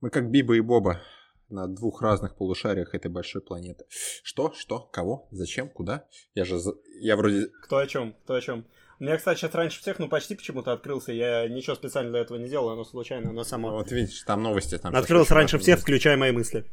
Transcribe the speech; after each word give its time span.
Мы 0.00 0.08
как 0.08 0.30
Биба 0.30 0.56
и 0.56 0.60
Боба 0.60 1.02
на 1.50 1.66
двух 1.66 2.00
разных 2.00 2.34
полушариях 2.34 2.94
этой 2.94 3.10
большой 3.10 3.42
планеты. 3.42 3.84
Что? 4.22 4.52
Что? 4.56 4.80
Кого? 4.80 5.28
Зачем? 5.30 5.68
Куда? 5.68 6.06
Я 6.34 6.46
же... 6.46 6.58
Я 7.00 7.16
вроде... 7.16 7.48
Кто 7.62 7.76
о 7.76 7.86
чем? 7.86 8.14
Кто 8.24 8.34
о 8.34 8.40
чем? 8.40 8.64
У 8.98 9.04
меня, 9.04 9.18
кстати, 9.18 9.38
сейчас 9.38 9.54
раньше 9.54 9.80
всех, 9.80 9.98
ну, 9.98 10.08
почти 10.08 10.34
почему-то 10.34 10.72
открылся. 10.72 11.12
Я 11.12 11.46
ничего 11.48 11.74
специально 11.74 12.10
для 12.10 12.20
этого 12.20 12.38
не 12.38 12.48
делал, 12.48 12.70
оно 12.70 12.84
случайно, 12.84 13.30
оно 13.30 13.44
само... 13.44 13.72
Вот 13.72 13.92
видишь, 13.92 14.22
там 14.22 14.42
новости. 14.42 14.78
Там 14.78 14.94
Открылся 14.94 15.34
раньше 15.34 15.58
всех, 15.58 15.80
включая 15.80 16.16
мои 16.16 16.32
мысли. 16.32 16.64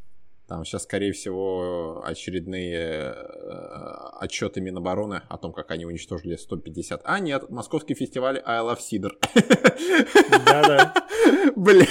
Там 0.47 0.63
сейчас, 0.63 0.83
скорее 0.83 1.11
всего, 1.11 2.01
очередные 2.05 3.13
э, 3.13 3.13
отчеты 4.21 4.61
Минобороны 4.61 5.23
о 5.27 5.37
том, 5.37 5.51
как 5.51 5.71
они 5.71 5.85
уничтожили 5.85 6.37
150. 6.37 7.01
А, 7.03 7.19
нет, 7.19 7.49
московский 7.49 7.95
фестиваль 7.95 8.41
I 8.45 8.59
Love 8.61 8.79
Cider. 8.79 9.11
Да-да. 10.45 10.93
Бля, 11.55 11.85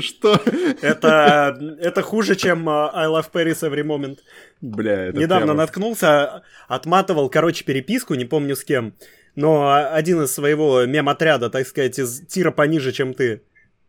что? 0.00 0.40
Это, 0.82 1.58
это 1.80 2.02
хуже, 2.02 2.36
чем 2.36 2.68
э, 2.68 2.90
I 2.94 3.06
Love 3.06 3.30
Paris 3.32 3.60
Every 3.62 3.82
Moment. 3.84 4.18
Бля, 4.60 5.06
это 5.06 5.18
Недавно 5.18 5.46
прямо- 5.46 5.58
наткнулся, 5.58 6.42
отматывал, 6.68 7.28
короче, 7.28 7.64
переписку, 7.64 8.14
не 8.14 8.24
помню 8.24 8.56
с 8.56 8.64
кем, 8.64 8.94
но 9.34 9.72
один 9.92 10.22
из 10.22 10.32
своего 10.32 10.84
мем-отряда, 10.84 11.50
так 11.50 11.66
сказать, 11.66 11.98
из 11.98 12.26
тира 12.26 12.50
пониже, 12.50 12.92
чем 12.92 13.14
ты. 13.14 13.42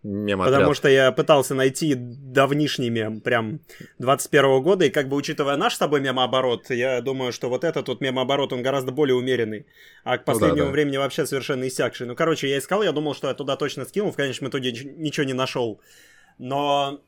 Мем-отряд. 0.04 0.54
Потому 0.56 0.74
что 0.74 0.90
я 0.90 1.12
пытался 1.14 1.56
найти 1.56 1.96
давнишний 1.96 2.90
мем, 2.90 3.22
прям 3.22 3.60
21 4.00 4.62
года, 4.62 4.86
и 4.86 4.90
как 4.90 5.08
бы 5.08 5.16
учитывая 5.16 5.56
наш 5.58 5.76
с 5.76 5.78
тобой 5.78 6.02
мемооборот, 6.02 6.70
я 6.70 7.02
думаю, 7.02 7.32
что 7.32 7.50
вот 7.50 7.64
этот 7.64 7.88
вот 7.88 8.02
мемооборот, 8.02 8.52
он 8.54 8.62
гораздо 8.64 8.92
более 8.92 9.16
умеренный, 9.16 9.66
а 10.04 10.18
к 10.18 10.22
Ну 10.22 10.26
да, 10.26 10.34
последнему 10.34 10.66
да. 10.68 10.72
времени 10.72 10.98
вообще 10.98 11.26
совершенно 11.26 11.66
иссякший. 11.68 12.06
Ну, 12.08 12.16
короче, 12.16 12.50
я 12.50 12.58
искал, 12.58 12.84
я 12.84 12.92
думал, 12.92 13.16
что 13.16 13.28
я 13.28 13.34
туда 13.34 13.56
точно 13.56 13.86
скинул, 13.86 14.12
в 14.12 14.16
конечном 14.18 14.50
итоге 14.50 14.72
нич- 14.72 14.94
ничего 14.98 15.26
не 15.26 15.34
нашел. 15.34 15.80
Но 16.38 17.00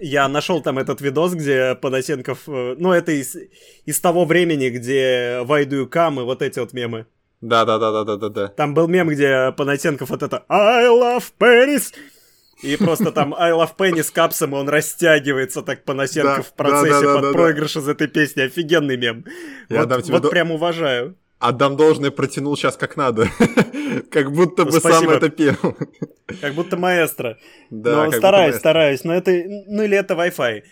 я 0.00 0.28
нашел 0.28 0.62
там 0.62 0.78
этот 0.78 1.00
видос, 1.00 1.34
где 1.34 1.74
Подосенков... 1.74 2.48
э, 2.48 2.74
Ну, 2.78 2.92
это 2.92 3.12
из, 3.12 3.36
из 3.84 4.00
того 4.00 4.24
времени, 4.24 4.70
где 4.70 5.40
Вайду 5.44 5.82
и 5.82 5.88
Кам 5.90 6.20
и 6.20 6.22
вот 6.22 6.40
эти 6.40 6.58
вот 6.60 6.72
мемы. 6.72 7.06
Да-да-да-да-да-да. 7.42 8.48
Там 8.48 8.72
был 8.72 8.88
мем, 8.88 9.08
где 9.08 9.52
Панасенков 9.56 10.10
вот 10.10 10.22
это 10.22 10.44
I 10.48 10.86
love 10.86 11.24
Paris 11.38 11.92
и 12.62 12.76
просто 12.76 13.10
там 13.10 13.34
I 13.34 13.50
love 13.50 13.76
Penny 13.76 14.02
с 14.02 14.10
капсом, 14.10 14.54
и 14.54 14.58
он 14.58 14.68
растягивается 14.68 15.62
так 15.62 15.84
Панасенков 15.84 16.36
Да, 16.36 16.42
в 16.42 16.52
процессе 16.54 16.90
да, 16.92 17.00
да, 17.00 17.14
под 17.14 17.22
да, 17.22 17.28
да. 17.28 17.32
проигрыш 17.32 17.76
из 17.76 17.88
этой 17.88 18.06
песни. 18.06 18.42
Офигенный 18.42 18.96
мем. 18.96 19.24
Я 19.68 19.80
вот 19.80 19.88
дам 19.88 20.02
тебе 20.02 20.14
вот 20.14 20.22
до- 20.22 20.28
прям 20.30 20.52
уважаю. 20.52 21.16
Отдам 21.40 21.76
должное, 21.76 22.12
протянул 22.12 22.56
сейчас 22.56 22.76
как 22.76 22.96
надо. 22.96 23.28
Как 24.12 24.30
будто 24.30 24.64
бы 24.64 24.70
сам 24.70 24.80
Спасибо. 24.80 25.14
это 25.14 25.28
пел. 25.28 25.56
Как 26.40 26.54
будто 26.54 26.76
маэстро. 26.76 27.36
Да, 27.68 28.04
но 28.04 28.12
стараюсь, 28.12 28.54
стараюсь. 28.54 29.02
Но 29.02 29.12
это... 29.12 29.32
Ну 29.66 29.82
или 29.82 29.96
это 29.96 30.14
Wi-Fi. 30.14 30.62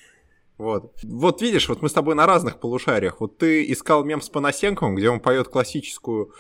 Вот. 0.59 0.95
Вот 1.03 1.43
видишь, 1.43 1.69
вот 1.69 1.83
мы 1.83 1.89
с 1.89 1.93
тобой 1.93 2.15
на 2.15 2.25
разных 2.25 2.61
полушариях. 2.61 3.21
Вот 3.21 3.37
ты 3.37 3.71
искал 3.73 4.05
мем 4.05 4.21
с 4.21 4.29
Панасенковым, 4.29 4.95
где 4.95 5.11
он 5.11 5.19
поет 5.19 5.49
классическую 5.49 6.33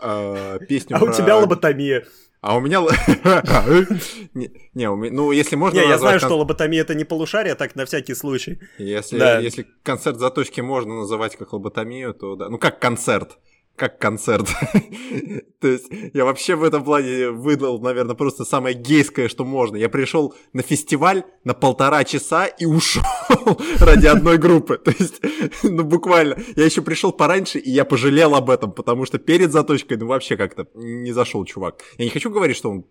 э, 0.00 0.58
песню 0.68 0.96
А 0.98 1.02
у 1.04 1.12
тебя 1.12 1.36
лоботомия. 1.36 2.06
А 2.40 2.56
у 2.56 2.60
меня... 2.60 2.80
Не, 4.74 4.94
ну, 4.94 5.32
если 5.32 5.56
можно 5.56 5.78
Не, 5.80 5.88
я 5.88 5.98
знаю, 5.98 6.20
кон- 6.20 6.28
что 6.28 6.38
лоботомия 6.38 6.82
это 6.82 6.94
не 6.94 7.04
полушарие, 7.04 7.54
так 7.56 7.74
на 7.74 7.84
всякий 7.84 8.14
случай. 8.14 8.60
Если, 8.78 9.18
Да. 9.18 9.38
если 9.40 9.66
концерт 9.82 10.18
заточки 10.18 10.60
можно 10.60 10.94
называть 10.94 11.36
как 11.36 11.52
лоботомию, 11.52 12.14
то 12.14 12.36
да. 12.36 12.48
Ну, 12.48 12.58
как 12.58 12.78
концерт. 12.80 13.38
Как 13.78 14.00
концерт. 14.00 14.48
То 15.60 15.68
есть 15.68 15.86
я 16.12 16.24
вообще 16.24 16.56
в 16.56 16.64
этом 16.64 16.82
плане 16.82 17.30
выдал, 17.30 17.80
наверное, 17.80 18.16
просто 18.16 18.44
самое 18.44 18.74
гейское, 18.74 19.28
что 19.28 19.44
можно. 19.44 19.76
Я 19.76 19.88
пришел 19.88 20.34
на 20.52 20.62
фестиваль 20.62 21.22
на 21.44 21.54
полтора 21.54 22.02
часа 22.02 22.46
и 22.46 22.66
ушел 22.66 23.04
ради 23.78 24.06
одной 24.06 24.36
группы. 24.38 24.78
То 24.78 24.90
есть, 24.90 25.20
ну, 25.62 25.84
буквально. 25.84 26.36
Я 26.56 26.64
еще 26.64 26.82
пришел 26.82 27.12
пораньше, 27.12 27.60
и 27.60 27.70
я 27.70 27.84
пожалел 27.84 28.34
об 28.34 28.50
этом, 28.50 28.72
потому 28.72 29.06
что 29.06 29.18
перед 29.18 29.52
заточкой, 29.52 29.96
ну, 29.96 30.08
вообще 30.08 30.36
как-то 30.36 30.66
не 30.74 31.12
зашел 31.12 31.44
чувак. 31.44 31.82
Я 31.98 32.04
не 32.04 32.10
хочу 32.10 32.30
говорить, 32.30 32.56
что 32.56 32.70
он 32.70 32.84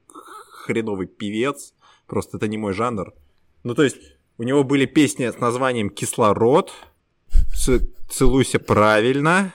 хреновый 0.63 1.07
певец, 1.07 1.73
просто 2.07 2.37
это 2.37 2.47
не 2.47 2.57
мой 2.57 2.71
жанр. 2.71 3.13
Ну, 3.63 3.75
то 3.75 3.83
есть, 3.83 3.97
у 4.37 4.43
него 4.43 4.63
были 4.63 4.85
песни 4.85 5.25
с 5.25 5.39
названием 5.39 5.89
«Кислород», 5.89 6.71
«Ц- 7.53 7.81
«Целуйся 8.09 8.59
правильно», 8.59 9.53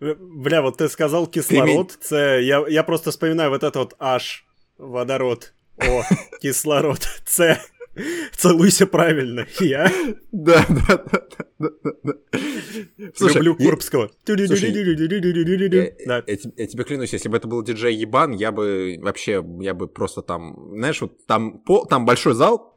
Бля, 0.00 0.60
вот 0.62 0.76
ты 0.78 0.88
сказал 0.88 1.26
кислород, 1.26 1.96
С, 2.00 2.14
я, 2.14 2.64
я 2.68 2.82
просто 2.82 3.10
вспоминаю 3.10 3.50
вот 3.50 3.62
это 3.62 3.78
вот 3.78 3.94
H, 3.98 4.44
водород, 4.78 5.54
О, 5.78 6.02
кислород, 6.42 7.00
С, 7.26 7.58
целуйся 8.36 8.86
правильно, 8.86 9.46
я 9.58 9.90
Да, 10.32 10.66
да, 10.68 11.04
да, 11.10 11.24
да, 11.58 11.70
да, 11.82 11.92
да. 12.02 12.12
Слушай, 13.14 13.36
люблю 13.42 13.56
Курбского. 13.56 14.10
я, 15.98 16.06
Да. 16.06 16.24
я 16.26 16.36
те- 16.36 16.52
я 16.54 16.66
тебе 16.66 16.84
клянусь, 16.84 17.14
если 17.14 17.30
бы 17.30 17.38
это 17.38 17.48
был 17.48 17.62
диджей 17.62 17.94
Ебан, 17.94 18.32
я 18.32 18.52
бы 18.52 18.98
вообще, 19.00 19.42
я 19.60 19.72
бы 19.72 19.88
просто 19.88 20.20
там, 20.20 20.72
знаешь, 20.76 21.00
вот 21.00 21.24
там, 21.26 21.58
по, 21.60 21.86
там 21.86 22.04
большой 22.04 22.34
зал, 22.34 22.75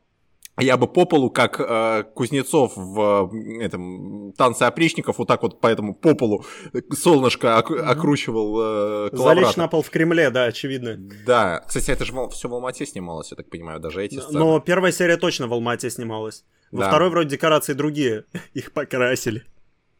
я 0.62 0.78
бы 0.78 0.88
по 0.88 1.06
полу, 1.06 1.30
как 1.30 1.59
э, 1.59 2.03
Кузнецов 2.16 2.74
в 2.75 3.30
э, 3.34 3.64
этом 3.64 4.34
танце 4.38 4.64
опричников, 4.64 5.18
вот 5.18 5.28
так 5.28 5.42
вот 5.44 5.59
по 5.59 5.68
этому 5.68 5.94
по 5.96 6.14
полу 6.16 6.44
солнышко 6.92 7.58
ок- 7.59 7.72
окручивал 7.72 8.59
э, 8.59 9.09
Залечь 9.12 9.18
коловрата. 9.18 9.59
на 9.59 9.68
пол 9.68 9.81
в 9.81 9.90
Кремле, 9.90 10.30
да, 10.30 10.46
очевидно. 10.46 10.98
Да, 11.25 11.64
кстати, 11.68 11.92
это 11.92 12.06
же 12.06 12.14
все 12.31 12.48
в 12.48 12.53
Алмате 12.53 12.86
снималось, 12.86 13.31
я 13.31 13.38
так 13.38 13.50
понимаю, 13.50 13.80
даже 13.80 14.03
эти 14.03 14.19
сцены. 14.19 14.40
Но 14.40 14.59
первая 14.59 14.92
серия 14.92 15.18
точно 15.18 15.48
в 15.48 15.53
Алмате 15.53 15.90
снималась. 15.90 16.44
Во 16.72 16.81
Да. 16.81 16.88
второй 16.90 17.09
вроде 17.09 17.30
декорации 17.30 17.74
другие, 17.74 18.25
их 18.53 18.72
покрасили. 18.74 19.44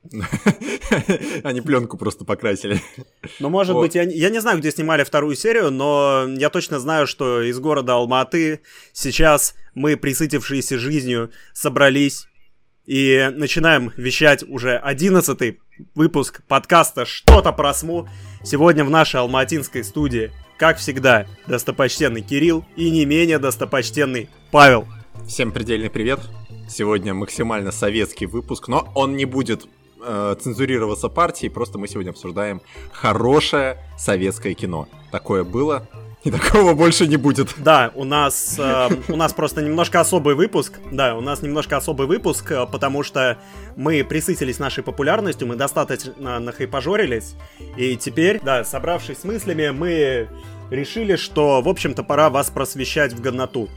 Они 1.44 1.62
пленку 1.62 1.98
просто 1.98 2.26
покрасили. 2.26 2.82
Но 3.40 3.50
может 3.50 3.76
Вот. 3.76 3.82
быть, 3.82 3.96
я, 3.96 4.04
я 4.04 4.30
не 4.30 4.40
знаю, 4.40 4.60
где 4.60 4.72
снимали 4.72 5.04
вторую 5.04 5.36
серию, 5.36 5.72
но 5.72 6.26
я 6.28 6.50
точно 6.50 6.80
знаю, 6.80 7.06
что 7.06 7.42
из 7.42 7.60
города 7.60 7.96
Алматы 7.96 8.62
сейчас 8.94 9.56
мы, 9.76 9.98
присытившиеся 9.98 10.80
жизнью, 10.80 11.32
собрались 11.54 12.28
и 12.86 13.30
начинаем 13.36 13.92
вещать 13.98 14.44
уже 14.48 14.78
одиннадцатый 14.78 15.60
выпуск 15.96 16.42
подкаста 16.48 17.06
«Что-то 17.06 17.52
про 17.52 17.74
СМУ». 17.74 18.10
Сегодня 18.44 18.84
в 18.84 18.90
нашей 18.90 19.20
алматинской 19.20 19.84
студии, 19.84 20.32
как 20.58 20.78
всегда, 20.78 21.28
достопочтенный 21.46 22.22
Кирилл 22.22 22.66
и 22.76 22.90
не 22.90 23.06
менее 23.06 23.38
достопочтенный 23.38 24.30
Павел. 24.50 24.88
Всем 25.28 25.52
предельный 25.52 25.90
привет. 25.90 26.20
Сегодня 26.70 27.14
максимально 27.14 27.72
советский 27.72 28.26
выпуск, 28.26 28.68
но 28.68 28.90
он 28.96 29.16
не 29.16 29.26
будет 29.26 29.68
э, 30.02 30.36
цензурироваться 30.40 31.10
партией, 31.10 31.52
просто 31.52 31.78
мы 31.78 31.88
сегодня 31.88 32.12
обсуждаем 32.12 32.62
хорошее 32.92 33.78
советское 33.98 34.54
кино. 34.54 34.88
Такое 35.12 35.44
было, 35.44 35.88
и 36.24 36.32
такого 36.32 36.74
больше 36.74 37.08
не 37.08 37.16
будет. 37.16 37.56
Да, 37.58 37.92
у 37.96 38.04
нас, 38.04 38.56
э, 38.60 38.90
у 39.08 39.16
нас 39.16 39.34
просто 39.34 39.62
немножко 39.62 40.02
особый 40.02 40.36
выпуск. 40.36 40.80
Да, 40.92 41.16
у 41.16 41.22
нас 41.22 41.42
немножко 41.42 41.78
особый 41.78 42.08
выпуск, 42.08 42.52
э, 42.52 42.66
потому 42.70 43.04
что 43.04 43.38
мы 43.78 44.04
присытились 44.04 44.60
нашей 44.60 44.84
популярностью, 44.84 45.48
мы 45.48 45.56
достаточно 45.56 46.40
нахайпожорились. 46.40 47.36
И 47.78 47.96
теперь, 47.96 48.42
да, 48.44 48.66
собравшись 48.66 49.20
с 49.20 49.24
мыслями, 49.24 49.70
мы 49.70 50.28
решили, 50.70 51.16
что, 51.16 51.62
в 51.62 51.70
общем-то, 51.70 52.04
пора 52.04 52.30
вас 52.30 52.50
просвещать 52.50 53.14
в 53.14 53.22
годноту. 53.22 53.70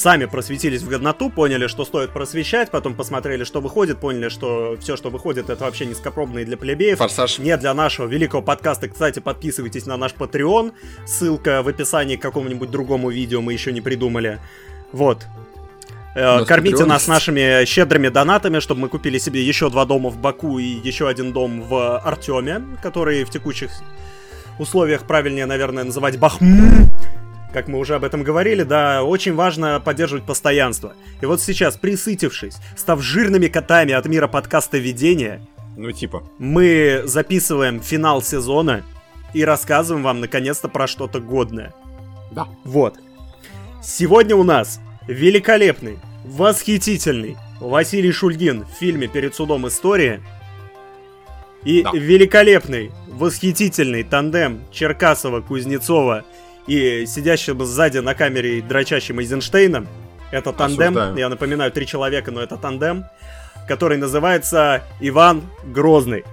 Сами 0.00 0.24
просветились 0.24 0.80
в 0.80 0.88
годноту, 0.88 1.28
поняли, 1.28 1.66
что 1.66 1.84
стоит 1.84 2.08
просвещать, 2.08 2.70
потом 2.70 2.94
посмотрели, 2.94 3.44
что 3.44 3.60
выходит, 3.60 3.98
поняли, 3.98 4.30
что 4.30 4.78
все, 4.80 4.96
что 4.96 5.10
выходит, 5.10 5.50
это 5.50 5.64
вообще 5.64 5.84
низкопробное 5.84 6.46
для 6.46 6.56
плебеев. 6.56 6.96
Форсаж. 6.96 7.38
Не 7.38 7.54
для 7.58 7.74
нашего 7.74 8.06
великого 8.06 8.40
подкаста. 8.40 8.88
Кстати, 8.88 9.18
подписывайтесь 9.18 9.84
на 9.84 9.98
наш 9.98 10.14
Patreon. 10.14 10.72
Ссылка 11.06 11.62
в 11.62 11.68
описании 11.68 12.16
к 12.16 12.22
какому-нибудь 12.22 12.70
другому 12.70 13.10
видео 13.10 13.42
мы 13.42 13.52
еще 13.52 13.72
не 13.72 13.82
придумали. 13.82 14.38
Вот. 14.92 15.26
Э, 16.14 16.38
нас 16.38 16.48
Кормите 16.48 16.76
Patreon 16.76 16.86
нас 16.86 17.06
нашими 17.06 17.66
щедрыми 17.66 18.08
донатами, 18.08 18.60
чтобы 18.60 18.80
мы 18.80 18.88
купили 18.88 19.18
себе 19.18 19.42
еще 19.44 19.68
два 19.68 19.84
дома 19.84 20.08
в 20.08 20.16
Баку 20.16 20.58
и 20.58 20.64
еще 20.64 21.10
один 21.10 21.34
дом 21.34 21.60
в 21.60 21.98
Артеме, 21.98 22.62
который 22.82 23.24
в 23.24 23.28
текущих 23.28 23.70
условиях 24.58 25.02
правильнее, 25.02 25.44
наверное, 25.44 25.84
называть 25.84 26.18
Бахм. 26.18 26.88
Как 27.52 27.66
мы 27.66 27.78
уже 27.78 27.96
об 27.96 28.04
этом 28.04 28.22
говорили, 28.22 28.62
да, 28.62 29.02
очень 29.02 29.34
важно 29.34 29.80
поддерживать 29.84 30.24
постоянство. 30.24 30.92
И 31.20 31.26
вот 31.26 31.40
сейчас, 31.40 31.76
присытившись, 31.76 32.56
став 32.76 33.02
жирными 33.02 33.48
котами 33.48 33.92
от 33.92 34.06
мира 34.06 34.28
подкаста 34.28 34.78
ведения, 34.78 35.44
Ну, 35.76 35.90
типа. 35.90 36.22
мы 36.38 37.02
записываем 37.06 37.80
финал 37.80 38.22
сезона 38.22 38.84
и 39.34 39.44
рассказываем 39.44 40.04
вам 40.04 40.20
наконец-то 40.20 40.68
про 40.68 40.86
что-то 40.86 41.18
годное. 41.20 41.74
Да. 42.30 42.46
Вот. 42.64 42.98
Сегодня 43.82 44.36
у 44.36 44.44
нас 44.44 44.78
великолепный, 45.08 45.98
восхитительный 46.24 47.36
Василий 47.60 48.12
Шульгин 48.12 48.64
в 48.64 48.78
фильме 48.78 49.08
«Перед 49.08 49.34
судом 49.34 49.66
истории» 49.66 50.20
и 51.64 51.82
Да. 51.82 51.90
великолепный, 51.94 52.92
восхитительный 53.08 54.02
тандем 54.04 54.60
Черкасова, 54.70 55.40
Кузнецова 55.40 56.24
и 56.66 57.06
сидящего 57.06 57.64
сзади 57.64 57.98
на 57.98 58.14
камере 58.14 58.62
дрочащим 58.62 59.20
Эйзенштейном. 59.20 59.88
Это 60.30 60.52
тандем, 60.52 60.96
Осуждаю. 60.96 61.16
я 61.16 61.28
напоминаю, 61.28 61.72
три 61.72 61.86
человека, 61.86 62.30
но 62.30 62.40
это 62.40 62.56
тандем, 62.56 63.04
который 63.66 63.98
называется 63.98 64.84
Иван 65.00 65.42
Грозный. 65.64 66.24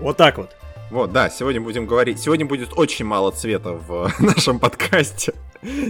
Вот 0.00 0.16
так 0.16 0.38
вот. 0.38 0.56
Вот, 0.90 1.12
да, 1.12 1.30
сегодня 1.30 1.60
будем 1.60 1.86
говорить. 1.86 2.20
Сегодня 2.20 2.46
будет 2.46 2.70
очень 2.76 3.04
мало 3.04 3.32
цвета 3.32 3.72
в 3.72 4.12
нашем 4.20 4.58
подкасте. 4.60 5.34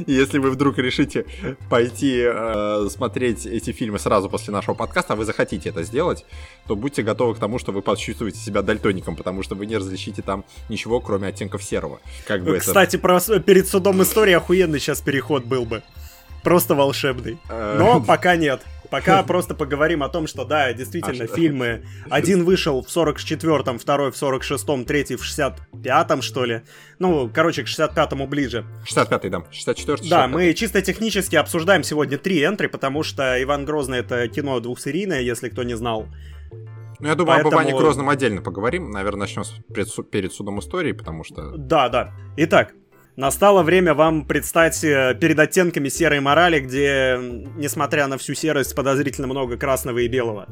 Если 0.06 0.38
вы 0.38 0.50
вдруг 0.50 0.78
решите 0.78 1.26
пойти 1.68 2.22
э, 2.24 2.86
смотреть 2.90 3.44
эти 3.44 3.72
фильмы 3.72 3.98
сразу 3.98 4.30
после 4.30 4.54
нашего 4.54 4.74
подкаста, 4.74 5.12
а 5.12 5.16
вы 5.16 5.26
захотите 5.26 5.68
это 5.68 5.82
сделать, 5.82 6.24
то 6.66 6.76
будьте 6.76 7.02
готовы 7.02 7.34
к 7.34 7.38
тому, 7.38 7.58
что 7.58 7.72
вы 7.72 7.82
почувствуете 7.82 8.38
себя 8.38 8.62
дальтоником, 8.62 9.16
потому 9.16 9.42
что 9.42 9.54
вы 9.54 9.66
не 9.66 9.76
различите 9.76 10.22
там 10.22 10.44
ничего, 10.70 11.00
кроме 11.00 11.28
оттенков 11.28 11.62
серого. 11.62 12.00
Как 12.26 12.42
бы 12.42 12.52
это... 12.52 12.60
Кстати, 12.60 12.96
про 12.96 13.20
с- 13.20 13.38
перед 13.40 13.68
судом 13.68 14.02
истории 14.02 14.32
охуенный 14.32 14.78
сейчас 14.80 15.02
переход 15.02 15.44
был 15.44 15.66
бы. 15.66 15.82
Просто 16.42 16.74
волшебный. 16.74 17.36
Э, 17.50 17.76
Но 17.78 18.00
пока 18.00 18.36
нет. 18.36 18.62
Пока 18.90 19.22
просто 19.22 19.54
поговорим 19.54 20.02
о 20.02 20.08
том, 20.08 20.26
что 20.26 20.44
да, 20.44 20.72
действительно, 20.72 21.26
фильмы. 21.26 21.84
Один 22.10 22.44
вышел 22.44 22.82
в 22.82 22.88
44-м, 22.88 23.78
второй 23.78 24.10
в 24.10 24.14
46-м, 24.14 24.84
третий 24.84 25.16
в 25.16 25.22
65-м, 25.22 26.22
что 26.22 26.44
ли. 26.44 26.62
Ну, 26.98 27.30
короче, 27.32 27.62
к 27.62 27.66
65-му 27.66 28.26
ближе. 28.26 28.64
65-й, 28.86 29.30
да. 29.30 29.38
64-й. 29.52 30.08
Да, 30.08 30.28
мы 30.28 30.52
чисто 30.54 30.82
технически 30.82 31.36
обсуждаем 31.36 31.82
сегодня 31.82 32.18
три 32.18 32.44
энтри, 32.44 32.66
потому 32.66 33.02
что 33.02 33.42
Иван 33.42 33.64
Грозный 33.64 33.98
это 33.98 34.28
кино 34.28 34.60
двухсерийное, 34.60 35.20
если 35.20 35.48
кто 35.48 35.62
не 35.62 35.76
знал. 35.76 36.06
Ну, 36.98 37.08
я 37.08 37.14
думаю, 37.14 37.36
об 37.38 37.42
поэтому- 37.44 37.62
Иване 37.62 37.78
Грозном 37.78 38.08
отдельно 38.08 38.40
поговорим. 38.42 38.90
Наверное, 38.90 39.20
начнем 39.20 39.44
с 39.44 39.50
пред 39.72 39.88
перед 40.10 40.32
судом 40.32 40.60
истории, 40.60 40.92
потому 40.92 41.24
что... 41.24 41.56
Да, 41.56 41.88
да. 41.88 42.14
Итак, 42.36 42.74
настало 43.16 43.62
время 43.62 43.94
вам 43.94 44.24
предстать 44.24 44.82
э, 44.84 45.16
перед 45.20 45.38
оттенками 45.38 45.88
серой 45.88 46.20
морали, 46.20 46.60
где, 46.60 47.18
несмотря 47.56 48.06
на 48.06 48.18
всю 48.18 48.34
серость, 48.34 48.74
подозрительно 48.74 49.26
много 49.26 49.56
красного 49.56 49.98
и 49.98 50.08
белого. 50.08 50.46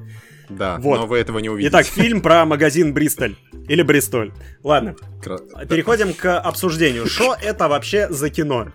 Да, 0.48 0.76
Вот. 0.78 1.00
но 1.00 1.06
вы 1.06 1.18
этого 1.18 1.38
не 1.38 1.48
увидите. 1.48 1.70
Итак, 1.70 1.86
фильм 1.86 2.20
про 2.20 2.44
магазин 2.44 2.92
Бристоль. 2.92 3.36
Или 3.68 3.82
Бристоль. 3.82 4.32
Ладно, 4.62 4.94
Кра- 5.22 5.38
переходим 5.68 6.12
к 6.12 6.38
обсуждению. 6.38 7.06
Что 7.06 7.34
это 7.42 7.68
вообще 7.68 8.08
за 8.10 8.28
кино? 8.30 8.72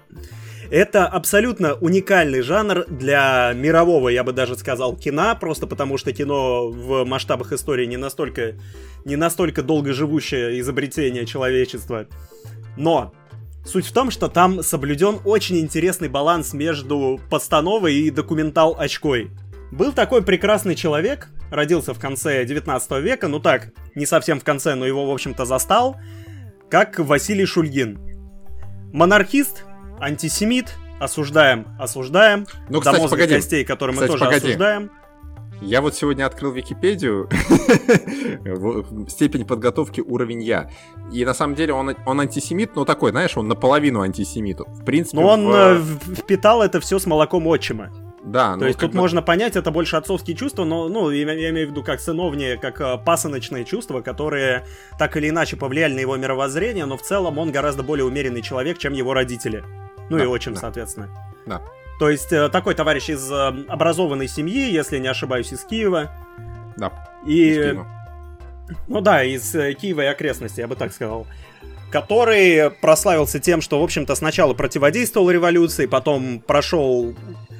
Это 0.72 1.08
абсолютно 1.08 1.74
уникальный 1.74 2.42
жанр 2.42 2.86
для 2.88 3.54
мирового, 3.56 4.10
я 4.10 4.24
бы 4.24 4.34
даже 4.34 4.56
сказал, 4.56 4.96
кино, 4.96 5.36
просто 5.40 5.66
потому 5.66 5.98
что 5.98 6.14
кино 6.14 6.70
в 6.70 7.06
масштабах 7.06 7.52
истории 7.54 7.88
не 7.88 7.98
настолько, 7.98 8.54
не 9.04 9.16
настолько 9.16 9.64
долго 9.64 9.94
живущее 9.94 10.60
изобретение 10.60 11.26
человечества. 11.26 12.06
Но 12.78 13.14
суть 13.70 13.86
в 13.86 13.92
том, 13.94 14.12
что 14.12 14.28
там 14.28 14.64
соблюден 14.64 15.20
очень 15.26 15.60
интересный 15.60 16.10
баланс 16.10 16.54
между 16.54 17.20
постановой 17.30 17.96
и 17.96 18.10
документал 18.10 18.76
очкой. 18.78 19.32
Был 19.72 19.94
такой 19.94 20.24
прекрасный 20.24 20.76
человек, 20.76 21.30
родился 21.52 21.94
в 21.94 22.00
конце 22.00 22.44
19 22.46 22.92
века, 23.04 23.28
ну 23.28 23.40
так, 23.40 23.70
не 23.96 24.06
совсем 24.06 24.40
в 24.40 24.44
конце, 24.44 24.76
но 24.76 24.86
его, 24.86 25.06
в 25.06 25.12
общем-то, 25.12 25.46
застал, 25.46 25.98
как 26.70 26.98
Василий 27.00 27.46
Шульгин. 27.46 28.00
Монархист, 28.92 29.64
антисемит, 30.00 30.74
осуждаем, 31.00 31.68
осуждаем, 31.80 32.48
Ну, 32.70 32.80
кстати, 32.80 33.08
погоди. 33.08 33.36
костей, 33.36 33.64
которые 33.64 33.96
мы 33.96 34.02
Кстати, 34.02 34.12
тоже 34.12 34.26
погоди. 34.26 34.48
осуждаем. 34.48 34.92
Я 35.62 35.82
вот 35.82 35.94
сегодня 35.96 36.26
открыл 36.26 36.52
Википедию, 36.52 37.28
степень 39.10 39.46
подготовки 39.46 40.02
уровень 40.02 40.42
Я. 40.42 40.70
И 41.12 41.26
на 41.26 41.34
самом 41.34 41.56
деле 41.56 41.74
он, 41.74 41.96
он 42.06 42.20
антисемит, 42.22 42.76
но 42.76 42.86
такой, 42.86 43.12
знаешь, 43.12 43.36
он 43.38 43.48
наполовину 43.48 44.02
антисемит. 44.02 44.60
В 44.62 44.84
принципе, 44.86 45.18
Но 45.20 45.28
он 45.28 45.48
в- 45.48 45.54
э, 45.54 46.16
впитал 46.16 46.62
это 46.62 46.80
все 46.80 46.98
с 47.00 47.06
молоком 47.06 47.46
отчима. 47.48 47.90
да, 48.24 48.54
То 48.54 48.60
ну, 48.60 48.66
есть 48.68 48.80
тут 48.80 48.92
бы- 48.92 48.98
можно 48.98 49.22
понять, 49.22 49.56
это 49.56 49.72
больше 49.72 49.96
отцовские 49.98 50.36
чувства, 50.38 50.64
но, 50.66 50.88
ну, 50.88 51.10
я, 51.12 51.32
я 51.34 51.50
имею 51.50 51.68
в 51.68 51.72
виду 51.72 51.84
как 51.84 52.00
сыновние, 52.00 52.58
как 52.58 52.80
э, 52.82 52.98
пасыночные 53.06 53.66
чувства, 53.66 54.02
которые 54.02 54.66
так 54.98 55.18
или 55.18 55.30
иначе 55.30 55.58
повлияли 55.58 55.94
на 55.94 56.00
его 56.00 56.16
мировоззрение, 56.16 56.86
но 56.86 56.96
в 56.98 57.02
целом 57.02 57.38
он 57.38 57.52
гораздо 57.52 57.84
более 57.84 58.06
умеренный 58.06 58.42
человек, 58.42 58.78
чем 58.78 58.94
его 58.94 59.14
родители. 59.14 59.64
Ну 60.10 60.18
и 60.18 60.22
Да, 60.22 60.30
отчим, 60.30 60.54
да. 60.54 60.60
соответственно. 60.62 61.10
Да. 61.46 61.62
То 62.00 62.10
есть 62.10 62.32
э, 62.32 62.48
такой 62.48 62.76
товарищ 62.76 63.10
из 63.10 63.30
э, 63.30 63.48
образованной 63.68 64.30
семьи, 64.30 64.72
если 64.72 64.98
не 65.00 65.10
ошибаюсь, 65.10 65.52
из 65.52 65.66
Киева. 65.66 66.10
Да, 66.78 66.94
И, 67.28 67.50
из 67.50 67.56
Киева. 67.58 67.88
ну 68.88 69.02
да, 69.02 69.26
из 69.26 69.54
э, 69.54 69.74
Киева 69.74 70.02
и 70.02 70.06
окрестностей, 70.06 70.62
я 70.62 70.68
бы 70.70 70.78
так 70.78 70.94
сказал. 70.94 71.28
Который 71.92 72.72
прославился 72.72 73.40
тем, 73.40 73.60
что, 73.60 73.82
в 73.82 73.84
общем-то, 73.84 74.16
сначала 74.16 74.54
противодействовал 74.54 75.30
революции, 75.30 75.88
потом 75.88 76.40
прошел 76.40 77.16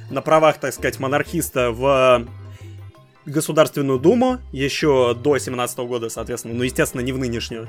на 0.08 0.22
правах, 0.22 0.56
так 0.56 0.72
сказать, 0.72 0.98
монархиста 0.98 1.70
в 1.70 2.26
Государственную 3.26 3.98
Думу, 3.98 4.38
еще 4.52 5.14
до 5.14 5.36
17 5.36 5.78
года, 5.80 6.08
соответственно, 6.08 6.54
ну, 6.54 6.62
естественно, 6.62 7.02
не 7.02 7.12
в 7.12 7.18
нынешнюю. 7.18 7.68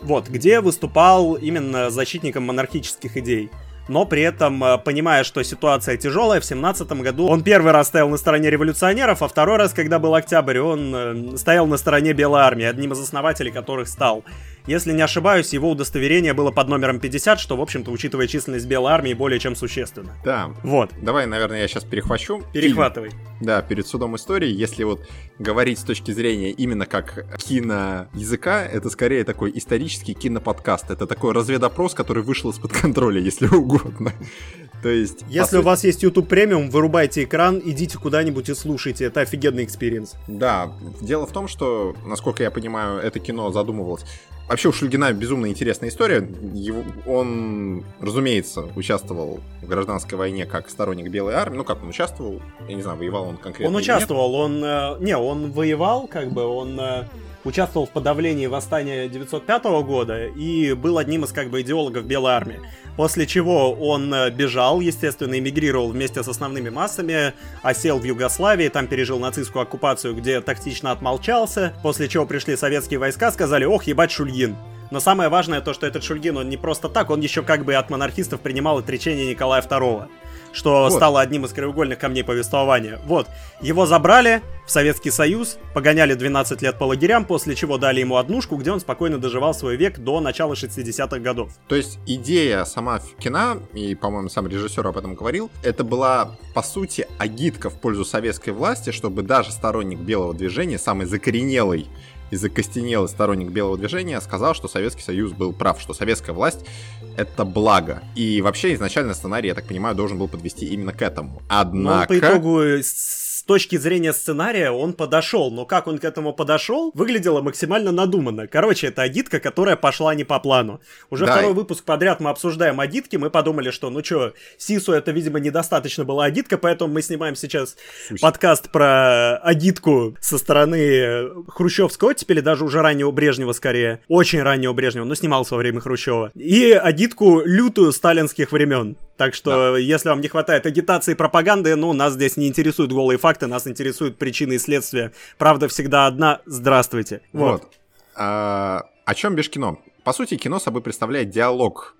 Вот, 0.00 0.28
где 0.28 0.60
выступал 0.60 1.34
именно 1.34 1.90
защитником 1.90 2.42
монархических 2.42 3.16
идей. 3.18 3.50
Но 3.88 4.06
при 4.06 4.22
этом, 4.22 4.62
э, 4.64 4.78
понимая, 4.78 5.24
что 5.24 5.42
ситуация 5.42 5.96
тяжелая, 5.96 6.40
в 6.40 6.44
17 6.44 7.02
году 7.02 7.26
он 7.28 7.42
первый 7.42 7.72
раз 7.72 7.88
стоял 7.88 8.08
на 8.08 8.16
стороне 8.16 8.50
революционеров, 8.50 9.22
а 9.22 9.28
второй 9.28 9.58
раз, 9.58 9.72
когда 9.72 9.98
был 9.98 10.14
октябрь, 10.14 10.58
он 10.58 10.94
э, 10.94 11.36
стоял 11.36 11.66
на 11.66 11.76
стороне 11.76 12.12
Белой 12.12 12.42
армии, 12.42 12.64
одним 12.64 12.92
из 12.92 13.00
основателей 13.00 13.50
которых 13.50 13.88
стал. 13.88 14.24
Если 14.66 14.92
не 14.92 15.02
ошибаюсь, 15.02 15.52
его 15.52 15.70
удостоверение 15.70 16.32
было 16.32 16.50
под 16.50 16.68
номером 16.68 16.98
50, 16.98 17.38
что, 17.38 17.54
в 17.54 17.60
общем-то, 17.60 17.90
учитывая 17.90 18.26
численность 18.26 18.66
Белой 18.66 18.92
армии, 18.92 19.12
более 19.12 19.38
чем 19.38 19.56
существенно. 19.56 20.12
Да. 20.24 20.52
Вот, 20.62 20.90
Давай, 21.02 21.26
наверное, 21.26 21.60
я 21.60 21.68
сейчас 21.68 21.84
перехвачу. 21.84 22.42
перехватывай. 22.54 23.10
Фильм, 23.10 23.20
да, 23.42 23.60
перед 23.60 23.86
судом 23.86 24.16
истории. 24.16 24.48
Если 24.48 24.84
вот 24.84 25.06
говорить 25.38 25.78
с 25.78 25.82
точки 25.82 26.12
зрения 26.12 26.50
именно 26.50 26.86
как 26.86 27.26
киноязыка, 27.36 28.64
это 28.64 28.88
скорее 28.88 29.24
такой 29.24 29.52
исторический 29.54 30.14
киноподкаст. 30.14 30.90
Это 30.90 31.06
такой 31.06 31.34
разведопрос, 31.34 31.92
который 31.92 32.22
вышел 32.22 32.50
из-под 32.50 32.72
контроля, 32.72 33.20
если 33.20 33.46
угодно. 33.48 34.14
То 34.82 34.88
есть... 34.88 35.24
Если 35.28 35.58
у 35.58 35.62
вас 35.62 35.84
есть 35.84 36.02
YouTube 36.02 36.26
Premium, 36.26 36.70
вырубайте 36.70 37.24
экран, 37.24 37.60
идите 37.62 37.98
куда-нибудь 37.98 38.48
и 38.48 38.54
слушайте, 38.54 39.04
это 39.04 39.20
офигенный 39.20 39.64
experience. 39.64 40.14
Да, 40.26 40.72
дело 41.02 41.26
в 41.26 41.32
том, 41.32 41.48
что, 41.48 41.94
насколько 42.06 42.42
я 42.42 42.50
понимаю, 42.50 42.98
это 42.98 43.18
кино 43.18 43.50
задумывалось. 43.50 44.04
Вообще 44.48 44.68
у 44.68 44.72
Шульгина 44.72 45.12
безумно 45.12 45.46
интересная 45.46 45.88
история. 45.88 46.28
Его- 46.52 46.84
он, 47.06 47.82
разумеется, 48.00 48.68
участвовал 48.76 49.40
в 49.62 49.66
гражданской 49.66 50.18
войне 50.18 50.44
как 50.44 50.68
сторонник 50.68 51.08
Белой 51.08 51.34
армии. 51.34 51.56
Ну 51.56 51.64
как 51.64 51.82
он 51.82 51.88
участвовал? 51.88 52.42
Я 52.68 52.74
не 52.74 52.82
знаю, 52.82 52.98
воевал 52.98 53.24
он 53.28 53.36
конкретно. 53.38 53.68
Он 53.74 53.76
участвовал, 53.80 54.34
он... 54.34 54.62
э, 54.62 54.96
не, 55.00 55.16
он 55.16 55.50
воевал, 55.50 56.06
как 56.06 56.30
бы, 56.30 56.42
он 56.44 56.78
э, 56.78 57.04
участвовал 57.44 57.86
в 57.86 57.90
подавлении 57.90 58.46
восстания 58.46 59.08
905 59.08 59.64
года 59.84 60.26
и 60.26 60.72
был 60.72 60.98
одним 60.98 61.24
из, 61.24 61.32
как 61.32 61.50
бы, 61.50 61.60
идеологов 61.60 62.04
Белой 62.04 62.32
армии. 62.32 62.60
После 62.96 63.26
чего 63.26 63.72
он 63.72 64.12
э, 64.14 64.30
бежал, 64.30 64.80
естественно, 64.80 65.38
эмигрировал 65.38 65.90
вместе 65.90 66.22
с 66.22 66.28
основными 66.28 66.70
массами, 66.70 67.34
осел 67.62 67.98
в 67.98 68.04
Югославии, 68.04 68.68
там 68.68 68.86
пережил 68.86 69.18
нацистскую 69.18 69.62
оккупацию, 69.62 70.14
где 70.14 70.40
тактично 70.40 70.92
отмолчался, 70.92 71.74
после 71.82 72.08
чего 72.08 72.24
пришли 72.24 72.56
советские 72.56 73.00
войска, 73.00 73.32
сказали, 73.32 73.64
ох, 73.64 73.84
ебать 73.84 74.12
Шульгин. 74.12 74.56
Но 74.90 75.00
самое 75.00 75.28
важное 75.28 75.60
то, 75.60 75.72
что 75.74 75.86
этот 75.86 76.04
Шульгин, 76.04 76.36
он 76.36 76.48
не 76.48 76.56
просто 76.56 76.88
так, 76.88 77.10
он 77.10 77.20
еще 77.20 77.42
как 77.42 77.64
бы 77.64 77.74
от 77.74 77.90
монархистов 77.90 78.40
принимал 78.40 78.78
отречение 78.78 79.26
Николая 79.26 79.62
II 79.62 80.08
что 80.54 80.84
Вот. 80.84 80.92
стало 80.92 81.20
одним 81.20 81.44
из 81.44 81.52
краеугольных 81.52 81.98
камней 81.98 82.24
повествования. 82.24 83.00
Вот, 83.04 83.28
его 83.60 83.84
забрали 83.86 84.40
в 84.66 84.70
Советский 84.70 85.10
Союз, 85.10 85.58
погоняли 85.74 86.14
12 86.14 86.62
лет 86.62 86.78
по 86.78 86.84
лагерям, 86.84 87.26
после 87.26 87.54
чего 87.54 87.76
дали 87.76 88.00
ему 88.00 88.16
однушку, 88.16 88.56
где 88.56 88.70
он 88.70 88.80
спокойно 88.80 89.18
доживал 89.18 89.52
свой 89.52 89.76
век 89.76 89.98
до 89.98 90.20
начала 90.20 90.54
60-х 90.54 91.18
годов. 91.18 91.52
То 91.68 91.74
есть 91.74 91.98
идея 92.06 92.64
сама 92.64 92.98
в 93.00 93.16
кино, 93.16 93.58
и, 93.74 93.94
по-моему, 93.94 94.30
сам 94.30 94.46
режиссер 94.46 94.86
об 94.86 94.96
этом 94.96 95.14
говорил, 95.14 95.50
это 95.62 95.84
была, 95.84 96.36
по 96.54 96.62
сути, 96.62 97.06
агитка 97.18 97.68
в 97.68 97.78
пользу 97.78 98.04
советской 98.04 98.50
власти, 98.50 98.90
чтобы 98.90 99.22
даже 99.22 99.52
сторонник 99.52 99.98
белого 99.98 100.32
движения, 100.32 100.78
самый 100.78 101.06
закоренелый 101.06 101.86
и 102.34 102.36
закостенелый 102.36 103.08
сторонник 103.08 103.50
белого 103.50 103.78
движения, 103.78 104.20
сказал, 104.20 104.54
что 104.54 104.68
Советский 104.68 105.02
Союз 105.02 105.32
был 105.32 105.52
прав, 105.52 105.80
что 105.80 105.94
советская 105.94 106.34
власть— 106.34 106.66
это 107.16 107.44
благо. 107.44 108.02
И 108.16 108.42
вообще 108.42 108.74
изначально 108.74 109.14
сценарий, 109.14 109.48
я 109.48 109.54
так 109.54 109.66
понимаю, 109.66 109.94
должен 109.94 110.18
был 110.18 110.28
подвести 110.28 110.66
именно 110.66 110.92
к 110.92 111.00
этому. 111.00 111.30
Но 111.30 111.38
он 111.38 111.44
Однако... 111.48 112.08
по 112.08 112.18
итогу 112.18 112.60
с 112.60 113.23
точки 113.44 113.76
зрения 113.76 114.12
сценария 114.12 114.70
он 114.70 114.92
подошел, 114.92 115.50
но 115.50 115.64
как 115.64 115.86
он 115.86 115.98
к 115.98 116.04
этому 116.04 116.32
подошел, 116.32 116.90
выглядело 116.94 117.42
максимально 117.42 117.92
надуманно. 117.92 118.46
Короче, 118.46 118.88
это 118.88 119.02
агитка, 119.02 119.40
которая 119.40 119.76
пошла 119.76 120.14
не 120.14 120.24
по 120.24 120.38
плану. 120.40 120.80
Уже 121.10 121.26
Да, 121.26 121.32
второй 121.32 121.54
выпуск 121.54 121.84
подряд 121.84 122.20
мы 122.20 122.30
обсуждаем 122.30 122.80
агитки, 122.80 123.16
мы 123.16 123.30
подумали, 123.30 123.70
что 123.70 123.90
ну 123.90 124.02
чё, 124.02 124.32
Сису 124.56 124.92
это, 124.92 125.10
видимо, 125.10 125.40
недостаточно 125.40 126.04
была 126.04 126.24
агитка, 126.24 126.58
поэтому 126.58 126.92
мы 126.92 127.02
снимаем 127.02 127.36
сейчас 127.36 127.76
Слушай, 128.08 128.20
подкаст 128.20 128.70
про 128.70 129.36
агитку 129.38 130.16
со 130.20 130.38
стороны 130.38 131.28
хрущевского 131.48 132.10
оттепели, 132.10 132.40
даже 132.40 132.64
уже 132.64 132.82
раннего 132.82 133.10
Брежнева 133.10 133.52
скорее, 133.52 134.00
очень 134.08 134.42
раннего 134.42 134.72
Брежнева, 134.72 135.04
но 135.04 135.14
снимался 135.14 135.54
во 135.54 135.58
время 135.58 135.80
Хрущева, 135.80 136.30
и 136.34 136.72
агитку 136.72 137.42
лютую 137.44 137.92
сталинских 137.92 138.52
времен. 138.52 138.96
Так 139.16 139.34
что, 139.34 139.72
да. 139.72 139.78
если 139.78 140.08
вам 140.08 140.20
не 140.20 140.28
хватает 140.28 140.66
агитации 140.66 141.12
и 141.12 141.14
пропаганды, 141.14 141.76
ну, 141.76 141.92
нас 141.92 142.14
здесь 142.14 142.36
не 142.36 142.48
интересуют 142.48 142.92
голые 142.92 143.18
факты, 143.18 143.46
нас 143.46 143.66
интересуют 143.66 144.18
причины 144.18 144.54
и 144.54 144.58
следствия. 144.58 145.12
Правда 145.38 145.68
всегда 145.68 146.06
одна. 146.06 146.40
Здравствуйте. 146.46 147.20
Вот. 147.32 147.62
вот. 147.62 147.72
А, 148.16 148.82
о 149.04 149.14
чем 149.14 149.36
бишь 149.36 149.50
кино? 149.50 149.78
По 150.02 150.12
сути, 150.12 150.36
кино 150.36 150.58
собой 150.58 150.82
представляет 150.82 151.30
диалог 151.30 151.94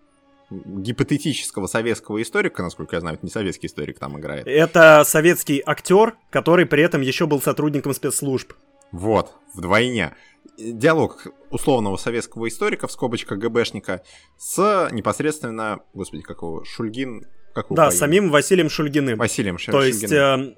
гипотетического 0.50 1.66
советского 1.66 2.20
историка, 2.20 2.62
насколько 2.62 2.96
я 2.96 3.00
знаю, 3.00 3.16
это 3.16 3.24
не 3.24 3.30
советский 3.30 3.66
историк 3.66 3.98
там 3.98 4.18
играет. 4.18 4.46
Это 4.46 5.02
советский 5.06 5.62
актер, 5.64 6.14
который 6.30 6.66
при 6.66 6.82
этом 6.82 7.00
еще 7.00 7.26
был 7.26 7.40
сотрудником 7.40 7.94
спецслужб. 7.94 8.52
Вот, 8.92 9.32
вдвойне. 9.54 10.14
Диалог 10.56 11.26
условного 11.50 11.96
советского 11.96 12.48
историка, 12.48 12.86
в 12.86 12.92
скобочках 12.92 13.38
ГБшника, 13.38 14.02
с 14.36 14.88
непосредственно, 14.92 15.80
господи, 15.94 16.22
какого, 16.22 16.64
Шульгин, 16.64 17.26
как 17.54 17.66
Да, 17.70 17.90
самим 17.90 18.30
Василием 18.30 18.68
Шульгиным. 18.68 19.18
Василием 19.18 19.58
Шульгиным. 19.58 19.80
То 19.80 19.86
есть 19.86 20.12
э, 20.12 20.56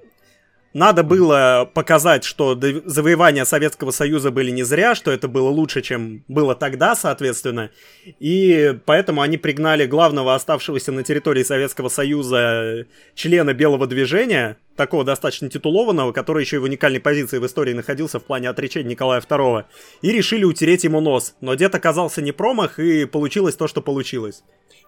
надо 0.73 1.03
было 1.03 1.69
показать, 1.73 2.23
что 2.23 2.59
завоевания 2.85 3.45
Советского 3.45 3.91
Союза 3.91 4.31
были 4.31 4.51
не 4.51 4.63
зря, 4.63 4.95
что 4.95 5.11
это 5.11 5.27
было 5.27 5.49
лучше, 5.49 5.81
чем 5.81 6.23
было 6.27 6.55
тогда, 6.55 6.95
соответственно. 6.95 7.71
И 8.19 8.77
поэтому 8.85 9.21
они 9.21 9.37
пригнали 9.37 9.85
главного 9.85 10.35
оставшегося 10.35 10.91
на 10.91 11.03
территории 11.03 11.43
Советского 11.43 11.89
Союза 11.89 12.85
члена 13.15 13.53
Белого 13.53 13.87
движения, 13.87 14.57
такого 14.75 15.03
достаточно 15.03 15.49
титулованного, 15.49 16.11
который 16.11 16.43
еще 16.43 16.57
и 16.57 16.59
в 16.59 16.63
уникальной 16.63 16.99
позиции 16.99 17.39
в 17.39 17.45
истории 17.45 17.73
находился 17.73 18.19
в 18.19 18.23
плане 18.23 18.49
отречения 18.49 18.91
Николая 18.91 19.21
II, 19.21 19.65
и 20.01 20.11
решили 20.11 20.43
утереть 20.43 20.83
ему 20.83 21.01
нос. 21.01 21.35
Но 21.41 21.55
дед 21.55 21.75
оказался 21.75 22.21
не 22.21 22.31
промах, 22.31 22.79
и 22.79 23.05
получилось 23.05 23.55
то, 23.55 23.67
что 23.67 23.81
получилось. 23.81 24.43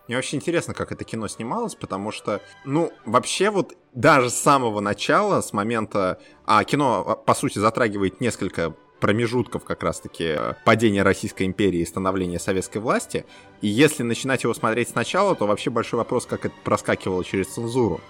Мне 0.10 0.18
очень 0.18 0.40
интересно, 0.40 0.74
как 0.74 0.92
это 0.92 1.04
кино 1.04 1.28
снималось, 1.28 1.76
потому 1.76 2.12
что, 2.12 2.42
ну, 2.66 2.92
вообще 3.06 3.52
вот 3.52 3.78
даже 3.94 4.32
с 4.32 4.34
самого 4.34 4.80
начала, 4.80 5.40
с 5.42 5.54
момента... 5.54 6.20
А 6.46 6.64
кино, 6.64 7.06
а, 7.08 7.16
по 7.16 7.36
сути, 7.36 7.60
затрагивает 7.60 8.20
несколько 8.20 8.74
промежутков 9.00 9.66
как 9.66 9.84
раз-таки 9.84 10.24
э, 10.36 10.54
падения 10.66 11.04
Российской 11.04 11.44
империи 11.44 11.82
и 11.82 11.86
становления 11.86 12.40
советской 12.40 12.80
власти. 12.80 13.24
И 13.62 13.68
если 13.68 14.02
начинать 14.02 14.42
его 14.42 14.56
смотреть 14.56 14.90
сначала, 14.90 15.36
то 15.36 15.46
вообще 15.46 15.70
большой 15.70 16.00
вопрос, 16.00 16.26
как 16.26 16.44
это 16.48 16.56
проскакивало 16.64 17.24
через 17.24 17.54
цензуру. 17.54 18.02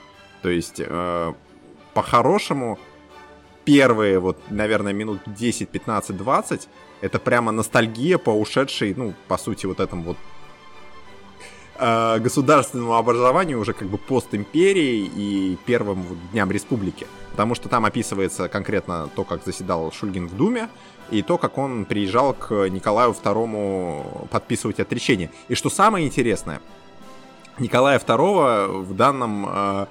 То 0.42 0.48
есть, 0.48 0.80
э, 0.80 1.34
по-хорошему, 1.94 2.80
первые, 3.66 4.20
вот, 4.20 4.38
наверное, 4.50 4.94
минут 4.94 5.20
10, 5.26 5.68
15, 5.68 6.16
20, 6.16 6.70
это 7.02 7.20
прямо 7.20 7.52
ностальгия 7.52 8.18
по 8.18 8.30
ушедшей, 8.30 8.94
ну, 8.96 9.14
по 9.28 9.38
сути, 9.38 9.66
вот 9.66 9.82
этому 9.82 10.04
вот 10.04 10.18
э, 11.80 12.20
государственному 12.20 12.96
образованию 12.96 13.60
уже 13.60 13.74
как 13.74 13.88
бы 13.88 13.98
постимперии 13.98 15.10
и 15.16 15.58
первым 15.66 16.06
дням 16.32 16.52
республики. 16.52 17.08
Потому 17.32 17.56
что 17.56 17.70
там 17.70 17.86
описывается 17.86 18.50
конкретно 18.50 19.10
то, 19.16 19.24
как 19.24 19.46
заседал 19.46 19.92
Шульгин 19.92 20.28
в 20.28 20.36
Думе, 20.36 20.70
и 21.12 21.22
то, 21.22 21.38
как 21.38 21.58
он 21.58 21.86
приезжал 21.86 22.34
к 22.34 22.70
Николаю 22.70 23.14
II 23.14 24.28
подписывать 24.28 24.80
отречение. 24.80 25.32
И 25.48 25.56
что 25.56 25.70
самое 25.70 26.06
интересное, 26.06 26.62
Николая 27.58 28.00
II 28.00 28.84
в 28.84 28.96
данном 28.96 29.48
э, 29.50 29.86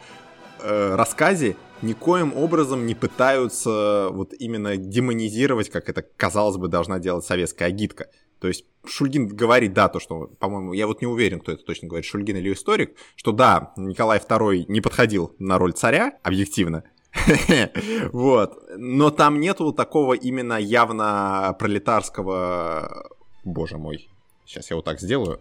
э, 0.60 0.94
рассказе 0.94 1.56
никоим 1.82 2.34
образом 2.34 2.86
не 2.86 2.94
пытаются 2.94 4.08
вот 4.10 4.32
именно 4.38 4.76
демонизировать, 4.76 5.70
как 5.70 5.88
это, 5.88 6.02
казалось 6.02 6.56
бы, 6.56 6.68
должна 6.68 6.98
делать 6.98 7.24
советская 7.24 7.68
агитка. 7.68 8.08
То 8.40 8.48
есть 8.48 8.64
Шульгин 8.86 9.28
говорит, 9.28 9.72
да, 9.72 9.88
то, 9.88 10.00
что, 10.00 10.28
по-моему, 10.38 10.72
я 10.72 10.86
вот 10.86 11.00
не 11.00 11.06
уверен, 11.06 11.40
кто 11.40 11.52
это 11.52 11.64
точно 11.64 11.88
говорит, 11.88 12.06
Шульгин 12.06 12.36
или 12.36 12.52
историк, 12.52 12.96
что 13.16 13.32
да, 13.32 13.72
Николай 13.76 14.18
II 14.18 14.66
не 14.68 14.80
подходил 14.80 15.34
на 15.38 15.58
роль 15.58 15.72
царя, 15.72 16.18
объективно, 16.22 16.84
вот. 18.12 18.62
Но 18.76 19.10
там 19.10 19.40
нету 19.40 19.72
такого 19.72 20.14
именно 20.14 20.58
явно 20.58 21.54
пролетарского... 21.58 23.10
Боже 23.44 23.78
мой. 23.78 24.08
Сейчас 24.44 24.70
я 24.70 24.76
вот 24.76 24.84
так 24.84 25.00
сделаю. 25.00 25.40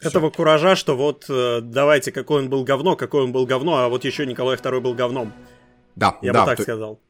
Этого 0.00 0.30
Всё. 0.30 0.36
куража, 0.36 0.76
что 0.76 0.96
вот 0.96 1.26
э, 1.28 1.60
давайте, 1.62 2.10
какой 2.10 2.42
он 2.42 2.50
был 2.50 2.64
говно, 2.64 2.96
какой 2.96 3.22
он 3.22 3.32
был 3.32 3.46
говно, 3.46 3.78
а 3.78 3.88
вот 3.88 4.04
еще 4.04 4.26
Николай 4.26 4.56
II 4.56 4.80
был 4.80 4.94
говном. 4.94 5.32
Да, 5.94 6.18
я 6.20 6.32
да, 6.32 6.40
бы 6.40 6.46
так 6.46 6.56
то... 6.56 6.62
сказал. 6.62 7.00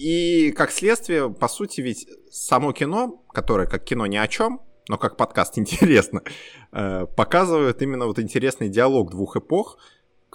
И 0.00 0.52
как 0.52 0.70
следствие, 0.70 1.28
по 1.28 1.46
сути, 1.46 1.82
ведь 1.82 2.08
само 2.30 2.72
кино, 2.72 3.22
которое 3.34 3.66
как 3.66 3.84
кино 3.84 4.06
ни 4.06 4.16
о 4.16 4.26
чем, 4.28 4.62
но 4.88 4.96
как 4.96 5.18
подкаст 5.18 5.58
интересно, 5.58 6.22
э, 6.72 7.06
показывает 7.14 7.82
именно 7.82 8.06
вот 8.06 8.18
интересный 8.18 8.70
диалог 8.70 9.10
двух 9.10 9.36
эпох, 9.36 9.76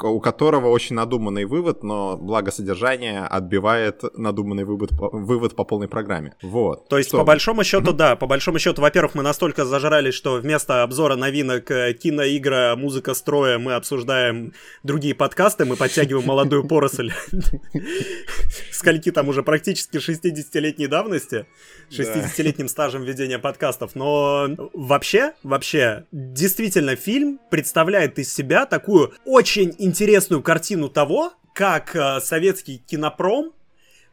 у 0.02 0.20
которого 0.20 0.68
очень 0.68 0.96
надуманный 0.96 1.46
вывод, 1.46 1.84
но 1.84 2.18
благо 2.18 2.52
содержание 2.52 3.22
отбивает 3.22 4.04
надуманный 4.18 4.66
вывод, 4.66 4.92
вывод 4.92 5.56
по 5.56 5.64
полной 5.64 5.88
программе. 5.88 6.34
Вот. 6.42 6.88
То 6.90 6.98
есть, 6.98 7.10
что? 7.10 7.20
по 7.20 7.24
большому 7.24 7.64
счету, 7.64 7.94
да, 7.94 8.16
по 8.16 8.28
большому 8.28 8.60
счету, 8.60 8.82
во-первых, 8.82 9.16
мы 9.16 9.24
настолько 9.24 9.66
зажрались, 9.66 10.14
что 10.14 10.36
вместо 10.36 10.84
обзора 10.84 11.16
новинок 11.16 11.72
э, 11.72 11.94
киноигра, 11.94 12.76
музыка 12.78 13.14
строя 13.14 13.58
мы 13.58 13.74
обсуждаем 13.74 14.54
другие 14.84 15.16
подкасты, 15.16 15.66
мы 15.66 15.76
подтягиваем 15.76 16.28
молодую 16.28 16.68
поросль. 16.68 17.12
Скольки 18.72 19.12
там 19.12 19.30
уже 19.30 19.44
практически 19.44 19.98
60-летней 19.98 20.88
давности, 20.88 21.46
60-летним 21.90 22.68
стажем 22.68 23.04
ведения 23.04 23.40
подкастов. 23.40 23.96
Но 23.96 24.50
вообще, 24.74 25.34
вообще, 25.44 26.06
действительно, 26.12 26.96
фильм 26.96 27.40
представляет 27.50 28.20
из 28.20 28.34
себя 28.34 28.66
такую 28.66 29.14
очень 29.26 29.74
интересную 29.86 30.42
картину 30.42 30.90
того, 30.90 31.34
как 31.54 31.96
э, 31.96 32.20
советский 32.22 32.80
кинопром 32.80 33.54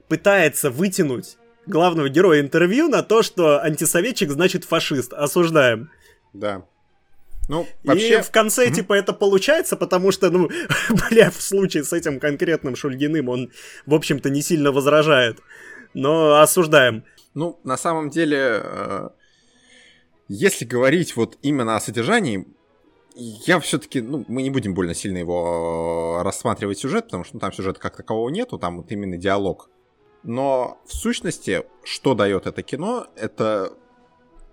пытается 0.08 0.70
вытянуть 0.70 1.36
главного 1.66 2.08
героя 2.08 2.40
интервью 2.40 2.88
на 2.88 3.02
то, 3.02 3.22
что 3.22 3.62
антисоветчик 3.62 4.30
значит 4.30 4.64
фашист. 4.64 5.12
Осуждаем. 5.12 5.90
Да. 6.32 6.64
Ну, 7.48 7.66
вообще... 7.84 8.18
И 8.18 8.22
в 8.22 8.30
конце, 8.30 8.68
mm-hmm. 8.68 8.74
типа, 8.74 8.92
это 8.94 9.12
получается, 9.12 9.76
потому 9.76 10.12
что, 10.12 10.30
ну, 10.30 10.48
бля, 11.10 11.30
в 11.30 11.40
случае 11.42 11.84
с 11.84 11.92
этим 11.92 12.20
конкретным 12.20 12.76
Шульгиным 12.76 13.28
он, 13.28 13.50
в 13.86 13.94
общем-то, 13.94 14.30
не 14.30 14.42
сильно 14.42 14.70
возражает. 14.70 15.40
Но 15.94 16.40
осуждаем. 16.40 17.04
Ну, 17.34 17.58
на 17.64 17.76
самом 17.76 18.10
деле, 18.10 18.60
э, 18.62 19.08
если 20.28 20.64
говорить 20.64 21.16
вот 21.16 21.36
именно 21.42 21.76
о 21.76 21.80
содержании, 21.80 22.46
я 23.14 23.60
все-таки, 23.60 24.00
ну, 24.00 24.24
мы 24.28 24.42
не 24.42 24.50
будем 24.50 24.74
больно 24.74 24.94
сильно 24.94 25.18
его 25.18 26.18
э, 26.18 26.22
рассматривать 26.22 26.78
сюжет, 26.78 27.06
потому 27.06 27.24
что 27.24 27.36
ну, 27.36 27.40
там 27.40 27.52
сюжета 27.52 27.80
как 27.80 27.96
такового 27.96 28.28
нету, 28.28 28.58
там 28.58 28.78
вот 28.78 28.90
именно 28.90 29.16
диалог. 29.16 29.68
Но 30.22 30.78
в 30.86 30.94
сущности, 30.94 31.64
что 31.84 32.14
дает 32.14 32.46
это 32.46 32.62
кино, 32.62 33.06
это 33.16 33.72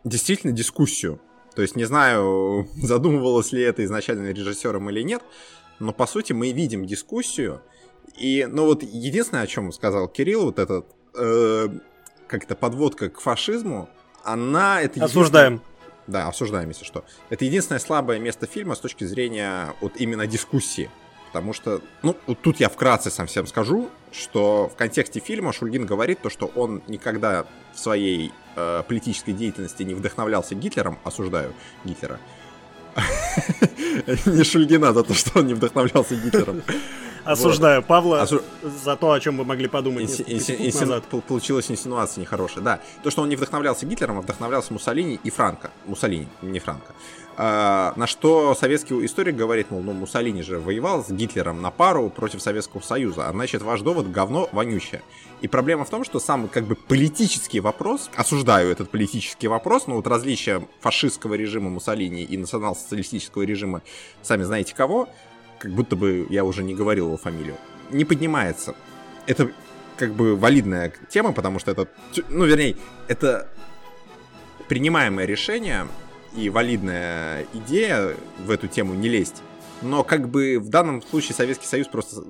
действительно 0.04 0.52
дискуссию. 0.52 1.22
То 1.56 1.62
есть 1.62 1.76
не 1.76 1.86
знаю, 1.86 2.68
задумывалось 2.76 3.52
ли 3.52 3.62
это 3.62 3.84
изначально 3.86 4.32
режиссером 4.32 4.90
или 4.90 5.02
нет, 5.04 5.24
но 5.80 5.94
по 5.94 6.06
сути 6.06 6.34
мы 6.34 6.52
видим 6.52 6.86
дискуссию. 6.86 7.62
И, 8.18 8.46
ну 8.50 8.66
вот, 8.66 8.84
единственное, 8.84 9.44
о 9.44 9.48
чем 9.48 9.72
сказал 9.72 10.08
Кирилл, 10.08 10.46
вот 10.46 10.60
этот, 10.60 10.86
э, 11.16 11.70
как-то 12.28 12.56
подводка 12.56 13.10
к 13.10 13.22
фашизму, 13.22 13.90
она 14.24 14.82
это... 14.82 15.06
Осуждаем. 15.06 15.62
Да, 16.10 16.28
осуждаем, 16.28 16.70
если 16.70 16.86
что. 16.86 17.06
Это 17.30 17.46
единственное 17.46 17.80
слабое 17.80 18.18
место 18.18 18.48
фильма 18.48 18.74
с 18.74 18.80
точки 18.80 19.04
зрения 19.04 19.76
вот 19.80 19.94
именно 19.98 20.26
дискуссии. 20.26 20.90
Потому 21.28 21.54
что, 21.54 21.82
ну, 22.02 22.18
вот 22.26 22.40
тут 22.42 22.60
я 22.60 22.68
вкратце 22.68 23.12
сам 23.12 23.28
всем 23.28 23.46
скажу, 23.46 23.92
что 24.12 24.68
в 24.74 24.76
контексте 24.76 25.20
фильма 25.20 25.54
Шульгин 25.54 25.86
говорит 25.86 26.22
то, 26.22 26.32
что 26.32 26.48
он 26.48 26.82
никогда 26.88 27.46
в 27.76 27.80
своей 27.80 28.32
э, 28.56 28.82
политической 28.88 29.34
деятельности 29.34 29.84
не 29.84 29.94
вдохновлялся 29.94 30.56
Гитлером, 30.56 30.98
осуждаю 31.04 31.54
Гитлера. 31.86 32.20
Не 34.26 34.44
Шульгина 34.44 34.92
за 34.94 35.04
то, 35.04 35.14
что 35.14 35.40
он 35.40 35.48
не 35.48 35.54
вдохновлялся 35.54 36.16
Гитлером. 36.16 36.64
Осуждаю. 37.24 37.84
Павла 37.84 38.22
Осу... 38.22 38.42
за 38.64 38.96
то, 38.96 39.12
о 39.12 39.20
чем 39.20 39.38
вы 39.38 39.46
могли 39.46 39.68
подумать 39.68 40.04
Инси... 40.04 40.56
Инси... 40.60 40.80
назад. 40.82 41.06
Получилась 41.06 41.70
инсинуация 41.70 42.22
нехорошая, 42.22 42.64
да. 42.64 42.80
То, 43.04 43.12
что 43.12 43.22
он 43.22 43.30
не 43.30 43.36
вдохновлялся 43.36 43.86
Гитлером, 43.86 44.20
а 44.20 44.22
вдохновлялся 44.22 44.74
Муссолини 44.74 45.20
и 45.24 45.30
Франко. 45.30 45.72
Муссолини, 45.86 46.28
не 46.42 46.60
Франко. 46.60 46.94
А, 47.42 47.94
на 47.96 48.06
что 48.06 48.54
советский 48.54 49.06
историк 49.06 49.38
говорит, 49.38 49.72
мол, 49.72 49.82
ну 49.82 49.94
Муссолини 49.94 50.42
же 50.42 50.60
воевал 50.60 51.06
с 51.06 51.10
Гитлером 51.10 51.62
на 51.62 51.72
пару 51.72 52.10
против 52.10 52.42
Советского 52.42 52.82
Союза, 52.82 53.30
а 53.30 53.32
значит 53.32 53.62
ваш 53.62 53.80
довод 53.80 54.12
говно 54.12 54.50
вонючее. 54.52 55.02
И 55.40 55.48
проблема 55.48 55.86
в 55.86 55.90
том, 55.90 56.04
что 56.04 56.20
сам 56.20 56.50
как 56.50 56.66
бы 56.66 56.76
политический 56.76 57.62
вопрос, 57.62 58.10
осуждаю 58.14 58.70
этот 58.70 58.90
политический 58.90 59.48
вопрос, 59.48 59.88
но 59.88 59.96
вот 59.96 60.08
различие 60.08 60.68
фашистского 60.82 61.36
режима 61.36 61.70
Муссолини 61.70 62.24
и 62.24 62.36
национал-социалистического 62.36 63.44
режима, 63.44 63.84
сами 64.22 64.44
знаете 64.44 64.76
кого, 64.76 65.08
как 65.60 65.72
будто 65.72 65.96
бы 65.96 66.26
я 66.30 66.44
уже 66.44 66.64
не 66.64 66.74
говорил 66.74 67.08
его 67.08 67.18
фамилию, 67.18 67.56
не 67.92 68.06
поднимается. 68.06 68.76
Это 69.28 69.52
как 69.98 70.14
бы 70.14 70.36
валидная 70.36 70.94
тема, 71.10 71.34
потому 71.34 71.60
что 71.60 71.72
это, 71.72 71.88
ну, 72.30 72.46
вернее, 72.46 72.78
это 73.08 73.50
принимаемое 74.68 75.26
решение 75.26 75.88
и 76.36 76.50
валидная 76.50 77.46
идея 77.54 78.16
в 78.40 78.50
эту 78.50 78.68
тему 78.68 78.94
не 78.94 79.10
лезть. 79.10 79.42
но 79.82 80.04
как 80.04 80.30
бы 80.30 80.60
в 80.60 80.70
данном 80.70 81.02
случае 81.02 81.36
Советский 81.36 81.66
Союз 81.66 81.88
просто 81.88 82.22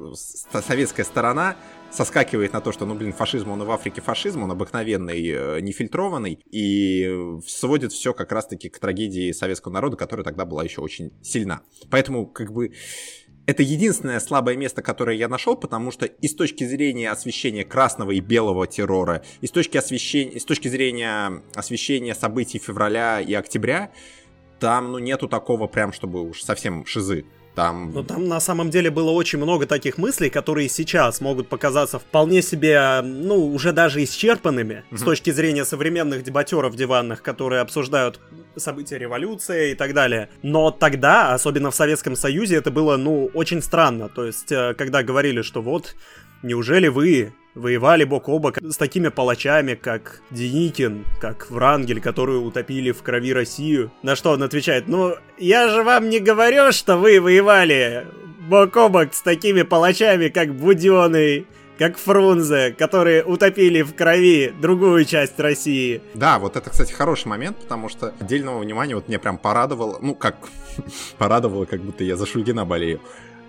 советская 0.61 1.05
сторона 1.05 1.55
соскакивает 1.91 2.53
на 2.53 2.61
то, 2.61 2.71
что, 2.71 2.85
ну, 2.85 2.93
блин, 2.93 3.13
фашизм, 3.13 3.49
он 3.49 3.63
и 3.63 3.65
в 3.65 3.71
Африке 3.71 3.99
фашизм, 4.01 4.43
он 4.43 4.51
обыкновенный, 4.51 5.27
э, 5.27 5.59
нефильтрованный, 5.59 6.39
и 6.51 7.39
сводит 7.47 7.91
все 7.91 8.13
как 8.13 8.31
раз-таки 8.31 8.69
к 8.69 8.77
трагедии 8.77 9.31
советского 9.31 9.73
народа, 9.73 9.97
которая 9.97 10.23
тогда 10.23 10.45
была 10.45 10.63
еще 10.63 10.81
очень 10.81 11.11
сильна. 11.23 11.61
Поэтому, 11.89 12.27
как 12.27 12.51
бы, 12.51 12.73
это 13.49 13.63
единственное 13.63 14.19
слабое 14.19 14.55
место, 14.55 14.83
которое 14.83 15.17
я 15.17 15.27
нашел, 15.27 15.55
потому 15.55 15.89
что 15.91 16.05
и 16.05 16.27
с 16.27 16.35
точки 16.35 16.63
зрения 16.65 17.09
освещения 17.09 17.65
красного 17.65 18.11
и 18.11 18.19
белого 18.19 18.67
террора, 18.67 19.23
и 19.41 19.47
с 19.47 19.51
точки, 19.51 19.75
освещения, 19.77 20.33
и 20.33 20.39
с 20.39 20.45
точки 20.45 20.67
зрения 20.67 21.41
освещения 21.55 22.13
событий 22.13 22.59
февраля 22.59 23.19
и 23.19 23.33
октября, 23.33 23.91
там, 24.59 24.91
ну, 24.91 24.99
нету 24.99 25.27
такого 25.27 25.65
прям, 25.65 25.93
чтобы 25.93 26.21
уж 26.21 26.43
совсем 26.43 26.85
шизы. 26.85 27.25
Там... 27.55 27.91
Но 27.91 28.03
там 28.03 28.27
на 28.27 28.39
самом 28.39 28.69
деле 28.69 28.91
было 28.91 29.09
очень 29.09 29.39
много 29.39 29.65
таких 29.65 29.97
мыслей, 29.97 30.29
которые 30.29 30.69
сейчас 30.69 31.19
могут 31.19 31.49
показаться 31.49 31.97
вполне 31.97 32.43
себе, 32.43 33.01
ну, 33.01 33.51
уже 33.51 33.73
даже 33.73 34.03
исчерпанными 34.03 34.83
mm-hmm. 34.91 34.97
с 34.97 35.01
точки 35.01 35.31
зрения 35.31 35.65
современных 35.65 36.23
дебатеров 36.23 36.75
диванных, 36.75 37.23
которые 37.23 37.61
обсуждают 37.61 38.19
события 38.59 38.97
революции 38.97 39.71
и 39.71 39.75
так 39.75 39.93
далее. 39.93 40.29
Но 40.43 40.71
тогда, 40.71 41.33
особенно 41.33 41.71
в 41.71 41.75
Советском 41.75 42.15
Союзе, 42.15 42.57
это 42.57 42.71
было, 42.71 42.97
ну, 42.97 43.29
очень 43.33 43.61
странно. 43.61 44.09
То 44.09 44.25
есть, 44.25 44.51
э, 44.51 44.73
когда 44.77 45.03
говорили, 45.03 45.41
что 45.41 45.61
вот, 45.61 45.95
неужели 46.43 46.87
вы 46.87 47.33
воевали 47.55 48.03
бок 48.03 48.29
о 48.29 48.39
бок 48.39 48.57
с 48.57 48.77
такими 48.77 49.09
палачами, 49.09 49.75
как 49.75 50.21
Деникин, 50.31 51.05
как 51.19 51.49
Врангель, 51.49 52.01
которые 52.01 52.39
утопили 52.39 52.91
в 52.91 53.01
крови 53.03 53.33
Россию. 53.33 53.91
На 54.03 54.15
что 54.15 54.31
он 54.31 54.43
отвечает, 54.43 54.87
ну, 54.87 55.15
я 55.37 55.67
же 55.69 55.83
вам 55.83 56.09
не 56.09 56.19
говорю, 56.19 56.71
что 56.71 56.97
вы 56.97 57.19
воевали 57.19 58.07
бок 58.49 58.75
о 58.77 58.89
бок 58.89 59.13
с 59.13 59.21
такими 59.21 59.63
палачами, 59.63 60.29
как 60.29 60.55
Буденный, 60.55 61.45
как 61.79 61.97
Фрунзе, 61.97 62.75
которые 62.77 63.23
утопили 63.23 63.81
в 63.81 63.95
крови 63.95 64.53
другую 64.61 65.05
часть 65.05 65.39
России. 65.39 66.01
Да, 66.13 66.37
вот 66.37 66.57
это, 66.57 66.69
кстати, 66.69 66.91
хороший 66.91 67.29
момент, 67.29 67.57
потому 67.57 67.87
что 67.87 68.13
отдельного 68.19 68.59
внимания 68.59 68.95
вот 68.95 69.07
мне 69.07 69.17
прям 69.17 69.37
порадовало, 69.37 69.97
ну 70.01 70.13
как, 70.13 70.35
порадовало, 71.17 71.63
как 71.63 71.81
будто 71.81 72.03
я 72.03 72.17
за 72.17 72.25
Шульгина 72.25 72.65
болею. 72.65 72.99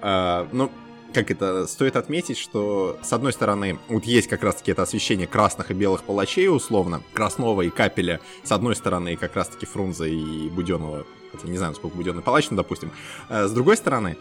Uh, 0.01 0.49
ну, 0.53 0.71
как 1.13 1.33
это, 1.33 1.67
стоит 1.67 1.97
отметить, 1.97 2.39
что, 2.39 2.99
с 3.03 3.13
одной 3.13 3.33
стороны, 3.33 3.81
вот 3.89 4.05
есть 4.05 4.29
как 4.29 4.45
раз-таки 4.45 4.71
это 4.71 4.83
освещение 4.83 5.27
красных 5.27 5.73
и 5.73 5.75
белых 5.75 6.05
палачей, 6.05 6.49
условно, 6.49 7.03
Краснова 7.13 7.63
и 7.63 7.71
Капеля, 7.71 8.21
с 8.45 8.53
одной 8.53 8.77
стороны, 8.77 9.17
как 9.17 9.35
раз-таки 9.35 9.67
Фрунзе 9.67 10.09
и 10.09 10.49
Буденного, 10.49 11.05
хотя 11.33 11.49
не 11.49 11.59
знаю, 11.59 11.75
сколько 11.75 11.97
Буденный 11.97 12.23
палач, 12.23 12.49
ну, 12.51 12.57
допустим, 12.57 12.93
а, 13.29 13.49
с 13.49 13.53
другой 13.53 13.77
стороны, 13.77 14.17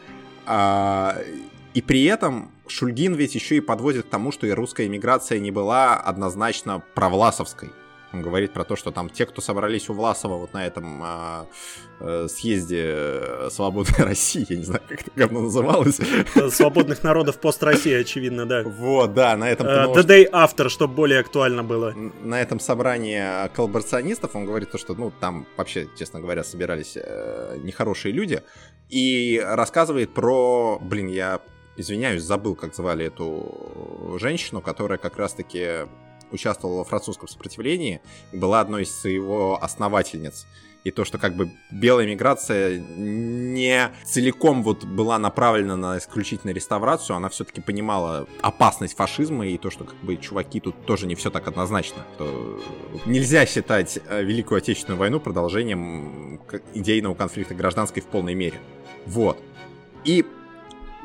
а, 0.48 1.16
и 1.74 1.82
при 1.82 2.04
этом 2.06 2.52
Шульгин 2.68 3.14
ведь 3.14 3.36
еще 3.36 3.58
и 3.58 3.62
подводит 3.62 4.06
к 4.06 4.10
тому, 4.10 4.32
что 4.32 4.48
и 4.48 4.52
русская 4.52 4.88
эмиграция 4.88 5.40
не 5.40 5.52
была 5.52 5.96
однозначно 5.96 6.84
провласовской. 6.96 7.72
Он 8.12 8.24
говорит 8.24 8.54
про 8.54 8.64
то, 8.64 8.76
что 8.76 8.92
там 8.92 9.08
те, 9.10 9.28
кто 9.28 9.40
собрались 9.40 9.88
у 9.90 9.94
Власова 9.94 10.38
вот 10.38 10.54
на 10.54 10.66
этом 10.66 11.00
а, 11.04 11.48
э, 12.00 12.28
съезде 12.28 12.86
э, 12.88 13.50
Свободной 13.52 14.04
России, 14.06 14.46
я 14.50 14.58
не 14.58 14.64
знаю, 14.64 14.82
как 14.88 15.02
это 15.02 15.12
говно 15.16 15.42
называлось. 15.42 16.00
Свободных 16.50 17.04
народов 17.04 17.40
пост 17.40 17.62
России, 17.62 17.94
очевидно, 17.94 18.48
да. 18.48 18.64
Вот, 18.64 19.14
да, 19.14 19.38
на 19.38 19.50
этом... 19.52 19.68
Uh, 19.68 19.94
the 19.94 20.04
Day 20.04 20.32
After, 20.32 20.70
чтобы 20.70 20.96
более 20.96 21.20
актуально 21.20 21.64
было. 21.64 21.94
На 22.24 22.42
этом 22.42 22.60
собрании 22.60 23.48
коллаборационистов 23.50 24.36
он 24.36 24.46
говорит 24.46 24.72
то, 24.72 24.80
что, 24.80 24.96
ну, 24.96 25.12
там 25.20 25.46
вообще, 25.56 25.88
честно 25.96 26.20
говоря, 26.20 26.44
собирались 26.44 26.94
э, 26.96 27.58
нехорошие 27.62 28.12
люди, 28.12 28.42
и 28.90 29.40
рассказывает 29.46 30.16
про, 30.16 30.80
блин, 30.82 31.08
я 31.08 31.42
извиняюсь, 31.80 32.24
забыл, 32.24 32.56
как 32.56 32.76
звали 32.76 33.06
эту 33.06 34.18
женщину, 34.20 34.62
которая 34.62 34.98
как 34.98 35.18
раз-таки 35.18 35.88
участвовала 36.32 36.80
во 36.80 36.84
французском 36.84 37.28
сопротивлении 37.28 38.02
и 38.32 38.38
была 38.38 38.60
одной 38.60 38.84
из 38.84 39.06
его 39.06 39.62
основательниц. 39.62 40.46
И 40.86 40.92
то, 40.92 41.04
что 41.04 41.18
как 41.18 41.36
бы 41.36 41.52
белая 41.72 42.08
миграция 42.08 42.80
не 42.80 43.92
целиком 44.06 44.64
вот 44.64 44.86
была 44.86 45.20
направлена 45.20 45.76
на 45.76 45.98
исключительно 45.98 46.52
реставрацию, 46.52 47.18
она 47.18 47.28
все-таки 47.28 47.60
понимала 47.60 48.28
опасность 48.42 48.96
фашизма 48.96 49.46
и 49.46 49.58
то, 49.58 49.72
что 49.72 49.84
как 49.84 49.98
бы 49.98 50.16
чуваки 50.16 50.62
тут 50.62 50.86
тоже 50.86 51.06
не 51.06 51.16
все 51.16 51.32
так 51.32 51.50
однозначно. 51.50 52.06
То 52.18 52.62
нельзя 53.06 53.46
считать 53.46 54.00
э, 54.08 54.24
Великую 54.24 54.60
Отечественную 54.60 54.98
войну 54.98 55.20
продолжением 55.20 56.42
идейного 56.74 57.14
конфликта 57.14 57.56
гражданской 57.56 58.02
в 58.02 58.06
полной 58.06 58.34
мере. 58.34 58.60
Вот. 59.06 59.38
И 60.06 60.26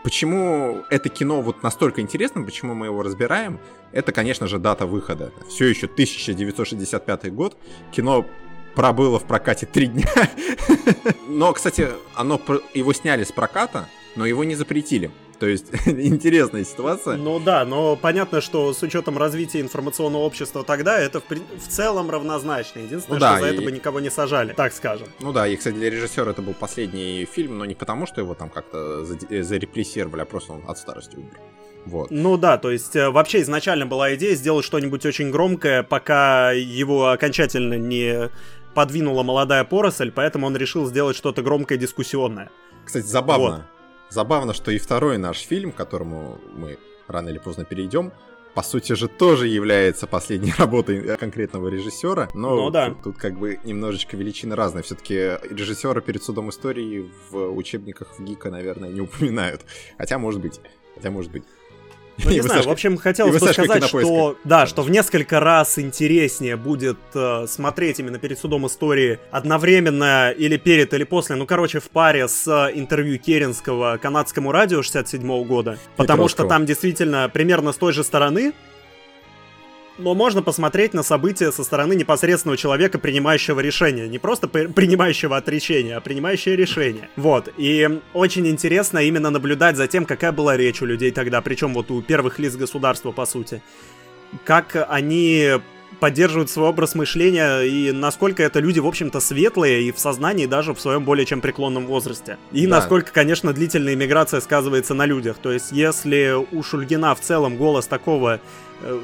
Почему 0.04 0.84
это 0.90 1.08
кино 1.08 1.40
вот 1.40 1.62
настолько 1.62 2.02
интересно, 2.02 2.44
почему 2.44 2.74
мы 2.74 2.86
его 2.86 3.02
разбираем, 3.02 3.58
это, 3.90 4.12
конечно 4.12 4.46
же, 4.46 4.58
дата 4.58 4.84
выхода. 4.84 5.32
Все 5.48 5.64
еще 5.64 5.86
1965 5.86 7.32
год. 7.32 7.56
Кино 7.90 8.26
пробыло 8.74 9.18
в 9.18 9.24
прокате 9.24 9.64
три 9.64 9.86
дня. 9.86 10.12
Но, 11.28 11.54
кстати, 11.54 11.88
оно, 12.14 12.38
его 12.74 12.92
сняли 12.92 13.24
с 13.24 13.32
проката, 13.32 13.88
но 14.14 14.26
его 14.26 14.44
не 14.44 14.54
запретили. 14.54 15.10
То 15.44 15.50
есть 15.50 15.66
интересная 15.87 16.64
ситуация. 16.64 17.16
Ну 17.16 17.38
да, 17.38 17.66
но 17.66 17.96
понятно, 17.96 18.40
что 18.40 18.72
с 18.72 18.83
учетом 18.83 19.18
развития 19.18 19.61
информационного 19.61 20.22
общества 20.22 20.64
тогда 20.64 20.98
это 20.98 21.20
в, 21.20 21.24
в 21.28 21.68
целом 21.68 22.09
равнозначно. 22.11 22.78
Единственное, 22.78 23.18
ну, 23.18 23.20
да, 23.20 23.37
что 23.37 23.44
за 23.44 23.50
и... 23.50 23.52
это 23.52 23.62
бы 23.62 23.70
никого 23.70 24.00
не 24.00 24.11
сажали, 24.11 24.54
так 24.54 24.72
скажем. 24.72 25.07
Ну 25.20 25.35
да, 25.35 25.46
и, 25.46 25.54
кстати, 25.57 25.74
для 25.74 25.90
режиссера 25.90 26.30
это 26.30 26.40
был 26.40 26.54
последний 26.54 27.26
фильм, 27.30 27.59
но 27.59 27.66
не 27.66 27.74
потому, 27.74 28.07
что 28.07 28.22
его 28.22 28.33
там 28.33 28.48
как-то 28.48 29.04
э, 29.28 29.42
зарепрессировали, 29.42 30.22
а 30.22 30.24
просто 30.24 30.54
он 30.54 30.62
от 30.66 30.78
старости 30.78 31.16
умер. 31.16 31.38
Вот. 31.85 32.11
Ну 32.11 32.38
да, 32.38 32.57
то 32.57 32.70
есть 32.70 32.96
э, 32.96 33.11
вообще 33.11 33.42
изначально 33.42 33.85
была 33.85 34.14
идея 34.14 34.35
сделать 34.37 34.64
что-нибудь 34.64 35.04
очень 35.04 35.30
громкое, 35.30 35.83
пока 35.83 36.52
его 36.52 37.11
окончательно 37.11 37.74
не 37.74 38.30
подвинула 38.72 39.22
молодая 39.22 39.64
поросль, 39.64 40.11
поэтому 40.11 40.46
он 40.46 40.57
решил 40.57 40.87
сделать 40.87 41.18
что-то 41.18 41.42
громкое 41.42 41.76
дискуссионное. 41.76 42.50
Кстати, 42.87 43.04
забавно. 43.04 43.57
Вот. 43.57 43.73
Забавно, 44.14 44.55
что 44.55 44.70
и 44.70 44.79
второй 44.79 45.18
наш 45.18 45.38
фильм, 45.38 45.72
к 45.72 45.74
которому 45.74 46.38
мы 46.53 46.79
рано 47.09 47.31
или 47.31 47.38
поздно 47.38 47.64
перейдем, 47.64 48.12
по 48.55 48.62
сути 48.62 48.92
же 48.92 49.09
тоже 49.09 49.48
является 49.48 50.07
последней 50.07 50.55
работой 50.59 51.16
конкретного 51.16 51.66
режиссера, 51.66 52.29
но 52.33 52.55
ну, 52.55 52.70
да. 52.70 52.90
тут, 52.90 53.03
тут 53.03 53.18
как 53.18 53.37
бы 53.37 53.59
немножечко 53.64 54.16
величины 54.16 54.55
разные. 54.55 54.85
Все-таки 54.85 55.14
режиссера 55.50 56.00
перед 56.00 56.22
судом 56.22 56.50
истории 56.50 57.11
в 57.29 57.57
учебниках 57.57 58.16
в 58.16 58.22
ГИКа, 58.22 58.50
наверное, 58.50 58.88
не 58.90 59.00
упоминают. 59.00 59.62
Хотя, 59.98 60.18
может 60.18 60.40
быть. 60.40 60.61
Хотя, 60.94 61.11
может 61.11 61.33
быть. 61.33 61.42
Ну, 62.22 62.31
не 62.31 62.40
знаю, 62.40 62.62
в 62.62 62.70
общем, 62.70 62.96
хотелось 62.96 63.40
бы 63.40 63.53
сказать, 63.53 63.85
что, 63.85 64.37
да, 64.44 64.66
что 64.66 64.83
в 64.83 64.90
несколько 64.90 65.40
раз 65.40 65.79
интереснее 65.79 66.57
будет 66.57 66.98
э, 67.14 67.46
смотреть 67.48 67.98
именно 67.98 68.18
перед 68.18 68.38
судом 68.38 68.66
истории 68.66 69.18
одновременно 69.31 70.31
или 70.31 70.57
перед, 70.57 70.94
или 70.94 71.05
после, 71.05 71.37
ну, 71.37 71.46
короче, 71.46 71.81
в 71.81 71.90
паре 71.90 72.29
с 72.29 72.46
э, 72.46 72.79
интервью 72.79 73.18
Керенского 73.18 73.98
канадскому 74.00 74.53
радио 74.53 74.83
67 74.83 75.22
-го 75.22 75.44
года, 75.44 75.79
потому 75.96 76.29
что 76.29 76.44
там 76.44 76.66
действительно 76.66 77.29
примерно 77.33 77.72
с 77.72 77.77
той 77.77 77.92
же 77.92 78.05
стороны 78.05 78.53
но 79.98 80.14
можно 80.14 80.42
посмотреть 80.42 80.94
на 80.94 81.02
события 81.02 81.52
со 81.52 81.64
стороны 81.64 81.94
непосредственного 81.94 82.57
человека, 82.57 82.98
принимающего 82.98 83.61
решение. 83.61 84.09
Не 84.09 84.18
просто 84.18 84.48
принимающего 84.48 85.37
отречение, 85.37 85.96
а 85.96 86.00
принимающее 86.00 86.57
решение. 86.57 87.09
Вот. 87.16 87.48
И 87.57 88.00
очень 88.12 88.46
интересно 88.48 88.98
именно 88.98 89.30
наблюдать 89.30 89.76
за 89.76 89.87
тем, 89.87 90.04
какая 90.04 90.33
была 90.33 90.57
речь 90.57 90.83
у 90.83 90.87
людей 90.87 91.11
тогда, 91.11 91.40
причем 91.40 91.74
вот 91.74 91.90
у 91.90 92.02
первых 92.02 92.38
лиц 92.38 92.57
государства, 92.57 93.12
по 93.12 93.26
сути. 93.26 93.62
Как 94.44 94.87
они 94.88 95.61
поддерживают 96.00 96.50
свой 96.50 96.68
образ 96.68 96.94
мышления 96.94 97.61
и 97.61 97.92
насколько 97.92 98.42
это 98.42 98.59
люди, 98.59 98.80
в 98.80 98.87
общем-то, 98.87 99.20
светлые 99.20 99.85
и 99.85 99.92
в 99.92 99.98
сознании 99.98 100.46
даже 100.46 100.74
в 100.74 100.80
своем 100.80 101.04
более 101.04 101.24
чем 101.24 101.40
преклонном 101.40 101.87
возрасте. 101.87 102.37
И 102.52 102.66
да. 102.66 102.76
насколько, 102.76 103.12
конечно, 103.12 103.52
длительная 103.52 103.94
иммиграция 103.94 104.40
сказывается 104.40 104.94
на 104.94 105.07
людях. 105.07 105.37
То 105.40 105.52
есть, 105.52 105.72
если 105.72 106.35
у 106.50 106.62
Шульгина 106.62 107.14
в 107.14 107.20
целом 107.20 107.57
голос 107.57 107.87
такого 107.87 108.40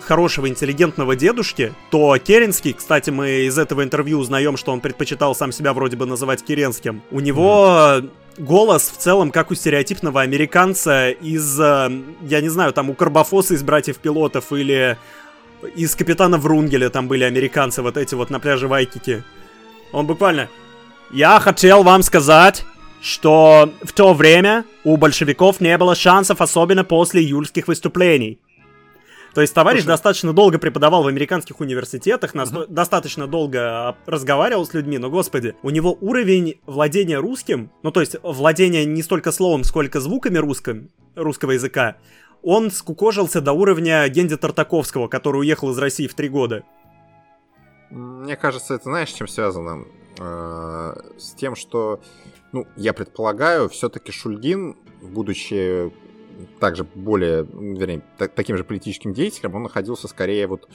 хорошего, 0.03 0.49
интеллигентного 0.49 1.17
дедушки, 1.17 1.73
то 1.91 2.17
Керенский, 2.19 2.73
кстати, 2.73 3.11
мы 3.11 3.47
из 3.47 3.59
этого 3.59 3.83
интервью 3.83 4.19
узнаем, 4.19 4.57
что 4.57 4.73
он 4.73 4.81
предпочитал 4.81 5.35
сам 5.35 5.53
себя 5.53 5.73
вроде 5.73 5.97
бы 5.97 6.07
называть 6.07 6.45
Керенским. 6.45 7.03
У 7.11 7.21
него 7.21 8.03
голос 8.39 8.93
в 8.95 8.99
целом 8.99 9.31
как 9.31 9.51
у 9.51 9.55
стереотипного 9.55 10.23
американца 10.23 11.11
из, 11.11 11.59
э, 11.61 11.91
я 12.23 12.41
не 12.41 12.49
знаю, 12.49 12.73
там 12.73 12.91
у 12.91 12.95
Карбофоса 12.95 13.55
из 13.55 13.63
«Братьев-пилотов» 13.63 14.53
или 14.53 14.97
из 15.75 15.95
«Капитана 15.95 16.39
Врунгеля» 16.39 16.89
там 16.89 17.09
были 17.09 17.25
американцы 17.25 17.83
вот 17.83 17.97
эти 17.97 18.15
вот 18.15 18.31
на 18.31 18.41
пляже 18.41 18.69
Вайкики. 18.69 19.25
Он 19.93 20.07
буквально... 20.07 20.49
Я 21.11 21.41
хотел 21.41 21.83
вам 21.83 22.05
сказать, 22.05 22.65
что 23.03 23.73
в 23.83 23.93
то 23.93 24.15
время 24.15 24.65
у 24.85 24.97
большевиков 24.97 25.61
не 25.61 25.77
было 25.77 25.95
шансов, 25.95 26.41
особенно 26.41 26.85
после 26.85 27.23
июльских 27.23 27.67
выступлений. 27.67 28.39
То 29.35 29.41
есть 29.41 29.55
товарищ 29.55 29.83
Слушай. 29.83 29.89
достаточно 29.89 30.33
долго 30.33 30.59
преподавал 30.59 31.05
в 31.05 31.07
американских 31.07 31.61
университетах, 31.61 32.35
uh-huh. 32.35 32.67
достаточно 32.69 33.27
долго 33.27 33.97
разговаривал 34.07 34.67
с 34.67 34.75
людьми, 34.75 34.99
но, 34.99 35.09
господи, 35.09 35.55
у 35.63 35.71
него 35.71 35.97
уровень 36.01 36.61
владения 36.67 37.19
русским, 37.19 37.71
ну 37.83 37.93
то 37.93 38.01
есть 38.01 38.17
владение 38.23 38.85
не 38.85 39.03
столько 39.03 39.31
словом, 39.31 39.63
сколько 39.65 40.01
звуками 40.01 40.39
русским, 40.39 40.91
русского 41.15 41.53
языка, 41.53 41.97
он 42.43 42.71
скукожился 42.71 43.41
до 43.41 43.53
уровня 43.53 44.09
Генди 44.09 44.37
Тартаковского, 44.37 45.09
который 45.09 45.39
уехал 45.39 45.71
из 45.71 45.79
России 45.79 46.07
в 46.07 46.15
три 46.15 46.29
года. 46.29 46.65
Мне 47.91 48.37
кажется, 48.37 48.75
это 48.75 48.85
знаешь, 48.85 49.11
чем 49.11 49.29
связано? 49.29 49.85
Э, 50.19 50.95
с 51.19 51.33
тем, 51.35 51.57
что, 51.57 52.01
ну, 52.53 52.67
я 52.77 52.93
предполагаю, 52.93 53.69
все-таки 53.69 54.13
Шульгин, 54.13 54.77
будучи 55.03 55.93
также 56.59 56.85
более, 56.95 57.45
вернее, 57.45 58.03
таким 58.17 58.57
же 58.57 58.65
политическим 58.65 59.13
деятелем, 59.13 59.55
он 59.55 59.65
находился 59.65 60.09
скорее 60.09 60.47
вот 60.47 60.69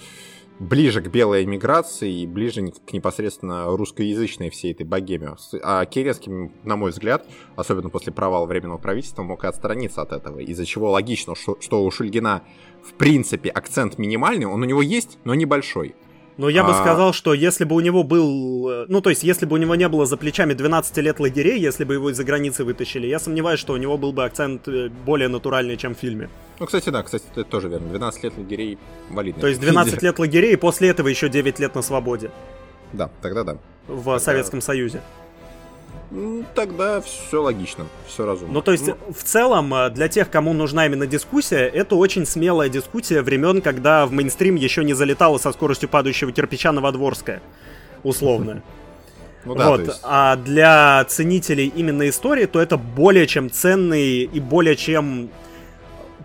ближе 0.60 1.02
к 1.02 1.08
белой 1.08 1.44
эмиграции 1.44 2.22
и 2.22 2.28
ближе 2.28 2.66
к 2.68 2.94
непосредственно 2.94 3.66
русскоязычной 3.66 4.50
всей 4.50 4.72
этой 4.72 4.86
богеме. 4.86 5.36
А 5.64 5.86
Керенский, 5.86 6.52
на 6.64 6.76
мой 6.76 6.92
взгляд, 6.92 7.28
особенно 7.56 7.90
после 7.90 8.14
провала 8.14 8.46
Временного 8.46 8.78
правительства, 8.78 9.24
мог 9.24 9.44
и 9.44 9.48
отстраниться 9.48 10.02
от 10.02 10.12
этого, 10.14 10.40
из-за 10.40 10.66
чего 10.66 10.92
логично, 10.92 11.36
что, 11.36 11.58
что 11.60 11.84
у 11.84 11.92
Шульгина 11.92 12.44
в 12.84 12.94
принципе 12.94 13.50
акцент 13.50 13.98
минимальный, 13.98 14.46
он 14.46 14.62
у 14.62 14.66
него 14.66 14.82
есть, 14.82 15.18
но 15.24 15.36
небольшой. 15.36 15.96
Но 16.38 16.50
я 16.50 16.64
а... 16.64 16.68
бы 16.68 16.74
сказал, 16.74 17.14
что 17.14 17.34
если 17.34 17.64
бы 17.64 17.76
у 17.76 17.80
него 17.80 18.04
был... 18.04 18.70
Э, 18.70 18.86
ну, 18.90 19.02
то 19.02 19.10
есть, 19.10 19.24
если 19.24 19.46
бы 19.46 19.56
у 19.56 19.58
него 19.58 19.76
не 19.76 19.88
было 19.88 20.06
за 20.06 20.18
плечами 20.18 20.54
12 20.54 20.98
лет 20.98 21.20
лагерей, 21.20 21.60
если 21.60 21.86
бы 21.86 21.94
его 21.94 22.10
из-за 22.10 22.24
границы 22.24 22.64
вытащили, 22.64 23.08
я 23.08 23.20
сомневаюсь, 23.20 23.60
что 23.60 23.74
у 23.74 23.78
него 23.78 23.98
был 23.98 24.12
бы 24.12 24.26
акцент 24.26 24.68
э, 24.68 24.90
более 25.06 25.30
натуральный, 25.30 25.78
чем 25.78 25.96
в 25.96 25.98
фильме. 25.98 26.30
Ну, 26.60 26.66
кстати, 26.66 26.90
да, 26.90 27.04
кстати, 27.04 27.24
это 27.32 27.44
тоже 27.44 27.70
верно. 27.70 27.90
12 27.90 28.24
лет 28.24 28.38
лагерей 28.38 28.78
валидно. 29.10 29.42
То 29.42 29.48
есть 29.48 29.62
12 29.62 30.04
лет 30.04 30.20
лагерей, 30.20 30.54
и 30.54 30.58
после 30.58 30.90
этого 30.90 31.08
еще 31.08 31.30
9 31.30 31.60
лет 31.60 31.76
на 31.76 31.82
свободе. 31.82 32.32
Да, 32.92 33.10
тогда 33.22 33.44
да. 33.44 33.58
В 33.88 34.04
тогда... 34.04 34.20
Советском 34.20 34.62
Союзе. 34.62 35.02
Тогда 36.54 37.02
все 37.02 37.42
логично, 37.42 37.88
все 38.08 38.26
разумно. 38.26 38.54
Ну, 38.54 38.62
то 38.62 38.72
есть, 38.72 38.88
ну... 38.88 38.96
в 39.14 39.24
целом, 39.24 39.74
э, 39.74 39.90
для 39.90 40.08
тех, 40.08 40.30
кому 40.30 40.54
нужна 40.54 40.86
именно 40.86 41.06
дискуссия, 41.06 41.68
это 41.68 41.96
очень 41.96 42.26
смелая 42.26 42.70
дискуссия 42.70 43.22
времен, 43.22 43.62
когда 43.62 44.06
в 44.06 44.12
мейнстрим 44.12 44.56
еще 44.56 44.84
не 44.84 44.94
залетало 44.94 45.38
со 45.38 45.52
скоростью 45.52 45.90
падающего 45.90 46.32
кирпича 46.32 46.72
Новодворская, 46.72 47.42
условно. 48.04 48.62
Ну, 49.46 49.54
да, 49.54 49.70
вот. 49.70 49.82
есть... 49.82 50.00
А 50.02 50.38
для 50.38 51.06
ценителей 51.08 51.68
именно 51.76 52.10
истории, 52.10 52.48
то 52.48 52.60
это 52.60 52.78
более 52.78 53.28
чем 53.28 53.52
ценный 53.52 54.24
и 54.24 54.40
более 54.40 54.76
чем 54.76 55.30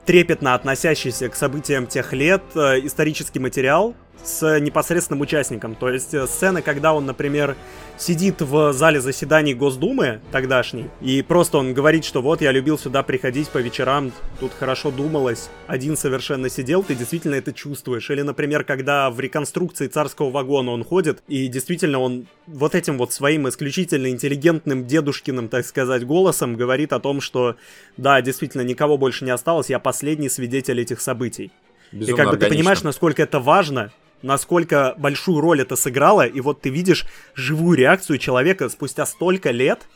трепетно 0.06 0.54
относящийся 0.54 1.28
к 1.28 1.36
событиям 1.36 1.86
тех 1.86 2.14
лет 2.14 2.42
э, 2.54 2.80
исторический 2.82 3.38
материал 3.38 3.94
с 4.22 4.58
непосредственным 4.58 5.20
участником. 5.20 5.74
То 5.74 5.88
есть 5.88 6.14
э, 6.14 6.26
сцены, 6.26 6.62
когда 6.62 6.92
он, 6.94 7.06
например, 7.06 7.56
сидит 7.96 8.40
в 8.40 8.72
зале 8.72 9.00
заседаний 9.00 9.54
Госдумы 9.54 10.20
тогдашней, 10.32 10.86
и 11.00 11.22
просто 11.22 11.58
он 11.58 11.74
говорит, 11.74 12.04
что 12.04 12.22
вот 12.22 12.40
я 12.40 12.52
любил 12.52 12.78
сюда 12.78 13.02
приходить 13.02 13.48
по 13.50 13.58
вечерам, 13.58 14.12
тут 14.38 14.52
хорошо 14.58 14.90
думалось, 14.90 15.50
один 15.66 15.96
совершенно 15.96 16.48
сидел, 16.48 16.82
ты 16.82 16.94
действительно 16.94 17.34
это 17.34 17.52
чувствуешь. 17.52 18.10
Или, 18.10 18.22
например, 18.22 18.64
когда 18.64 19.10
в 19.10 19.20
реконструкции 19.20 19.88
царского 19.88 20.30
вагона 20.30 20.72
он 20.72 20.84
ходит, 20.84 21.22
и 21.28 21.48
действительно 21.48 21.98
он 21.98 22.26
вот 22.46 22.74
этим 22.74 22.98
вот 22.98 23.12
своим 23.12 23.48
исключительно 23.48 24.08
интеллигентным 24.08 24.86
дедушкиным, 24.86 25.48
так 25.48 25.66
сказать, 25.66 26.06
голосом 26.06 26.56
говорит 26.56 26.92
о 26.92 27.00
том, 27.00 27.20
что 27.20 27.56
да, 27.96 28.20
действительно, 28.22 28.62
никого 28.62 28.98
больше 28.98 29.24
не 29.24 29.30
осталось, 29.30 29.70
я 29.70 29.78
последний 29.78 30.28
свидетель 30.28 30.80
этих 30.80 31.00
событий. 31.00 31.50
Безумно 31.92 32.14
и 32.14 32.16
как 32.16 32.26
бы 32.26 32.32
органично. 32.32 32.48
ты 32.48 32.54
понимаешь, 32.56 32.82
насколько 32.82 33.22
это 33.22 33.40
важно, 33.40 33.90
насколько 34.22 34.94
большую 34.98 35.40
роль 35.40 35.62
это 35.62 35.76
сыграло, 35.76 36.26
и 36.26 36.40
вот 36.40 36.60
ты 36.60 36.70
видишь 36.70 37.06
живую 37.34 37.76
реакцию 37.76 38.18
человека 38.18 38.68
спустя 38.68 39.06
столько 39.06 39.50
лет. 39.50 39.86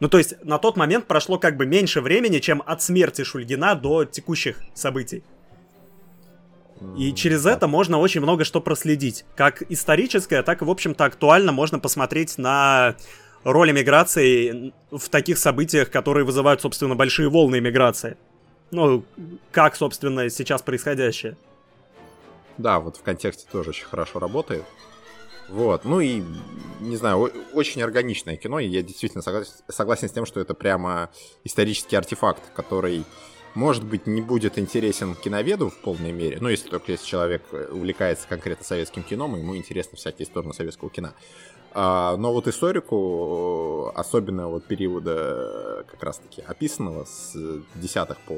Ну, 0.00 0.08
то 0.08 0.18
есть, 0.18 0.42
на 0.44 0.58
тот 0.58 0.76
момент 0.76 1.06
прошло 1.06 1.38
как 1.38 1.56
бы 1.56 1.64
меньше 1.64 2.00
времени, 2.00 2.38
чем 2.38 2.62
от 2.66 2.82
смерти 2.82 3.24
Шульгина 3.24 3.74
до 3.74 4.04
текущих 4.04 4.60
событий. 4.74 5.22
И 6.98 7.14
через 7.14 7.46
это 7.46 7.66
можно 7.66 7.98
очень 7.98 8.20
много 8.20 8.44
что 8.44 8.60
проследить. 8.60 9.24
Как 9.34 9.62
историческое, 9.70 10.42
так 10.42 10.60
и, 10.60 10.64
в 10.64 10.70
общем-то, 10.70 11.06
актуально 11.06 11.52
можно 11.52 11.78
посмотреть 11.78 12.36
на 12.36 12.96
роль 13.44 13.70
эмиграции 13.70 14.72
в 14.90 15.08
таких 15.08 15.38
событиях, 15.38 15.90
которые 15.90 16.24
вызывают, 16.24 16.60
собственно, 16.60 16.94
большие 16.94 17.30
волны 17.30 17.58
эмиграции. 17.58 18.18
Ну, 18.72 19.04
как, 19.52 19.76
собственно, 19.76 20.28
сейчас 20.28 20.60
происходящее. 20.60 21.36
Да, 22.58 22.80
вот 22.80 22.96
в 22.96 23.02
контексте 23.02 23.46
тоже 23.50 23.70
очень 23.70 23.86
хорошо 23.86 24.18
работает. 24.18 24.64
Вот, 25.48 25.84
ну 25.84 26.00
и, 26.00 26.22
не 26.80 26.96
знаю, 26.96 27.30
очень 27.52 27.80
органичное 27.82 28.36
кино, 28.36 28.58
и 28.58 28.66
я 28.66 28.82
действительно 28.82 29.22
согласен, 29.22 30.08
с 30.08 30.12
тем, 30.12 30.26
что 30.26 30.40
это 30.40 30.54
прямо 30.54 31.08
исторический 31.44 31.94
артефакт, 31.94 32.42
который, 32.52 33.04
может 33.54 33.84
быть, 33.84 34.08
не 34.08 34.22
будет 34.22 34.58
интересен 34.58 35.14
киноведу 35.14 35.70
в 35.70 35.80
полной 35.82 36.10
мере, 36.10 36.38
ну, 36.40 36.48
если 36.48 36.68
только 36.68 36.90
если 36.90 37.06
человек 37.06 37.42
увлекается 37.70 38.26
конкретно 38.26 38.64
советским 38.64 39.04
кином, 39.04 39.36
и 39.36 39.38
ему 39.38 39.56
интересны 39.56 39.96
всякие 39.96 40.26
стороны 40.26 40.52
советского 40.52 40.90
кино. 40.90 41.12
А, 41.78 42.16
но 42.16 42.32
вот 42.32 42.48
историку, 42.48 43.92
особенно 43.94 44.48
вот 44.48 44.64
периода 44.64 45.84
как 45.86 46.02
раз-таки 46.02 46.40
описанного 46.40 47.04
с 47.04 47.36
десятых 47.74 48.16
по 48.20 48.34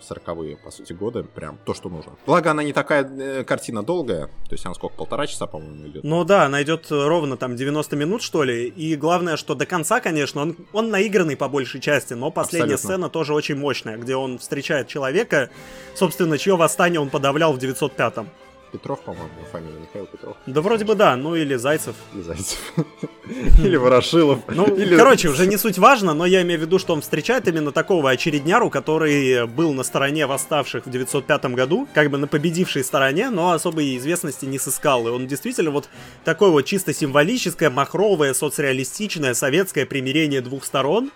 сороковые, 0.00 0.56
по 0.56 0.70
сути, 0.70 0.92
годы, 0.92 1.24
прям 1.24 1.58
то, 1.64 1.74
что 1.74 1.88
нужно. 1.88 2.12
Благо, 2.26 2.52
она 2.52 2.62
не 2.62 2.72
такая 2.72 3.04
э, 3.04 3.42
картина 3.42 3.82
долгая, 3.82 4.26
то 4.26 4.52
есть 4.52 4.64
она 4.64 4.76
сколько, 4.76 4.94
полтора 4.94 5.26
часа, 5.26 5.48
по-моему, 5.48 5.88
идет? 5.88 6.04
Ну 6.04 6.22
да, 6.22 6.44
она 6.44 6.62
идет 6.62 6.86
ровно 6.90 7.36
там 7.36 7.56
90 7.56 7.96
минут, 7.96 8.22
что 8.22 8.44
ли, 8.44 8.68
и 8.68 8.94
главное, 8.94 9.36
что 9.36 9.56
до 9.56 9.66
конца, 9.66 9.98
конечно, 9.98 10.42
он, 10.42 10.56
он 10.72 10.90
наигранный 10.90 11.36
по 11.36 11.48
большей 11.48 11.80
части, 11.80 12.14
но 12.14 12.30
последняя 12.30 12.74
Абсолютно. 12.74 12.88
сцена 12.88 13.08
тоже 13.08 13.34
очень 13.34 13.56
мощная, 13.56 13.96
где 13.96 14.14
он 14.14 14.38
встречает 14.38 14.86
человека, 14.86 15.50
собственно, 15.96 16.38
чье 16.38 16.54
восстание 16.54 17.00
он 17.00 17.10
подавлял 17.10 17.52
в 17.52 17.58
905-м. 17.58 18.28
Петров, 18.72 19.00
по-моему, 19.00 19.28
фамилия, 19.50 19.78
Михаил 19.80 20.06
Петров. 20.06 20.36
Да 20.46 20.60
вроде 20.60 20.84
бы 20.84 20.94
да, 20.94 21.16
ну 21.16 21.34
или 21.34 21.56
Зайцев. 21.56 21.94
Зайцев. 22.14 22.58
Или 23.58 23.76
Ворошилов. 23.76 24.40
Ну, 24.48 24.76
короче, 24.96 25.28
уже 25.28 25.46
не 25.46 25.56
суть 25.56 25.78
важно, 25.78 26.14
но 26.14 26.26
я 26.26 26.42
имею 26.42 26.58
в 26.58 26.62
виду, 26.62 26.78
что 26.78 26.94
он 26.94 27.00
встречает 27.00 27.46
именно 27.46 27.70
такого 27.70 28.10
очередняру, 28.10 28.70
который 28.70 29.46
был 29.46 29.72
на 29.72 29.84
стороне 29.84 30.26
восставших 30.26 30.86
в 30.86 30.90
905 30.90 31.44
году, 31.46 31.88
как 31.94 32.10
бы 32.10 32.18
на 32.18 32.26
победившей 32.26 32.82
стороне, 32.82 33.30
но 33.30 33.52
особой 33.52 33.96
известности 33.96 34.46
не 34.46 34.58
сыскал. 34.58 35.06
И 35.06 35.10
он 35.10 35.26
действительно 35.26 35.70
вот 35.70 35.88
такое 36.24 36.50
вот 36.50 36.62
чисто 36.62 36.92
символическое, 36.92 37.70
махровое, 37.70 38.34
соцреалистичное, 38.34 39.34
советское 39.34 39.86
примирение 39.86 40.40
двух 40.40 40.64
сторон, 40.64 41.10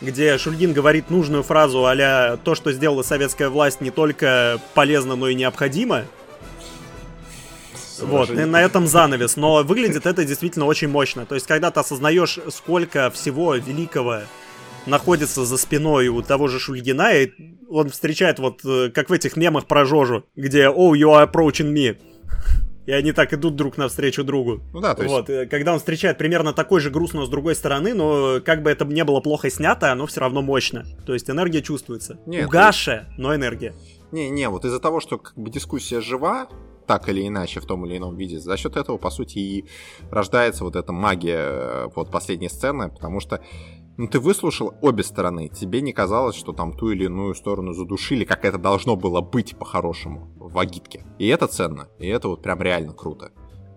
где 0.00 0.36
Шульгин 0.38 0.72
говорит 0.72 1.10
нужную 1.10 1.42
фразу 1.42 1.84
а 1.86 2.36
«то, 2.36 2.54
что 2.54 2.72
сделала 2.72 3.02
советская 3.02 3.48
власть, 3.48 3.80
не 3.80 3.90
только 3.90 4.60
полезно, 4.74 5.14
но 5.14 5.28
и 5.28 5.34
необходимо», 5.34 6.04
вот, 8.04 8.30
и 8.30 8.44
на 8.44 8.62
этом 8.62 8.86
занавес. 8.86 9.36
Но 9.36 9.62
выглядит 9.62 10.06
это 10.06 10.24
действительно 10.24 10.66
очень 10.66 10.88
мощно. 10.88 11.26
То 11.26 11.34
есть, 11.34 11.46
когда 11.46 11.70
ты 11.70 11.80
осознаешь, 11.80 12.38
сколько 12.50 13.10
всего 13.10 13.54
великого 13.54 14.20
находится 14.86 15.44
за 15.44 15.56
спиной 15.56 16.08
у 16.08 16.22
того 16.22 16.48
же 16.48 16.58
Шульгина, 16.58 17.14
и 17.14 17.32
он 17.68 17.90
встречает 17.90 18.38
вот, 18.38 18.64
э, 18.64 18.90
как 18.90 19.10
в 19.10 19.12
этих 19.12 19.36
мемах 19.36 19.66
про 19.66 19.84
Жожу, 19.84 20.24
где 20.36 20.66
«Oh, 20.66 20.92
you 20.92 21.08
are 21.08 21.30
approaching 21.30 21.72
me». 21.72 21.96
И 22.86 22.92
они 22.92 23.12
так 23.12 23.32
идут 23.32 23.56
друг 23.56 23.78
навстречу 23.78 24.24
другу. 24.24 24.60
Ну 24.74 24.80
да, 24.80 24.94
то 24.94 25.02
есть... 25.02 25.14
Вот, 25.14 25.26
когда 25.48 25.72
он 25.72 25.78
встречает 25.78 26.18
примерно 26.18 26.52
такой 26.52 26.80
же 26.80 26.90
груз, 26.90 27.14
но 27.14 27.24
с 27.24 27.30
другой 27.30 27.54
стороны, 27.54 27.94
но 27.94 28.40
как 28.44 28.62
бы 28.62 28.70
это 28.70 28.84
не 28.84 29.04
было 29.04 29.20
плохо 29.20 29.48
снято, 29.48 29.90
оно 29.90 30.06
все 30.06 30.20
равно 30.20 30.42
мощно. 30.42 30.84
То 31.06 31.14
есть 31.14 31.30
энергия 31.30 31.62
чувствуется. 31.62 32.18
Нет, 32.26 32.46
Угасшая, 32.46 33.06
есть... 33.06 33.18
но 33.18 33.34
энергия. 33.34 33.74
Не-не, 34.12 34.50
вот 34.50 34.66
из-за 34.66 34.80
того, 34.80 35.00
что 35.00 35.16
как 35.16 35.34
бы 35.34 35.50
дискуссия 35.50 36.02
жива, 36.02 36.46
так 36.86 37.08
или 37.08 37.26
иначе 37.26 37.60
в 37.60 37.66
том 37.66 37.86
или 37.86 37.96
ином 37.96 38.16
виде. 38.16 38.38
За 38.38 38.56
счет 38.56 38.76
этого, 38.76 38.98
по 38.98 39.10
сути, 39.10 39.38
и 39.38 39.64
рождается 40.10 40.64
вот 40.64 40.76
эта 40.76 40.92
магия 40.92 41.38
э, 41.38 41.88
вот 41.94 42.10
последней 42.10 42.48
сцены, 42.48 42.90
потому 42.90 43.20
что 43.20 43.40
ну, 43.96 44.08
ты 44.08 44.18
выслушал 44.18 44.74
обе 44.80 45.04
стороны, 45.04 45.48
тебе 45.48 45.80
не 45.80 45.92
казалось, 45.92 46.34
что 46.34 46.52
там 46.52 46.76
ту 46.76 46.90
или 46.90 47.04
иную 47.04 47.34
сторону 47.34 47.72
задушили, 47.74 48.24
как 48.24 48.44
это 48.44 48.58
должно 48.58 48.96
было 48.96 49.20
быть 49.20 49.56
по-хорошему 49.56 50.32
в 50.36 50.58
агитке. 50.58 51.04
И 51.18 51.28
это 51.28 51.46
ценно, 51.46 51.88
и 51.98 52.08
это 52.08 52.28
вот 52.28 52.42
прям 52.42 52.60
реально 52.60 52.92
круто. 52.92 53.30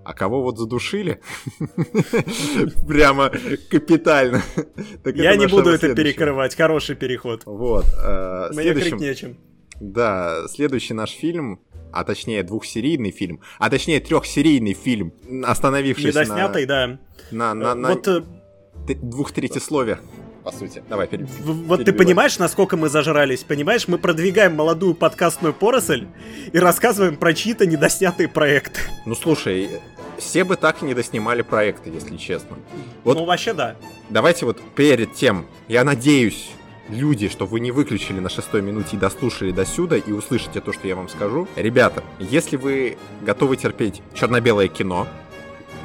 А 0.03 0.13
кого 0.13 0.41
вот 0.41 0.57
задушили? 0.57 1.19
Прямо 2.87 3.29
капитально. 3.69 4.41
Я 5.05 5.35
не 5.35 5.47
буду 5.47 5.69
это 5.69 5.93
перекрывать, 5.93 6.55
хороший 6.55 6.95
переход. 6.95 7.43
Вот. 7.45 7.85
Э, 8.01 8.49
Мне 8.53 8.73
крыть 8.73 8.99
нечем. 8.99 9.37
Да, 9.81 10.47
следующий 10.47 10.93
наш 10.93 11.11
фильм 11.11 11.59
а 11.99 12.03
точнее 12.03 12.43
двухсерийный 12.43 13.11
фильм, 13.11 13.41
а 13.57 13.69
точнее 13.69 13.99
трехсерийный 13.99 14.73
фильм, 14.73 15.13
остановившись 15.43 16.13
Недоснятый, 16.13 16.65
на... 16.65 16.67
да. 16.67 16.99
На, 17.31 17.53
на, 17.53 17.75
на... 17.75 17.89
Вот... 17.89 18.07
Э, 18.07 18.23
двух 19.01 19.31
третьесловие. 19.31 19.99
по 20.43 20.51
сути. 20.51 20.81
Давай, 20.87 21.07
пере... 21.07 21.27
Вот 21.41 21.83
ты 21.83 21.91
понимаешь, 21.91 22.37
насколько 22.37 22.77
мы 22.77 22.87
зажрались? 22.87 23.43
Понимаешь, 23.43 23.87
мы 23.87 23.97
продвигаем 23.97 24.55
молодую 24.55 24.93
подкастную 24.93 25.53
поросль 25.53 26.07
и 26.53 26.57
рассказываем 26.59 27.17
про 27.17 27.33
чьи-то 27.33 27.65
недоснятые 27.65 28.29
проекты. 28.29 28.79
Ну 29.05 29.15
слушай, 29.15 29.69
все 30.17 30.43
бы 30.43 30.55
так 30.55 30.81
и 30.83 30.85
не 30.85 30.93
доснимали 30.93 31.41
проекты, 31.41 31.89
если 31.89 32.15
честно. 32.15 32.57
Вот, 33.03 33.17
ну 33.17 33.25
вообще 33.25 33.53
да. 33.53 33.75
Давайте 34.09 34.45
вот 34.45 34.61
перед 34.75 35.13
тем, 35.13 35.47
я 35.67 35.83
надеюсь, 35.83 36.51
люди, 36.89 37.29
что 37.29 37.45
вы 37.45 37.59
не 37.59 37.71
выключили 37.71 38.19
на 38.19 38.29
шестой 38.29 38.61
минуте 38.61 38.95
и 38.95 38.99
дослушали 38.99 39.51
до 39.51 39.65
сюда 39.65 39.97
и 39.97 40.11
услышите 40.11 40.61
то, 40.61 40.73
что 40.73 40.87
я 40.87 40.95
вам 40.95 41.09
скажу. 41.09 41.47
Ребята, 41.55 42.03
если 42.19 42.55
вы 42.55 42.97
готовы 43.21 43.57
терпеть 43.57 44.01
черно-белое 44.13 44.67
кино, 44.67 45.07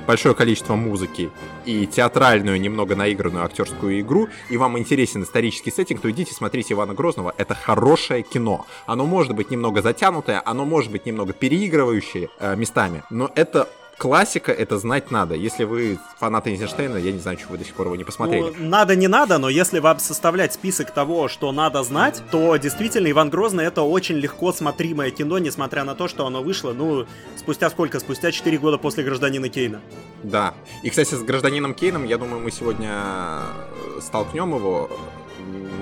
большое 0.06 0.34
количество 0.34 0.74
музыки 0.74 1.30
и 1.64 1.86
театральную, 1.86 2.60
немного 2.60 2.96
наигранную 2.96 3.44
актерскую 3.44 4.00
игру, 4.00 4.28
и 4.48 4.56
вам 4.56 4.78
интересен 4.78 5.22
исторический 5.22 5.70
сеттинг, 5.70 6.00
то 6.00 6.10
идите 6.10 6.34
смотрите 6.34 6.74
Ивана 6.74 6.94
Грозного. 6.94 7.34
Это 7.36 7.54
хорошее 7.54 8.22
кино. 8.22 8.66
Оно 8.86 9.06
может 9.06 9.34
быть 9.34 9.50
немного 9.50 9.82
затянутое, 9.82 10.42
оно 10.44 10.64
может 10.64 10.90
быть 10.90 11.06
немного 11.06 11.32
переигрывающее 11.32 12.28
э, 12.38 12.56
местами, 12.56 13.02
но 13.10 13.30
это 13.34 13.68
классика, 14.02 14.50
это 14.50 14.78
знать 14.78 15.12
надо. 15.12 15.36
Если 15.36 15.62
вы 15.62 15.96
фанаты 16.18 16.50
Эйзенштейна, 16.50 16.96
я 16.96 17.12
не 17.12 17.20
знаю, 17.20 17.38
что 17.38 17.52
вы 17.52 17.58
до 17.58 17.64
сих 17.64 17.74
пор 17.74 17.86
его 17.86 17.94
не 17.94 18.02
посмотрели. 18.02 18.42
Ну, 18.42 18.52
надо, 18.58 18.96
не 18.96 19.06
надо, 19.06 19.38
но 19.38 19.48
если 19.48 19.78
вам 19.78 20.00
составлять 20.00 20.52
список 20.52 20.90
того, 20.90 21.28
что 21.28 21.52
надо 21.52 21.84
знать, 21.84 22.20
то 22.32 22.56
действительно 22.56 23.08
Иван 23.08 23.30
Грозный 23.30 23.64
это 23.64 23.82
очень 23.82 24.16
легко 24.16 24.52
смотримое 24.52 25.12
кино, 25.12 25.38
несмотря 25.38 25.84
на 25.84 25.94
то, 25.94 26.08
что 26.08 26.26
оно 26.26 26.42
вышло, 26.42 26.72
ну, 26.72 27.06
спустя 27.36 27.70
сколько? 27.70 28.00
Спустя 28.00 28.32
4 28.32 28.58
года 28.58 28.76
после 28.76 29.04
Гражданина 29.04 29.48
Кейна. 29.48 29.80
Да. 30.24 30.54
И, 30.82 30.90
кстати, 30.90 31.14
с 31.14 31.22
Гражданином 31.22 31.72
Кейном, 31.72 32.04
я 32.04 32.18
думаю, 32.18 32.42
мы 32.42 32.50
сегодня 32.50 33.42
столкнем 34.00 34.52
его 34.52 34.90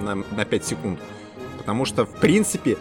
на, 0.03 0.17
на 0.17 0.45
5 0.45 0.67
секунд. 0.67 1.01
Потому 1.57 1.87
что, 1.87 2.05
в 2.05 2.21
принципе, 2.21 2.77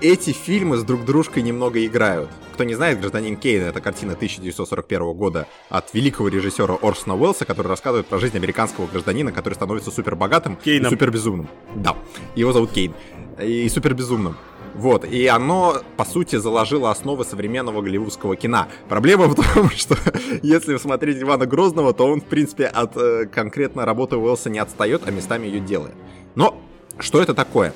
эти 0.00 0.32
фильмы 0.32 0.78
с 0.78 0.82
друг 0.82 1.04
дружкой 1.04 1.44
немного 1.44 1.86
играют. 1.86 2.28
Кто 2.56 2.64
не 2.64 2.74
знает, 2.74 3.00
«Гражданин 3.00 3.36
Кейн»— 3.36 3.64
это 3.64 3.82
картина 3.82 4.14
1941 4.14 5.12
года 5.12 5.46
от 5.68 5.92
великого 5.92 6.28
режиссера 6.28 6.78
Орсона 6.80 7.14
Уэллса, 7.14 7.44
который 7.44 7.66
рассказывает 7.66 8.06
про 8.06 8.18
жизнь 8.18 8.34
американского 8.34 8.86
гражданина, 8.86 9.30
который 9.30 9.52
становится 9.52 9.90
супербогатым 9.90 10.56
Кейном. 10.56 10.86
и 10.86 10.88
супербезумным. 10.88 11.48
Да, 11.74 11.94
его 12.34 12.54
зовут 12.54 12.70
Кейн. 12.72 12.94
И 13.38 13.68
супербезумным. 13.68 14.38
Вот, 14.72 15.04
и 15.04 15.26
оно, 15.26 15.82
по 15.98 16.06
сути, 16.06 16.36
заложило 16.36 16.90
основы 16.90 17.26
современного 17.26 17.82
голливудского 17.82 18.36
кино. 18.36 18.68
Проблема 18.88 19.26
в 19.26 19.34
том, 19.34 19.68
что 19.76 19.94
если 20.42 20.78
смотреть 20.78 21.20
Ивана 21.20 21.44
Грозного, 21.44 21.92
то 21.92 22.06
он, 22.06 22.22
в 22.22 22.24
принципе, 22.24 22.68
от 22.68 22.96
э, 22.96 23.26
конкретно 23.26 23.84
работы 23.84 24.16
Уэллса 24.16 24.48
не 24.48 24.60
отстает, 24.60 25.02
а 25.04 25.10
местами 25.10 25.46
ее 25.46 25.60
делает. 25.60 25.94
Но 26.34 26.58
что 27.00 27.20
это 27.20 27.34
такое? 27.34 27.74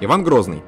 Иван 0.00 0.24
Грозный. 0.24 0.62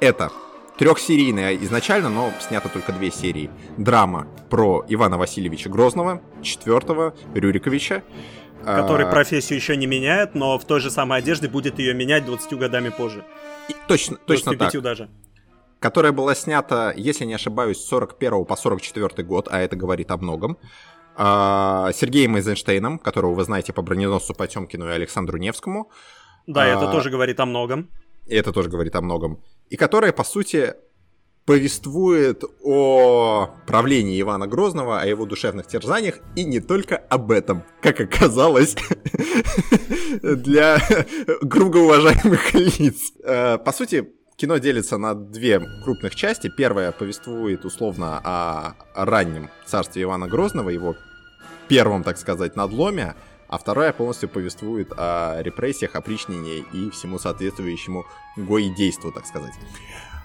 Это 0.00 0.32
трехсерийная 0.78 1.56
изначально, 1.56 2.08
но 2.08 2.32
снято 2.40 2.68
только 2.68 2.92
две 2.92 3.10
серии. 3.10 3.50
Драма 3.76 4.28
про 4.50 4.84
Ивана 4.88 5.18
Васильевича 5.18 5.68
Грозного, 5.68 6.22
четвертого 6.42 7.14
Рюриковича. 7.34 8.02
Который 8.64 9.06
а... 9.06 9.10
профессию 9.10 9.58
еще 9.58 9.76
не 9.76 9.86
меняет, 9.86 10.34
но 10.34 10.58
в 10.58 10.64
той 10.64 10.80
же 10.80 10.90
самой 10.90 11.20
одежде 11.20 11.48
будет 11.48 11.78
ее 11.78 11.94
менять 11.94 12.24
20 12.24 12.52
годами 12.54 12.88
позже. 12.88 13.24
И 13.68 13.76
точно, 13.86 14.16
точно 14.16 14.56
так. 14.56 14.72
даже. 14.82 15.08
Которая 15.78 16.12
была 16.12 16.34
снята, 16.34 16.92
если 16.96 17.24
не 17.26 17.34
ошибаюсь, 17.34 17.78
с 17.78 17.86
41 17.86 18.44
по 18.44 18.56
44 18.56 19.22
год, 19.24 19.48
а 19.50 19.60
это 19.60 19.76
говорит 19.76 20.10
о 20.10 20.16
многом. 20.16 20.58
А, 21.16 21.90
Сергеем 21.94 22.36
Эйзенштейном, 22.36 22.98
которого 22.98 23.34
вы 23.34 23.44
знаете 23.44 23.72
по 23.72 23.82
броненосцу 23.82 24.34
Потемкину 24.34 24.88
и 24.88 24.92
Александру 24.92 25.38
Невскому. 25.38 25.90
Да, 26.46 26.62
а... 26.62 26.66
это 26.66 26.90
тоже 26.90 27.10
говорит 27.10 27.38
о 27.40 27.46
многом. 27.46 27.90
И 28.26 28.34
это 28.34 28.52
тоже 28.52 28.68
говорит 28.68 28.94
о 28.96 29.00
многом 29.00 29.40
и 29.70 29.76
которая, 29.76 30.12
по 30.12 30.24
сути, 30.24 30.74
повествует 31.44 32.42
о 32.62 33.50
правлении 33.66 34.20
Ивана 34.20 34.46
Грозного, 34.46 35.00
о 35.00 35.06
его 35.06 35.26
душевных 35.26 35.66
терзаниях, 35.66 36.18
и 36.34 36.44
не 36.44 36.60
только 36.60 36.96
об 36.96 37.30
этом, 37.30 37.62
как 37.80 38.00
оказалось, 38.00 38.76
для 40.22 40.80
круга 41.48 41.78
уважаемых 41.78 42.52
лиц. 42.54 43.12
Э, 43.22 43.58
по 43.58 43.72
сути, 43.72 44.08
кино 44.36 44.58
делится 44.58 44.98
на 44.98 45.14
две 45.14 45.60
крупных 45.84 46.16
части. 46.16 46.52
Первая 46.54 46.90
повествует 46.90 47.64
условно 47.64 48.20
о 48.24 48.74
раннем 48.94 49.48
царстве 49.66 50.02
Ивана 50.02 50.26
Грозного, 50.26 50.70
его 50.70 50.96
первом, 51.68 52.02
так 52.02 52.18
сказать, 52.18 52.56
надломе, 52.56 53.14
а 53.48 53.58
вторая 53.58 53.92
полностью 53.92 54.28
повествует 54.28 54.92
о 54.96 55.40
репрессиях, 55.42 55.94
опричнении 55.96 56.64
и 56.72 56.90
всему 56.90 57.18
соответствующему 57.18 58.06
гоидейству, 58.36 59.12
так 59.12 59.26
сказать. 59.26 59.54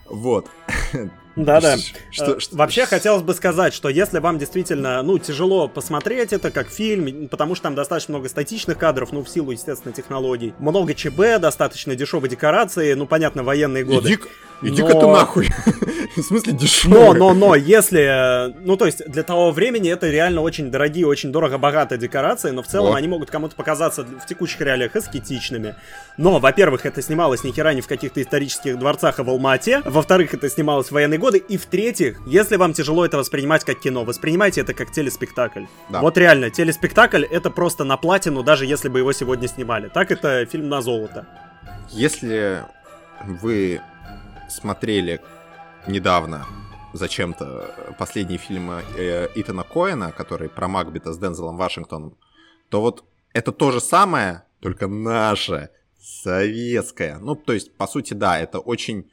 Вот. 0.05 0.49
Да-да. 1.35 1.77
Что, 2.11 2.39
что, 2.39 2.55
Вообще 2.55 2.85
хотелось 2.85 3.21
бы 3.21 3.33
сказать, 3.33 3.73
что 3.73 3.89
если 3.89 4.19
вам 4.19 4.37
действительно, 4.37 5.01
ну, 5.01 5.17
тяжело 5.17 5.67
посмотреть 5.67 6.33
это 6.33 6.51
как 6.51 6.69
фильм, 6.69 7.27
потому 7.29 7.55
что 7.55 7.63
там 7.63 7.75
достаточно 7.75 8.13
много 8.13 8.29
статичных 8.29 8.77
кадров, 8.77 9.11
ну, 9.11 9.23
в 9.23 9.29
силу, 9.29 9.51
естественно, 9.51 9.93
технологий, 9.93 10.53
много 10.59 10.93
ЧБ, 10.93 11.39
достаточно 11.39 11.95
дешевые 11.95 12.29
декорации, 12.29 12.93
ну, 12.93 13.05
понятно, 13.05 13.43
военные 13.43 13.83
годы. 13.83 14.13
Иди, 14.13 14.19
иди-ка 14.61 14.93
ты 14.93 15.07
нахуй. 15.07 15.47
В 16.15 16.21
смысле 16.21 16.53
дешевые? 16.53 17.13
Но, 17.13 17.13
но, 17.13 17.33
но, 17.33 17.55
если, 17.55 18.53
ну, 18.65 18.75
то 18.75 18.85
есть 18.85 19.07
для 19.09 19.23
того 19.23 19.51
времени 19.51 19.89
это 19.89 20.09
реально 20.09 20.41
очень 20.41 20.69
дорогие, 20.69 21.07
очень 21.07 21.31
дорого-богатые 21.31 21.97
декорации, 21.97 22.51
но 22.51 22.61
в 22.61 22.67
целом 22.67 22.89
вот. 22.89 22.97
они 22.97 23.07
могут 23.07 23.31
кому-то 23.31 23.55
показаться 23.55 24.03
в 24.03 24.25
текущих 24.25 24.59
реалиях 24.59 24.95
эскетичными. 24.95 25.75
Но, 26.17 26.39
во-первых, 26.39 26.85
это 26.85 27.01
снималось 27.01 27.43
ни 27.45 27.51
хера 27.51 27.73
не 27.73 27.81
в 27.81 27.87
каких-то 27.87 28.21
исторических 28.21 28.77
дворцах, 28.77 29.19
а 29.19 29.23
в 29.23 29.29
Алма-Ате. 29.29 29.81
Во-вторых, 29.85 30.33
это 30.33 30.49
снималось 30.49 30.87
в 30.87 30.91
военные 30.91 31.17
годы. 31.21 31.37
И 31.37 31.57
в-третьих, 31.57 32.19
если 32.25 32.57
вам 32.57 32.73
тяжело 32.73 33.05
это 33.05 33.17
воспринимать 33.17 33.63
как 33.63 33.79
кино, 33.79 34.03
воспринимайте 34.03 34.61
это 34.61 34.73
как 34.73 34.91
телеспектакль. 34.91 35.65
Да. 35.89 36.01
Вот 36.01 36.17
реально, 36.17 36.49
телеспектакль 36.49 37.23
это 37.23 37.49
просто 37.49 37.83
на 37.85 37.95
платину, 37.97 38.43
даже 38.43 38.65
если 38.65 38.89
бы 38.89 38.99
его 38.99 39.13
сегодня 39.13 39.47
снимали. 39.47 39.87
Так 39.87 40.11
это 40.11 40.45
фильм 40.45 40.67
на 40.67 40.81
золото. 40.81 41.25
Если 41.91 42.65
вы 43.25 43.81
смотрели 44.49 45.21
недавно 45.87 46.45
зачем-то 46.93 47.95
последний 47.97 48.37
фильм 48.37 48.71
э, 48.71 49.29
Итана 49.35 49.63
Коэна, 49.63 50.11
который 50.11 50.49
про 50.49 50.67
Макбета 50.67 51.13
с 51.13 51.17
Дензелом 51.17 51.57
Вашингтоном, 51.57 52.17
то 52.69 52.81
вот 52.81 53.05
это 53.33 53.51
то 53.51 53.71
же 53.71 53.79
самое, 53.79 54.43
только 54.59 54.87
наше, 54.87 55.69
советское. 56.01 57.17
Ну, 57.19 57.35
то 57.35 57.53
есть, 57.53 57.73
по 57.77 57.87
сути, 57.87 58.13
да, 58.13 58.39
это 58.39 58.59
очень 58.59 59.09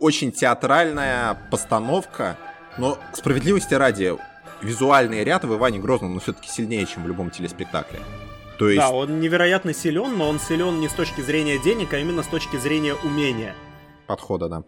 очень 0.00 0.32
театральная 0.32 1.38
постановка, 1.50 2.36
но 2.78 2.98
справедливости 3.12 3.74
ради, 3.74 4.16
визуальный 4.62 5.22
ряд 5.22 5.44
в 5.44 5.54
Иване 5.54 5.78
Грозном, 5.78 6.14
ну, 6.14 6.20
все-таки 6.20 6.48
сильнее, 6.48 6.86
чем 6.86 7.04
в 7.04 7.08
любом 7.08 7.30
телеспектакле. 7.30 8.00
То 8.58 8.68
есть... 8.68 8.80
Да, 8.80 8.90
он 8.90 9.20
невероятно 9.20 9.72
силен, 9.72 10.18
но 10.18 10.28
он 10.28 10.40
силен 10.40 10.80
не 10.80 10.88
с 10.88 10.92
точки 10.92 11.20
зрения 11.20 11.58
денег, 11.58 11.92
а 11.94 11.98
именно 11.98 12.22
с 12.22 12.26
точки 12.26 12.56
зрения 12.56 12.94
умения. 12.94 13.54
Подхода, 14.06 14.48
да. 14.48 14.64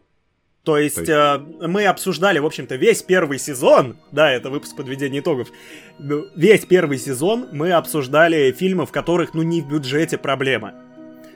То 0.64 0.78
есть, 0.78 0.94
То 0.94 1.00
есть... 1.00 1.10
Э, 1.10 1.66
мы 1.66 1.86
обсуждали, 1.86 2.38
в 2.38 2.46
общем-то, 2.46 2.76
весь 2.76 3.02
первый 3.02 3.38
сезон, 3.38 3.96
да, 4.12 4.30
это 4.30 4.48
выпуск 4.48 4.76
подведения 4.76 5.18
итогов, 5.18 5.48
ну, 5.98 6.26
весь 6.36 6.64
первый 6.64 6.98
сезон 6.98 7.48
мы 7.52 7.72
обсуждали 7.72 8.52
фильмы, 8.52 8.86
в 8.86 8.92
которых, 8.92 9.34
ну, 9.34 9.42
не 9.42 9.60
в 9.60 9.68
бюджете 9.68 10.18
проблема. 10.18 10.74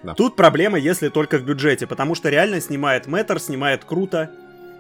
Да. 0.03 0.15
Тут 0.15 0.37
проблема, 0.37 0.79
если 0.79 1.09
только 1.09 1.39
в 1.39 1.45
бюджете, 1.45 1.87
потому 1.87 2.15
что 2.15 2.29
реально 2.29 2.61
снимает 2.61 3.07
Мэтр, 3.07 3.39
снимает 3.41 3.85
круто. 3.85 4.31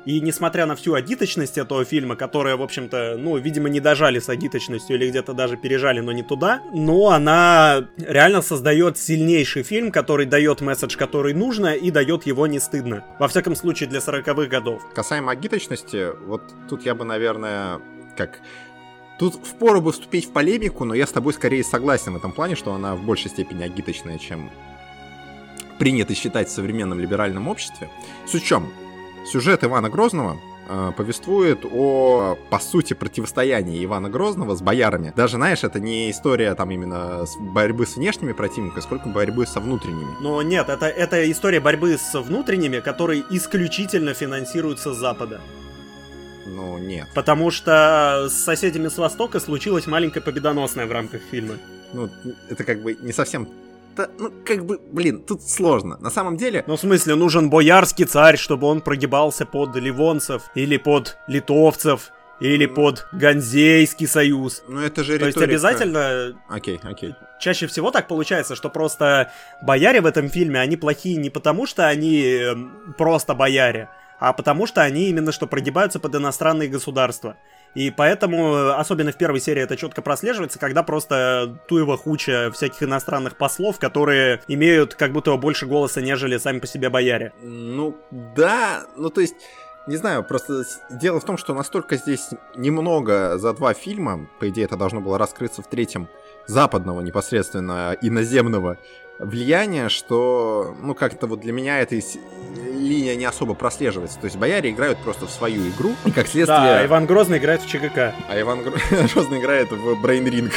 И 0.05 0.20
несмотря 0.20 0.66
на 0.66 0.76
всю 0.76 0.94
агиточность 0.94 1.59
этого 1.59 1.85
фильма, 1.85 2.14
которая, 2.14 2.57
в 2.57 2.62
общем-то, 2.62 3.16
ну, 3.18 3.37
видимо, 3.38 3.68
не 3.68 3.81
дожали 3.81 4.20
с 4.20 4.29
агиточностью 4.29 4.94
или 4.94 5.09
где-то 5.11 5.33
даже 5.33 5.57
пережали, 5.57 5.98
но 5.98 6.12
не 6.12 6.22
туда, 6.22 6.62
но 6.72 7.09
она 7.09 7.88
реально 7.98 8.40
создает 8.40 8.98
сильнейший 8.98 9.64
фильм, 9.64 9.90
который 9.90 10.26
дает 10.26 10.61
месседж, 10.61 10.96
который 10.96 11.35
нужно, 11.35 11.74
и 11.74 11.90
дает 11.90 12.24
его 12.24 12.46
не 12.46 12.61
стыдно. 12.61 13.05
Во 13.18 13.26
всяком 13.26 13.57
случае, 13.57 13.88
для 13.88 13.98
40-х 13.98 14.46
годов. 14.46 14.81
Касаемо 14.94 15.33
агиточности, 15.33 16.11
вот 16.24 16.42
тут 16.68 16.87
я 16.87 16.94
бы, 16.94 17.05
наверное, 17.05 17.81
как 18.16 18.40
Тут 19.18 19.35
впору 19.35 19.81
бы 19.81 19.92
вступить 19.92 20.26
в 20.26 20.33
полемику, 20.33 20.85
но 20.85 20.94
я 20.94 21.07
с 21.07 21.11
тобой 21.11 21.33
скорее 21.33 21.64
согласен 21.64 22.12
в 22.12 22.16
этом 22.16 22.33
плане, 22.33 22.55
что 22.55 22.74
она 22.74 22.94
в 22.94 23.02
большей 23.02 23.31
степени 23.31 23.62
агиточная, 23.62 24.18
чем 24.18 24.50
принято 25.78 26.14
считать 26.14 26.48
в 26.48 26.52
современном 26.52 27.00
либеральном 27.00 27.48
обществе. 27.48 27.90
Суть 28.26 28.42
в 28.42 28.46
чем? 28.46 28.68
Сюжет 29.26 29.64
Ивана 29.64 29.90
Грозного 29.90 30.38
э, 30.68 30.92
повествует 30.96 31.64
о, 31.64 32.38
по 32.48 32.58
сути, 32.58 32.94
противостоянии 32.94 33.84
Ивана 33.84 34.08
Грозного 34.08 34.54
с 34.54 34.62
боярами. 34.62 35.12
Даже, 35.16 35.36
знаешь, 35.36 35.64
это 35.64 35.80
не 35.80 36.10
история 36.10 36.54
там 36.54 36.70
именно 36.70 37.26
с 37.26 37.36
борьбы 37.36 37.86
с 37.86 37.96
внешними 37.96 38.32
противниками, 38.32 38.80
сколько 38.80 39.08
борьбы 39.08 39.46
со 39.46 39.60
внутренними. 39.60 40.14
Но 40.20 40.42
нет, 40.42 40.68
это, 40.68 40.86
это 40.86 41.30
история 41.30 41.60
борьбы 41.60 41.98
с 41.98 42.14
внутренними, 42.14 42.80
которые 42.80 43.24
исключительно 43.30 44.14
финансируются 44.14 44.94
с 44.94 44.96
Запада. 44.96 45.40
Ну, 46.46 46.78
нет. 46.78 47.08
Потому 47.14 47.50
что 47.50 48.28
с 48.30 48.34
соседями 48.34 48.88
с 48.88 48.98
Востока 48.98 49.40
случилась 49.40 49.86
маленькая 49.86 50.20
победоносная 50.20 50.86
в 50.86 50.92
рамках 50.92 51.20
фильма. 51.30 51.56
Ну, 51.92 52.08
это 52.48 52.62
как 52.62 52.82
бы 52.82 52.96
не 53.00 53.12
совсем 53.12 53.48
это, 53.96 54.11
ну, 54.18 54.32
как 54.44 54.64
бы, 54.64 54.78
блин, 54.78 55.22
тут 55.22 55.42
сложно. 55.42 55.96
На 56.00 56.11
самом 56.11 56.37
деле... 56.37 56.64
Ну, 56.66 56.76
в 56.76 56.80
смысле, 56.80 57.14
нужен 57.14 57.50
боярский 57.50 58.04
царь, 58.04 58.37
чтобы 58.37 58.66
он 58.66 58.80
прогибался 58.80 59.46
под 59.46 59.76
ливонцев 59.76 60.42
или 60.54 60.76
под 60.76 61.16
литовцев, 61.28 62.12
или 62.40 62.66
под 62.66 63.06
Ганзейский 63.12 64.06
союз. 64.06 64.62
Ну 64.68 64.80
это 64.80 65.04
же 65.04 65.18
То 65.18 65.26
есть 65.26 65.38
обязательно... 65.38 66.35
Окей, 66.48 66.78
окей. 66.82 67.14
Чаще 67.40 67.66
всего 67.66 67.90
так 67.90 68.09
получается, 68.09 68.54
что 68.56 68.68
просто 68.68 69.32
бояре 69.62 70.00
в 70.00 70.06
этом 70.06 70.28
фильме, 70.28 70.61
они 70.61 70.76
плохие 70.76 71.16
не 71.16 71.30
потому, 71.30 71.66
что 71.66 71.88
они 71.88 72.22
эм, 72.22 72.94
просто 72.98 73.35
бояре, 73.35 73.88
а 74.18 74.32
потому 74.32 74.66
что 74.66 74.82
они 74.82 75.09
именно 75.09 75.32
что 75.32 75.46
прогибаются 75.46 75.98
под 75.98 76.14
иностранные 76.14 76.68
государства. 76.68 77.37
И 77.76 77.90
поэтому, 77.90 78.70
особенно 78.70 79.12
в 79.12 79.18
первой 79.18 79.38
серии, 79.38 79.62
это 79.62 79.76
четко 79.76 80.00
прослеживается, 80.00 80.58
когда 80.58 80.82
просто 80.82 81.58
туева 81.68 81.98
хуча 81.98 82.50
всяких 82.54 82.82
иностранных 82.82 83.36
послов, 83.36 83.78
которые 83.78 84.40
имеют 84.48 84.94
как 84.94 85.12
будто 85.12 85.36
больше 85.36 85.66
голоса, 85.66 86.00
нежели 86.00 86.38
сами 86.38 86.58
по 86.58 86.66
себе 86.66 86.88
бояре. 86.88 87.34
Ну, 87.42 87.94
да, 88.10 88.86
ну 88.96 89.10
то 89.10 89.20
есть... 89.20 89.34
Не 89.88 89.94
знаю, 89.94 90.24
просто 90.24 90.64
дело 90.90 91.20
в 91.20 91.24
том, 91.24 91.36
что 91.36 91.54
настолько 91.54 91.94
здесь 91.94 92.30
немного 92.56 93.38
за 93.38 93.52
два 93.52 93.72
фильма, 93.72 94.26
по 94.40 94.48
идее 94.48 94.64
это 94.64 94.76
должно 94.76 95.00
было 95.00 95.16
раскрыться 95.16 95.62
в 95.62 95.68
третьем, 95.68 96.08
западного 96.48 97.02
непосредственно 97.02 97.96
иноземного 98.02 98.78
влияния, 99.18 99.88
что, 99.88 100.74
ну, 100.81 100.94
как-то 100.94 101.26
вот 101.26 101.40
для 101.40 101.52
меня 101.52 101.81
эта 101.81 101.96
линия 102.55 103.16
не 103.16 103.24
особо 103.24 103.55
прослеживается. 103.55 104.18
То 104.18 104.26
есть 104.26 104.37
бояре 104.37 104.70
играют 104.70 104.98
просто 104.98 105.26
в 105.26 105.31
свою 105.31 105.68
игру, 105.70 105.94
и 106.05 106.11
как 106.11 106.26
следствие... 106.29 106.46
Да, 106.46 106.87
Иван 106.87 107.07
Грозный 107.07 107.38
играет 107.38 107.62
в 107.62 107.68
ЧГК. 107.68 108.14
А 108.29 108.40
Иван 108.40 108.62
Грозный 108.62 109.38
играет 109.38 109.70
в 109.70 109.92
Brain 110.05 110.24
Ring, 110.24 110.52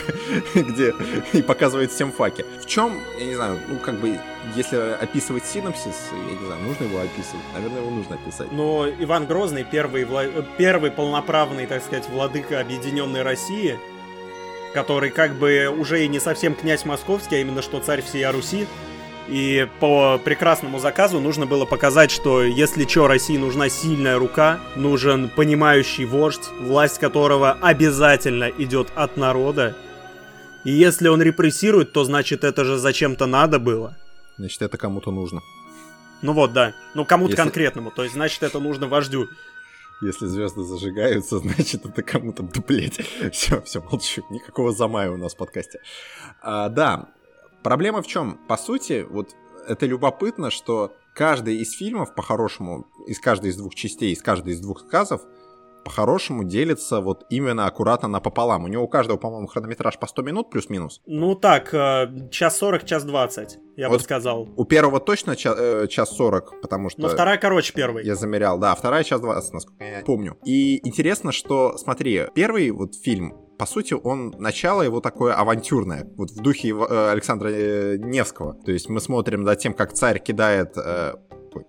где 0.56 0.94
и 1.34 1.42
показывает 1.42 1.92
всем 1.92 2.12
факи. 2.12 2.46
В 2.62 2.66
чем, 2.66 3.00
я 3.20 3.26
не 3.26 3.36
знаю, 3.36 3.60
ну, 3.68 3.78
как 3.78 3.96
бы, 3.96 4.20
если 4.56 4.78
описывать 5.02 5.46
синопсис, 5.46 6.10
я 6.12 6.36
не 6.40 6.46
знаю, 6.46 6.62
нужно 6.64 6.84
его 6.86 7.00
описывать? 7.00 7.46
Наверное, 7.54 7.82
его 7.82 7.92
нужно 7.92 8.16
описать. 8.16 8.52
Но 8.52 8.88
Иван 9.00 9.26
Грозный, 9.26 9.64
первый, 9.64 10.06
вла... 10.06 10.26
первый 10.58 10.92
полноправный, 10.92 11.66
так 11.66 11.84
сказать, 11.84 12.08
владыка 12.10 12.60
Объединенной 12.60 13.24
России, 13.24 13.80
который 14.74 15.10
как 15.10 15.36
бы 15.36 15.68
уже 15.68 16.04
и 16.04 16.08
не 16.08 16.20
совсем 16.20 16.56
князь 16.56 16.86
московский, 16.86 17.38
а 17.38 17.40
именно 17.40 17.62
что 17.62 17.80
царь 17.80 18.02
всея 18.02 18.32
Руси. 18.32 18.68
И 19.28 19.68
по 19.80 20.20
прекрасному 20.24 20.80
заказу 20.80 21.20
нужно 21.20 21.46
было 21.46 21.66
показать, 21.66 22.10
что 22.10 22.42
если 22.42 22.88
что, 22.88 23.08
России 23.08 23.38
нужна 23.38 23.70
сильная 23.70 24.18
рука, 24.18 24.60
нужен 24.76 25.30
понимающий 25.30 26.06
вождь, 26.06 26.50
власть 26.60 26.98
которого 27.00 27.52
обязательно 27.52 28.50
идет 28.50 28.88
от 28.96 29.18
народа. 29.18 29.76
И 30.64 30.72
если 30.72 31.10
он 31.10 31.22
репрессирует, 31.22 31.94
то 31.94 32.04
значит 32.04 32.44
это 32.44 32.66
же 32.66 32.78
зачем-то 32.78 33.28
надо 33.28 33.60
было. 33.60 33.96
Значит, 34.38 34.64
это 34.64 34.78
кому-то 34.78 35.12
нужно. 35.12 35.42
Ну 36.22 36.34
вот, 36.34 36.52
да. 36.52 36.74
Ну 36.96 37.06
кому-то 37.06 37.32
если... 37.32 37.44
конкретному. 37.44 37.92
То 37.92 38.04
есть, 38.04 38.16
значит, 38.16 38.42
это 38.44 38.60
нужно 38.60 38.88
вождю. 38.88 39.30
Если 40.02 40.28
звезды 40.28 40.64
зажигаются, 40.64 41.40
значит, 41.40 41.86
это 41.86 42.02
кому-то, 42.02 42.44
да, 42.44 42.62
блядь. 42.66 43.00
Все, 43.32 43.62
все, 43.62 43.82
молчу. 43.82 44.24
Никакого 44.30 44.72
замая 44.72 45.12
у 45.12 45.18
нас 45.18 45.34
в 45.34 45.38
подкасте. 45.38 45.80
А, 46.42 46.70
да, 46.70 47.10
проблема 47.64 48.02
в 48.02 48.08
чем? 48.08 48.40
По 48.48 48.58
сути, 48.58 49.06
вот 49.10 49.36
это 49.68 49.86
любопытно, 49.86 50.52
что 50.52 50.96
каждый 51.14 51.58
из 51.58 51.74
фильмов, 51.74 52.16
по-хорошему, 52.16 52.88
из 53.08 53.20
каждой 53.20 53.52
из 53.52 53.58
двух 53.58 53.76
частей, 53.76 54.14
из 54.14 54.22
каждой 54.22 54.54
из 54.54 54.62
двух 54.62 54.82
сказов, 54.82 55.22
по-хорошему 55.90 56.44
делится 56.44 57.02
вот 57.02 57.26
именно 57.32 57.66
аккуратно 57.66 58.08
напополам. 58.08 58.64
У 58.64 58.68
него 58.68 58.84
у 58.84 58.88
каждого, 58.88 59.18
по-моему, 59.18 59.48
хронометраж 59.48 59.98
по 59.98 60.06
100 60.06 60.22
минут 60.22 60.52
плюс-минус. 60.52 61.02
Ну 61.08 61.34
так, 61.34 61.74
э, 61.74 62.30
час 62.30 62.60
40, 62.60 62.86
час 62.86 63.06
20, 63.06 63.58
я 63.76 63.90
вот 63.90 63.98
бы 63.98 64.04
сказал. 64.04 64.48
У 64.56 64.66
первого 64.66 65.00
точно 65.00 65.36
час, 65.36 65.56
э, 65.58 65.88
час 65.88 66.16
40, 66.16 66.62
потому 66.62 66.92
что... 66.92 67.02
Но 67.02 67.10
вторая 67.10 67.40
короче 67.40 67.74
первый. 67.74 68.06
Я 68.06 68.14
замерял, 68.14 68.60
да, 68.60 68.76
вторая 68.76 69.04
час 69.04 69.20
20, 69.20 69.54
насколько 69.54 69.84
я 69.84 70.04
помню. 70.06 70.38
И 70.46 70.88
интересно, 70.88 71.32
что, 71.32 71.76
смотри, 71.80 72.28
первый 72.36 72.70
вот 72.70 72.94
фильм, 72.94 73.34
по 73.58 73.66
сути, 73.66 73.96
он 73.96 74.36
начало 74.38 74.84
его 74.84 75.02
такое 75.02 75.34
авантюрное, 75.34 76.08
вот 76.18 76.30
в 76.30 76.40
духе 76.40 76.70
э, 76.70 77.12
Александра 77.12 77.50
Невского. 77.98 78.54
То 78.64 78.72
есть 78.72 78.90
мы 78.90 79.02
смотрим 79.02 79.44
за 79.44 79.56
тем, 79.56 79.74
как 79.74 79.94
царь 79.94 80.20
кидает 80.20 80.76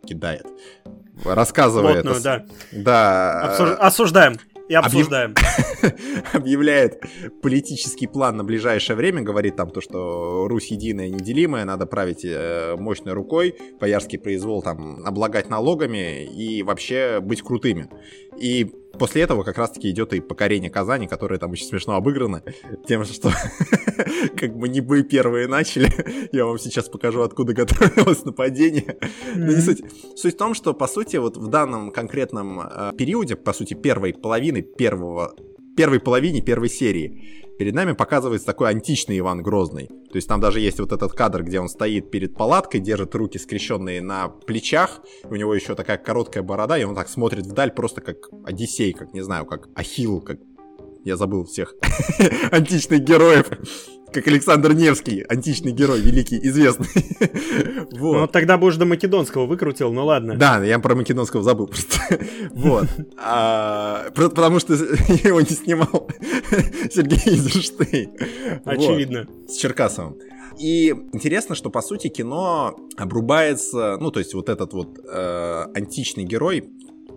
кидает, 0.07 0.47
рассказывает. 1.25 2.03
Плотную, 2.03 2.23
да. 2.23 2.45
Да. 2.73 3.41
Обсуж... 3.51 3.71
Осуждаем. 3.79 4.37
И 4.71 4.75
обсуждаем. 4.75 5.35
Объявляет 6.33 7.03
политический 7.43 8.07
план 8.07 8.37
на 8.37 8.45
ближайшее 8.45 8.97
время, 8.97 9.21
говорит 9.21 9.57
там 9.57 9.69
то, 9.71 9.81
что 9.81 10.47
Русь 10.47 10.71
единая, 10.71 11.09
неделимая, 11.09 11.65
надо 11.65 11.87
править 11.87 12.25
э, 12.25 12.77
мощной 12.79 13.15
рукой, 13.15 13.57
боярский 13.81 14.17
произвол 14.17 14.63
там 14.63 15.05
облагать 15.05 15.51
налогами 15.51 16.25
и 16.25 16.63
вообще 16.63 17.19
быть 17.21 17.43
крутыми. 17.43 17.89
И 18.39 18.65
после 18.99 19.23
этого 19.23 19.43
как 19.43 19.59
раз-таки 19.59 19.91
идет 19.91 20.13
и 20.13 20.21
покорение 20.21 20.71
Казани, 20.71 21.07
которое 21.07 21.39
там 21.39 21.51
очень 21.53 21.67
смешно 21.67 21.95
обыграно, 21.95 22.43
тем, 22.87 23.05
что 23.05 23.31
как 24.37 24.57
бы 24.57 24.69
не 24.69 24.81
вы 24.81 25.03
первые 25.03 25.49
начали, 25.49 25.91
я 26.33 26.45
вам 26.45 26.59
сейчас 26.59 26.89
покажу, 26.89 27.23
откуда 27.23 27.53
готовилось 27.53 28.25
нападение. 28.25 28.99
Но 29.35 29.53
не 29.53 29.61
суть. 29.61 29.83
Суть 30.17 30.35
в 30.35 30.39
том, 30.39 30.55
что, 30.55 30.75
по 30.75 30.87
сути, 30.87 31.17
вот 31.17 31.37
в 31.37 31.49
данном 31.49 31.91
конкретном 31.91 32.61
э, 32.61 32.93
периоде, 32.97 33.37
по 33.37 33.53
сути, 33.53 33.75
первой 33.75 34.15
половины 34.15 34.63
первого 34.63 35.35
первой 35.77 36.01
половине 36.01 36.43
первой 36.43 36.69
серии 36.69 37.49
перед 37.61 37.75
нами 37.75 37.93
показывается 37.93 38.47
такой 38.47 38.71
античный 38.71 39.19
Иван 39.19 39.43
Грозный. 39.43 39.89
То 39.89 40.17
есть 40.17 40.27
там 40.27 40.41
даже 40.41 40.61
есть 40.61 40.81
вот 40.81 40.93
этот 40.93 41.13
кадр, 41.13 41.43
где 41.43 41.61
он 41.61 41.69
стоит 41.69 42.11
перед 42.11 42.35
палаткой, 42.35 42.81
держит 42.81 43.15
руки 43.15 43.37
скрещенные 43.37 44.01
на 44.01 44.29
плечах, 44.29 45.03
у 45.25 45.37
него 45.37 45.55
еще 45.55 45.75
такая 45.75 45.99
короткая 45.99 46.43
борода, 46.43 46.79
и 46.79 46.85
он 46.85 46.95
так 46.95 47.11
смотрит 47.11 47.45
вдаль 47.45 47.71
просто 47.71 48.01
как 48.01 48.17
Одиссей, 48.47 48.95
как, 48.95 49.13
не 49.13 49.21
знаю, 49.21 49.45
как 49.45 49.69
Ахилл, 49.75 50.23
как... 50.23 50.39
Я 51.05 51.19
забыл 51.19 51.45
всех 51.45 51.75
античных 52.51 53.01
героев 53.01 53.51
как 54.13 54.27
Александр 54.29 54.73
Невский, 54.73 55.25
античный 55.29 55.73
герой, 55.73 56.01
великий, 56.01 56.39
известный. 56.39 56.89
вот. 57.93 58.21
Ну, 58.21 58.27
тогда 58.27 58.59
бы 58.59 58.67
уже 58.67 58.79
до 58.79 58.85
Македонского 58.85 59.47
выкрутил, 59.47 59.93
ну 59.93 60.05
ладно. 60.05 60.37
Да, 60.37 60.63
я 60.65 60.79
про 60.79 60.95
Македонского 60.95 61.43
забыл 61.43 61.67
просто. 61.67 61.99
вот. 62.51 62.87
А, 63.17 64.11
потому 64.15 64.61
что 64.61 64.75
я 64.75 64.81
его 65.29 65.41
не 65.41 65.51
снимал 65.51 66.09
Сергей 66.93 67.35
Эйзенштейн. 67.35 68.13
Очевидно. 68.65 69.27
Вот. 69.29 69.51
С 69.51 69.57
Черкасовым. 69.57 70.17
И 70.59 70.91
интересно, 71.13 71.55
что 71.55 71.71
по 71.71 71.81
сути 71.81 72.09
кино 72.09 72.77
обрубается, 72.97 73.97
ну 73.99 74.11
то 74.11 74.19
есть 74.19 74.35
вот 74.35 74.49
этот 74.49 74.75
вот 74.75 74.99
э, 74.99 75.65
античный 75.75 76.25
герой, 76.25 76.71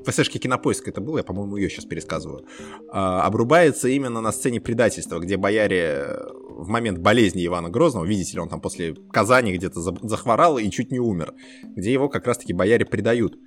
в 0.05 0.11
ФСшке 0.11 0.39
Кинопоиск 0.39 0.87
это 0.87 1.01
было, 1.01 1.17
я, 1.17 1.23
по-моему, 1.23 1.57
ее 1.57 1.69
сейчас 1.69 1.85
пересказываю, 1.85 2.45
а, 2.89 3.23
обрубается 3.23 3.87
именно 3.87 4.21
на 4.21 4.31
сцене 4.31 4.59
предательства, 4.59 5.19
где 5.19 5.37
бояре 5.37 6.19
в 6.55 6.69
момент 6.69 6.99
болезни 6.99 7.45
Ивана 7.45 7.69
Грозного, 7.69 8.05
видите 8.05 8.33
ли, 8.33 8.39
он 8.39 8.49
там 8.49 8.61
после 8.61 8.95
Казани 9.11 9.53
где-то 9.53 9.81
захворал 9.81 10.57
и 10.57 10.69
чуть 10.69 10.91
не 10.91 10.99
умер, 10.99 11.33
где 11.75 11.91
его 11.91 12.09
как 12.09 12.27
раз-таки 12.27 12.53
бояре 12.53 12.85
предают. 12.85 13.37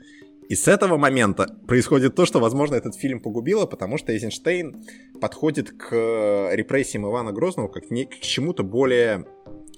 И 0.49 0.55
с 0.55 0.69
этого 0.69 0.97
момента 0.97 1.59
происходит 1.67 2.15
то, 2.15 2.25
что, 2.25 2.39
возможно, 2.39 2.77
этот 2.77 2.95
фильм 2.95 3.21
погубило, 3.21 3.67
потому 3.67 3.99
что 3.99 4.13
Эйзенштейн 4.13 4.85
подходит 5.21 5.71
к 5.71 6.51
репрессиям 6.53 7.07
Ивана 7.07 7.33
Грозного 7.33 7.69
как 7.69 7.89
к 7.89 8.21
чему-то 8.21 8.63
более 8.63 9.27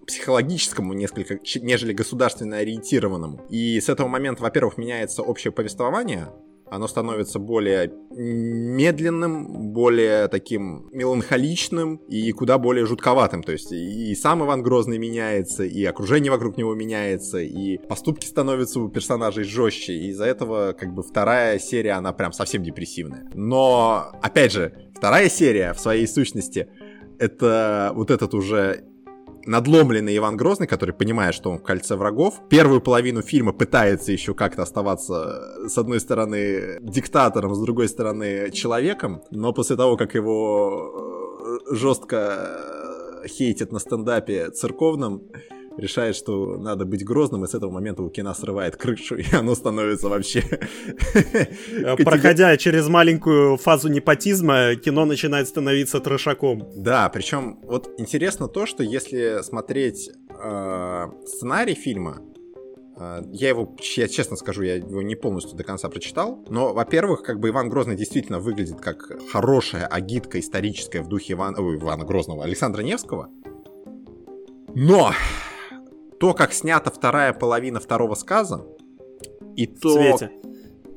психологическому 0.06 0.92
несколько, 0.94 1.38
нежели 1.60 1.92
государственно 1.92 2.58
ориентированному. 2.58 3.46
И 3.50 3.80
с 3.80 3.88
этого 3.88 4.08
момента, 4.08 4.42
во-первых, 4.42 4.78
меняется 4.78 5.22
общее 5.22 5.52
повествование, 5.52 6.28
оно 6.70 6.88
становится 6.88 7.38
более 7.38 7.92
медленным, 8.10 9.72
более 9.72 10.28
таким 10.28 10.88
меланхоличным 10.92 11.96
и 12.08 12.32
куда 12.32 12.58
более 12.58 12.86
жутковатым. 12.86 13.42
То 13.42 13.52
есть 13.52 13.72
и 13.72 14.14
сам 14.14 14.44
Иван 14.44 14.62
Грозный 14.62 14.98
меняется, 14.98 15.64
и 15.64 15.84
окружение 15.84 16.30
вокруг 16.30 16.56
него 16.56 16.74
меняется, 16.74 17.38
и 17.38 17.78
поступки 17.78 18.26
становятся 18.26 18.80
у 18.80 18.88
персонажей 18.88 19.44
жестче. 19.44 19.92
И 19.94 20.08
из-за 20.08 20.24
этого 20.24 20.72
как 20.72 20.94
бы 20.94 21.02
вторая 21.02 21.58
серия, 21.58 21.92
она 21.92 22.12
прям 22.12 22.32
совсем 22.32 22.62
депрессивная. 22.62 23.28
Но, 23.34 24.12
опять 24.22 24.52
же, 24.52 24.90
вторая 24.94 25.28
серия 25.28 25.72
в 25.72 25.80
своей 25.80 26.06
сущности 26.06 26.68
это 27.18 27.92
вот 27.94 28.10
этот 28.10 28.34
уже 28.34 28.84
надломленный 29.48 30.16
Иван 30.16 30.36
Грозный, 30.36 30.66
который 30.66 30.94
понимает, 30.94 31.34
что 31.34 31.50
он 31.50 31.58
в 31.58 31.62
кольце 31.62 31.96
врагов, 31.96 32.40
первую 32.50 32.80
половину 32.80 33.22
фильма 33.22 33.52
пытается 33.52 34.12
еще 34.12 34.34
как-то 34.34 34.62
оставаться, 34.62 35.68
с 35.68 35.78
одной 35.78 36.00
стороны, 36.00 36.78
диктатором, 36.80 37.54
с 37.54 37.58
другой 37.58 37.88
стороны, 37.88 38.50
человеком, 38.52 39.22
но 39.30 39.52
после 39.52 39.76
того, 39.76 39.96
как 39.96 40.14
его 40.14 41.60
э, 41.70 41.74
жестко 41.74 42.60
хейтят 43.26 43.72
на 43.72 43.78
стендапе 43.78 44.50
церковном, 44.50 45.22
решает, 45.78 46.16
что 46.16 46.56
надо 46.56 46.84
быть 46.84 47.04
грозным, 47.04 47.44
и 47.44 47.48
с 47.48 47.54
этого 47.54 47.70
момента 47.70 48.02
у 48.02 48.10
кино 48.10 48.34
срывает 48.34 48.76
крышу, 48.76 49.16
и 49.16 49.24
оно 49.32 49.54
становится 49.54 50.08
вообще... 50.08 50.42
Э, 51.70 51.96
проходя 51.96 52.56
через 52.56 52.88
маленькую 52.88 53.56
фазу 53.56 53.88
непотизма, 53.88 54.74
кино 54.74 55.04
начинает 55.04 55.48
становиться 55.48 56.00
трешаком. 56.00 56.68
Да, 56.76 57.08
причем 57.08 57.60
вот 57.62 57.90
интересно 57.98 58.48
то, 58.48 58.66
что 58.66 58.82
если 58.82 59.42
смотреть 59.42 60.10
э, 60.28 61.06
сценарий 61.26 61.74
фильма, 61.74 62.20
э, 62.98 63.22
я 63.32 63.48
его, 63.48 63.76
я 63.96 64.08
честно 64.08 64.36
скажу, 64.36 64.62
я 64.62 64.76
его 64.76 65.02
не 65.02 65.14
полностью 65.14 65.56
до 65.56 65.64
конца 65.64 65.88
прочитал, 65.88 66.44
но, 66.48 66.72
во-первых, 66.74 67.22
как 67.22 67.38
бы 67.38 67.48
Иван 67.48 67.68
Грозный 67.68 67.96
действительно 67.96 68.40
выглядит 68.40 68.80
как 68.80 69.12
хорошая 69.30 69.86
агитка 69.86 70.40
историческая 70.40 71.02
в 71.02 71.08
духе 71.08 71.34
Ивана, 71.34 71.60
ой, 71.60 71.76
Ивана 71.76 72.04
Грозного, 72.04 72.44
Александра 72.44 72.82
Невского, 72.82 73.30
но 74.74 75.12
то, 76.18 76.34
как 76.34 76.52
снята 76.52 76.90
вторая 76.90 77.32
половина 77.32 77.80
второго 77.80 78.14
сказа, 78.14 78.66
и 79.56 79.66
то... 79.66 79.92
Свете. 79.92 80.30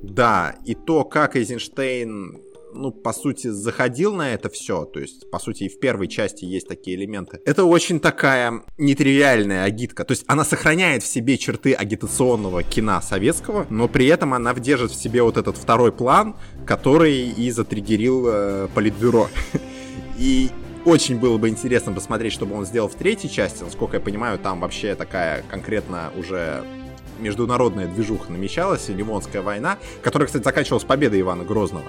Да, 0.02 0.56
и 0.66 0.74
то, 0.74 1.04
как 1.04 1.36
Эйзенштейн 1.36 2.42
ну, 2.74 2.92
по 2.92 3.14
сути, 3.14 3.48
заходил 3.48 4.14
на 4.14 4.34
это 4.34 4.50
все, 4.50 4.86
то 4.86 5.00
есть, 5.00 5.30
по 5.30 5.40
сути, 5.40 5.66
и 5.66 5.70
в 5.70 5.80
первой 5.80 6.08
части 6.08 6.46
есть 6.46 6.68
такие 6.68 6.96
элементы. 6.98 7.40
Это 7.46 7.66
очень 7.66 8.00
такая 8.00 8.62
нетривиальная 8.78 9.64
агитка, 9.64 10.06
то 10.06 10.12
есть 10.12 10.24
она 10.28 10.44
сохраняет 10.44 11.04
в 11.04 11.08
себе 11.08 11.38
черты 11.38 11.74
агитационного 11.74 12.64
кино 12.64 13.02
советского, 13.02 13.68
но 13.70 13.88
при 13.88 14.08
этом 14.08 14.34
она 14.34 14.54
держит 14.54 14.92
в 14.92 15.02
себе 15.02 15.24
вот 15.24 15.38
этот 15.38 15.58
второй 15.58 15.92
план, 15.92 16.36
который 16.66 17.30
и 17.30 17.52
затриггерил 17.52 18.28
э, 18.28 18.68
Политбюро. 18.74 19.28
И 20.18 20.50
очень 20.86 21.20
было 21.20 21.38
бы 21.38 21.50
интересно 21.50 21.92
посмотреть, 21.92 22.34
что 22.34 22.46
бы 22.46 22.56
он 22.56 22.66
сделал 22.66 22.88
в 22.88 22.96
третьей 22.96 23.30
части. 23.30 23.64
Насколько 23.64 23.98
я 23.98 24.02
понимаю, 24.02 24.40
там 24.40 24.60
вообще 24.60 24.96
такая 24.96 25.44
конкретно 25.50 26.12
уже 26.18 26.64
международная 27.20 27.88
движуха 27.88 28.32
намечалась, 28.32 28.90
Ливонская 28.90 29.42
война, 29.42 29.78
которая, 30.02 30.28
кстати, 30.28 30.44
заканчивалась 30.44 30.84
победой 30.84 31.22
Ивана 31.22 31.44
Грозного. 31.44 31.86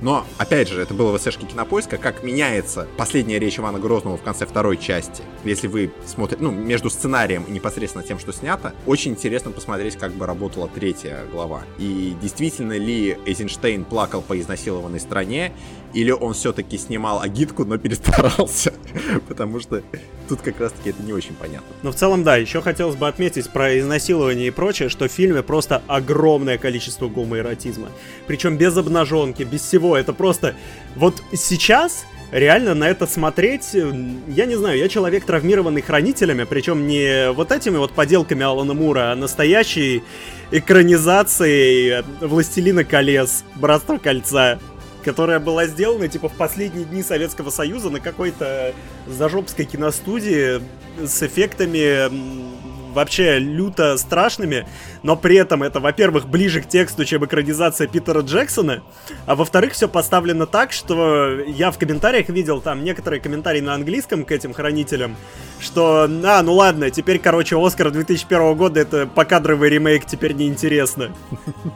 Но, 0.00 0.24
опять 0.38 0.68
же, 0.68 0.80
это 0.80 0.94
было 0.94 1.16
в 1.16 1.20
ССшке 1.20 1.44
Кинопоиска, 1.44 1.98
как 1.98 2.22
меняется 2.22 2.88
последняя 2.96 3.38
речь 3.38 3.58
Ивана 3.58 3.78
Грозного 3.78 4.16
в 4.16 4.22
конце 4.22 4.46
второй 4.46 4.78
части. 4.78 5.22
Если 5.44 5.66
вы 5.66 5.92
смотрите, 6.06 6.42
ну, 6.42 6.50
между 6.50 6.88
сценарием 6.88 7.44
и 7.44 7.50
непосредственно 7.50 8.02
тем, 8.02 8.18
что 8.18 8.32
снято, 8.32 8.72
очень 8.86 9.12
интересно 9.12 9.50
посмотреть, 9.50 9.96
как 9.96 10.12
бы 10.12 10.24
работала 10.24 10.68
третья 10.68 11.24
глава. 11.30 11.64
И 11.78 12.16
действительно 12.22 12.78
ли 12.78 13.18
Эйзенштейн 13.26 13.84
плакал 13.84 14.22
по 14.22 14.40
изнасилованной 14.40 15.00
стране, 15.00 15.52
или 15.92 16.10
он 16.10 16.34
все-таки 16.34 16.78
снимал 16.78 17.20
агитку, 17.20 17.64
но 17.64 17.78
перестарался. 17.78 18.72
Потому 19.28 19.60
что 19.60 19.82
тут 20.28 20.40
как 20.40 20.60
раз-таки 20.60 20.90
это 20.90 21.02
не 21.02 21.12
очень 21.12 21.34
понятно. 21.34 21.66
Но 21.82 21.92
в 21.92 21.94
целом, 21.94 22.22
да, 22.22 22.36
еще 22.36 22.62
хотелось 22.62 22.96
бы 22.96 23.08
отметить 23.08 23.50
про 23.50 23.78
изнасилование 23.78 24.48
и 24.48 24.50
прочее, 24.50 24.88
что 24.88 25.08
в 25.08 25.12
фильме 25.12 25.42
просто 25.42 25.82
огромное 25.86 26.58
количество 26.58 27.08
гомоэротизма. 27.08 27.88
Причем 28.26 28.56
без 28.56 28.76
обнаженки, 28.76 29.42
без 29.42 29.62
всего. 29.62 29.96
Это 29.96 30.12
просто... 30.12 30.54
Вот 30.96 31.22
сейчас 31.32 32.04
реально 32.32 32.74
на 32.74 32.88
это 32.88 33.06
смотреть, 33.06 33.74
я 33.74 34.46
не 34.46 34.54
знаю, 34.56 34.78
я 34.78 34.88
человек 34.88 35.24
травмированный 35.24 35.82
хранителями, 35.82 36.44
причем 36.44 36.86
не 36.86 37.32
вот 37.32 37.52
этими 37.52 37.76
вот 37.76 37.92
поделками 37.92 38.44
Алана 38.44 38.74
Мура, 38.74 39.12
а 39.12 39.16
настоящей 39.16 40.02
экранизацией 40.50 42.04
«Властелина 42.20 42.84
колец», 42.84 43.44
«Братство 43.56 43.98
кольца», 43.98 44.58
которая 45.02 45.40
была 45.40 45.66
сделана, 45.66 46.08
типа, 46.08 46.28
в 46.28 46.34
последние 46.34 46.84
дни 46.84 47.02
Советского 47.02 47.50
Союза 47.50 47.90
на 47.90 48.00
какой-то 48.00 48.74
зажопской 49.06 49.64
киностудии 49.64 50.60
с 51.04 51.22
эффектами 51.22 52.59
вообще 52.92 53.38
люто 53.38 53.96
страшными, 53.96 54.66
но 55.02 55.16
при 55.16 55.36
этом 55.36 55.62
это, 55.62 55.80
во-первых, 55.80 56.28
ближе 56.28 56.60
к 56.60 56.68
тексту, 56.68 57.04
чем 57.04 57.24
экранизация 57.24 57.86
Питера 57.86 58.20
Джексона, 58.20 58.82
а 59.26 59.34
во-вторых, 59.34 59.72
все 59.72 59.88
поставлено 59.88 60.46
так, 60.46 60.72
что 60.72 61.40
я 61.46 61.70
в 61.70 61.78
комментариях 61.78 62.28
видел 62.28 62.60
там 62.60 62.84
некоторые 62.84 63.20
комментарии 63.20 63.60
на 63.60 63.74
английском 63.74 64.24
к 64.24 64.32
этим 64.32 64.52
хранителям, 64.52 65.16
что, 65.60 66.08
а, 66.24 66.42
ну 66.42 66.54
ладно, 66.54 66.90
теперь, 66.90 67.18
короче, 67.18 67.56
Оскар 67.56 67.90
2001 67.90 68.54
года 68.54 68.80
это 68.80 69.06
покадровый 69.06 69.70
ремейк, 69.70 70.06
теперь 70.06 70.32
неинтересно. 70.32 71.12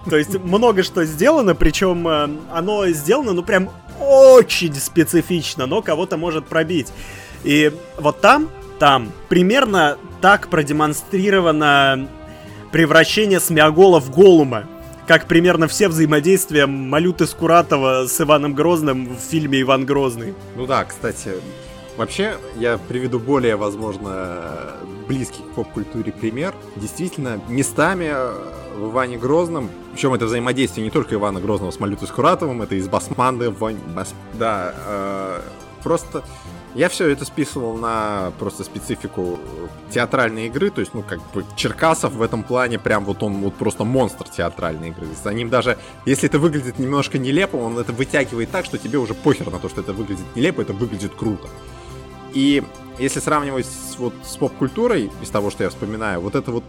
То 0.08 0.16
есть 0.16 0.38
много 0.38 0.82
что 0.82 1.04
сделано, 1.04 1.54
причем 1.54 2.06
э, 2.08 2.28
оно 2.52 2.86
сделано, 2.88 3.32
ну 3.32 3.42
прям 3.42 3.70
очень 3.98 4.74
специфично, 4.74 5.66
но 5.66 5.82
кого-то 5.82 6.16
может 6.16 6.46
пробить. 6.46 6.88
И 7.44 7.72
вот 7.98 8.20
там, 8.20 8.48
там, 8.78 9.12
примерно 9.28 9.96
так 10.20 10.48
продемонстрировано 10.48 12.08
превращение 12.72 13.40
Смиагола 13.40 14.00
в 14.00 14.10
Голума. 14.10 14.64
Как 15.06 15.26
примерно 15.26 15.68
все 15.68 15.88
взаимодействия 15.88 16.66
Малюты 16.66 17.26
Скуратова 17.26 18.06
с 18.06 18.20
Иваном 18.20 18.54
Грозным 18.54 19.16
в 19.16 19.20
фильме 19.20 19.60
«Иван 19.60 19.84
Грозный». 19.84 20.34
Ну 20.56 20.66
да, 20.66 20.84
кстати, 20.84 21.32
Вообще, 21.96 22.38
я 22.56 22.76
приведу 22.76 23.20
более, 23.20 23.54
возможно, 23.54 24.74
близкий 25.06 25.42
к 25.42 25.54
поп-культуре 25.54 26.10
пример. 26.10 26.52
Действительно, 26.74 27.40
местами 27.48 28.12
в 28.76 28.90
Иване 28.90 29.16
Грозном, 29.16 29.70
причем 29.92 30.12
это 30.12 30.26
взаимодействие 30.26 30.84
не 30.84 30.90
только 30.90 31.14
Ивана 31.14 31.40
Грозного 31.40 31.70
с 31.70 31.78
Малютой 31.78 32.08
Скуратовым, 32.08 32.62
это 32.62 32.74
и 32.74 32.80
с 32.80 32.88
Басманды, 32.88 33.50
Вань... 33.50 33.78
Бас... 33.94 34.12
да, 34.32 34.74
э, 34.86 35.40
просто 35.84 36.24
я 36.74 36.88
все 36.88 37.08
это 37.08 37.24
списывал 37.24 37.76
на 37.76 38.32
просто 38.38 38.64
специфику 38.64 39.38
театральной 39.90 40.46
игры, 40.46 40.70
то 40.70 40.80
есть, 40.80 40.92
ну, 40.94 41.02
как 41.02 41.20
бы 41.32 41.44
Черкасов 41.56 42.12
в 42.12 42.22
этом 42.22 42.42
плане 42.42 42.78
прям 42.78 43.04
вот 43.04 43.22
он 43.22 43.34
вот 43.42 43.54
просто 43.54 43.84
монстр 43.84 44.28
театральной 44.28 44.88
игры. 44.88 45.06
За 45.22 45.32
ним 45.32 45.50
даже, 45.50 45.78
если 46.04 46.28
это 46.28 46.38
выглядит 46.38 46.78
немножко 46.78 47.18
нелепо, 47.18 47.56
он 47.56 47.78
это 47.78 47.92
вытягивает 47.92 48.50
так, 48.50 48.64
что 48.64 48.78
тебе 48.78 48.98
уже 48.98 49.14
похер 49.14 49.50
на 49.50 49.58
то, 49.58 49.68
что 49.68 49.80
это 49.80 49.92
выглядит 49.92 50.26
нелепо, 50.34 50.62
это 50.62 50.72
выглядит 50.72 51.14
круто. 51.14 51.48
И 52.32 52.64
если 52.98 53.20
сравнивать 53.20 53.66
с, 53.66 53.96
вот, 53.98 54.14
с 54.24 54.36
поп-культурой, 54.36 55.10
из 55.22 55.30
того, 55.30 55.50
что 55.50 55.64
я 55.64 55.70
вспоминаю, 55.70 56.20
вот 56.20 56.34
это 56.34 56.50
вот 56.50 56.64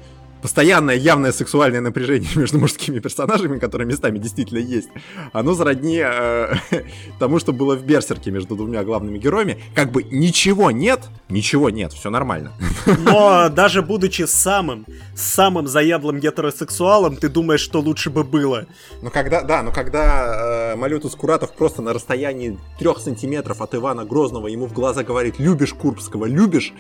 постоянное 0.46 0.96
явное 0.96 1.32
сексуальное 1.32 1.82
напряжение 1.82 2.30
между 2.36 2.60
мужскими 2.60 3.00
персонажами, 3.00 3.58
которые 3.58 3.88
местами 3.88 4.20
действительно 4.20 4.60
есть, 4.60 4.90
оно 5.34 5.56
зародни 5.56 6.04
э, 6.06 6.54
тому, 7.20 7.40
что 7.40 7.52
было 7.52 7.76
в 7.76 7.84
Берсерке 7.84 8.30
между 8.30 8.56
двумя 8.56 8.84
главными 8.84 9.18
героями. 9.18 9.58
Как 9.74 9.92
бы 9.92 10.04
ничего 10.04 10.70
нет, 10.70 11.00
ничего 11.30 11.72
нет, 11.72 11.94
все 11.94 12.12
нормально. 12.12 12.52
Но 13.00 13.50
даже 13.50 13.82
будучи 13.82 14.28
самым, 14.28 14.86
самым 15.16 15.66
заядлым 15.66 16.20
гетеросексуалом, 16.20 17.16
ты 17.16 17.28
думаешь, 17.28 17.62
что 17.62 17.80
лучше 17.80 18.12
бы 18.12 18.24
было. 18.24 18.68
Ну 19.02 19.10
когда, 19.10 19.42
да, 19.42 19.64
но 19.64 19.72
когда 19.72 20.74
э, 20.74 20.76
Малютус 20.76 21.16
Куратов 21.16 21.54
просто 21.54 21.82
на 21.82 21.92
расстоянии 21.92 22.60
трех 22.78 23.00
сантиметров 23.00 23.62
от 23.62 23.74
Ивана 23.74 24.06
Грозного 24.06 24.46
ему 24.46 24.68
в 24.68 24.74
глаза 24.74 25.04
говорит 25.04 25.40
«любишь 25.40 25.74
Курбского, 25.74 26.26
любишь?» 26.26 26.72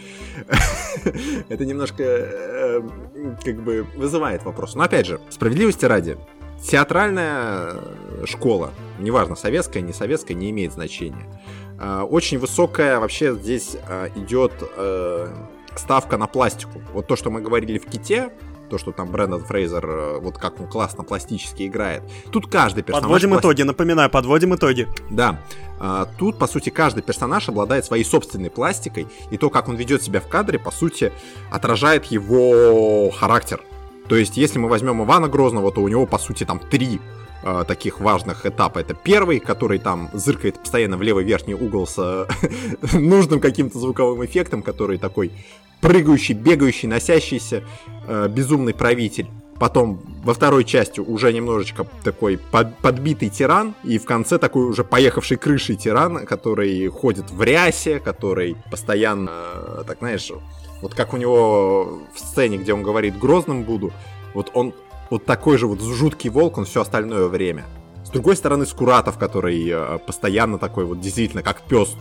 Это 1.49 1.66
немножко 1.66 2.03
э, 2.03 2.82
как 3.43 3.55
бы 3.62 3.86
вызывает 3.95 4.43
вопрос. 4.43 4.76
Но 4.76 4.84
опять 4.84 5.06
же, 5.06 5.20
справедливости 5.30 5.86
ради, 5.86 6.18
театральная 6.62 7.76
школа, 8.26 8.72
неважно, 8.99 9.36
советская, 9.36 9.82
не 9.82 9.93
советская, 9.93 10.36
не 10.36 10.49
имеет 10.51 10.74
значения. 10.74 11.26
А, 11.80 12.03
очень 12.03 12.38
высокая 12.39 12.99
вообще 12.99 13.36
здесь 13.36 13.78
а, 13.88 14.10
идет 14.16 14.53
э, 14.78 15.28
ставка 15.80 16.17
на 16.17 16.28
пластику. 16.28 16.82
Вот 16.93 17.07
то, 17.07 17.15
что 17.15 17.30
мы 17.30 17.41
говорили 17.41 17.78
в 17.78 17.86
Ките, 17.86 18.32
то, 18.69 18.78
что 18.78 18.91
там 18.91 19.09
Брэндон 19.09 19.43
Фрейзер, 19.43 19.86
э, 19.86 20.19
вот 20.19 20.38
как 20.38 20.59
он 20.59 20.67
классно 20.67 21.03
пластически 21.03 21.67
играет. 21.67 22.03
Тут 22.32 22.47
каждый 22.47 22.84
персонаж... 22.84 23.03
Подводим 23.03 23.30
пласт... 23.30 23.41
итоги, 23.41 23.61
напоминаю, 23.63 24.09
подводим 24.09 24.55
итоги. 24.55 24.88
Да. 25.09 25.39
А, 25.80 26.07
тут, 26.17 26.38
по 26.38 26.47
сути, 26.47 26.69
каждый 26.69 27.03
персонаж 27.03 27.47
обладает 27.49 27.86
своей 27.86 28.03
собственной 28.03 28.49
пластикой, 28.49 29.07
и 29.30 29.38
то, 29.38 29.49
как 29.49 29.67
он 29.67 29.76
ведет 29.76 30.01
себя 30.01 30.19
в 30.19 30.28
кадре, 30.28 30.57
по 30.57 30.71
сути, 30.71 31.11
отражает 31.51 32.05
его 32.05 33.11
характер. 33.11 33.61
То 34.07 34.15
есть, 34.15 34.38
если 34.38 34.59
мы 34.59 34.69
возьмем 34.69 35.03
Ивана 35.03 35.28
Грозного, 35.28 35.71
то 35.71 35.82
у 35.82 35.88
него, 35.88 36.05
по 36.05 36.17
сути, 36.17 36.43
там 36.43 36.59
три 36.59 36.99
э, 37.46 37.64
таких 37.68 38.00
важных 38.00 38.46
этапа. 38.46 38.80
Это 38.80 38.93
первый, 38.93 39.39
который 39.39 39.80
там 39.80 40.10
зыркает 40.14 40.60
постоянно 40.60 40.98
в 40.98 41.02
левый 41.02 41.24
верхний 41.24 41.54
угол 41.54 41.88
с 41.88 42.28
нужным 42.93 43.39
каким-то 43.39 43.80
звуковым 43.80 44.26
эффектом, 44.26 44.62
который 44.62 44.98
такой 44.98 45.32
прыгающий, 45.80 46.34
бегающий, 46.34 46.88
носящийся, 46.88 47.64
э, 48.08 48.28
безумный 48.28 48.74
правитель. 48.74 49.28
Потом 49.60 50.02
во 50.24 50.34
второй 50.34 50.66
части 50.66 51.00
уже 51.00 51.32
немножечко 51.32 51.88
такой 52.04 52.38
под, 52.38 52.76
подбитый 52.80 53.30
тиран, 53.30 53.74
и 53.86 54.00
в 54.00 54.06
конце 54.06 54.38
такой 54.38 54.66
уже 54.66 54.84
поехавший 54.84 55.38
крышей 55.38 55.76
тиран, 55.78 56.26
который 56.26 56.88
ходит 56.88 57.32
в 57.32 57.41
рясе, 57.41 58.00
который 58.00 58.58
постоянно, 58.70 59.32
э, 59.32 59.84
так 59.88 60.00
знаешь, 60.00 60.30
вот 60.82 60.93
как 60.93 61.14
у 61.14 61.18
него 61.18 62.02
в 62.14 62.20
сцене, 62.20 62.58
где 62.58 62.74
он 62.74 62.84
говорит 62.84 63.18
«грозным 63.18 63.64
буду», 63.64 63.93
вот 64.34 64.52
он 64.54 64.74
вот 65.10 65.26
такой 65.26 65.58
же 65.58 65.68
вот 65.68 65.82
жуткий 65.82 66.30
волк, 66.30 66.58
он 66.58 66.66
все 66.66 66.82
остальное 66.82 67.28
время. 67.28 67.66
С 68.03 68.10
другой 68.10 68.36
стороны, 68.36 68.66
Скуратов, 68.66 69.18
который 69.18 69.68
э, 69.68 69.99
постоянно 70.06 70.58
такой 70.58 70.86
вот 70.86 70.99
действительно 70.99 71.43
как 71.43 71.62
пес 71.62 71.95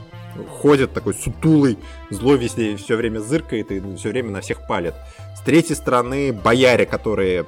ходит, 0.60 0.92
такой 0.92 1.14
сутулый, 1.14 1.78
злой 2.10 2.38
везде 2.38 2.76
все 2.76 2.96
время 2.96 3.20
зыркает 3.20 3.70
и 3.70 3.80
все 3.96 4.10
время 4.10 4.30
на 4.30 4.40
всех 4.40 4.66
палит. 4.66 4.94
С 5.36 5.40
третьей 5.40 5.76
стороны, 5.76 6.32
бояре, 6.32 6.86
которые 6.86 7.46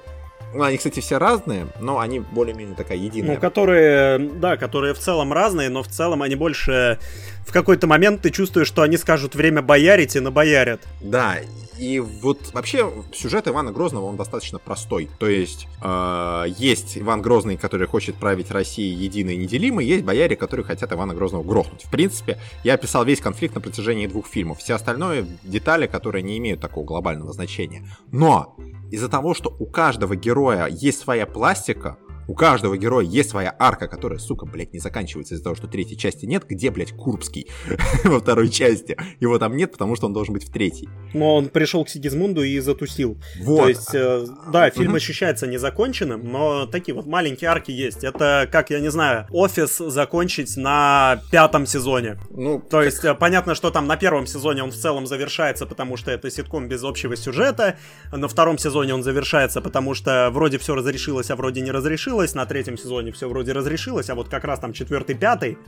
ну, 0.54 0.62
они, 0.62 0.78
кстати, 0.78 1.00
все 1.00 1.18
разные, 1.18 1.66
но 1.80 1.98
они 1.98 2.20
более-менее 2.20 2.76
такая 2.76 2.96
единая. 2.96 3.34
Ну, 3.34 3.40
которые, 3.40 4.18
да, 4.18 4.56
которые 4.56 4.94
в 4.94 4.98
целом 4.98 5.32
разные, 5.32 5.68
но 5.68 5.82
в 5.82 5.88
целом 5.88 6.22
они 6.22 6.34
больше... 6.34 6.98
В 7.46 7.52
какой-то 7.52 7.86
момент 7.86 8.22
ты 8.22 8.30
чувствуешь, 8.30 8.66
что 8.66 8.82
они 8.82 8.96
скажут 8.96 9.34
время 9.34 9.60
боярить 9.60 10.16
и 10.16 10.20
набоярят. 10.20 10.80
Да, 11.00 11.36
И 11.78 12.00
вот 12.00 12.52
вообще 12.52 12.90
сюжет 13.12 13.48
Ивана 13.48 13.72
Грозного, 13.72 14.06
он 14.06 14.16
достаточно 14.16 14.58
простой. 14.58 15.10
То 15.18 15.28
есть 15.28 15.68
э, 15.82 16.44
есть 16.58 16.98
Иван 16.98 17.22
Грозный, 17.22 17.56
который 17.56 17.86
хочет 17.86 18.16
править 18.16 18.50
Россией 18.50 18.94
единой 18.94 19.34
и 19.34 19.38
неделимой, 19.38 19.84
есть 19.84 20.04
бояре, 20.04 20.36
которые 20.36 20.64
хотят 20.64 20.92
Ивана 20.92 21.14
Грозного 21.14 21.42
грохнуть. 21.42 21.84
В 21.84 21.90
принципе, 21.90 22.38
я 22.64 22.74
описал 22.74 23.04
весь 23.04 23.20
конфликт 23.20 23.54
на 23.54 23.60
протяжении 23.60 24.06
двух 24.06 24.26
фильмов. 24.26 24.58
Все 24.58 24.74
остальное 24.74 25.26
детали, 25.42 25.86
которые 25.86 26.22
не 26.22 26.38
имеют 26.38 26.60
такого 26.60 26.84
глобального 26.84 27.32
значения. 27.32 27.86
Но 28.10 28.56
из-за 28.90 29.08
того, 29.08 29.34
что 29.34 29.54
у 29.58 29.66
каждого 29.66 30.16
героя 30.16 30.66
есть 30.66 31.00
своя 31.00 31.26
пластика, 31.26 31.98
у 32.28 32.34
каждого 32.34 32.76
героя 32.76 33.04
есть 33.04 33.30
своя 33.30 33.54
арка, 33.58 33.88
которая, 33.88 34.18
сука, 34.18 34.46
блядь, 34.46 34.72
не 34.72 34.80
заканчивается 34.80 35.34
из-за 35.34 35.44
того, 35.44 35.56
что 35.56 35.66
третьей 35.66 35.96
части 35.96 36.26
нет. 36.26 36.44
Где, 36.48 36.70
блядь, 36.70 36.92
Курбский 36.92 37.48
во 38.04 38.20
второй 38.20 38.48
части? 38.48 38.96
Его 39.20 39.38
там 39.38 39.56
нет, 39.56 39.72
потому 39.72 39.96
что 39.96 40.06
он 40.06 40.12
должен 40.12 40.34
быть 40.34 40.48
в 40.48 40.52
третьей. 40.52 40.88
Но 41.14 41.36
он 41.36 41.48
пришел 41.48 41.84
к 41.84 41.88
Сигизмунду 41.88 42.42
и 42.42 42.58
затусил. 42.58 43.18
Вот. 43.40 43.62
То 43.62 43.68
есть, 43.68 43.94
э, 43.94 44.26
да, 44.52 44.70
фильм 44.70 44.88
угу. 44.88 44.96
ощущается 44.96 45.46
незаконченным, 45.46 46.30
но 46.30 46.66
такие 46.66 46.94
вот 46.94 47.06
маленькие 47.06 47.50
арки 47.50 47.70
есть. 47.70 48.04
Это, 48.04 48.48
как, 48.50 48.70
я 48.70 48.80
не 48.80 48.90
знаю, 48.90 49.26
офис 49.30 49.78
закончить 49.78 50.56
на 50.56 51.20
пятом 51.30 51.66
сезоне. 51.66 52.18
Ну, 52.30 52.60
То 52.60 52.82
есть, 52.82 53.04
э, 53.04 53.14
понятно, 53.14 53.54
что 53.54 53.70
там 53.70 53.86
на 53.86 53.96
первом 53.96 54.26
сезоне 54.26 54.64
он 54.64 54.70
в 54.70 54.76
целом 54.76 55.06
завершается, 55.06 55.66
потому 55.66 55.96
что 55.96 56.10
это 56.10 56.30
ситком 56.30 56.68
без 56.68 56.82
общего 56.82 57.16
сюжета. 57.16 57.76
На 58.12 58.28
втором 58.28 58.58
сезоне 58.58 58.94
он 58.94 59.02
завершается, 59.02 59.60
потому 59.60 59.94
что 59.94 60.30
вроде 60.32 60.58
все 60.58 60.74
разрешилось, 60.74 61.30
а 61.30 61.36
вроде 61.36 61.60
не 61.60 61.70
разрешилось 61.70 62.15
разрешилось, 62.16 62.34
на 62.34 62.46
третьем 62.46 62.78
сезоне 62.78 63.12
все 63.12 63.28
вроде 63.28 63.52
разрешилось, 63.52 64.10
а 64.10 64.14
вот 64.14 64.28
как 64.28 64.44
раз 64.44 64.58
там 64.58 64.72
четвертый, 64.72 65.14
пятый, 65.14 65.58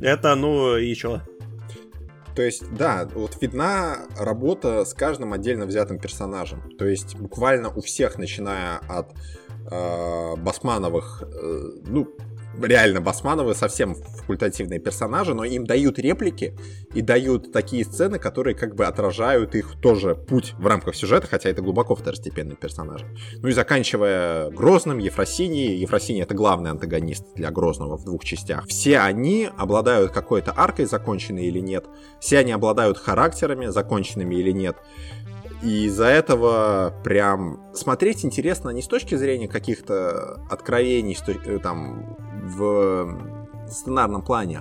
это, 0.00 0.34
ну, 0.36 0.76
и 0.76 0.94
чё? 0.94 1.20
То 2.36 2.42
есть, 2.42 2.64
да, 2.74 3.08
вот 3.14 3.40
видна 3.40 3.98
работа 4.18 4.84
с 4.84 4.94
каждым 4.94 5.32
отдельно 5.32 5.66
взятым 5.66 5.98
персонажем. 5.98 6.62
То 6.78 6.84
есть, 6.84 7.16
буквально 7.16 7.68
у 7.68 7.80
всех, 7.80 8.18
начиная 8.18 8.78
от 8.88 9.12
э, 9.70 10.36
Басмановых, 10.36 11.22
э, 11.22 11.70
ну, 11.86 12.08
реально 12.60 13.00
Басмановы 13.00 13.54
совсем 13.54 13.94
факультативные 13.94 14.80
персонажи, 14.80 15.34
но 15.34 15.44
им 15.44 15.64
дают 15.64 15.98
реплики 15.98 16.56
и 16.94 17.02
дают 17.02 17.52
такие 17.52 17.84
сцены, 17.84 18.18
которые 18.18 18.54
как 18.54 18.74
бы 18.74 18.86
отражают 18.86 19.54
их 19.54 19.74
тоже 19.80 20.14
путь 20.14 20.54
в 20.58 20.66
рамках 20.66 20.94
сюжета, 20.94 21.26
хотя 21.26 21.50
это 21.50 21.62
глубоко 21.62 21.94
второстепенные 21.94 22.56
персонажи. 22.56 23.06
Ну 23.36 23.48
и 23.48 23.52
заканчивая 23.52 24.50
Грозным, 24.50 24.98
Ефросинией. 24.98 25.76
Ефросиния 25.76 26.22
это 26.22 26.34
главный 26.34 26.70
антагонист 26.70 27.34
для 27.34 27.50
Грозного 27.50 27.96
в 27.96 28.04
двух 28.04 28.24
частях. 28.24 28.66
Все 28.66 28.98
они 28.98 29.48
обладают 29.56 30.12
какой-то 30.12 30.52
аркой, 30.56 30.86
законченной 30.86 31.46
или 31.46 31.60
нет. 31.60 31.86
Все 32.20 32.38
они 32.38 32.52
обладают 32.52 32.98
характерами, 32.98 33.66
законченными 33.66 34.34
или 34.34 34.52
нет. 34.52 34.76
И 35.64 35.86
из-за 35.86 36.04
этого 36.06 36.92
прям 37.02 37.58
смотреть 37.72 38.22
интересно 38.22 38.68
не 38.68 38.82
с 38.82 38.86
точки 38.86 39.14
зрения 39.14 39.48
каких-то 39.48 40.42
откровений 40.50 41.16
э, 41.26 41.58
там 41.58 42.16
в 42.42 43.18
сценарном 43.66 44.20
плане, 44.22 44.60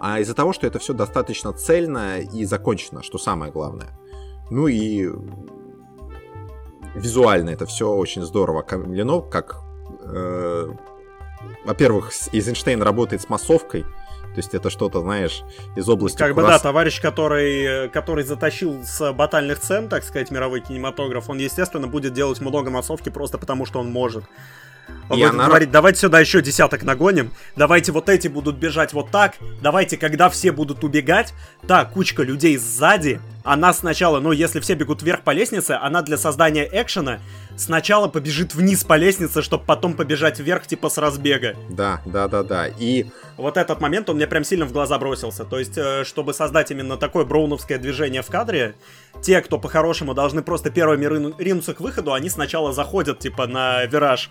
а 0.00 0.18
из-за 0.18 0.34
того, 0.34 0.52
что 0.52 0.66
это 0.66 0.80
все 0.80 0.92
достаточно 0.92 1.52
цельно 1.52 2.18
и 2.18 2.44
закончено, 2.44 3.04
что 3.04 3.16
самое 3.16 3.52
главное. 3.52 3.90
Ну 4.50 4.66
и 4.66 5.08
визуально 6.96 7.50
это 7.50 7.66
все 7.66 7.88
очень 7.88 8.22
здорово 8.22 8.62
камлено, 8.62 9.22
как, 9.22 9.60
э, 10.02 10.68
во-первых, 11.64 12.10
Эйзенштейн 12.32 12.82
работает 12.82 13.22
с 13.22 13.28
массовкой, 13.28 13.84
то 14.34 14.38
есть 14.38 14.54
это 14.54 14.70
что-то, 14.70 15.00
знаешь, 15.00 15.42
из 15.76 15.88
области... 15.88 16.16
Как 16.16 16.34
бы, 16.34 16.42
да, 16.42 16.58
товарищ, 16.58 17.00
который, 17.00 17.88
который 17.88 18.24
затащил 18.24 18.82
с 18.84 19.12
батальных 19.12 19.58
цен, 19.58 19.88
так 19.88 20.04
сказать, 20.04 20.30
мировой 20.30 20.60
кинематограф, 20.60 21.28
он, 21.28 21.38
естественно, 21.38 21.88
будет 21.88 22.12
делать 22.12 22.40
много 22.40 22.70
массовки 22.70 23.08
просто 23.08 23.38
потому, 23.38 23.66
что 23.66 23.80
он 23.80 23.90
может. 23.90 24.24
Он 25.08 25.18
и 25.18 25.22
будет 25.22 25.34
она... 25.34 25.46
говорить, 25.46 25.70
давайте 25.70 26.00
сюда 26.00 26.20
еще 26.20 26.42
десяток 26.42 26.84
нагоним, 26.84 27.32
давайте 27.56 27.90
вот 27.90 28.08
эти 28.08 28.28
будут 28.28 28.56
бежать 28.56 28.92
вот 28.92 29.10
так, 29.10 29.34
давайте, 29.60 29.96
когда 29.96 30.28
все 30.28 30.52
будут 30.52 30.84
убегать, 30.84 31.34
так, 31.66 31.92
кучка 31.92 32.22
людей 32.22 32.56
сзади, 32.56 33.20
она 33.42 33.72
сначала, 33.72 34.20
ну, 34.20 34.32
если 34.32 34.60
все 34.60 34.74
бегут 34.74 35.02
вверх 35.02 35.22
по 35.22 35.30
лестнице, 35.30 35.72
она 35.72 36.02
для 36.02 36.16
создания 36.18 36.68
экшена 36.70 37.20
сначала 37.56 38.08
побежит 38.08 38.54
вниз 38.54 38.84
по 38.84 38.96
лестнице, 38.96 39.42
чтобы 39.42 39.64
потом 39.64 39.94
побежать 39.94 40.40
вверх, 40.40 40.66
типа, 40.66 40.88
с 40.88 40.98
разбега. 40.98 41.56
Да, 41.68 42.00
да, 42.04 42.28
да, 42.28 42.42
да, 42.42 42.66
и... 42.66 43.06
Вот 43.36 43.56
этот 43.56 43.80
момент, 43.80 44.10
он 44.10 44.16
мне 44.16 44.26
прям 44.26 44.44
сильно 44.44 44.66
в 44.66 44.72
глаза 44.72 44.98
бросился, 44.98 45.44
то 45.44 45.58
есть, 45.58 45.78
э, 45.78 46.04
чтобы 46.04 46.34
создать 46.34 46.70
именно 46.70 46.98
такое 46.98 47.24
броуновское 47.24 47.78
движение 47.78 48.20
в 48.20 48.26
кадре, 48.26 48.74
те, 49.22 49.40
кто 49.40 49.58
по-хорошему 49.58 50.12
должны 50.12 50.42
просто 50.42 50.70
первыми 50.70 51.06
ринуться 51.42 51.72
к 51.72 51.80
выходу, 51.80 52.12
они 52.12 52.28
сначала 52.28 52.72
заходят, 52.72 53.18
типа, 53.18 53.46
на 53.46 53.84
вираж, 53.86 54.28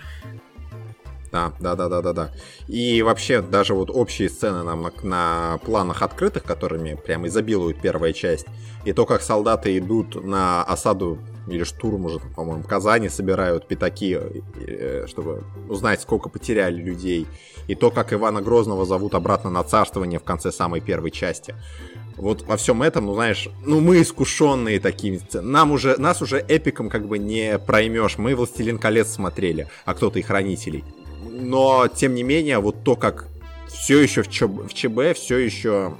да, 1.31 1.53
да, 1.59 1.75
да, 1.75 1.89
да, 1.89 2.01
да, 2.01 2.13
да. 2.13 2.31
И 2.67 3.01
вообще 3.01 3.41
даже 3.41 3.73
вот 3.73 3.89
общие 3.89 4.29
сцены 4.29 4.63
нам 4.63 4.81
на, 4.81 4.91
на 5.03 5.57
планах 5.59 6.01
открытых, 6.01 6.43
которыми 6.43 6.95
прям 6.95 7.27
изобилует 7.27 7.81
первая 7.81 8.13
часть, 8.13 8.45
и 8.85 8.93
то, 8.93 9.05
как 9.05 9.21
солдаты 9.21 9.77
идут 9.77 10.23
на 10.23 10.63
осаду 10.63 11.19
или 11.47 11.63
штурм 11.63 12.05
уже, 12.05 12.19
по-моему, 12.19 12.63
Казани 12.63 13.09
собирают 13.09 13.67
пятаки, 13.67 14.17
э, 14.17 15.05
чтобы 15.07 15.43
узнать, 15.67 16.01
сколько 16.01 16.29
потеряли 16.29 16.81
людей, 16.81 17.27
и 17.67 17.75
то, 17.75 17.91
как 17.91 18.13
Ивана 18.13 18.41
Грозного 18.41 18.85
зовут 18.85 19.15
обратно 19.15 19.49
на 19.49 19.63
царствование 19.63 20.19
в 20.19 20.23
конце 20.23 20.51
самой 20.51 20.81
первой 20.81 21.11
части. 21.11 21.55
Вот 22.15 22.43
во 22.43 22.57
всем 22.57 22.81
этом, 22.81 23.05
ну 23.05 23.13
знаешь, 23.13 23.47
ну 23.65 23.79
мы 23.79 24.01
искушенные 24.01 24.79
такими, 24.79 25.21
нам 25.33 25.71
уже, 25.71 25.95
нас 25.97 26.21
уже 26.21 26.43
эпиком 26.45 26.89
как 26.89 27.07
бы 27.07 27.17
не 27.17 27.57
проймешь. 27.57 28.17
Мы 28.17 28.35
«Властелин 28.35 28.77
колец» 28.77 29.09
смотрели, 29.09 29.67
а 29.85 29.93
кто-то 29.93 30.19
и 30.19 30.21
«Хранителей» 30.21 30.83
но 31.39 31.87
тем 31.87 32.13
не 32.13 32.23
менее, 32.23 32.59
вот 32.59 32.83
то, 32.83 32.95
как 32.95 33.27
все 33.67 33.99
еще 33.99 34.23
в, 34.23 34.29
ЧБ, 34.29 34.69
в 34.69 34.73
ЧБ, 34.73 35.17
все 35.17 35.37
еще 35.37 35.93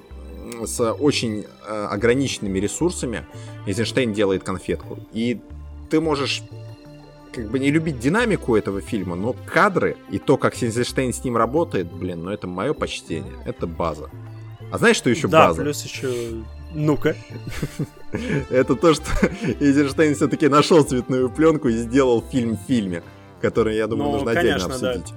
с 0.65 0.93
очень 0.93 1.45
э, 1.67 1.87
ограниченными 1.89 2.59
ресурсами 2.59 3.25
Эйзенштейн 3.65 4.13
делает 4.13 4.43
конфетку. 4.43 4.99
И 5.13 5.39
ты 5.89 6.01
можешь 6.01 6.43
как 7.31 7.49
бы 7.49 7.59
не 7.59 7.71
любить 7.71 7.99
динамику 7.99 8.55
этого 8.55 8.81
фильма, 8.81 9.15
но 9.15 9.35
кадры 9.45 9.97
и 10.09 10.19
то, 10.19 10.37
как 10.37 10.61
Эйзенштейн 10.61 11.13
с 11.13 11.23
ним 11.23 11.37
работает, 11.37 11.91
блин, 11.91 12.23
ну 12.23 12.31
это 12.31 12.47
мое 12.47 12.73
почтение. 12.73 13.33
Это 13.45 13.67
база. 13.67 14.09
А 14.71 14.77
знаешь, 14.77 14.97
что 14.97 15.09
еще 15.09 15.27
да, 15.27 15.47
база? 15.47 15.61
плюс 15.61 15.83
еще... 15.83 16.11
Ну-ка. 16.71 17.15
Это 18.51 18.75
то, 18.75 18.93
что 18.93 19.05
Эйзенштейн 19.59 20.13
все-таки 20.13 20.47
нашел 20.47 20.83
цветную 20.83 21.31
пленку 21.31 21.67
и 21.67 21.73
сделал 21.73 22.21
фильм 22.21 22.57
в 22.57 22.67
фильме, 22.67 23.01
который, 23.41 23.75
я 23.75 23.87
думаю, 23.87 24.11
ну, 24.11 24.17
нужно 24.17 24.31
отдельно 24.31 24.65
обсудить. 24.65 25.13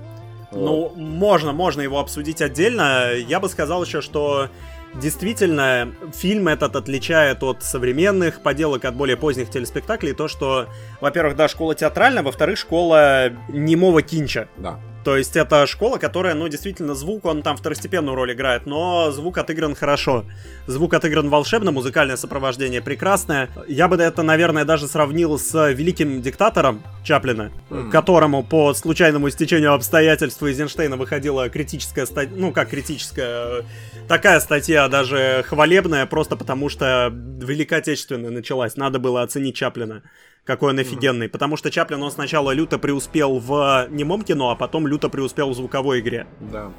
Ну, 0.55 0.93
можно, 0.97 1.53
можно 1.53 1.81
его 1.81 1.99
обсудить 1.99 2.43
отдельно. 2.43 3.13
Я 3.13 3.41
бы 3.41 3.49
сказал 3.49 3.85
еще, 3.85 4.01
что 4.01 4.49
действительно 4.95 5.95
фильм 6.15 6.49
этот 6.49 6.77
отличает 6.77 7.43
от 7.43 7.63
современных 7.63 8.41
поделок, 8.41 8.85
от 8.85 8.95
более 8.95 9.17
поздних 9.17 9.51
телеспектаклей, 9.51 10.13
то, 10.13 10.29
что, 10.29 10.69
во-первых, 11.01 11.37
да, 11.37 11.49
школа 11.49 11.75
театральная, 11.75 12.23
во-вторых, 12.23 12.59
школа 12.59 13.31
немого 13.49 14.03
кинча. 14.03 14.49
Да. 14.57 14.79
То 15.05 15.17
есть 15.17 15.37
это 15.37 15.67
школа, 15.67 15.99
которая, 15.99 16.35
ну, 16.35 16.49
действительно, 16.49 16.95
звук, 16.95 17.25
он 17.25 17.43
там 17.43 17.57
второстепенную 17.57 18.15
роль 18.15 18.33
играет, 18.33 18.67
но 18.67 19.11
звук 19.11 19.39
отыгран 19.39 19.75
хорошо. 19.75 20.25
Звук 20.67 20.95
отыгран 20.95 21.29
волшебно, 21.29 21.73
музыкальное 21.73 22.17
сопровождение 22.17 22.81
прекрасное. 22.81 23.51
Я 23.67 23.89
бы 23.89 23.97
это, 23.97 24.23
наверное, 24.23 24.65
даже 24.65 24.87
сравнил 24.87 25.39
с 25.39 25.71
великим 25.73 26.23
диктатором 26.23 26.83
Чаплина, 27.03 27.51
mm. 27.71 27.91
которому 27.91 28.45
по 28.45 28.75
случайному 28.75 29.29
стечению 29.31 29.75
обстоятельств 29.75 30.43
Эйзенштейна 30.43 30.97
выходила 30.97 31.49
критическая 31.49 32.07
статья, 32.07 32.37
ну, 32.37 32.53
как 32.53 32.71
критическая, 32.71 33.65
такая 34.09 34.41
статья 34.41 34.89
даже 34.89 35.45
хвалебная, 35.47 36.07
просто 36.07 36.37
потому 36.37 36.69
что 36.69 37.11
Великая 37.13 37.77
Отечественная 37.77 38.31
началась, 38.31 38.77
надо 38.77 38.99
было 38.99 39.23
оценить 39.23 39.57
Чаплина 39.57 40.03
какой 40.45 40.71
он 40.73 40.79
офигенный. 40.79 41.27
Mm-hmm. 41.27 41.31
Потому 41.31 41.57
что 41.57 41.71
Чаплин, 41.71 42.03
он 42.03 42.11
сначала 42.11 42.51
люто 42.53 42.79
преуспел 42.79 43.39
в 43.39 43.87
немом 43.91 44.23
кино, 44.23 44.51
а 44.51 44.57
потом 44.57 44.87
люто 44.87 45.09
преуспел 45.09 45.51
в 45.51 45.55
звуковой 45.55 46.01
игре. 46.01 46.27
Да. 46.41 46.73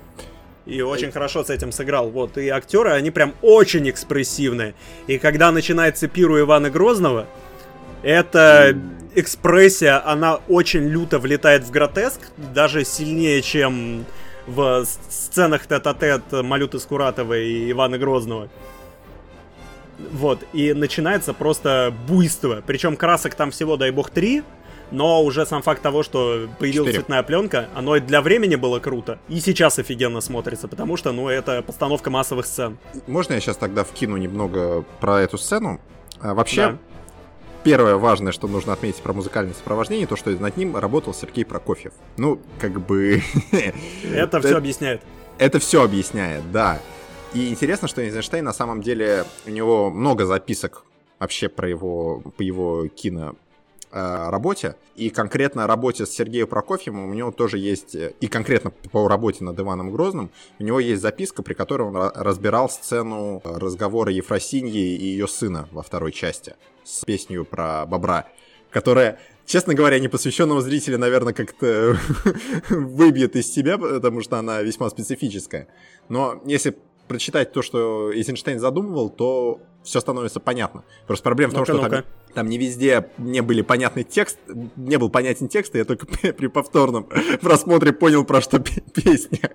И 0.65 0.81
очень 0.81 1.11
хорошо 1.11 1.43
с 1.43 1.49
этим 1.49 1.71
сыграл. 1.71 2.09
Вот. 2.09 2.37
И 2.37 2.49
актеры, 2.49 2.91
они 2.91 3.11
прям 3.11 3.33
очень 3.41 3.89
экспрессивные. 3.89 4.75
И 5.07 5.17
когда 5.17 5.51
начинается 5.51 6.07
пиру 6.07 6.39
Ивана 6.39 6.69
Грозного, 6.69 7.27
эта 8.01 8.77
экспрессия, 9.15 10.05
она 10.05 10.39
очень 10.47 10.87
люто 10.87 11.19
влетает 11.19 11.63
в 11.63 11.71
гротеск, 11.71 12.19
даже 12.53 12.83
сильнее, 12.83 13.41
чем 13.41 14.05
в 14.47 14.85
сценах 14.85 15.67
тет-а-тет 15.67 16.23
Малюты 16.31 16.79
Скуратовой 16.79 17.47
и 17.47 17.71
Ивана 17.71 17.97
Грозного. 17.97 18.49
Вот, 20.11 20.43
и 20.53 20.73
начинается 20.73 21.33
просто 21.33 21.93
буйство. 22.07 22.61
Причем 22.65 22.97
красок 22.97 23.35
там 23.35 23.51
всего, 23.51 23.77
дай 23.77 23.91
бог, 23.91 24.09
три. 24.09 24.43
Но 24.91 25.23
уже 25.23 25.45
сам 25.45 25.63
факт 25.63 25.81
того, 25.81 26.03
что 26.03 26.47
появилась 26.59 26.89
4. 26.89 26.99
цветная 26.99 27.23
пленка, 27.23 27.67
оно 27.73 27.95
и 27.95 27.99
для 27.99 28.21
времени 28.21 28.55
было 28.55 28.79
круто. 28.79 29.17
И 29.27 29.39
сейчас 29.39 29.79
офигенно 29.79 30.21
смотрится, 30.21 30.67
потому 30.67 30.97
что, 30.97 31.11
ну, 31.11 31.29
это 31.29 31.63
постановка 31.63 32.11
массовых 32.11 32.45
сцен. 32.45 32.77
Можно 33.07 33.33
я 33.33 33.39
сейчас 33.39 33.57
тогда 33.57 33.83
вкину 33.83 34.17
немного 34.17 34.83
про 34.99 35.21
эту 35.21 35.39
сцену? 35.39 35.81
А, 36.19 36.35
вообще, 36.35 36.67
да. 36.67 36.77
Первое 37.63 37.95
важное, 37.95 38.31
что 38.31 38.47
нужно 38.47 38.73
отметить 38.73 39.01
про 39.01 39.13
музыкальное 39.13 39.53
сопровождение, 39.53 40.07
то, 40.07 40.15
что 40.15 40.31
над 40.31 40.57
ним 40.57 40.75
работал 40.75 41.13
Сергей 41.13 41.45
Прокофьев. 41.45 41.93
Ну, 42.17 42.39
как 42.59 42.79
бы... 42.81 43.21
Это 44.03 44.39
все 44.41 44.57
объясняет. 44.57 45.01
Это 45.37 45.59
все 45.59 45.83
объясняет, 45.83 46.51
да. 46.51 46.79
И 47.33 47.49
интересно, 47.49 47.87
что 47.87 48.01
Эйзенштейн 48.01 48.45
на 48.45 48.53
самом 48.53 48.81
деле, 48.81 49.25
у 49.47 49.49
него 49.49 49.89
много 49.89 50.25
записок 50.25 50.85
вообще 51.19 51.49
про 51.49 51.67
его, 51.67 52.21
по 52.37 52.41
его 52.43 52.87
кино 52.87 53.35
э, 53.91 54.29
работе. 54.29 54.75
И 54.95 55.09
конкретно 55.09 55.65
работе 55.65 56.05
с 56.05 56.11
Сергеем 56.11 56.47
Прокофьевым 56.47 57.09
у 57.09 57.13
него 57.13 57.31
тоже 57.31 57.57
есть, 57.57 57.95
и 57.95 58.27
конкретно 58.27 58.69
по 58.69 59.07
работе 59.07 59.43
над 59.43 59.59
Иваном 59.59 59.91
Грозным, 59.91 60.29
у 60.59 60.63
него 60.63 60.79
есть 60.79 61.01
записка, 61.01 61.41
при 61.41 61.55
которой 61.55 61.87
он 61.87 61.95
разбирал 61.95 62.69
сцену 62.69 63.41
разговора 63.43 64.11
Ефросиньи 64.11 64.95
и 64.95 65.05
ее 65.05 65.27
сына 65.27 65.67
во 65.71 65.81
второй 65.81 66.11
части 66.11 66.55
с 66.83 67.05
песней 67.05 67.43
про 67.43 67.85
бобра, 67.85 68.27
которая 68.69 69.19
честно 69.45 69.73
говоря, 69.73 69.99
непосвященного 69.99 70.61
зрителя, 70.61 70.97
наверное, 70.97 71.33
как-то 71.33 71.97
выбьет 72.69 73.35
из 73.35 73.51
себя, 73.51 73.77
потому 73.77 74.21
что 74.21 74.37
она 74.37 74.61
весьма 74.61 74.89
специфическая. 74.89 75.67
Но 76.09 76.41
если 76.45 76.77
прочитать 77.07 77.51
то, 77.51 77.61
что 77.61 78.11
Эйзенштейн 78.13 78.59
задумывал, 78.59 79.09
то 79.09 79.59
все 79.83 79.99
становится 79.99 80.39
понятно. 80.39 80.85
Просто 81.05 81.23
проблема 81.23 81.51
в 81.51 81.55
том, 81.55 81.65
что 81.65 81.77
там, 81.77 82.05
там 82.33 82.47
не 82.47 82.57
везде 82.57 83.09
не 83.17 83.41
были 83.41 83.61
понятный 83.61 84.03
текст, 84.03 84.39
не 84.77 84.97
был 84.97 85.09
понятен 85.09 85.49
текст, 85.49 85.75
и 85.75 85.79
я 85.79 85.85
только 85.85 86.05
при 86.33 86.47
повторном 86.47 87.03
просмотре 87.41 87.91
понял, 87.91 88.23
про 88.23 88.41
что 88.41 88.59
песня. 88.59 89.51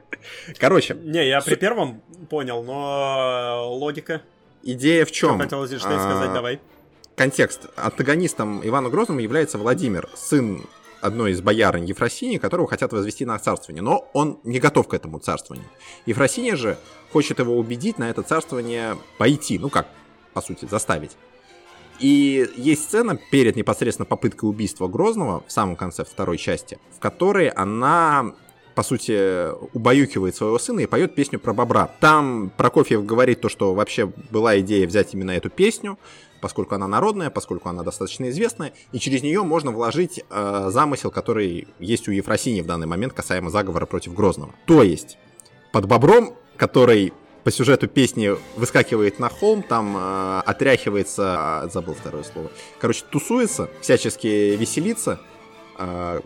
Короче. 0.59 0.95
Не, 0.95 1.26
я 1.26 1.41
при 1.41 1.55
первом 1.55 2.03
понял, 2.29 2.62
но 2.62 3.68
логика. 3.72 4.22
Идея 4.62 5.05
в 5.07 5.12
чем? 5.12 5.37
Что 5.37 5.45
хотел 5.45 5.64
Эйзенштейн 5.64 5.99
сказать, 6.01 6.33
давай 6.33 6.61
контекст. 7.19 7.66
Антагонистом 7.77 8.66
Ивана 8.66 8.89
Грозного 8.89 9.19
является 9.19 9.59
Владимир, 9.59 10.09
сын 10.14 10.64
одной 11.01 11.33
из 11.33 11.41
боярынь 11.41 11.85
Ефросинии, 11.85 12.39
которого 12.39 12.69
хотят 12.69 12.93
возвести 12.93 13.25
на 13.25 13.39
царствование, 13.39 13.83
но 13.83 14.09
он 14.14 14.41
не 14.45 14.59
готов 14.59 14.89
к 14.89 14.95
этому 14.95 15.19
царствованию. 15.19 15.69
Ефросиния 16.07 16.57
же 16.57 16.79
хочет 17.12 17.41
его 17.41 17.57
убедить 17.59 17.99
на 17.99 18.09
это 18.09 18.23
царствование 18.23 18.97
пойти, 19.19 19.59
ну 19.59 19.69
как, 19.69 19.89
по 20.33 20.41
сути, 20.41 20.66
заставить. 20.66 21.16
И 21.99 22.49
есть 22.57 22.85
сцена 22.85 23.19
перед 23.31 23.57
непосредственно 23.57 24.07
попыткой 24.07 24.49
убийства 24.49 24.87
Грозного 24.87 25.43
в 25.47 25.53
самом 25.53 25.75
конце 25.75 26.05
второй 26.05 26.39
части, 26.39 26.79
в 26.97 27.01
которой 27.01 27.49
она 27.49 28.33
по 28.79 28.85
сути, 28.85 29.49
убаюкивает 29.75 30.37
своего 30.37 30.57
сына 30.57 30.79
и 30.79 30.87
поет 30.87 31.16
песню 31.16 31.41
про 31.41 31.53
бобра. 31.53 31.91
Там 31.99 32.53
Прокофьев 32.57 33.05
говорит 33.05 33.41
то, 33.41 33.49
что 33.49 33.75
вообще 33.75 34.07
была 34.07 34.61
идея 34.61 34.87
взять 34.87 35.14
именно 35.14 35.33
эту 35.33 35.51
песню, 35.51 35.99
поскольку 36.41 36.74
она 36.74 36.86
народная, 36.86 37.30
поскольку 37.30 37.68
она 37.68 37.82
достаточно 37.82 38.28
известная, 38.30 38.72
и 38.93 38.99
через 38.99 39.22
нее 39.22 39.43
можно 39.43 39.70
вложить 39.70 40.24
э, 40.28 40.68
замысел, 40.70 41.11
который 41.11 41.68
есть 41.78 42.09
у 42.09 42.12
Ефросинии 42.12 42.61
в 42.61 42.66
данный 42.66 42.86
момент 42.86 43.12
касаемо 43.12 43.51
заговора 43.51 43.86
против 43.86 44.14
Грозного. 44.14 44.55
То 44.66 44.82
есть, 44.82 45.18
под 45.72 45.86
бобром, 45.86 46.34
который 46.57 47.12
по 47.45 47.51
сюжету 47.51 47.89
песни 47.89 48.32
выскакивает 48.57 49.18
на 49.18 49.28
холм, 49.28 49.62
там 49.62 49.97
э, 49.97 50.43
отряхивается, 50.45 51.62
э, 51.64 51.68
забыл 51.70 51.95
второе 51.95 52.24
слово, 52.24 52.51
короче, 52.78 53.05
тусуется, 53.11 53.70
всячески 53.80 54.57
веселится, 54.57 55.20
э, 55.78 56.20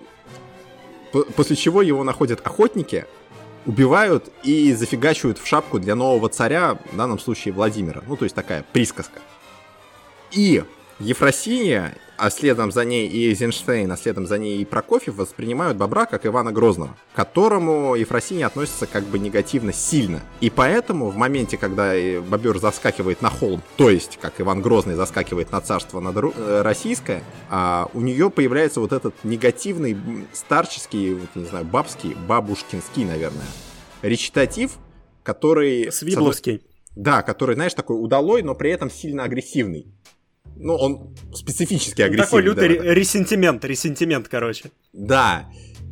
после 1.36 1.56
чего 1.56 1.82
его 1.82 2.02
находят 2.04 2.40
охотники, 2.44 3.06
убивают 3.66 4.32
и 4.42 4.72
зафигачивают 4.72 5.38
в 5.38 5.46
шапку 5.46 5.78
для 5.78 5.94
нового 5.94 6.28
царя, 6.28 6.78
в 6.90 6.96
данном 6.96 7.18
случае 7.18 7.54
Владимира. 7.54 8.02
Ну, 8.06 8.16
то 8.16 8.24
есть 8.24 8.34
такая 8.34 8.64
присказка. 8.72 9.20
И 10.32 10.64
Ефросиния, 10.98 11.96
а 12.16 12.30
следом 12.30 12.70
за 12.70 12.84
ней 12.84 13.08
и 13.08 13.28
Эйзенштейн, 13.28 13.90
а 13.90 13.96
следом 13.96 14.26
за 14.26 14.38
ней 14.38 14.58
и 14.58 14.64
Прокофьев 14.64 15.16
воспринимают 15.16 15.76
Бобра 15.76 16.06
как 16.06 16.24
Ивана 16.24 16.52
Грозного, 16.52 16.96
к 17.12 17.16
которому 17.16 17.96
Ефросиния 17.96 18.46
относится 18.46 18.86
как 18.86 19.04
бы 19.04 19.18
негативно 19.18 19.72
сильно. 19.72 20.22
И 20.40 20.48
поэтому 20.48 21.10
в 21.10 21.16
моменте, 21.16 21.58
когда 21.58 21.92
Бобер 22.20 22.58
заскакивает 22.58 23.20
на 23.20 23.30
холм, 23.30 23.62
то 23.76 23.90
есть 23.90 24.18
как 24.20 24.40
Иван 24.40 24.62
Грозный 24.62 24.94
заскакивает 24.94 25.50
на 25.50 25.60
царство 25.60 26.00
над 26.00 26.16
э, 26.16 26.62
российское, 26.62 27.22
а 27.50 27.90
у 27.92 28.00
нее 28.00 28.30
появляется 28.30 28.80
вот 28.80 28.92
этот 28.92 29.14
негативный 29.24 29.96
старческий, 30.32 31.14
вот, 31.14 31.30
не 31.34 31.44
знаю, 31.44 31.64
бабский, 31.64 32.14
бабушкинский, 32.28 33.04
наверное, 33.04 33.46
речитатив, 34.02 34.78
который... 35.24 35.90
Свибловский. 35.90 36.62
Да, 36.94 37.22
который, 37.22 37.54
знаешь, 37.54 37.74
такой 37.74 37.96
удалой, 38.02 38.42
но 38.42 38.54
при 38.54 38.70
этом 38.70 38.90
сильно 38.90 39.24
агрессивный. 39.24 39.86
Ну, 40.56 40.76
он 40.76 41.14
специфически 41.34 42.02
агрессивный. 42.02 42.24
Такой 42.24 42.42
лютый 42.42 42.78
да, 42.78 42.94
ресентимент, 42.94 43.64
ресентимент, 43.64 44.28
короче. 44.28 44.70
Да. 44.92 45.48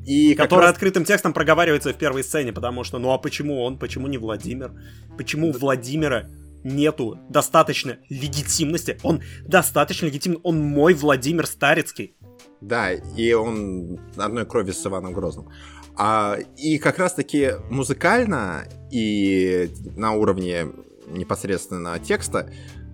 И 0.07 0.35
который 0.35 0.63
раз... 0.63 0.73
открытым 0.73 1.05
текстом 1.05 1.33
проговаривается 1.33 1.93
в 1.93 1.97
первой 1.97 2.25
сцене, 2.25 2.53
потому 2.53 2.85
что, 2.85 2.99
ну 2.99 3.13
а 3.13 3.19
почему 3.19 3.63
он, 3.63 3.79
почему 3.79 4.07
не 4.07 4.19
Владимир? 4.19 4.73
Почему 5.17 5.51
у 5.51 5.53
Владимира 5.53 6.29
нету 6.65 7.19
достаточно 7.29 7.99
легитимности? 8.09 8.99
Он 9.03 9.23
достаточно 9.47 10.07
легитимный, 10.07 10.41
он 10.43 10.61
мой 10.61 10.95
Владимир 10.95 11.47
Старецкий. 11.47 12.17
Да, 12.61 12.93
и 12.93 13.33
он 13.33 13.99
одной 14.17 14.47
крови 14.47 14.71
с 14.71 14.87
Иваном 14.87 15.13
Грозным. 15.13 15.49
А, 15.97 16.39
и 16.57 16.79
как 16.79 16.99
раз-таки 16.99 17.53
музыкально 17.71 18.65
и 18.91 19.71
на 19.97 20.13
уровне 20.13 20.69
непосредственно 21.09 21.99
текста 21.99 22.51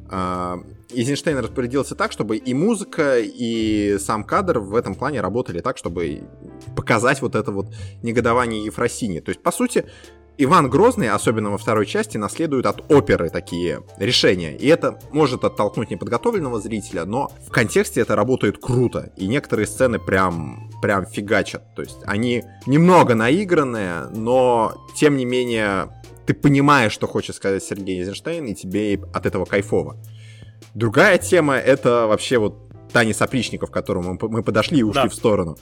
а, 0.08 0.58
Эйзенштейн 0.90 1.38
распорядился 1.38 1.94
так, 1.94 2.12
чтобы 2.12 2.36
и 2.36 2.54
музыка, 2.54 3.18
и 3.18 3.98
сам 3.98 4.24
кадр 4.24 4.60
в 4.60 4.74
этом 4.74 4.94
плане 4.94 5.20
работали 5.20 5.60
так, 5.60 5.78
чтобы 5.78 6.22
показать 6.76 7.20
вот 7.22 7.34
это 7.34 7.50
вот 7.50 7.66
негодование 8.02 8.64
Ефросини. 8.64 9.20
То 9.20 9.30
есть, 9.30 9.42
по 9.42 9.50
сути, 9.50 9.86
Иван 10.38 10.68
Грозный, 10.68 11.08
особенно 11.08 11.50
во 11.50 11.56
второй 11.58 11.86
части, 11.86 12.18
наследует 12.18 12.66
от 12.66 12.90
оперы 12.92 13.30
такие 13.30 13.82
решения. 13.98 14.54
И 14.54 14.66
это 14.66 14.98
может 15.10 15.44
оттолкнуть 15.44 15.90
неподготовленного 15.90 16.60
зрителя, 16.60 17.06
но 17.06 17.32
в 17.46 17.50
контексте 17.50 18.02
это 18.02 18.16
работает 18.16 18.58
круто. 18.58 19.12
И 19.16 19.26
некоторые 19.26 19.66
сцены 19.66 19.98
прям, 19.98 20.70
прям 20.82 21.06
фигачат. 21.06 21.74
То 21.74 21.82
есть 21.82 21.98
они 22.04 22.44
немного 22.66 23.14
наигранные, 23.14 24.08
но 24.14 24.74
тем 24.94 25.16
не 25.16 25.24
менее 25.24 25.88
ты 26.26 26.34
понимаешь, 26.34 26.92
что 26.92 27.06
хочет 27.06 27.34
сказать 27.36 27.62
Сергей 27.62 28.00
Эйзенштейн, 28.00 28.44
и 28.46 28.54
тебе 28.54 29.00
от 29.14 29.24
этого 29.24 29.46
кайфово. 29.46 29.96
Другая 30.74 31.18
тема— 31.18 31.56
это 31.56 32.06
вообще 32.06 32.38
вот 32.38 32.66
танец 32.92 33.20
опричников, 33.20 33.70
к 33.70 33.72
которому 33.72 34.18
мы 34.20 34.42
подошли 34.42 34.78
и 34.78 34.82
ушли 34.82 35.02
да. 35.02 35.08
в 35.08 35.14
сторону. 35.14 35.56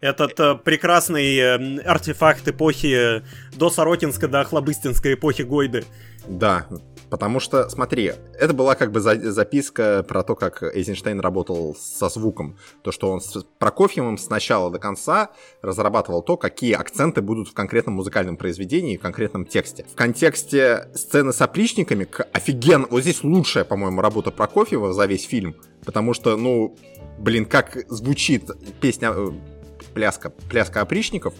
Этот 0.00 0.38
э, 0.38 0.54
прекрасный 0.56 1.36
э, 1.36 1.80
артефакт 1.82 2.46
эпохи 2.48 3.20
э, 3.20 3.22
до 3.56 3.70
Сорокинской, 3.70 4.28
до 4.28 4.44
Хлобыстинской 4.44 5.14
эпохи 5.14 5.42
Гойды. 5.42 5.84
Да, 6.26 6.66
Потому 7.14 7.38
что, 7.38 7.68
смотри, 7.68 8.10
это 8.40 8.54
была 8.54 8.74
как 8.74 8.90
бы 8.90 8.98
за- 8.98 9.30
записка 9.30 10.02
про 10.02 10.24
то, 10.24 10.34
как 10.34 10.64
Эйзенштейн 10.64 11.20
работал 11.20 11.76
со 11.78 12.08
звуком. 12.08 12.56
То, 12.82 12.90
что 12.90 13.08
он 13.08 13.20
с 13.20 13.46
Прокофьевым 13.60 14.18
с 14.18 14.28
начала 14.30 14.68
до 14.68 14.80
конца 14.80 15.30
разрабатывал 15.62 16.22
то, 16.22 16.36
какие 16.36 16.72
акценты 16.72 17.22
будут 17.22 17.46
в 17.46 17.54
конкретном 17.54 17.94
музыкальном 17.94 18.36
произведении, 18.36 18.96
в 18.96 19.00
конкретном 19.00 19.46
тексте. 19.46 19.86
В 19.92 19.94
контексте 19.94 20.88
сцены 20.96 21.32
с 21.32 21.40
опричниками, 21.40 22.08
офиген, 22.32 22.88
вот 22.90 23.02
здесь 23.02 23.22
лучшая, 23.22 23.62
по-моему, 23.62 24.00
работа 24.00 24.32
Прокофьева 24.32 24.92
за 24.92 25.06
весь 25.06 25.24
фильм. 25.24 25.54
Потому 25.84 26.14
что, 26.14 26.36
ну, 26.36 26.76
блин, 27.20 27.46
как 27.46 27.78
звучит 27.90 28.50
песня 28.80 29.12
э, 29.14 29.30
пляска, 29.94 30.30
пляска 30.50 30.80
опричников, 30.80 31.34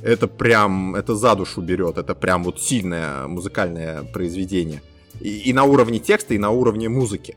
это 0.00 0.28
прям, 0.28 0.94
это 0.94 1.16
за 1.16 1.34
душу 1.34 1.60
берет, 1.60 1.98
это 1.98 2.14
прям 2.14 2.44
вот 2.44 2.62
сильное 2.62 3.26
музыкальное 3.26 4.04
произведение. 4.04 4.80
И, 5.20 5.50
и 5.50 5.52
на 5.52 5.64
уровне 5.64 5.98
текста, 5.98 6.34
и 6.34 6.38
на 6.38 6.50
уровне 6.50 6.88
музыки. 6.88 7.36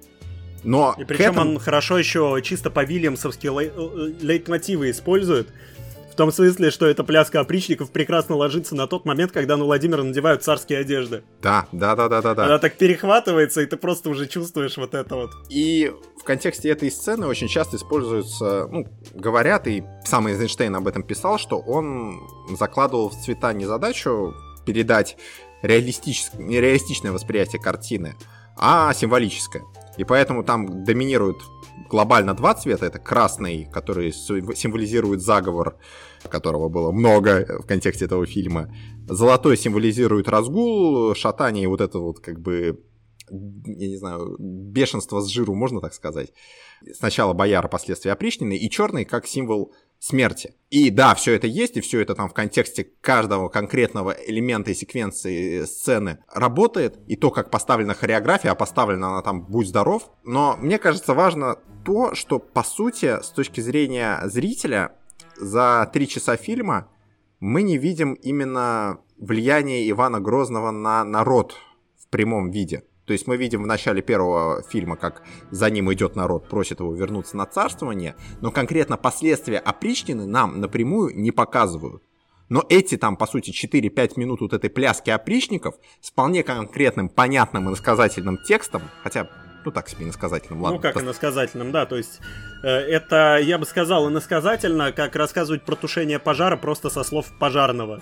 Но 0.63 0.95
и 0.97 1.03
причем 1.05 1.31
этому... 1.31 1.51
он 1.51 1.59
хорошо 1.59 1.97
еще 1.97 2.39
чисто 2.43 2.69
по 2.69 2.83
Вильямсовски 2.83 3.47
лей- 3.47 3.71
э, 3.75 4.13
лейтмотивы 4.21 4.91
использует. 4.91 5.47
В 6.11 6.15
том 6.15 6.29
смысле, 6.31 6.71
что 6.71 6.85
эта 6.87 7.05
пляска 7.05 7.39
опричников 7.39 7.89
прекрасно 7.89 8.35
ложится 8.35 8.75
на 8.75 8.85
тот 8.85 9.05
момент, 9.05 9.31
когда 9.31 9.55
на 9.55 9.63
Владимира 9.63 10.03
надевают 10.03 10.43
царские 10.43 10.79
одежды. 10.79 11.23
Да, 11.41 11.67
да, 11.71 11.95
да, 11.95 12.09
да, 12.09 12.21
да, 12.21 12.35
да. 12.35 12.45
Она 12.45 12.59
так 12.59 12.77
перехватывается, 12.77 13.61
и 13.61 13.65
ты 13.65 13.77
просто 13.77 14.09
уже 14.09 14.27
чувствуешь 14.27 14.75
вот 14.75 14.93
это 14.93 15.15
вот. 15.15 15.31
И 15.49 15.91
в 16.19 16.23
контексте 16.23 16.69
этой 16.69 16.91
сцены 16.91 17.27
очень 17.27 17.47
часто 17.47 17.77
используются, 17.77 18.67
ну, 18.69 18.85
говорят, 19.13 19.67
и 19.67 19.83
сам 20.03 20.27
Эйзенштейн 20.27 20.75
об 20.75 20.87
этом 20.87 21.01
писал, 21.01 21.39
что 21.39 21.59
он 21.59 22.19
закладывал 22.59 23.09
в 23.09 23.15
цвета 23.15 23.53
не 23.53 23.65
задачу 23.65 24.33
передать 24.65 25.17
реалистичное 25.61 27.11
восприятие 27.11 27.61
картины, 27.61 28.15
а 28.57 28.93
символическое. 28.93 29.63
И 29.97 30.03
поэтому 30.03 30.43
там 30.43 30.83
доминируют 30.83 31.37
глобально 31.89 32.33
два 32.33 32.53
цвета. 32.53 32.85
Это 32.85 32.99
красный, 32.99 33.67
который 33.71 34.11
символизирует 34.11 35.21
заговор, 35.21 35.77
которого 36.29 36.69
было 36.69 36.91
много 36.91 37.59
в 37.61 37.65
контексте 37.67 38.05
этого 38.05 38.25
фильма. 38.25 38.73
Золотой 39.07 39.57
символизирует 39.57 40.29
разгул, 40.29 41.13
шатание 41.15 41.67
вот 41.67 41.81
это 41.81 41.99
вот 41.99 42.19
как 42.19 42.39
бы 42.39 42.79
я 43.31 43.87
не 43.87 43.95
знаю, 43.95 44.35
бешенство 44.39 45.21
с 45.21 45.27
жиру, 45.27 45.55
можно 45.55 45.79
так 45.79 45.93
сказать. 45.93 46.33
Сначала 46.93 47.33
бояр, 47.33 47.65
а 47.65 47.69
последствия 47.69 48.11
опричнины, 48.11 48.57
и 48.57 48.69
черный 48.69 49.05
как 49.05 49.25
символ 49.25 49.73
смерти. 50.01 50.55
И 50.71 50.89
да, 50.89 51.13
все 51.13 51.33
это 51.33 51.45
есть, 51.45 51.77
и 51.77 51.81
все 51.81 52.01
это 52.01 52.15
там 52.15 52.27
в 52.27 52.33
контексте 52.33 52.83
каждого 53.01 53.49
конкретного 53.49 54.11
элемента 54.11 54.71
и 54.71 54.73
секвенции 54.73 55.63
сцены 55.65 56.17
работает, 56.33 56.97
и 57.07 57.15
то, 57.15 57.29
как 57.29 57.51
поставлена 57.51 57.93
хореография, 57.93 58.51
а 58.51 58.55
поставлена 58.55 59.09
она 59.09 59.21
там 59.21 59.45
«Будь 59.45 59.67
здоров». 59.67 60.09
Но 60.23 60.57
мне 60.57 60.79
кажется 60.79 61.13
важно 61.13 61.59
то, 61.85 62.15
что, 62.15 62.39
по 62.39 62.63
сути, 62.63 63.21
с 63.21 63.29
точки 63.29 63.61
зрения 63.61 64.19
зрителя, 64.23 64.95
за 65.37 65.89
три 65.93 66.07
часа 66.07 66.35
фильма 66.35 66.89
мы 67.39 67.61
не 67.61 67.77
видим 67.77 68.13
именно 68.13 69.01
влияние 69.17 69.89
Ивана 69.91 70.19
Грозного 70.19 70.71
на 70.71 71.03
народ 71.03 71.55
в 71.99 72.07
прямом 72.09 72.49
виде. 72.49 72.83
То 73.11 73.13
есть 73.13 73.27
мы 73.27 73.35
видим 73.35 73.63
в 73.63 73.67
начале 73.67 74.01
первого 74.01 74.63
фильма, 74.63 74.95
как 74.95 75.21
за 75.49 75.69
ним 75.69 75.91
идет 75.91 76.15
народ, 76.15 76.47
просит 76.47 76.79
его 76.79 76.95
вернуться 76.95 77.35
на 77.35 77.45
царствование, 77.45 78.15
но 78.39 78.51
конкретно 78.51 78.95
последствия 78.95 79.59
опричнины 79.59 80.25
нам 80.25 80.61
напрямую 80.61 81.13
не 81.13 81.31
показывают. 81.31 82.01
Но 82.47 82.63
эти 82.69 82.95
там, 82.95 83.17
по 83.17 83.27
сути, 83.27 83.51
4-5 83.51 84.13
минут 84.15 84.39
вот 84.39 84.53
этой 84.53 84.69
пляски 84.69 85.09
опричников 85.09 85.75
с 85.99 86.11
вполне 86.11 86.41
конкретным, 86.41 87.09
понятным 87.09 87.67
и 87.67 87.71
насказательным 87.71 88.37
текстом, 88.37 88.83
хотя 89.03 89.27
ну 89.65 89.71
так 89.71 89.89
себе 89.89 90.05
иносказательным, 90.05 90.61
ладно. 90.61 90.77
Ну 90.77 90.81
как 90.81 90.95
иносказательным, 91.03 91.73
да, 91.73 91.85
то 91.85 91.97
есть 91.97 92.21
э, 92.63 92.69
это, 92.69 93.39
я 93.43 93.57
бы 93.57 93.65
сказал, 93.65 94.07
иносказательно, 94.09 94.93
как 94.93 95.17
рассказывать 95.17 95.65
про 95.65 95.75
тушение 95.75 96.17
пожара 96.17 96.55
просто 96.55 96.89
со 96.89 97.03
слов 97.03 97.25
пожарного. 97.39 98.01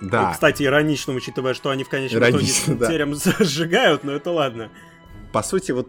Да. 0.00 0.28
Ну, 0.28 0.32
кстати, 0.32 0.62
иронично, 0.62 1.14
учитывая, 1.14 1.54
что 1.54 1.70
они 1.70 1.84
в 1.84 1.88
конечном 1.88 2.22
иронично, 2.22 2.72
итоге 2.72 2.78
да. 2.80 2.86
терем 2.86 3.14
сжигают, 3.40 4.04
но 4.04 4.12
это 4.12 4.30
ладно. 4.30 4.70
По 5.32 5.42
сути, 5.42 5.72
вот 5.72 5.88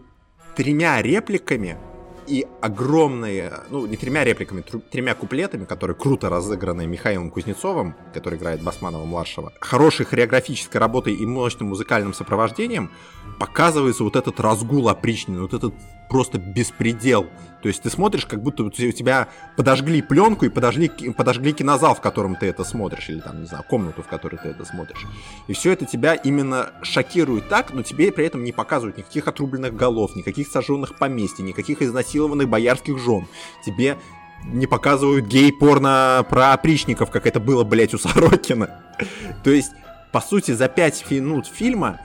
тремя 0.56 1.00
репликами 1.02 1.78
и 2.26 2.46
огромные, 2.60 3.52
ну, 3.70 3.86
не 3.86 3.96
тремя 3.96 4.24
репликами, 4.24 4.62
тремя 4.90 5.14
куплетами, 5.14 5.64
которые 5.64 5.96
круто 5.96 6.28
разыграны 6.28 6.86
Михаилом 6.86 7.30
Кузнецовым, 7.30 7.94
который 8.12 8.38
играет 8.38 8.62
Басманова-младшего, 8.62 9.52
хорошей 9.60 10.04
хореографической 10.04 10.80
работой 10.80 11.14
и 11.14 11.24
мощным 11.24 11.68
музыкальным 11.68 12.12
сопровождением, 12.12 12.90
показывается 13.38 14.04
вот 14.04 14.16
этот 14.16 14.40
разгул 14.40 14.88
опричнины, 14.88 15.40
вот 15.40 15.54
этот 15.54 15.74
просто 16.08 16.38
беспредел. 16.38 17.28
То 17.62 17.68
есть 17.68 17.82
ты 17.82 17.90
смотришь, 17.90 18.24
как 18.24 18.42
будто 18.42 18.64
у 18.64 18.70
тебя 18.70 19.28
подожгли 19.56 20.00
пленку 20.00 20.46
и 20.46 20.48
подожгли, 20.48 20.88
подожгли 20.88 21.52
кинозал, 21.52 21.94
в 21.94 22.00
котором 22.00 22.36
ты 22.36 22.46
это 22.46 22.62
смотришь, 22.62 23.08
или 23.08 23.20
там, 23.20 23.40
не 23.40 23.46
знаю, 23.46 23.64
комнату, 23.68 24.02
в 24.02 24.06
которой 24.06 24.36
ты 24.36 24.48
это 24.48 24.64
смотришь. 24.64 25.04
И 25.48 25.52
все 25.52 25.72
это 25.72 25.84
тебя 25.84 26.14
именно 26.14 26.70
шокирует 26.82 27.48
так, 27.48 27.72
но 27.72 27.82
тебе 27.82 28.12
при 28.12 28.26
этом 28.26 28.44
не 28.44 28.52
показывают 28.52 28.96
никаких 28.96 29.26
отрубленных 29.26 29.74
голов, 29.74 30.14
никаких 30.14 30.48
сожженных 30.48 30.96
поместий, 30.98 31.42
никаких 31.44 31.82
изнасилованных 31.82 32.48
боярских 32.48 32.98
жен. 32.98 33.26
Тебе 33.64 33.98
не 34.44 34.68
показывают 34.68 35.26
гей-порно 35.26 36.24
про 36.28 36.52
опричников, 36.52 37.10
как 37.10 37.26
это 37.26 37.40
было, 37.40 37.64
блять, 37.64 37.92
у 37.94 37.98
Сорокина. 37.98 38.80
То 39.44 39.50
есть, 39.50 39.72
по 40.12 40.20
сути, 40.20 40.52
за 40.52 40.68
пять 40.68 41.10
минут 41.10 41.46
фильма 41.46 42.00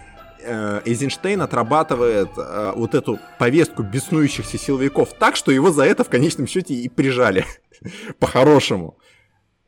Эйзенштейн 0.86 1.42
отрабатывает 1.42 2.30
э, 2.38 2.74
вот 2.76 2.96
эту 2.96 3.20
повестку 3.40 3.84
беснующихся 3.84 4.58
силовиков 4.58 5.14
так, 5.14 5.36
что 5.36 5.52
его 5.52 5.72
за 5.72 5.84
это 5.86 6.04
в 6.04 6.10
конечном 6.10 6.48
счете 6.48 6.74
и 6.74 6.90
прижали. 6.90 7.46
По-хорошему. 8.20 8.98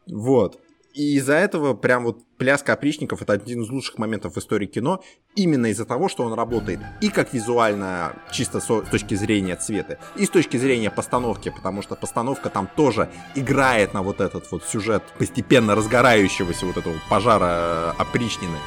Вот. 0.08 0.60
И 0.96 1.18
из-за 1.18 1.34
этого 1.34 1.74
прям 1.74 2.06
вот 2.06 2.20
пляска 2.38 2.72
опричников 2.72 3.22
это 3.22 3.34
один 3.34 3.64
из 3.64 3.70
лучших 3.70 3.98
моментов 3.98 4.36
в 4.36 4.40
истории 4.40 4.66
кино, 4.66 5.04
именно 5.36 5.66
из-за 5.66 5.84
того, 5.84 6.08
что 6.08 6.24
он 6.24 6.32
работает 6.34 6.80
и 7.02 7.10
как 7.10 7.34
визуально, 7.34 8.14
чисто 8.32 8.62
с 8.62 8.82
точки 8.90 9.14
зрения 9.16 9.58
цвета, 9.58 10.00
и 10.16 10.26
с 10.26 10.30
точки 10.30 10.56
зрения 10.56 10.90
постановки, 10.90 11.50
потому 11.50 11.82
что 11.82 11.96
постановка 11.96 12.50
там 12.50 12.70
тоже 12.78 13.10
играет 13.36 13.94
на 13.94 14.04
вот 14.04 14.22
этот 14.22 14.50
вот 14.52 14.64
сюжет 14.64 15.04
постепенно 15.20 15.76
разгорающегося 15.76 16.66
вот 16.66 16.78
этого 16.78 16.96
пожара 17.10 17.92
опричнины 17.98 18.58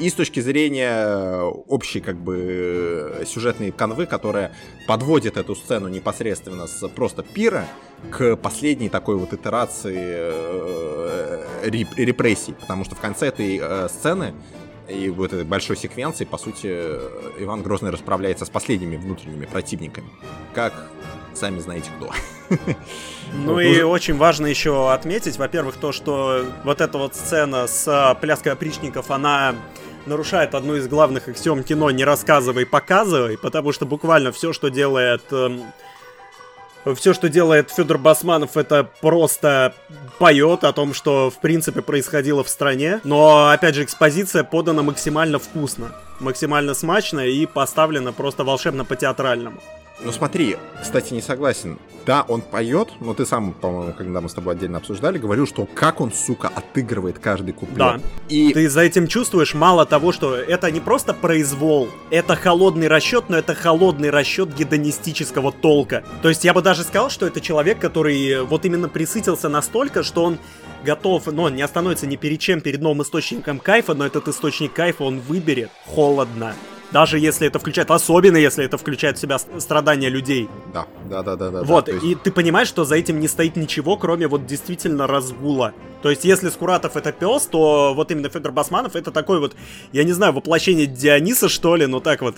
и 0.00 0.08
с 0.08 0.14
точки 0.14 0.40
зрения 0.40 1.42
общей 1.68 2.00
как 2.00 2.16
бы 2.16 3.22
сюжетной 3.26 3.70
канвы, 3.70 4.06
которая 4.06 4.52
подводит 4.86 5.36
эту 5.36 5.54
сцену 5.54 5.88
непосредственно 5.88 6.66
с 6.66 6.88
просто 6.88 7.22
пира 7.22 7.66
к 8.10 8.36
последней 8.36 8.88
такой 8.88 9.16
вот 9.16 9.32
итерации 9.34 9.98
э, 9.98 11.70
репрессий, 11.96 12.54
потому 12.54 12.84
что 12.84 12.94
в 12.94 13.00
конце 13.00 13.26
этой 13.26 13.60
э, 13.62 13.88
сцены 13.88 14.34
и 14.88 15.08
вот 15.10 15.32
этой 15.32 15.44
большой 15.44 15.76
секвенции, 15.76 16.24
по 16.24 16.38
сути, 16.38 16.66
Иван 17.38 17.62
Грозный 17.62 17.90
расправляется 17.90 18.44
с 18.44 18.50
последними 18.50 18.96
внутренними 18.96 19.46
противниками. 19.46 20.08
Как 20.54 20.72
сами 21.34 21.58
знаете 21.58 21.90
кто. 21.98 22.10
Ну 23.32 23.52
вот, 23.52 23.60
и 23.60 23.70
уже... 23.70 23.84
очень 23.84 24.16
важно 24.16 24.46
еще 24.46 24.92
отметить, 24.92 25.38
во-первых, 25.38 25.76
то, 25.76 25.92
что 25.92 26.44
вот 26.64 26.80
эта 26.80 26.98
вот 26.98 27.14
сцена 27.14 27.68
с 27.68 28.18
пляской 28.20 28.50
опричников, 28.50 29.12
она 29.12 29.54
нарушает 30.06 30.54
одну 30.54 30.76
из 30.76 30.88
главных 30.88 31.28
аксиом 31.28 31.62
кино 31.62 31.90
«не 31.90 32.04
рассказывай, 32.04 32.66
показывай», 32.66 33.38
потому 33.38 33.72
что 33.72 33.86
буквально 33.86 34.32
все, 34.32 34.52
что 34.52 34.68
делает... 34.68 35.22
Эм, 35.32 35.64
все, 36.96 37.12
что 37.12 37.28
делает 37.28 37.70
Федор 37.70 37.98
Басманов, 37.98 38.56
это 38.56 38.88
просто 39.00 39.74
поет 40.18 40.64
о 40.64 40.72
том, 40.72 40.94
что 40.94 41.30
в 41.30 41.38
принципе 41.40 41.82
происходило 41.82 42.42
в 42.42 42.48
стране. 42.48 43.00
Но 43.04 43.50
опять 43.50 43.74
же, 43.74 43.84
экспозиция 43.84 44.44
подана 44.44 44.82
максимально 44.82 45.38
вкусно, 45.38 45.94
максимально 46.20 46.72
смачно 46.74 47.20
и 47.20 47.44
поставлена 47.44 48.12
просто 48.12 48.44
волшебно 48.44 48.86
по-театральному. 48.86 49.60
Ну 50.02 50.12
смотри, 50.12 50.56
кстати, 50.80 51.12
не 51.12 51.20
согласен. 51.20 51.78
Да, 52.06 52.24
он 52.26 52.40
поет, 52.40 52.88
но 53.00 53.12
ты 53.12 53.26
сам, 53.26 53.52
по-моему, 53.52 53.92
когда 53.92 54.22
мы 54.22 54.28
с 54.30 54.34
тобой 54.34 54.54
отдельно 54.54 54.78
обсуждали, 54.78 55.18
говорил, 55.18 55.46
что 55.46 55.66
как 55.66 56.00
он, 56.00 56.12
сука, 56.12 56.48
отыгрывает 56.48 57.18
каждый 57.18 57.52
куплет. 57.52 57.76
Да. 57.76 58.00
И 58.28 58.52
ты 58.54 58.70
за 58.70 58.80
этим 58.80 59.06
чувствуешь 59.06 59.52
мало 59.52 59.84
того, 59.84 60.10
что 60.12 60.34
это 60.34 60.70
не 60.70 60.80
просто 60.80 61.12
произвол, 61.12 61.90
это 62.10 62.36
холодный 62.36 62.88
расчет, 62.88 63.24
но 63.28 63.36
это 63.36 63.54
холодный 63.54 64.08
расчет 64.08 64.54
гедонистического 64.54 65.52
толка. 65.52 66.02
То 66.22 66.30
есть 66.30 66.44
я 66.44 66.54
бы 66.54 66.62
даже 66.62 66.84
сказал, 66.84 67.10
что 67.10 67.26
это 67.26 67.42
человек, 67.42 67.78
который 67.78 68.42
вот 68.44 68.64
именно 68.64 68.88
присытился 68.88 69.50
настолько, 69.50 70.02
что 70.02 70.24
он 70.24 70.38
готов, 70.84 71.26
но 71.26 71.44
он 71.44 71.54
не 71.54 71.62
остановится 71.62 72.06
ни 72.06 72.16
перед 72.16 72.40
чем, 72.40 72.62
перед 72.62 72.80
новым 72.80 73.02
источником 73.02 73.58
кайфа, 73.58 73.94
но 73.94 74.06
этот 74.06 74.26
источник 74.28 74.72
кайфа 74.72 75.04
он 75.04 75.20
выберет 75.20 75.70
холодно. 75.86 76.54
Даже 76.92 77.18
если 77.18 77.46
это 77.46 77.58
включает, 77.58 77.90
особенно 77.90 78.36
если 78.36 78.64
это 78.64 78.76
включает 78.76 79.16
в 79.16 79.20
себя 79.20 79.38
страдания 79.38 80.08
людей. 80.08 80.48
Да, 80.74 80.86
да, 81.08 81.22
да, 81.22 81.36
да. 81.36 81.50
да 81.50 81.62
вот, 81.62 81.86
да, 81.86 81.92
есть... 81.92 82.04
и 82.04 82.14
ты 82.16 82.32
понимаешь, 82.32 82.68
что 82.68 82.84
за 82.84 82.96
этим 82.96 83.20
не 83.20 83.28
стоит 83.28 83.56
ничего, 83.56 83.96
кроме 83.96 84.26
вот 84.26 84.46
действительно 84.46 85.06
разгула. 85.06 85.72
То 86.02 86.10
есть, 86.10 86.24
если 86.24 86.48
Скуратов 86.48 86.96
это 86.96 87.12
пес, 87.12 87.46
то 87.46 87.92
вот 87.94 88.10
именно 88.10 88.28
Федор 88.28 88.52
Басманов 88.52 88.96
это 88.96 89.12
такой 89.12 89.38
вот, 89.38 89.54
я 89.92 90.02
не 90.02 90.12
знаю, 90.12 90.32
воплощение 90.32 90.86
Диониса, 90.86 91.48
что 91.48 91.76
ли, 91.76 91.86
ну 91.86 92.00
так 92.00 92.22
вот. 92.22 92.36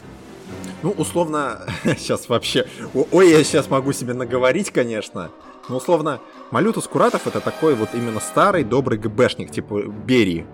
Ну, 0.83 0.91
условно, 0.91 1.61
сейчас 1.85 2.29
вообще... 2.29 2.67
Ой, 2.93 3.31
я 3.31 3.43
сейчас 3.45 3.71
могу 3.71 3.93
себе 3.93 4.15
наговорить, 4.15 4.71
конечно. 4.71 5.31
Но 5.69 5.77
условно, 5.77 6.21
Малютус 6.51 6.89
Куратов 6.89 7.27
это 7.27 7.41
такой 7.41 7.75
вот 7.75 7.91
именно 7.95 8.21
старый 8.21 8.65
добрый 8.65 8.99
ГБшник, 8.99 9.51
типа 9.51 9.83
Берии 9.83 10.45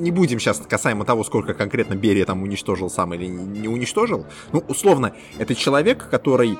не 0.00 0.10
будем 0.10 0.40
сейчас 0.40 0.62
касаемо 0.68 1.04
того, 1.04 1.24
сколько 1.24 1.54
конкретно 1.54 1.94
Берия 1.94 2.24
там 2.24 2.42
уничтожил 2.42 2.90
сам 2.90 3.14
или 3.14 3.26
не 3.26 3.68
уничтожил. 3.68 4.26
Ну, 4.52 4.64
условно, 4.68 5.14
это 5.38 5.54
человек, 5.54 6.08
который 6.10 6.58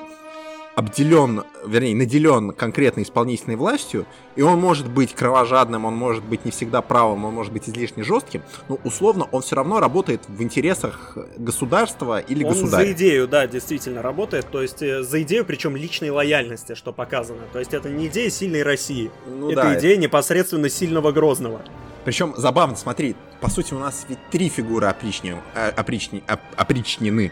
обделен, 0.75 1.43
вернее, 1.65 1.95
наделен 1.95 2.51
конкретной 2.51 3.03
исполнительной 3.03 3.55
властью, 3.55 4.05
и 4.35 4.41
он 4.41 4.59
может 4.59 4.89
быть 4.89 5.13
кровожадным, 5.13 5.85
он 5.85 5.95
может 5.95 6.23
быть 6.23 6.45
не 6.45 6.51
всегда 6.51 6.81
правым, 6.81 7.25
он 7.25 7.33
может 7.33 7.51
быть 7.51 7.67
излишне 7.67 8.03
жестким, 8.03 8.41
но 8.69 8.79
условно 8.83 9.27
он 9.31 9.41
все 9.41 9.55
равно 9.55 9.79
работает 9.79 10.21
в 10.27 10.41
интересах 10.41 11.17
государства 11.37 12.19
или 12.19 12.43
он 12.43 12.53
государя. 12.53 12.85
за 12.85 12.91
идею, 12.93 13.27
да, 13.27 13.47
действительно 13.47 14.01
работает, 14.01 14.47
то 14.49 14.61
есть 14.61 14.81
э, 14.81 15.03
за 15.03 15.21
идею, 15.23 15.45
причем 15.45 15.75
личной 15.75 16.09
лояльности, 16.09 16.75
что 16.75 16.93
показано. 16.93 17.41
То 17.51 17.59
есть 17.59 17.73
это 17.73 17.89
не 17.89 18.07
идея 18.07 18.29
сильной 18.29 18.63
России, 18.63 19.11
ну, 19.27 19.51
это 19.51 19.63
да, 19.63 19.79
идея 19.79 19.93
это... 19.93 20.01
непосредственно 20.01 20.69
сильного 20.69 21.11
Грозного. 21.11 21.61
Причем 22.03 22.33
забавно, 22.35 22.75
смотри, 22.75 23.15
по 23.39 23.49
сути 23.49 23.73
у 23.73 23.79
нас 23.79 24.05
ведь 24.09 24.19
три 24.29 24.49
фигуры 24.49 24.87
опрични, 24.87 25.35
э, 25.55 25.69
опрични, 25.69 26.23
оп, 26.27 26.39
опричнены. 26.55 27.31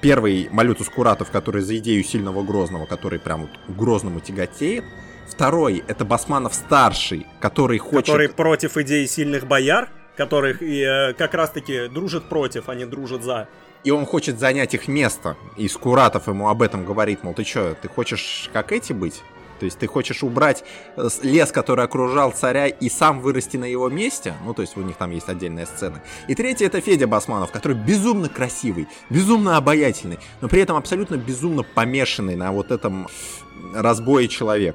Первый 0.00 0.48
Малютус 0.50 0.88
Куратов, 0.88 1.30
который 1.30 1.62
за 1.62 1.78
идею 1.78 2.02
сильного 2.02 2.42
Грозного, 2.42 2.86
который 2.86 3.20
прям 3.20 3.42
вот 3.42 3.50
Грозному 3.68 4.20
тяготеет. 4.20 4.84
Второй 5.28 5.84
это 5.86 6.04
Басманов 6.04 6.54
старший, 6.54 7.26
который 7.40 7.78
хочет... 7.78 8.06
Который 8.06 8.28
против 8.28 8.76
идеи 8.76 9.06
сильных 9.06 9.46
бояр, 9.46 9.90
которых 10.16 10.60
и, 10.60 10.82
э, 10.82 11.12
как 11.14 11.34
раз-таки 11.34 11.88
дружат 11.88 12.24
против, 12.28 12.68
а 12.68 12.74
не 12.74 12.84
дружат 12.84 13.22
за. 13.22 13.48
И 13.84 13.90
он 13.90 14.04
хочет 14.04 14.38
занять 14.38 14.74
их 14.74 14.88
место. 14.88 15.36
И 15.56 15.68
Скуратов 15.68 16.26
ему 16.26 16.48
об 16.48 16.62
этом 16.62 16.84
говорит, 16.84 17.22
мол, 17.22 17.34
ты 17.34 17.44
что, 17.44 17.74
ты 17.80 17.88
хочешь 17.88 18.50
как 18.52 18.72
эти 18.72 18.92
быть? 18.92 19.22
То 19.62 19.66
есть 19.66 19.78
ты 19.78 19.86
хочешь 19.86 20.24
убрать 20.24 20.64
э, 20.96 21.08
лес, 21.22 21.52
который 21.52 21.84
окружал 21.84 22.32
царя, 22.32 22.66
и 22.66 22.88
сам 22.88 23.20
вырасти 23.20 23.56
на 23.56 23.64
его 23.64 23.88
месте. 23.88 24.34
Ну, 24.44 24.54
то 24.54 24.62
есть 24.62 24.76
у 24.76 24.80
них 24.80 24.96
там 24.96 25.12
есть 25.12 25.28
отдельная 25.28 25.66
сцена. 25.66 26.02
И 26.26 26.34
третье 26.34 26.66
это 26.66 26.80
Федя 26.80 27.06
Басманов, 27.06 27.52
который 27.52 27.76
безумно 27.76 28.28
красивый, 28.28 28.88
безумно 29.08 29.56
обаятельный, 29.56 30.18
но 30.40 30.48
при 30.48 30.62
этом 30.62 30.76
абсолютно 30.76 31.14
безумно 31.14 31.62
помешанный 31.62 32.34
на 32.34 32.50
вот 32.50 32.72
этом 32.72 33.06
разбое 33.72 34.26
человек. 34.26 34.74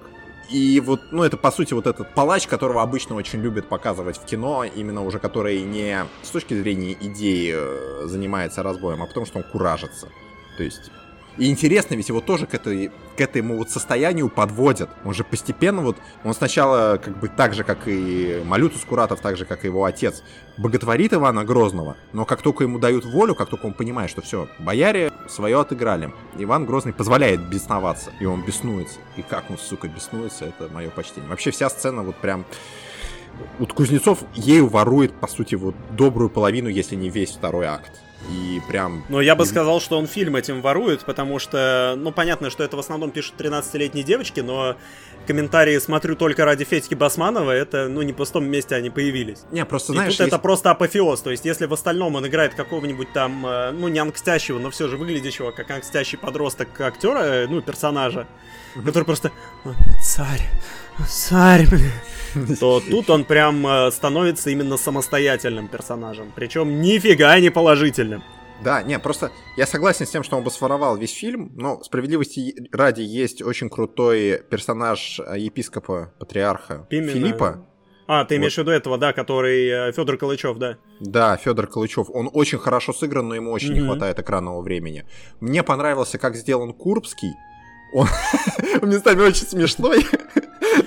И 0.49 0.79
вот, 0.79 1.11
ну, 1.11 1.23
это, 1.23 1.35
по 1.35 1.51
сути, 1.51 1.73
вот 1.73 1.85
этот 1.85 2.13
палач, 2.13 2.47
которого 2.47 2.81
обычно 2.81 3.15
очень 3.15 3.41
любят 3.41 3.67
показывать 3.67 4.15
в 4.15 4.23
кино, 4.23 4.63
именно 4.63 5.03
уже 5.03 5.19
который 5.19 5.63
не 5.63 6.05
с 6.23 6.29
точки 6.29 6.53
зрения 6.53 6.93
идеи 6.93 7.53
э, 7.57 8.07
занимается 8.07 8.63
разбоем, 8.63 9.03
а 9.03 9.05
потому 9.05 9.25
что 9.25 9.39
он 9.39 9.43
куражится. 9.43 10.07
То 10.55 10.63
есть 10.63 10.91
и 11.37 11.49
интересно, 11.49 11.95
ведь 11.95 12.09
его 12.09 12.21
тоже 12.21 12.47
к, 12.47 12.53
этой, 12.53 12.91
к 13.15 13.21
этому 13.21 13.57
вот 13.57 13.69
состоянию 13.69 14.29
подводят. 14.29 14.89
Он 15.05 15.13
же 15.13 15.23
постепенно 15.23 15.81
вот, 15.81 15.97
он 16.23 16.33
сначала 16.33 16.97
как 16.97 17.19
бы 17.19 17.27
так 17.27 17.53
же, 17.53 17.63
как 17.63 17.87
и 17.87 18.41
Малютус 18.45 18.81
Куратов, 18.81 19.21
так 19.21 19.37
же, 19.37 19.45
как 19.45 19.63
и 19.63 19.67
его 19.67 19.85
отец, 19.85 20.23
боготворит 20.57 21.13
Ивана 21.13 21.43
Грозного, 21.45 21.97
но 22.13 22.25
как 22.25 22.41
только 22.41 22.63
ему 22.63 22.79
дают 22.79 23.05
волю, 23.05 23.35
как 23.35 23.49
только 23.49 23.67
он 23.67 23.73
понимает, 23.73 24.09
что 24.09 24.21
все, 24.21 24.47
бояре 24.59 25.11
свое 25.27 25.59
отыграли, 25.59 26.11
Иван 26.37 26.65
Грозный 26.65 26.93
позволяет 26.93 27.41
бесноваться, 27.47 28.11
и 28.19 28.25
он 28.25 28.43
беснуется. 28.43 28.99
И 29.15 29.21
как 29.21 29.49
он, 29.49 29.57
сука, 29.57 29.87
беснуется, 29.87 30.45
это 30.45 30.73
мое 30.73 30.89
почтение. 30.89 31.29
Вообще 31.29 31.51
вся 31.51 31.69
сцена 31.69 32.03
вот 32.03 32.15
прям... 32.15 32.45
Вот 33.59 33.71
Кузнецов 33.71 34.23
ею 34.33 34.67
ворует, 34.67 35.13
по 35.13 35.27
сути, 35.27 35.53
вот 35.53 35.75
добрую 35.91 36.29
половину, 36.31 36.69
если 36.69 36.95
не 36.95 37.09
весь 37.09 37.31
второй 37.31 37.67
акт. 37.67 37.91
И 38.29 38.61
прям... 38.67 39.05
Но 39.09 39.21
я 39.21 39.35
бы 39.35 39.45
сказал, 39.45 39.79
что 39.79 39.97
он 39.97 40.07
фильм 40.07 40.35
этим 40.35 40.61
ворует, 40.61 41.05
потому 41.05 41.39
что, 41.39 41.95
ну, 41.97 42.11
понятно, 42.11 42.49
что 42.49 42.63
это 42.63 42.75
в 42.75 42.79
основном 42.79 43.11
пишут 43.11 43.35
13-летние 43.37 44.03
девочки, 44.03 44.41
но 44.41 44.75
комментарии 45.27 45.77
«смотрю 45.77 46.15
только 46.15 46.43
ради 46.43 46.63
Федьки 46.63 46.93
Басманова», 46.93 47.51
это, 47.51 47.87
ну, 47.87 48.01
не 48.01 48.13
в 48.13 48.15
пустом 48.15 48.45
месте 48.45 48.75
они 48.75 48.89
появились. 48.89 49.43
Не, 49.51 49.65
просто, 49.65 49.93
И 49.93 49.95
знаешь... 49.95 50.13
тут 50.13 50.21
есть... 50.21 50.33
это 50.33 50.39
просто 50.39 50.71
апофеоз, 50.71 51.21
то 51.21 51.31
есть 51.31 51.45
если 51.45 51.67
в 51.67 51.73
остальном 51.73 52.15
он 52.15 52.25
играет 52.27 52.53
какого-нибудь 52.55 53.13
там, 53.13 53.45
э, 53.45 53.71
ну, 53.71 53.87
не 53.87 53.99
ангстящего, 53.99 54.59
но 54.59 54.71
все 54.71 54.87
же 54.87 54.97
выглядящего 54.97 55.51
как 55.51 55.69
ангстящий 55.71 56.17
подросток 56.17 56.79
актера, 56.81 57.19
э, 57.19 57.47
ну, 57.47 57.61
персонажа, 57.61 58.27
который 58.83 59.03
просто 59.03 59.31
«Царь, 60.01 60.41
царь, 61.05 61.67
блин» 61.67 61.91
то 62.59 62.81
тут 62.81 63.09
он 63.09 63.23
прям 63.23 63.65
э, 63.65 63.91
становится 63.91 64.49
именно 64.49 64.77
самостоятельным 64.77 65.67
персонажем. 65.67 66.31
Причем 66.35 66.81
нифига 66.81 67.39
не 67.39 67.49
положительным. 67.49 68.23
Да, 68.63 68.81
не, 68.81 68.97
просто 68.97 69.31
я 69.55 69.67
согласен 69.67 70.05
с 70.07 70.09
тем, 70.09 70.23
что 70.23 70.37
он 70.37 70.43
бы 70.43 70.49
своровал 70.49 70.97
весь 70.97 71.13
фильм, 71.13 71.51
но 71.55 71.81
справедливости 71.83 72.55
ради 72.71 73.01
есть 73.01 73.41
очень 73.41 73.69
крутой 73.69 74.41
персонаж 74.49 75.19
э, 75.19 75.37
епископа, 75.37 76.13
патриарха 76.19 76.87
Именно. 76.89 77.11
Филиппа. 77.11 77.67
А, 78.07 78.23
ты 78.23 78.37
имеешь 78.37 78.55
вот. 78.55 78.63
в 78.63 78.67
виду 78.67 78.71
этого, 78.71 78.97
да, 78.97 79.11
который 79.11 79.67
э, 79.67 79.91
Федор 79.91 80.17
Калычев, 80.17 80.57
да? 80.57 80.77
Да, 81.01 81.35
Федор 81.37 81.67
Калычев. 81.67 82.09
Он 82.09 82.29
очень 82.33 82.57
хорошо 82.57 82.93
сыгран, 82.93 83.27
но 83.27 83.35
ему 83.35 83.51
очень 83.51 83.73
mm-hmm. 83.73 83.79
не 83.81 83.85
хватает 83.85 84.19
экранного 84.19 84.61
времени. 84.61 85.05
Мне 85.41 85.61
понравился, 85.61 86.17
как 86.17 86.35
сделан 86.35 86.73
Курбский. 86.73 87.33
Он 87.93 88.07
местами 88.83 89.21
очень 89.21 89.47
смешной. 89.47 90.05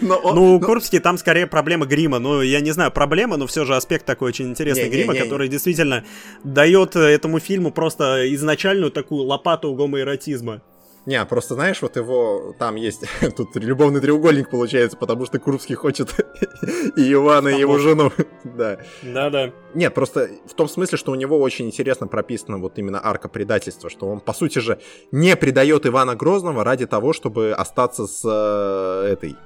Но 0.01 0.17
он, 0.17 0.35
ну, 0.35 0.55
у 0.55 0.61
Курбский 0.61 1.01
там 1.01 1.19
скорее 1.19 1.47
проблема 1.47 1.87
грима. 1.87 2.19
Ну, 2.19 2.43
я 2.43 2.61
не 2.61 2.71
знаю, 2.71 2.91
проблема, 2.91 3.37
но 3.37 3.47
все 3.47 3.65
же 3.65 3.75
аспект 3.75 4.07
такой 4.07 4.29
очень 4.29 4.49
интересный 4.49 4.85
не, 4.85 4.91
грима, 4.91 5.13
не, 5.13 5.19
не, 5.19 5.25
который 5.25 5.49
действительно 5.49 6.05
дает 6.45 6.97
этому 6.97 7.41
фильму 7.41 7.71
просто 7.71 8.33
изначальную 8.35 8.91
такую 8.91 9.25
лопату 9.25 9.75
гомоэротизма. 9.75 10.63
Не, 11.07 11.25
просто 11.25 11.55
знаешь, 11.55 11.81
вот 11.81 11.97
его 11.97 12.55
там 12.59 12.77
есть 12.77 13.05
тут 13.37 13.57
любовный 13.57 14.01
треугольник 14.01 14.51
получается, 14.51 14.97
потому 14.97 15.25
что 15.27 15.39
Курбский 15.39 15.75
хочет 15.75 16.15
и 16.97 17.13
Ивана, 17.13 17.49
и 17.49 17.61
его 17.61 17.79
жену. 17.79 18.13
да. 18.45 18.79
Да-да. 19.03 19.53
Нет, 19.75 19.95
просто 19.95 20.29
в 20.47 20.55
том 20.55 20.69
смысле, 20.69 20.99
что 20.99 21.13
у 21.13 21.15
него 21.15 21.39
очень 21.39 21.67
интересно 21.67 22.07
прописано 22.07 22.59
вот 22.59 22.79
именно 22.79 23.01
арка 23.03 23.29
предательства, 23.29 23.89
что 23.89 24.09
он, 24.09 24.21
по 24.21 24.33
сути 24.33 24.59
же, 24.59 24.79
не 25.11 25.37
предает 25.37 25.87
Ивана 25.87 26.17
Грозного 26.17 26.65
ради 26.65 26.87
того, 26.87 27.13
чтобы 27.13 27.53
остаться 27.53 28.07
с 28.07 28.23
э, 28.25 29.13
этой 29.13 29.37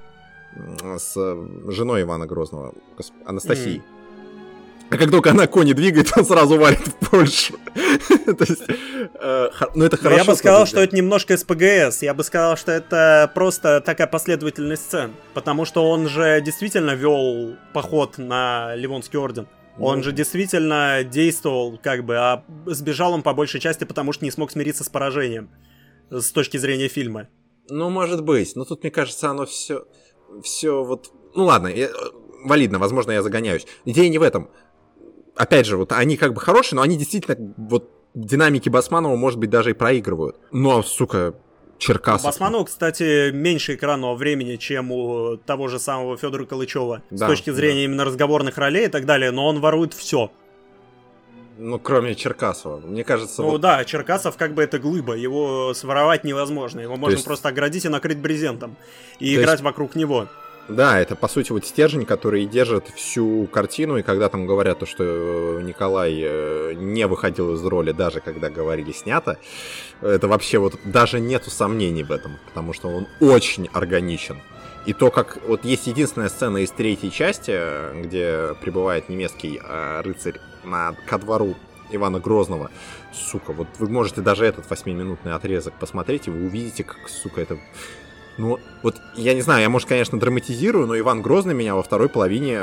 с 0.99 1.15
женой 1.69 2.03
Ивана 2.03 2.27
Грозного, 2.27 2.75
Анастасией. 3.27 3.79
Mm. 3.79 3.94
А 4.91 4.97
как 4.97 5.11
только 5.11 5.31
она 5.31 5.47
кони 5.47 5.73
двигает, 5.73 6.13
он 6.17 6.25
сразу 6.25 6.59
валит 6.59 6.87
в 6.87 7.11
Польшу. 7.11 7.55
То 7.75 8.45
есть, 8.45 8.63
э, 8.69 9.51
ну 9.75 9.85
это 9.85 9.97
хорошо. 9.97 10.17
Я 10.19 10.25
бы 10.25 10.37
сказал, 10.37 10.67
что 10.67 10.81
это 10.81 10.95
немножко 10.95 11.37
СПГС. 11.37 12.03
Я 12.03 12.15
бы 12.15 12.23
сказал, 12.23 12.57
что 12.57 12.73
это 12.73 13.31
просто 13.35 13.81
такая 13.81 14.07
последовательность 14.07 14.83
сцен. 14.83 15.13
Потому 15.33 15.65
что 15.65 15.91
он 15.91 16.09
же 16.09 16.41
действительно 16.41 16.95
вел 16.95 17.57
поход 17.73 18.19
на 18.19 18.75
Ливонский 18.77 19.19
орден. 19.19 19.49
Он 19.79 20.05
же 20.05 20.13
действительно 20.13 21.03
действовал, 21.03 21.81
как 21.83 22.05
бы, 22.05 22.17
а 22.17 22.45
сбежал 22.67 23.13
он 23.13 23.23
по 23.23 23.35
большей 23.35 23.59
части, 23.59 23.83
потому 23.83 24.13
что 24.13 24.25
не 24.25 24.31
смог 24.31 24.53
смириться 24.53 24.85
с 24.85 24.89
поражением. 24.89 25.51
С 26.11 26.31
точки 26.31 26.59
зрения 26.59 26.87
фильма. 26.87 27.29
Ну, 27.69 27.91
может 27.91 28.23
быть. 28.23 28.55
Но 28.55 28.65
тут, 28.65 28.85
мне 28.85 28.93
кажется, 28.93 29.31
оно 29.31 29.47
все 29.47 29.85
все 30.43 30.83
вот... 30.83 31.13
Ну 31.35 31.45
ладно, 31.45 31.69
я, 31.69 31.89
валидно, 32.45 32.79
возможно, 32.79 33.13
я 33.13 33.23
загоняюсь. 33.23 33.67
Идея 33.85 34.09
не 34.09 34.19
в 34.19 34.23
этом. 34.23 34.49
Опять 35.37 35.67
же, 35.67 35.77
вот 35.77 35.93
они 35.93 36.17
как 36.17 36.35
бы 36.35 36.41
хорошие, 36.41 36.77
но 36.77 36.83
они 36.83 36.97
действительно 36.97 37.37
вот 37.57 37.91
динамики 38.15 38.69
Басманова, 38.69 39.17
может 39.17 39.39
быть, 39.39 39.51
даже 39.51 39.71
и 39.71 39.73
проигрывают. 39.73 40.37
Но, 40.53 40.83
сука, 40.83 41.35
Черкасов. 41.79 42.27
Басманов, 42.27 42.67
кстати, 42.67 43.31
меньше 43.31 43.75
экранного 43.75 44.15
времени, 44.15 44.57
чем 44.57 44.93
у 44.93 45.37
того 45.37 45.69
же 45.69 45.79
самого 45.79 46.17
Федора 46.17 46.47
Калычева. 46.47 47.03
Да, 47.11 47.27
с 47.27 47.29
точки 47.29 47.51
зрения 47.51 47.81
да. 47.81 47.85
именно 47.85 48.05
разговорных 48.05 48.59
ролей 48.59 48.87
и 48.87 48.89
так 48.89 49.05
далее, 49.07 49.31
но 49.33 49.47
он 49.47 49.61
ворует 49.61 49.93
все. 49.93 50.31
Ну, 51.57 51.79
кроме 51.79 52.15
Черкасова. 52.15 52.79
Мне 52.79 53.05
кажется... 53.05 53.43
Ну 53.43 53.51
вот... 53.51 53.61
да, 53.61 53.85
Черкасов 53.85 54.37
как 54.37 54.55
бы 54.55 54.63
это 54.63 54.79
глыба, 54.79 55.15
его 55.15 55.73
своровать 55.75 56.25
невозможно. 56.25 56.81
Его 56.81 56.97
можно 56.97 57.15
есть... 57.15 57.25
просто 57.25 57.49
оградить 57.49 57.85
и 57.85 57.89
накрыть 57.89 58.19
брезентом. 58.19 58.77
И 59.21 59.35
То 59.35 59.43
играть 59.43 59.55
есть... 59.55 59.65
вокруг 59.65 59.95
него. 59.95 60.29
Да, 60.69 60.99
это 60.99 61.15
по 61.15 61.29
сути 61.29 61.53
вот 61.53 61.67
стержень, 61.67 62.07
который 62.07 62.47
держит 62.47 62.89
всю 62.89 63.47
картину, 63.53 63.99
и 63.99 64.03
когда 64.03 64.31
там 64.31 64.47
говорят 64.47 64.79
то, 64.79 64.87
что 64.87 65.61
Николай 65.61 66.23
э, 66.23 66.73
не 66.75 67.07
выходил 67.07 67.55
из 67.55 67.63
роли, 67.63 67.93
даже 67.93 68.21
когда 68.21 68.49
говорили 68.49 68.93
снято, 68.93 69.39
это 70.01 70.27
вообще 70.27 70.59
вот 70.59 70.77
даже 70.85 71.21
нету 71.21 71.51
сомнений 71.51 72.03
в 72.03 72.11
этом, 72.11 72.39
потому 72.47 72.73
что 72.73 72.89
он 72.89 73.07
очень 73.21 73.69
органичен. 73.75 74.41
И 74.87 74.95
то, 74.95 75.11
как 75.11 75.39
вот 75.47 75.65
есть 75.65 75.87
единственная 75.87 76.29
сцена 76.31 76.59
из 76.59 76.71
третьей 76.71 77.11
части, 77.11 77.59
где 78.03 78.55
прибывает 78.61 79.11
немецкий 79.11 79.61
э, 79.63 80.01
рыцарь 80.01 80.41
на, 80.63 80.95
ко 81.07 81.19
двору 81.19 81.57
Ивана 81.91 82.21
Грозного. 82.21 82.71
Сука, 83.13 83.53
вот 83.53 83.69
вы 83.79 83.89
можете 83.89 84.23
даже 84.23 84.47
этот 84.47 84.69
восьмиминутный 84.69 85.35
отрезок 85.35 85.75
посмотреть, 85.75 86.27
и 86.27 86.31
вы 86.31 86.47
увидите, 86.47 86.85
как, 86.85 87.09
сука, 87.09 87.43
это... 87.43 87.59
Ну, 88.37 88.59
вот, 88.83 88.97
я 89.15 89.35
не 89.35 89.43
знаю, 89.43 89.63
я, 89.63 89.69
может, 89.69 89.89
конечно, 89.89 90.19
драматизирую, 90.19 90.87
но 90.87 90.99
Иван 90.99 91.23
Грозный 91.23 91.55
меня 91.55 91.75
во 91.75 91.83
второй 91.83 92.09
половине 92.09 92.61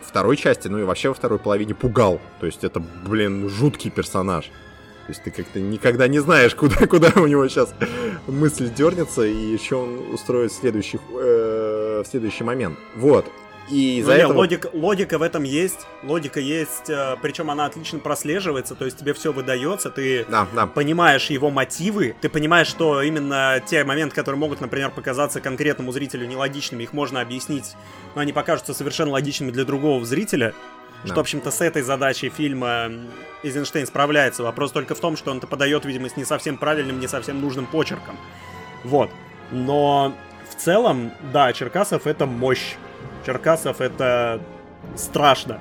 второй 0.00 0.36
части, 0.36 0.68
ну 0.68 0.78
и 0.78 0.84
вообще 0.84 1.08
во 1.08 1.14
второй 1.14 1.38
половине 1.38 1.74
пугал. 1.74 2.20
То 2.40 2.46
есть 2.46 2.64
это, 2.64 2.80
блин, 2.80 3.48
жуткий 3.48 3.90
персонаж. 3.90 4.46
То 4.46 5.12
есть 5.12 5.22
ты 5.22 5.30
как-то 5.30 5.60
никогда 5.60 6.08
не 6.08 6.18
знаешь, 6.18 6.54
куда, 6.54 6.86
куда 6.90 7.12
у 7.16 7.26
него 7.26 7.46
сейчас 7.48 7.74
мысль 8.26 8.72
дернется 8.72 9.24
и 9.24 9.34
еще 9.34 9.76
он 9.76 10.14
устроит 10.14 10.52
следующий, 10.52 10.98
э, 11.20 12.02
следующий 12.08 12.44
момент. 12.44 12.78
Вот. 12.96 13.26
И 13.70 14.02
ну, 14.04 14.12
этого... 14.12 14.32
логика, 14.32 14.70
логика 14.72 15.18
в 15.18 15.22
этом 15.22 15.42
есть, 15.42 15.86
логика 16.04 16.38
есть, 16.38 16.88
э, 16.88 17.16
причем 17.20 17.50
она 17.50 17.66
отлично 17.66 17.98
прослеживается, 17.98 18.76
то 18.76 18.84
есть 18.84 18.98
тебе 18.98 19.12
все 19.12 19.32
выдается, 19.32 19.90
ты 19.90 20.24
да, 20.28 20.46
да. 20.54 20.66
понимаешь 20.66 21.30
его 21.30 21.50
мотивы, 21.50 22.14
ты 22.20 22.28
понимаешь, 22.28 22.68
что 22.68 23.02
именно 23.02 23.60
те 23.66 23.82
моменты, 23.82 24.14
которые 24.14 24.38
могут, 24.38 24.60
например, 24.60 24.90
показаться 24.90 25.40
конкретному 25.40 25.90
зрителю 25.90 26.28
нелогичными, 26.28 26.84
их 26.84 26.92
можно 26.92 27.20
объяснить, 27.20 27.74
но 28.14 28.20
они 28.20 28.32
покажутся 28.32 28.72
совершенно 28.72 29.10
логичными 29.10 29.50
для 29.50 29.64
другого 29.64 30.04
зрителя. 30.04 30.54
Да. 31.02 31.08
Что, 31.08 31.16
в 31.16 31.20
общем-то, 31.20 31.50
с 31.50 31.60
этой 31.60 31.82
задачей 31.82 32.30
фильма 32.30 32.90
Эйзенштейн 33.42 33.86
справляется. 33.86 34.42
Вопрос 34.42 34.72
только 34.72 34.94
в 34.94 35.00
том, 35.00 35.16
что 35.16 35.30
он 35.30 35.38
это 35.38 35.46
подает, 35.46 35.84
видимо, 35.84 36.08
с 36.08 36.16
не 36.16 36.24
совсем 36.24 36.56
правильным, 36.56 37.00
не 37.00 37.06
совсем 37.06 37.40
нужным 37.40 37.66
почерком. 37.66 38.16
Вот. 38.82 39.10
Но 39.50 40.14
в 40.50 40.54
целом, 40.60 41.12
да, 41.32 41.52
Черкасов 41.52 42.06
это 42.06 42.26
мощь. 42.26 42.76
Черкасов 43.26 43.80
это 43.80 44.40
страшно. 44.94 45.60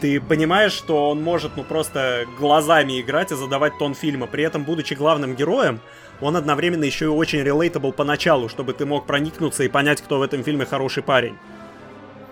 Ты 0.00 0.20
понимаешь, 0.20 0.72
что 0.72 1.10
он 1.10 1.22
может, 1.22 1.52
ну, 1.56 1.62
просто 1.62 2.24
глазами 2.38 3.00
играть 3.00 3.32
и 3.32 3.36
задавать 3.36 3.76
тон 3.78 3.94
фильма. 3.94 4.26
При 4.26 4.42
этом, 4.42 4.64
будучи 4.64 4.94
главным 4.94 5.36
героем, 5.36 5.80
он 6.22 6.36
одновременно 6.36 6.84
еще 6.84 7.04
и 7.04 7.08
очень 7.08 7.40
relatable 7.40 7.92
поначалу, 7.92 8.48
чтобы 8.48 8.72
ты 8.72 8.86
мог 8.86 9.06
проникнуться 9.06 9.62
и 9.62 9.68
понять, 9.68 10.00
кто 10.00 10.18
в 10.18 10.22
этом 10.22 10.42
фильме 10.42 10.64
хороший 10.64 11.02
парень. 11.02 11.36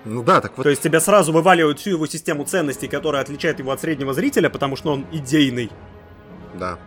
Ну 0.07 0.23
да, 0.23 0.41
так 0.41 0.57
вот. 0.57 0.63
То 0.63 0.71
есть 0.71 0.81
тебя 0.81 1.01
сразу 1.01 1.33
вываливают 1.33 1.79
всю 1.79 1.91
его 1.91 2.07
систему 2.07 2.45
ценностей, 2.45 2.89
которая 2.89 3.21
отличает 3.21 3.59
его 3.59 3.71
от 3.73 3.81
среднего 3.81 4.15
зрителя, 4.15 4.49
потому 4.49 4.77
что 4.77 4.93
он 4.93 5.05
идейный. 5.13 5.71
Да. 6.55 6.79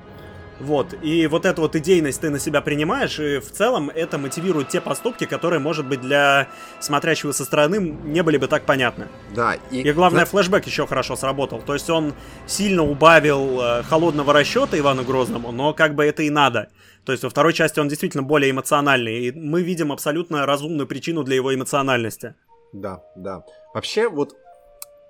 Вот, 0.62 0.94
и 1.02 1.26
вот 1.26 1.46
эту 1.46 1.64
вот 1.64 1.76
идейность 1.76 2.22
ты 2.22 2.30
на 2.30 2.38
себя 2.38 2.62
принимаешь, 2.62 3.20
и 3.20 3.40
в 3.40 3.52
целом 3.52 3.90
это 3.90 4.20
мотивирует 4.20 4.70
те 4.70 4.80
поступки, 4.80 5.26
которые, 5.26 5.60
может 5.60 5.88
быть, 5.88 6.02
для 6.02 6.50
смотрящего 6.80 7.32
со 7.32 7.46
стороны 7.46 7.80
не 7.80 8.22
были 8.22 8.38
бы 8.38 8.48
так 8.48 8.64
понятны. 8.66 9.08
Да, 9.36 9.56
и... 9.72 9.82
И 9.82 9.92
главное, 9.92 10.26
флешбэк 10.26 10.68
еще 10.68 10.86
хорошо 10.86 11.16
сработал, 11.16 11.62
то 11.62 11.74
есть 11.74 11.90
он 11.90 12.14
сильно 12.46 12.84
убавил 12.84 13.60
э, 13.60 13.84
холодного 13.84 14.34
расчета 14.34 14.78
Ивану 14.78 15.04
Грозному, 15.04 15.52
но 15.52 15.74
как 15.74 15.96
бы 15.96 16.06
это 16.06 16.22
и 16.22 16.30
надо. 16.30 16.70
То 17.06 17.12
есть 17.12 17.24
во 17.24 17.32
второй 17.32 17.54
части 17.54 17.80
он 17.80 17.88
действительно 17.88 18.22
более 18.22 18.52
эмоциональный, 18.52 19.20
и 19.20 19.32
мы 19.32 19.64
видим 19.64 19.92
абсолютно 19.92 20.46
разумную 20.46 20.86
причину 20.86 21.24
для 21.24 21.38
его 21.38 21.56
эмоциональности. 21.56 22.36
Да, 22.72 23.02
да. 23.16 23.44
Вообще, 23.74 24.08
вот 24.08 24.36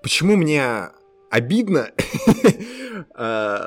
почему 0.02 0.38
мне 0.38 0.88
обидно, 1.30 1.92
э, 3.18 3.60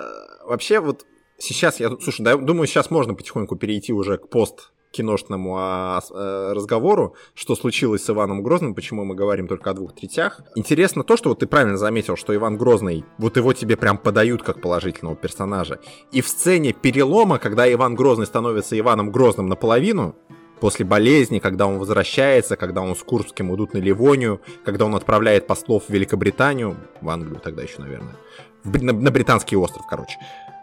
вообще 0.47 0.80
вот 0.80 1.05
сейчас 1.39 1.80
я, 1.80 1.91
слушай, 2.01 2.22
да, 2.22 2.37
думаю, 2.37 2.66
сейчас 2.66 2.91
можно 2.91 3.14
потихоньку 3.14 3.57
перейти 3.57 3.93
уже 3.93 4.18
к 4.18 4.28
пост 4.28 4.70
киношному 4.95 5.57
а, 5.59 6.01
а, 6.11 6.55
разговору, 6.55 7.16
что 7.35 7.57
случилось 7.57 8.05
с 8.05 8.11
Иваном 8.11 8.43
Грозным, 8.43 8.74
почему 8.74 9.05
мы 9.05 9.14
говорим 9.14 9.49
только 9.49 9.70
о 9.70 9.74
двух 9.74 9.95
третях. 9.95 10.41
Интересно 10.55 11.03
то, 11.03 11.16
что 11.16 11.30
вот 11.30 11.41
ты 11.41 11.47
правильно 11.47 11.76
заметил, 11.76 12.16
что 12.16 12.35
Иван 12.35 12.57
Грозный, 12.57 13.05
вот 13.18 13.37
его 13.37 13.53
тебе 13.53 13.76
прям 13.76 13.99
подают 13.99 14.43
как 14.43 14.61
положительного 14.61 15.16
персонажа. 15.16 15.80
И 16.12 16.20
в 16.20 16.28
сцене 16.28 16.72
перелома, 16.72 17.39
когда 17.39 17.70
Иван 17.70 17.97
Грозный 17.97 18.26
становится 18.26 18.78
Иваном 18.78 19.11
Грозным 19.11 19.49
наполовину, 19.49 20.14
после 20.61 20.87
болезни, 20.87 21.41
когда 21.41 21.66
он 21.66 21.78
возвращается, 21.78 22.57
когда 22.57 22.80
он 22.80 22.95
с 22.95 23.03
Курским 23.03 23.55
идут 23.55 23.74
на 23.74 23.78
Ливонию, 23.78 24.41
когда 24.64 24.87
он 24.87 24.95
отправляет 24.95 25.47
послов 25.47 25.85
в 25.87 25.91
Великобританию, 25.91 26.76
в 27.01 27.11
Англию 27.11 27.41
тогда 27.41 27.62
еще, 27.62 27.80
наверное, 27.80 28.14
на, 28.62 28.93
на 28.93 29.11
британский 29.11 29.57
остров, 29.57 29.82
короче. 29.91 30.16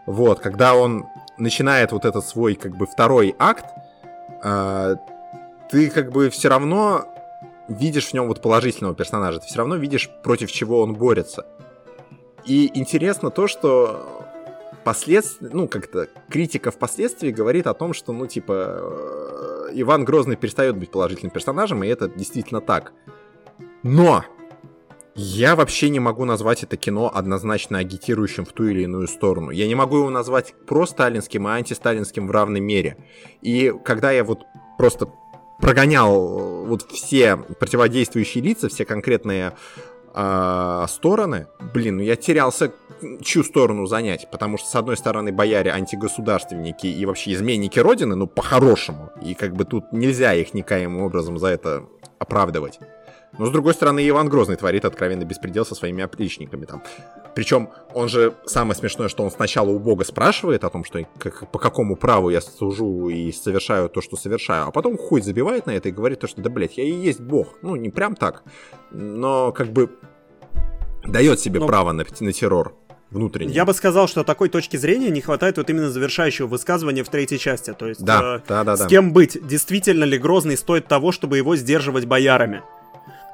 Вот, 0.06 0.40
когда 0.40 0.74
он 0.74 1.06
начинает 1.38 1.92
вот 1.92 2.04
этот 2.04 2.24
свой, 2.24 2.54
как 2.54 2.76
бы, 2.76 2.86
второй 2.86 3.34
акт, 3.38 3.66
э, 4.42 4.96
ты, 5.70 5.90
как 5.90 6.10
бы, 6.10 6.30
все 6.30 6.48
равно 6.48 7.06
видишь 7.68 8.08
в 8.08 8.14
нем 8.14 8.28
вот 8.28 8.42
положительного 8.42 8.94
персонажа, 8.94 9.40
ты 9.40 9.46
все 9.46 9.58
равно 9.58 9.76
видишь, 9.76 10.10
против 10.22 10.50
чего 10.50 10.80
он 10.80 10.94
борется. 10.94 11.46
И 12.44 12.70
интересно 12.78 13.30
то, 13.30 13.46
что 13.46 14.22
последствия, 14.84 15.50
ну, 15.52 15.68
как-то 15.68 16.08
критика 16.28 16.70
впоследствии 16.70 17.30
говорит 17.30 17.66
о 17.66 17.74
том, 17.74 17.94
что, 17.94 18.12
ну, 18.12 18.26
типа, 18.26 18.78
э, 18.80 19.68
Иван 19.74 20.04
Грозный 20.04 20.36
перестает 20.36 20.76
быть 20.76 20.90
положительным 20.90 21.30
персонажем, 21.30 21.84
и 21.84 21.88
это 21.88 22.08
действительно 22.08 22.60
так. 22.60 22.92
Но 23.82 24.24
я 25.14 25.56
вообще 25.56 25.90
не 25.90 26.00
могу 26.00 26.24
назвать 26.24 26.62
это 26.62 26.76
кино 26.76 27.10
однозначно 27.12 27.78
агитирующим 27.78 28.44
в 28.44 28.52
ту 28.52 28.64
или 28.64 28.82
иную 28.82 29.08
сторону. 29.08 29.50
Я 29.50 29.66
не 29.66 29.74
могу 29.74 29.98
его 29.98 30.10
назвать 30.10 30.54
про-сталинским 30.66 31.46
и 31.48 31.50
антисталинским 31.50 32.26
в 32.26 32.30
равной 32.30 32.60
мере. 32.60 32.96
И 33.42 33.72
когда 33.84 34.10
я 34.10 34.24
вот 34.24 34.40
просто 34.78 35.08
прогонял 35.60 36.64
э, 36.64 36.66
вот 36.66 36.90
все 36.90 37.36
противодействующие 37.36 38.42
лица, 38.42 38.68
все 38.68 38.84
конкретные 38.84 39.52
э, 40.14 40.84
стороны, 40.88 41.46
блин, 41.74 41.98
ну 41.98 42.02
я 42.02 42.16
терялся, 42.16 42.72
чью 43.22 43.44
сторону 43.44 43.86
занять, 43.86 44.28
потому 44.30 44.56
что, 44.56 44.68
с 44.68 44.74
одной 44.74 44.96
стороны, 44.96 45.30
бояре 45.30 45.72
антигосударственники 45.72 46.86
и 46.86 47.04
вообще 47.04 47.34
изменники 47.34 47.78
Родины, 47.78 48.14
ну, 48.14 48.26
по-хорошему, 48.26 49.10
и 49.22 49.34
как 49.34 49.54
бы 49.54 49.64
тут 49.64 49.92
нельзя 49.92 50.34
их 50.34 50.54
никаким 50.54 51.00
образом 51.00 51.38
за 51.38 51.48
это 51.48 51.84
оправдывать. 52.18 52.78
Но, 53.38 53.46
с 53.46 53.50
другой 53.50 53.72
стороны, 53.72 54.06
Иван 54.06 54.28
Грозный 54.28 54.56
творит 54.56 54.84
откровенный 54.84 55.24
беспредел 55.24 55.64
со 55.64 55.74
своими 55.74 56.04
оплечниками 56.04 56.66
там. 56.66 56.82
Причем 57.34 57.70
он 57.94 58.08
же, 58.08 58.34
самое 58.44 58.74
смешное, 58.74 59.08
что 59.08 59.24
он 59.24 59.30
сначала 59.30 59.70
у 59.70 59.78
Бога 59.78 60.04
спрашивает 60.04 60.64
о 60.64 60.70
том, 60.70 60.84
что 60.84 61.06
как, 61.18 61.50
по 61.50 61.58
какому 61.58 61.96
праву 61.96 62.28
я 62.28 62.42
служу 62.42 63.08
и 63.08 63.32
совершаю 63.32 63.88
то, 63.88 64.02
что 64.02 64.16
совершаю, 64.16 64.66
а 64.66 64.70
потом 64.70 64.98
хуй 64.98 65.22
забивает 65.22 65.66
на 65.66 65.70
это 65.70 65.88
и 65.88 65.92
говорит 65.92 66.20
то, 66.20 66.26
что 66.26 66.42
да, 66.42 66.50
блядь, 66.50 66.76
я 66.76 66.84
и 66.84 66.92
есть 66.92 67.20
Бог. 67.20 67.58
Ну, 67.62 67.76
не 67.76 67.88
прям 67.88 68.16
так, 68.16 68.42
но 68.90 69.52
как 69.52 69.72
бы 69.72 69.90
дает 71.06 71.40
себе 71.40 71.60
но... 71.60 71.66
право 71.66 71.92
на, 71.92 72.04
на 72.20 72.32
террор 72.32 72.74
внутренний. 73.10 73.52
Я 73.52 73.64
бы 73.64 73.74
сказал, 73.74 74.08
что 74.08 74.24
такой 74.24 74.48
точки 74.48 74.76
зрения 74.76 75.10
не 75.10 75.20
хватает 75.20 75.56
вот 75.56 75.70
именно 75.70 75.90
завершающего 75.90 76.46
высказывания 76.46 77.04
в 77.04 77.08
третьей 77.08 77.38
части. 77.38 77.72
То 77.72 77.88
есть, 77.88 78.02
да, 78.02 78.36
э, 78.36 78.40
да, 78.48 78.64
да, 78.64 78.76
с 78.76 78.80
да. 78.80 78.86
кем 78.86 79.12
быть? 79.12 79.38
Действительно 79.46 80.04
ли 80.04 80.18
Грозный 80.18 80.56
стоит 80.56 80.86
того, 80.86 81.12
чтобы 81.12 81.36
его 81.36 81.56
сдерживать 81.56 82.06
боярами? 82.06 82.62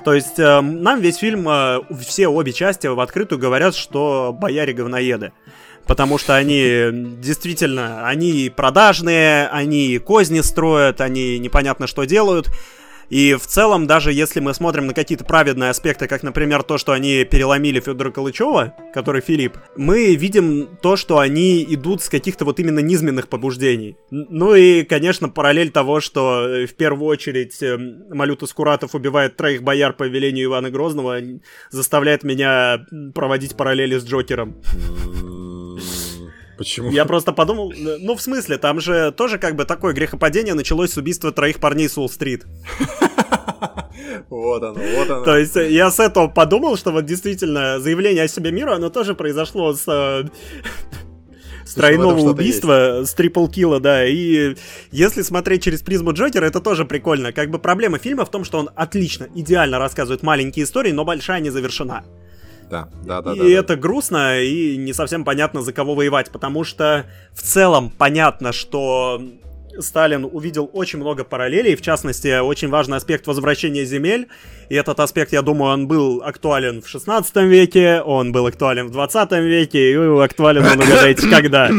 То 0.05 0.15
есть 0.15 0.39
э, 0.39 0.61
нам 0.61 1.01
весь 1.01 1.17
фильм, 1.17 1.49
э, 1.49 1.81
все 2.07 2.29
обе 2.29 2.53
части 2.53 2.87
в 2.87 3.01
открытую 3.01 3.39
говорят, 3.39 3.75
что 3.75 4.37
бояре 4.39 4.73
говноеды. 4.73 5.33
Потому 5.87 6.19
что 6.19 6.37
они 6.37 6.91
действительно, 7.19 8.07
они 8.07 8.53
продажные, 8.55 9.49
они 9.49 9.99
козни 9.99 10.41
строят, 10.41 11.01
они 11.01 11.39
непонятно 11.39 11.87
что 11.87 12.05
делают. 12.05 12.49
И 13.11 13.35
в 13.35 13.47
целом, 13.47 13.87
даже 13.87 14.13
если 14.13 14.41
мы 14.41 14.55
смотрим 14.55 14.87
на 14.87 14.95
какие-то 14.95 15.25
праведные 15.25 15.71
аспекты, 15.71 16.07
как, 16.07 16.23
например, 16.23 16.63
то, 16.63 16.79
что 16.79 16.93
они 16.93 17.25
переломили 17.25 17.81
Федора 17.81 18.11
Калычева, 18.11 18.75
который 18.93 19.21
Филипп, 19.21 19.57
мы 19.77 20.15
видим 20.15 20.69
то, 20.83 20.97
что 20.97 21.19
они 21.19 21.65
идут 21.65 22.03
с 22.03 22.09
каких-то 22.09 22.45
вот 22.45 22.61
именно 22.61 22.81
низменных 22.81 23.29
побуждений. 23.29 23.97
Ну 24.11 24.55
и, 24.55 24.83
конечно, 24.85 25.29
параллель 25.29 25.71
того, 25.71 26.01
что 26.01 26.47
э, 26.47 26.67
в 26.67 26.75
первую 26.75 27.09
очередь 27.09 27.63
эм, 27.63 28.05
Малюта 28.11 28.47
Скуратов 28.47 28.95
убивает 28.95 29.37
троих 29.37 29.63
бояр 29.63 29.93
по 29.93 30.05
велению 30.05 30.47
Ивана 30.47 30.71
Грозного, 30.71 31.19
заставляет 31.71 32.25
меня 32.25 32.87
проводить 33.15 33.57
параллели 33.57 33.99
с 33.99 34.05
Джокером. 34.05 34.57
Почему? 36.59 36.91
Я 36.91 37.05
просто 37.05 37.33
подумал, 37.33 37.73
ну, 37.77 38.17
в 38.17 38.21
смысле, 38.21 38.59
там 38.59 38.81
же 38.81 39.13
тоже 39.13 39.39
как 39.39 39.55
бы 39.55 39.65
такое 39.65 39.95
грехопадение 39.95 40.55
началось 40.55 40.93
с 40.93 40.97
убийства 40.97 41.31
троих 41.31 41.61
парней 41.61 41.89
с 41.89 41.97
Уолл-стрит. 41.97 42.45
Вот 44.31 44.63
оно, 44.63 44.81
вот 44.97 45.11
оно. 45.11 45.25
То 45.25 45.37
есть 45.37 45.57
э, 45.57 45.71
я 45.71 45.91
с 45.91 45.99
этого 45.99 46.29
подумал, 46.29 46.77
что 46.77 46.93
вот 46.93 47.05
действительно 47.05 47.81
заявление 47.81 48.25
о 48.25 48.29
себе 48.29 48.53
миру, 48.53 48.73
оно 48.73 48.91
тоже 48.91 49.15
произошло 49.15 49.75
с 49.75 49.85
э, 49.87 50.29
с 51.65 51.75
тройного 51.75 52.31
убийства, 52.31 53.03
с 53.05 53.13
трипл 53.15 53.47
килла, 53.49 53.81
да, 53.81 54.07
и 54.07 54.55
если 54.91 55.23
смотреть 55.23 55.63
через 55.63 55.83
призму 55.83 56.13
Джокера, 56.13 56.47
это 56.47 56.61
тоже 56.61 56.85
прикольно. 56.85 57.33
Как 57.33 57.51
бы 57.51 57.59
проблема 57.59 57.99
фильма 57.99 58.25
в 58.25 58.31
том, 58.31 58.45
что 58.45 58.59
он 58.59 58.71
отлично, 58.75 59.29
идеально 59.35 59.79
рассказывает 59.79 60.23
маленькие 60.23 60.65
истории, 60.65 60.93
но 60.93 61.05
большая 61.05 61.41
не 61.41 61.51
завершена. 61.51 62.05
Да, 62.71 62.89
да, 63.05 63.23
да. 63.23 63.33
И 63.33 63.39
да, 63.39 63.49
это 63.49 63.69
да. 63.69 63.77
грустно, 63.77 64.41
и 64.41 64.77
не 64.77 64.93
совсем 64.93 65.25
понятно, 65.25 65.63
за 65.63 65.73
кого 65.73 65.95
воевать, 65.95 66.31
потому 66.31 66.65
что 66.65 67.07
в 67.33 67.43
целом 67.43 67.91
понятно, 67.91 68.53
что 68.53 69.23
Сталин 69.81 70.29
увидел 70.31 70.69
очень 70.73 70.99
много 70.99 71.25
параллелей, 71.25 71.77
в 71.77 71.83
частности, 71.83 72.41
очень 72.41 72.69
важный 72.69 72.97
аспект 72.97 73.27
возвращения 73.27 73.85
земель. 73.85 74.29
И 74.69 74.75
этот 74.75 75.01
аспект, 75.01 75.33
я 75.33 75.43
думаю, 75.43 75.73
он 75.73 75.89
был 75.89 76.23
актуален 76.23 76.83
в 76.83 76.89
16 76.89 77.37
веке, 77.37 78.03
он 78.03 78.33
был 78.33 78.47
актуален 78.47 78.89
в 78.89 78.91
20 78.91 79.33
веке, 79.33 79.93
и 79.93 79.95
актуален 79.95 80.65
он, 80.65 80.81
угадайте, 80.83 81.29
когда. 81.29 81.71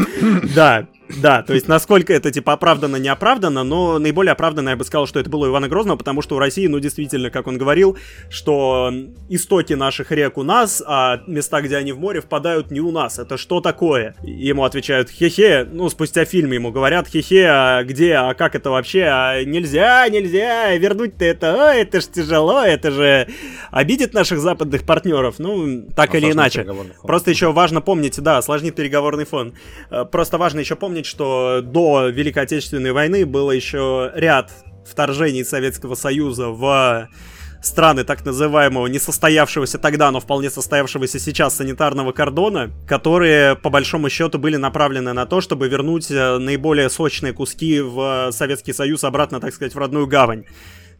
Да, 0.54 0.86
да, 1.18 1.42
то 1.42 1.54
есть 1.54 1.68
насколько 1.68 2.12
это 2.12 2.30
типа 2.30 2.52
оправдано, 2.52 2.96
не 2.96 3.08
оправдано, 3.08 3.64
но 3.64 3.98
наиболее 3.98 4.32
оправданно 4.32 4.70
я 4.70 4.76
бы 4.76 4.84
сказал, 4.84 5.06
что 5.06 5.20
это 5.20 5.30
было 5.30 5.46
у 5.46 5.50
Ивана 5.50 5.68
Грозного, 5.68 5.96
потому 5.96 6.22
что 6.22 6.36
у 6.36 6.38
России, 6.38 6.66
ну 6.66 6.80
действительно, 6.80 7.30
как 7.30 7.46
он 7.46 7.58
говорил, 7.58 7.96
что 8.28 8.92
истоки 9.28 9.74
наших 9.74 10.12
рек 10.12 10.38
у 10.38 10.42
нас, 10.42 10.82
а 10.86 11.22
места, 11.26 11.60
где 11.62 11.76
они 11.76 11.92
в 11.92 11.98
море, 11.98 12.20
впадают 12.20 12.70
не 12.70 12.80
у 12.80 12.90
нас. 12.90 13.18
Это 13.18 13.36
что 13.36 13.60
такое? 13.60 14.14
ему 14.22 14.64
отвечают, 14.64 15.10
хе-хе, 15.10 15.66
ну 15.70 15.88
спустя 15.88 16.24
фильм 16.24 16.52
ему 16.52 16.70
говорят, 16.70 17.08
хе-хе, 17.08 17.46
а 17.48 17.84
где, 17.84 18.14
а 18.14 18.34
как 18.34 18.54
это 18.54 18.70
вообще, 18.70 19.04
а 19.04 19.44
нельзя, 19.44 20.08
нельзя, 20.08 20.76
вернуть-то 20.76 21.24
это, 21.24 21.70
о, 21.70 21.74
это 21.74 22.00
ж 22.00 22.06
тяжело, 22.06 22.62
это 22.62 22.90
же 22.90 23.28
обидит 23.70 24.14
наших 24.14 24.40
западных 24.40 24.84
партнеров, 24.84 25.36
ну 25.38 25.86
так 25.94 26.14
или 26.14 26.30
иначе. 26.30 26.66
Просто 27.02 27.30
еще 27.30 27.52
важно 27.52 27.80
помнить, 27.80 28.20
да, 28.20 28.38
осложнит 28.38 28.74
переговорный 28.74 29.24
фон. 29.24 29.54
Э, 29.90 30.04
просто 30.04 30.38
важно 30.38 30.60
еще 30.60 30.76
помнить, 30.76 30.99
что 31.06 31.60
до 31.62 32.08
Великой 32.08 32.44
Отечественной 32.44 32.92
войны 32.92 33.26
было 33.26 33.50
еще 33.50 34.10
ряд 34.14 34.50
вторжений 34.84 35.44
Советского 35.44 35.94
Союза 35.94 36.48
в 36.48 37.08
страны 37.62 38.04
так 38.04 38.24
называемого 38.24 38.86
несостоявшегося 38.86 39.78
тогда, 39.78 40.10
но 40.10 40.20
вполне 40.20 40.50
состоявшегося 40.50 41.18
сейчас 41.18 41.56
санитарного 41.56 42.12
кордона, 42.12 42.70
которые 42.86 43.56
по 43.56 43.70
большому 43.70 44.08
счету 44.08 44.38
были 44.38 44.56
направлены 44.56 45.12
на 45.12 45.26
то, 45.26 45.40
чтобы 45.40 45.68
вернуть 45.68 46.10
э, 46.10 46.38
наиболее 46.38 46.88
сочные 46.88 47.32
куски 47.32 47.80
в 47.80 48.30
Советский 48.32 48.72
Союз 48.72 49.04
обратно, 49.04 49.40
так 49.40 49.52
сказать, 49.54 49.74
в 49.74 49.78
родную 49.78 50.06
гавань. 50.06 50.44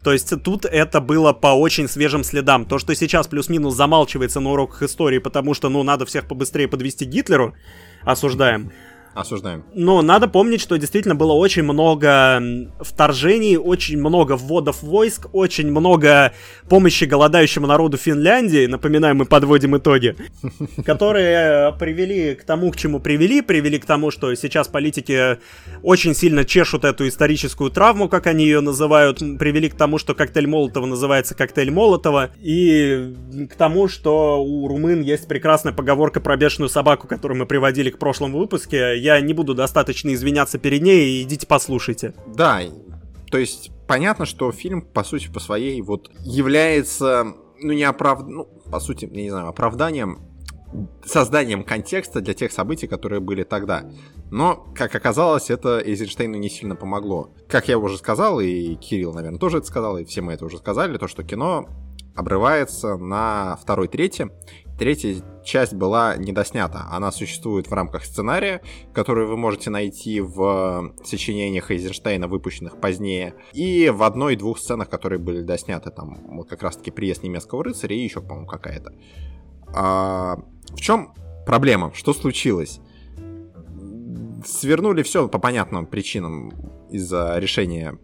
То 0.03 0.13
есть 0.13 0.33
тут 0.43 0.65
это 0.65 0.99
было 0.99 1.31
по 1.31 1.47
очень 1.47 1.87
свежим 1.87 2.23
следам. 2.23 2.65
То, 2.65 2.79
что 2.79 2.95
сейчас 2.95 3.27
плюс-минус 3.27 3.75
замалчивается 3.75 4.39
на 4.39 4.51
уроках 4.51 4.81
истории, 4.83 5.19
потому 5.19 5.53
что, 5.53 5.69
ну, 5.69 5.83
надо 5.83 6.05
всех 6.05 6.27
побыстрее 6.27 6.67
подвести 6.67 7.05
Гитлеру, 7.05 7.53
осуждаем. 8.01 8.71
Осуждаем. 9.13 9.65
Но 9.73 10.01
надо 10.01 10.29
помнить, 10.29 10.61
что 10.61 10.77
действительно 10.77 11.15
было 11.15 11.33
очень 11.33 11.63
много 11.63 12.41
вторжений, 12.79 13.57
очень 13.57 13.99
много 13.99 14.37
вводов 14.37 14.83
войск, 14.83 15.27
очень 15.33 15.69
много 15.69 16.33
помощи 16.69 17.03
голодающему 17.03 17.67
народу 17.67 17.97
Финляндии, 17.97 18.67
напоминаем, 18.67 19.17
мы 19.17 19.25
подводим 19.25 19.75
итоги, 19.75 20.15
которые 20.85 21.73
привели 21.77 22.35
к 22.35 22.45
тому, 22.45 22.71
к 22.71 22.77
чему 22.77 23.01
привели, 23.01 23.41
привели 23.41 23.79
к 23.79 23.85
тому, 23.85 24.11
что 24.11 24.33
сейчас 24.35 24.69
политики 24.69 25.39
очень 25.83 26.15
сильно 26.15 26.45
чешут 26.45 26.85
эту 26.85 27.05
историческую 27.05 27.69
травму, 27.69 28.07
как 28.07 28.27
они 28.27 28.45
ее 28.45 28.61
называют, 28.61 29.19
привели 29.37 29.67
к 29.67 29.75
тому, 29.75 29.97
что 29.97 30.15
коктейль 30.15 30.47
Молотова 30.47 30.85
называется 30.85 31.35
коктейль 31.35 31.71
Молотова, 31.71 32.31
и 32.41 33.13
к 33.51 33.55
тому, 33.55 33.89
что 33.89 34.41
у 34.41 34.69
румын 34.69 35.01
есть 35.01 35.27
прекрасная 35.27 35.73
поговорка 35.73 36.21
про 36.21 36.37
бешеную 36.37 36.69
собаку, 36.69 37.07
которую 37.07 37.37
мы 37.37 37.45
приводили 37.45 37.89
к 37.89 37.97
прошлому 37.97 38.37
выпуске 38.37 39.00
я 39.01 39.19
не 39.21 39.33
буду 39.33 39.53
достаточно 39.53 40.13
извиняться 40.13 40.57
перед 40.57 40.81
ней, 40.81 41.23
идите 41.23 41.47
послушайте. 41.47 42.13
Да, 42.27 42.61
то 43.31 43.37
есть 43.37 43.71
понятно, 43.87 44.25
что 44.25 44.51
фильм, 44.51 44.81
по 44.81 45.03
сути, 45.03 45.29
по 45.31 45.39
своей 45.39 45.81
вот 45.81 46.11
является, 46.19 47.33
ну, 47.59 47.71
не 47.71 47.83
оправд... 47.83 48.27
ну, 48.27 48.45
по 48.69 48.79
сути, 48.79 49.09
я 49.11 49.23
не 49.23 49.29
знаю, 49.29 49.47
оправданием, 49.47 50.19
созданием 51.05 51.63
контекста 51.63 52.21
для 52.21 52.33
тех 52.33 52.51
событий, 52.51 52.87
которые 52.87 53.21
были 53.21 53.43
тогда. 53.43 53.89
Но, 54.29 54.67
как 54.75 54.95
оказалось, 54.95 55.49
это 55.49 55.79
Эйзенштейну 55.79 56.37
не 56.37 56.49
сильно 56.49 56.75
помогло. 56.75 57.31
Как 57.47 57.67
я 57.67 57.77
уже 57.77 57.97
сказал, 57.97 58.39
и 58.39 58.75
Кирилл, 58.75 59.13
наверное, 59.13 59.39
тоже 59.39 59.57
это 59.57 59.67
сказал, 59.67 59.97
и 59.97 60.05
все 60.05 60.21
мы 60.21 60.33
это 60.33 60.45
уже 60.45 60.57
сказали, 60.57 60.97
то, 60.97 61.07
что 61.07 61.23
кино 61.23 61.67
обрывается 62.15 62.97
на 62.97 63.57
второй 63.61 63.87
трети, 63.87 64.29
Третья 64.81 65.21
часть 65.43 65.75
была 65.75 66.17
недоснята. 66.17 66.87
Она 66.89 67.11
существует 67.11 67.67
в 67.67 67.71
рамках 67.71 68.03
сценария, 68.03 68.63
который 68.95 69.27
вы 69.27 69.37
можете 69.37 69.69
найти 69.69 70.19
в 70.19 70.95
сочинениях 71.03 71.69
Эйзенштейна, 71.69 72.27
выпущенных 72.27 72.81
позднее, 72.81 73.35
и 73.53 73.91
в 73.93 74.01
одной-двух 74.01 74.57
сценах, 74.57 74.89
которые 74.89 75.19
были 75.19 75.41
досняты. 75.41 75.91
Там 75.91 76.17
вот 76.35 76.49
как 76.49 76.63
раз-таки 76.63 76.89
приезд 76.89 77.21
немецкого 77.21 77.63
рыцаря 77.63 77.95
и 77.95 77.99
еще, 77.99 78.21
по-моему, 78.21 78.47
какая-то. 78.47 78.91
А, 79.67 80.37
в 80.69 80.81
чем 80.81 81.13
проблема? 81.45 81.93
Что 81.93 82.11
случилось? 82.15 82.79
Свернули 84.43 85.03
все 85.03 85.27
по 85.27 85.37
понятным 85.37 85.85
причинам 85.85 86.53
из-за 86.89 87.37
решения 87.37 87.99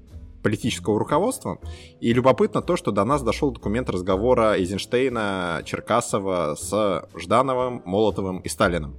политического 0.48 0.98
руководства. 0.98 1.60
И 2.00 2.14
любопытно 2.14 2.62
то, 2.62 2.78
что 2.78 2.92
до 2.92 3.04
нас 3.04 3.22
дошел 3.22 3.52
документ 3.52 3.90
разговора 3.90 4.56
Эйзенштейна, 4.58 5.62
Черкасова 5.66 6.56
с 6.58 7.10
Ждановым, 7.18 7.82
Молотовым 7.84 8.40
и 8.40 8.48
Сталиным. 8.48 8.96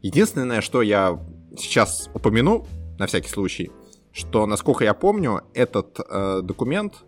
Единственное, 0.00 0.60
что 0.60 0.80
я 0.80 1.18
сейчас 1.58 2.08
упомяну, 2.14 2.66
на 3.00 3.08
всякий 3.08 3.28
случай, 3.28 3.72
что, 4.12 4.46
насколько 4.46 4.84
я 4.84 4.94
помню, 4.94 5.40
этот 5.54 5.98
э, 5.98 6.40
документ 6.44 7.04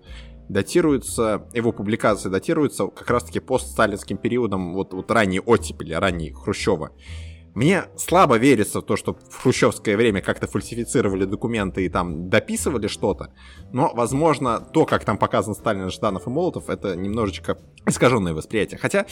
датируется, 0.48 1.46
его 1.54 1.70
публикация 1.70 2.30
датируется 2.30 2.88
как 2.88 3.08
раз-таки 3.08 3.38
постсталинским 3.38 4.16
периодом, 4.16 4.74
вот, 4.74 4.92
вот 4.92 5.08
ранней 5.12 5.38
оттепели, 5.38 5.94
ранней 5.94 6.32
Хрущева. 6.32 6.90
Мне 7.54 7.84
слабо 7.96 8.36
верится 8.36 8.80
в 8.80 8.84
то, 8.84 8.96
что 8.96 9.14
в 9.14 9.42
хрущевское 9.42 9.96
время 9.96 10.20
как-то 10.20 10.48
фальсифицировали 10.48 11.24
документы 11.24 11.84
и 11.84 11.88
там 11.88 12.28
дописывали 12.28 12.88
что-то, 12.88 13.32
но, 13.72 13.92
возможно, 13.94 14.60
то, 14.60 14.84
как 14.84 15.04
там 15.04 15.18
показан 15.18 15.54
Сталин, 15.54 15.88
Жданов 15.88 16.26
и 16.26 16.30
Молотов, 16.30 16.68
это 16.68 16.96
немножечко 16.96 17.58
искаженное 17.86 18.34
восприятие. 18.34 18.78
Хотя 18.78 19.06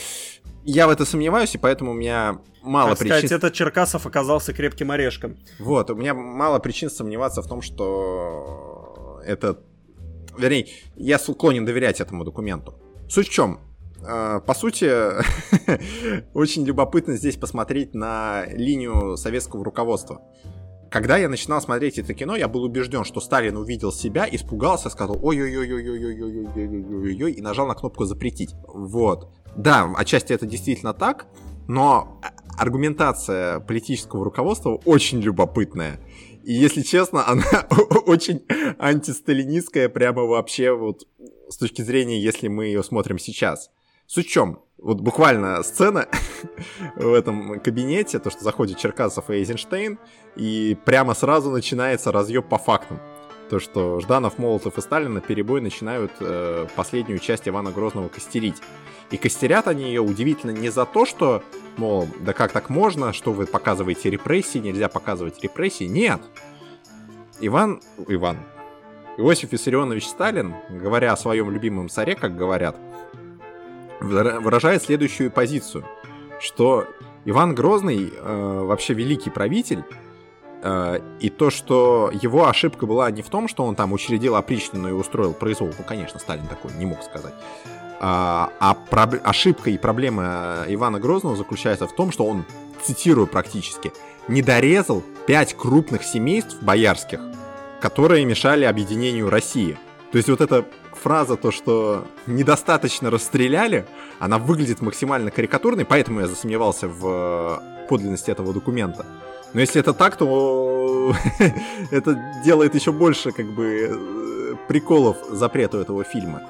я 0.65 0.89
в 0.89 0.91
это 0.91 1.05
сомневаюсь, 1.05 1.55
и 1.55 1.59
поэтому 1.59 1.93
у 1.93 1.95
меня 1.95 2.41
мало 2.63 2.91
так 2.91 2.99
причин... 2.99 3.19
сказать, 3.19 3.33
этот 3.33 3.53
Черкасов 3.55 4.07
оказался 4.07 4.53
крепким 4.53 4.91
орешком. 4.91 5.37
Вот, 5.61 5.91
у 5.91 5.95
меня 5.95 6.13
мало 6.13 6.59
причин 6.59 6.91
сомневаться 6.91 7.43
в 7.43 7.47
том, 7.47 7.63
что 7.63 9.21
это... 9.25 9.61
Вернее, 10.37 10.67
я 10.97 11.19
склонен 11.19 11.65
доверять 11.65 12.01
этому 12.01 12.25
документу. 12.25 12.75
Суть 13.09 13.29
в 13.29 13.31
чем? 13.31 13.61
А, 14.05 14.41
по 14.41 14.55
сути, 14.55 14.91
очень 16.35 16.65
любопытно 16.65 17.17
здесь 17.17 17.37
посмотреть 17.37 17.95
на 17.95 18.47
линию 18.47 19.17
советского 19.17 19.65
руководства. 19.65 20.21
Когда 20.91 21.17
я 21.17 21.31
начинал 21.31 21.63
смотреть 21.63 21.99
это 21.99 22.13
кино, 22.13 22.37
я 22.37 22.49
был 22.49 22.65
убежден, 22.65 23.05
что 23.05 23.21
Сталин 23.21 23.57
увидел 23.57 23.93
себя, 23.93 24.29
испугался, 24.31 24.91
сказал 24.91 25.17
ой-ой-ой-ой-ой-ой-ой-ой-ой-ой 25.23 27.33
и 27.33 27.41
нажал 27.41 27.67
на 27.67 27.75
кнопку 27.75 28.05
запретить. 28.05 28.55
Вот. 28.67 29.31
Да, 29.57 29.91
отчасти 29.97 30.35
это 30.35 30.45
действительно 30.45 30.93
так, 30.93 31.29
но 31.67 32.21
аргументация 32.59 33.61
политического 33.61 34.23
руководства 34.25 34.79
очень 34.85 35.21
любопытная. 35.21 35.99
И 36.45 36.53
если 36.53 36.83
честно, 36.83 37.27
она 37.27 37.67
очень 38.07 38.43
антисталинистская, 38.79 39.89
прямо 39.89 40.25
вообще 40.25 40.73
вот 40.73 41.07
с 41.49 41.57
точки 41.57 41.81
зрения, 41.83 42.21
если 42.21 42.49
мы 42.49 42.67
ее 42.67 42.83
смотрим 42.83 43.19
сейчас. 43.19 43.71
Чем? 44.21 44.61
Вот 44.79 45.01
буквально 45.01 45.63
сцена 45.63 46.09
в 46.97 47.13
этом 47.15 47.61
кабинете, 47.61 48.19
то, 48.19 48.31
что 48.31 48.43
заходит 48.43 48.79
Черкасов 48.79 49.31
и 49.31 49.35
Эйзенштейн, 49.35 49.99
и 50.37 50.77
прямо 50.85 51.15
сразу 51.15 51.51
начинается 51.51 52.13
разъеб 52.13 52.47
по 52.47 52.59
фактам. 52.59 52.99
То, 53.49 53.59
что 53.59 54.01
Жданов, 54.01 54.39
Молотов 54.39 54.79
и 54.79 54.81
Сталин 54.81 55.15
на 55.15 55.21
перебой 55.21 55.61
начинают 55.61 56.11
э, 56.21 56.67
последнюю 56.75 57.21
часть 57.21 57.49
Ивана 57.49 57.71
Грозного 57.71 58.09
костерить. 58.09 58.57
И 59.11 59.19
костерят 59.19 59.69
они 59.69 59.85
ее 59.85 60.01
удивительно 60.01 60.53
не 60.53 60.71
за 60.71 60.87
то, 60.87 61.05
что, 61.05 61.43
мол, 61.77 62.09
да 62.21 62.33
как 62.33 62.53
так 62.53 62.71
можно, 62.71 63.13
что 63.13 63.33
вы 63.33 63.47
показываете 63.47 64.11
репрессии, 64.11 64.59
нельзя 64.59 64.89
показывать 64.89 65.43
репрессии. 65.43 65.85
Нет. 65.85 66.23
Иван, 67.41 67.83
Иван, 68.09 68.39
Иосиф 69.19 69.53
Виссарионович 69.53 70.07
Сталин, 70.07 70.55
говоря 70.71 71.13
о 71.13 71.17
своем 71.17 71.51
любимом 71.51 71.91
царе, 71.91 72.15
как 72.15 72.37
говорят, 72.37 72.77
выражает 74.03 74.83
следующую 74.83 75.31
позицию, 75.31 75.85
что 76.41 76.87
Иван 77.25 77.55
Грозный 77.55 78.13
э, 78.13 78.61
вообще 78.65 78.95
великий 78.95 79.31
правитель, 79.31 79.85
э, 80.63 80.99
и 81.21 81.31
то, 81.31 81.51
что 81.51 82.11
его 82.13 82.49
ошибка 82.49 82.87
была 82.87 83.11
не 83.11 83.23
в 83.23 83.29
том, 83.29 83.49
что 83.49 83.65
он 83.65 83.77
там 83.77 83.93
учредил 83.93 84.35
опричнину 84.37 84.89
и 84.89 84.93
устроил 84.93 85.33
произвол, 85.33 85.71
ну, 85.79 85.85
конечно, 85.85 86.19
Сталин 86.19 86.47
такой 86.49 86.73
не 86.75 86.87
мог 86.87 87.03
сказать, 87.03 87.35
а, 88.01 88.51
а 88.59 88.75
проб... 88.75 89.15
ошибка 89.23 89.71
и 89.71 89.79
проблема 89.79 90.65
Ивана 90.67 90.99
Грозного 90.99 91.37
заключается 91.37 91.87
в 91.87 91.95
том, 91.95 92.11
что 92.11 92.27
он, 92.27 92.45
цитирую 92.83 93.29
практически, 93.29 93.93
не 94.27 94.43
дорезал 94.43 95.05
пять 95.27 95.55
крупных 95.55 96.03
семейств 96.03 96.61
боярских, 96.61 97.21
которые 97.81 98.25
мешали 98.25 98.65
объединению 98.65 99.31
России. 99.31 99.79
То 100.11 100.19
есть 100.19 100.29
вот 100.29 100.41
это 100.41 100.67
фраза, 101.03 101.37
то, 101.37 101.51
что 101.51 102.07
недостаточно 102.27 103.11
расстреляли, 103.11 103.85
она 104.19 104.39
выглядит 104.39 104.81
максимально 104.81 105.31
карикатурной, 105.31 105.85
поэтому 105.85 106.21
я 106.21 106.27
засомневался 106.27 106.89
в 106.89 107.07
э, 107.07 107.87
подлинности 107.89 108.31
этого 108.31 108.53
документа. 108.53 109.05
Но 109.53 109.61
если 109.61 109.81
это 109.81 109.93
так, 109.93 110.17
то 110.17 111.15
это 111.91 112.19
делает 112.45 112.75
еще 112.75 112.93
больше 112.93 113.33
как 113.33 113.47
бы 113.47 113.89
э, 113.91 114.55
приколов 114.69 115.17
запрету 115.31 115.79
этого 115.79 116.05
фильма. 116.05 116.43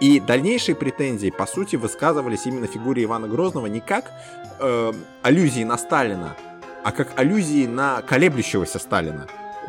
И 0.00 0.20
дальнейшие 0.20 0.74
претензии, 0.74 1.30
по 1.30 1.46
сути, 1.46 1.76
высказывались 1.76 2.46
именно 2.46 2.66
фигуре 2.66 3.04
Ивана 3.04 3.28
Грозного 3.28 3.66
не 3.66 3.80
как 3.80 4.10
э, 4.58 4.92
аллюзии 5.22 5.64
на 5.64 5.78
Сталина, 5.78 6.36
а 6.82 6.92
как 6.92 7.18
аллюзии 7.18 7.66
на 7.66 8.02
колеблющегося 8.02 8.78
Сталина. 8.78 9.26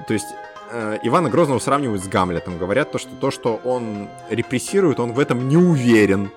То 0.08 0.14
есть 0.14 0.28
э, 0.72 1.00
Ивана 1.04 1.30
Грозного 1.30 1.60
сравнивают 1.60 2.04
с 2.04 2.08
Гамлетом. 2.08 2.58
Говорят 2.58 2.92
то, 2.92 2.98
что 2.98 3.10
то, 3.20 3.32
что 3.32 3.60
он 3.64 4.08
репрессирует, 4.30 5.00
он 5.00 5.14
в 5.14 5.20
этом 5.20 5.48
не 5.48 5.58
уверен, 5.58 6.32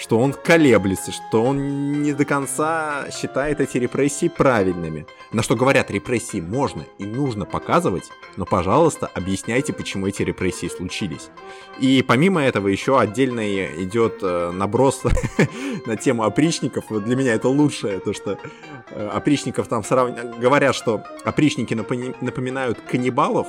что 0.00 0.18
он 0.18 0.32
колеблется, 0.32 1.12
что 1.12 1.44
он 1.44 2.02
не 2.02 2.14
до 2.14 2.24
конца 2.24 3.06
считает 3.10 3.60
эти 3.60 3.76
репрессии 3.76 4.28
правильными. 4.28 5.06
На 5.30 5.42
что 5.42 5.56
говорят, 5.56 5.90
репрессии 5.90 6.40
можно 6.40 6.84
и 6.96 7.04
нужно 7.04 7.44
показывать, 7.44 8.04
но, 8.36 8.46
пожалуйста, 8.46 9.10
объясняйте, 9.12 9.74
почему 9.74 10.06
эти 10.06 10.22
репрессии 10.22 10.68
случились. 10.68 11.28
И 11.78 12.02
помимо 12.02 12.42
этого 12.42 12.68
еще 12.68 12.98
отдельно 12.98 13.46
идет 13.82 14.20
э, 14.22 14.50
наброс 14.52 15.02
на 15.86 15.96
тему 15.96 16.24
опричников. 16.24 16.86
Вот 16.88 17.04
для 17.04 17.14
меня 17.14 17.34
это 17.34 17.48
лучшее, 17.48 18.00
то 18.00 18.14
что 18.14 18.38
э, 18.90 19.08
опричников 19.08 19.68
там 19.68 19.84
срав... 19.84 20.38
говорят, 20.38 20.74
что 20.74 21.04
опричники 21.24 21.74
напоминают 21.74 22.80
каннибалов, 22.90 23.46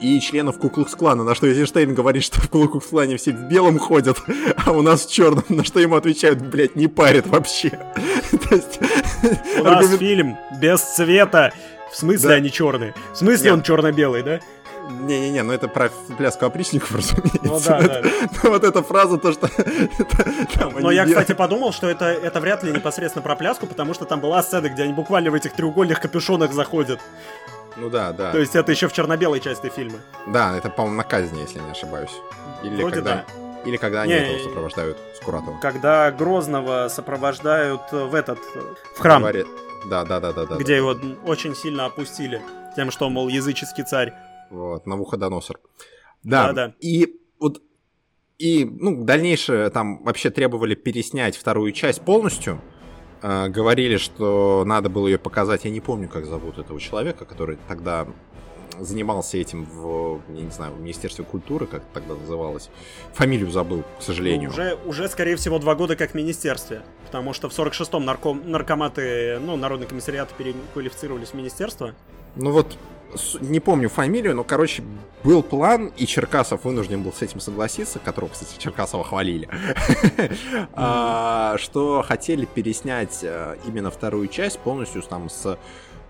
и 0.00 0.20
членов 0.20 0.58
Куклукс-клана, 0.58 1.24
на 1.24 1.34
что 1.34 1.46
Эйзенштейн 1.46 1.94
говорит, 1.94 2.22
что 2.22 2.40
в 2.40 2.48
Куклукс-клане 2.48 3.16
все 3.16 3.32
в 3.32 3.48
белом 3.48 3.78
ходят, 3.78 4.18
а 4.56 4.72
у 4.72 4.82
нас 4.82 5.06
в 5.06 5.10
черном, 5.10 5.44
на 5.48 5.64
что 5.64 5.80
ему 5.80 5.96
отвечают, 5.96 6.40
блядь, 6.40 6.76
не 6.76 6.86
парит 6.88 7.26
вообще. 7.26 7.78
У 9.60 9.64
нас 9.64 9.96
фильм 9.96 10.36
без 10.60 10.80
цвета, 10.80 11.52
в 11.92 11.96
смысле 11.96 12.34
они 12.34 12.50
черные? 12.50 12.94
В 13.12 13.16
смысле 13.16 13.52
он 13.52 13.62
черно-белый, 13.62 14.22
да? 14.22 14.40
Не-не-не, 14.90 15.42
ну 15.42 15.52
это 15.52 15.68
про 15.68 15.90
пляску 16.16 16.46
опричников, 16.46 16.92
разумеется. 16.96 17.40
Ну 17.44 17.60
да, 17.60 17.80
да. 17.80 18.02
Но 18.42 18.50
вот 18.50 18.64
эта 18.64 18.82
фраза, 18.82 19.18
то, 19.18 19.32
что... 19.32 19.48
Но 20.80 20.90
я, 20.90 21.06
кстати, 21.06 21.32
подумал, 21.32 21.72
что 21.72 21.88
это, 21.88 22.06
это 22.06 22.40
вряд 22.40 22.64
ли 22.64 22.72
непосредственно 22.72 23.22
про 23.22 23.36
пляску, 23.36 23.66
потому 23.66 23.94
что 23.94 24.04
там 24.04 24.20
была 24.20 24.42
сцена, 24.42 24.68
где 24.68 24.82
они 24.84 24.92
буквально 24.92 25.30
в 25.30 25.34
этих 25.34 25.52
треугольных 25.52 26.00
капюшонах 26.00 26.52
заходят. 26.52 27.00
Ну 27.76 27.88
да, 27.90 28.12
да. 28.12 28.32
То 28.32 28.38
есть 28.38 28.54
это 28.56 28.72
еще 28.72 28.88
в 28.88 28.92
черно-белой 28.92 29.40
части 29.40 29.68
фильма. 29.68 29.98
Да, 30.26 30.56
это, 30.56 30.70
по-моему, 30.70 30.96
на 30.98 31.04
казни, 31.04 31.40
если 31.40 31.58
не 31.60 31.70
ошибаюсь. 31.70 32.10
Или 32.62 32.76
Вроде 32.76 32.96
когда... 32.96 33.14
да. 33.26 33.62
Или 33.64 33.76
когда 33.76 34.02
они 34.02 34.12
Не, 34.12 34.18
этого 34.20 34.38
сопровождают 34.48 34.98
Скуратова. 35.16 35.58
Когда 35.60 36.10
Грозного 36.10 36.88
сопровождают 36.88 37.82
в 37.92 38.14
этот, 38.14 38.38
в 38.96 38.98
храм, 38.98 39.20
Говорит- 39.22 39.46
Да, 39.88 40.04
да, 40.04 40.18
да, 40.20 40.32
да, 40.32 40.46
да. 40.46 40.56
где 40.56 40.76
его 40.76 40.96
очень 41.24 41.54
сильно 41.54 41.86
опустили. 41.86 42.40
Тем, 42.74 42.90
что, 42.90 43.10
мол, 43.10 43.28
языческий 43.28 43.84
царь. 43.84 44.14
Вот, 44.50 44.86
Навуходоносор. 44.86 45.58
Да, 46.22 46.48
Да-да. 46.52 46.74
и 46.80 47.20
вот 47.38 47.62
и, 48.38 48.64
ну, 48.64 49.04
дальнейшее 49.04 49.68
там 49.68 50.02
вообще 50.02 50.30
требовали 50.30 50.74
переснять 50.74 51.36
вторую 51.36 51.72
часть 51.72 52.00
полностью. 52.00 52.60
Э, 53.22 53.48
говорили, 53.48 53.96
что 53.96 54.64
надо 54.66 54.88
было 54.88 55.06
ее 55.06 55.18
показать. 55.18 55.64
Я 55.64 55.70
не 55.70 55.80
помню, 55.80 56.08
как 56.08 56.26
зовут 56.26 56.58
этого 56.58 56.80
человека, 56.80 57.24
который 57.24 57.58
тогда 57.68 58.06
занимался 58.78 59.36
этим 59.36 59.64
в, 59.64 60.20
я 60.28 60.42
не 60.42 60.50
знаю, 60.50 60.72
в 60.72 60.80
Министерстве 60.80 61.24
культуры, 61.24 61.66
как 61.66 61.82
это 61.82 61.88
тогда 61.92 62.14
называлось. 62.14 62.70
Фамилию 63.12 63.50
забыл, 63.50 63.84
к 63.98 64.02
сожалению. 64.02 64.48
Ну, 64.48 64.54
уже, 64.54 64.78
уже, 64.86 65.08
скорее 65.08 65.36
всего, 65.36 65.58
два 65.58 65.74
года 65.74 65.96
как 65.96 66.12
в 66.12 66.14
министерстве. 66.14 66.82
Потому 67.06 67.32
что 67.32 67.48
в 67.48 67.58
46-м 67.58 68.04
нарком, 68.04 68.42
наркоматы, 68.50 69.38
ну, 69.40 69.56
народный 69.56 69.86
комиссариат 69.86 70.30
переквалифицировались 70.30 71.28
в 71.28 71.34
министерство. 71.34 71.94
Ну 72.36 72.52
вот, 72.52 72.78
не 73.40 73.60
помню 73.60 73.88
фамилию, 73.88 74.34
но, 74.34 74.44
короче, 74.44 74.82
был 75.24 75.42
план, 75.42 75.92
и 75.96 76.06
Черкасов 76.06 76.64
вынужден 76.64 77.02
был 77.02 77.12
с 77.12 77.22
этим 77.22 77.40
согласиться, 77.40 77.98
которого, 77.98 78.30
кстати, 78.30 78.58
Черкасова 78.58 79.04
хвалили, 79.04 79.48
а, 80.74 81.56
что 81.58 82.02
хотели 82.06 82.44
переснять 82.44 83.20
э, 83.22 83.56
именно 83.66 83.90
вторую 83.90 84.28
часть 84.28 84.58
полностью 84.58 85.02
там 85.02 85.28
с 85.28 85.58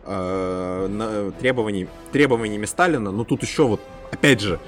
э, 0.05 1.31
требований- 1.41 1.89
требованиями 2.13 2.67
Сталина, 2.67 3.11
но 3.11 3.25
тут 3.25 3.43
еще 3.43 3.65
вот, 3.67 3.81
опять 4.11 4.41
же, 4.41 4.61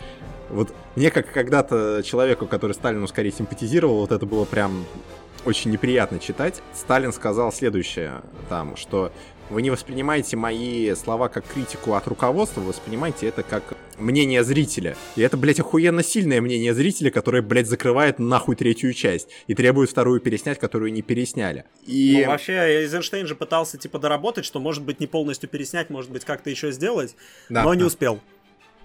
вот 0.51 0.75
мне 0.97 1.11
как 1.11 1.33
когда-то 1.33 2.03
человеку, 2.05 2.47
который 2.47 2.73
Сталину 2.73 3.07
скорее 3.09 3.33
симпатизировал, 3.33 4.01
вот 4.01 4.13
это 4.13 4.27
было 4.27 4.45
прям 4.45 4.85
очень 5.45 5.71
неприятно 5.71 6.19
читать. 6.19 6.63
Сталин 6.75 7.13
сказал 7.13 7.53
следующее 7.53 8.23
там, 8.49 8.77
что 8.77 9.13
вы 9.53 9.63
не 9.63 9.71
воспринимаете 9.71 10.37
мои 10.37 10.95
слова 10.95 11.29
как 11.29 11.47
критику 11.47 11.95
от 11.95 12.07
руководства, 12.09 12.61
вы 12.61 12.69
воспринимаете 12.69 13.29
это 13.29 13.43
как 13.43 13.77
мнение 13.99 14.43
зрителя. 14.43 14.97
И 15.15 15.23
это, 15.23 15.37
блядь, 15.37 15.61
охуенно 15.61 16.03
сильное 16.03 16.41
мнение 16.41 16.75
зрителя, 16.75 17.11
которое, 17.11 17.43
блядь, 17.43 17.69
закрывает 17.69 18.19
нахуй 18.19 18.57
третью 18.57 18.93
часть 18.95 19.29
и 19.47 19.55
требует 19.55 19.91
вторую 19.91 20.21
переснять, 20.21 20.59
которую 20.59 20.93
не 20.93 21.03
пересняли. 21.03 21.65
И... 21.87 22.23
Ну, 22.25 22.31
вообще, 22.31 22.55
Эйзенштейн 22.55 23.27
же 23.27 23.35
пытался, 23.35 23.79
типа, 23.79 23.99
доработать, 23.99 24.45
что, 24.45 24.59
может 24.59 24.83
быть, 24.83 24.99
не 25.01 25.07
полностью 25.07 25.49
переснять, 25.49 25.91
может 25.91 26.11
быть, 26.11 26.25
как-то 26.25 26.51
еще 26.51 26.73
сделать, 26.73 27.15
Да, 27.49 27.63
но 27.63 27.75
не 27.75 27.81
да. 27.81 27.87
успел. 27.87 28.21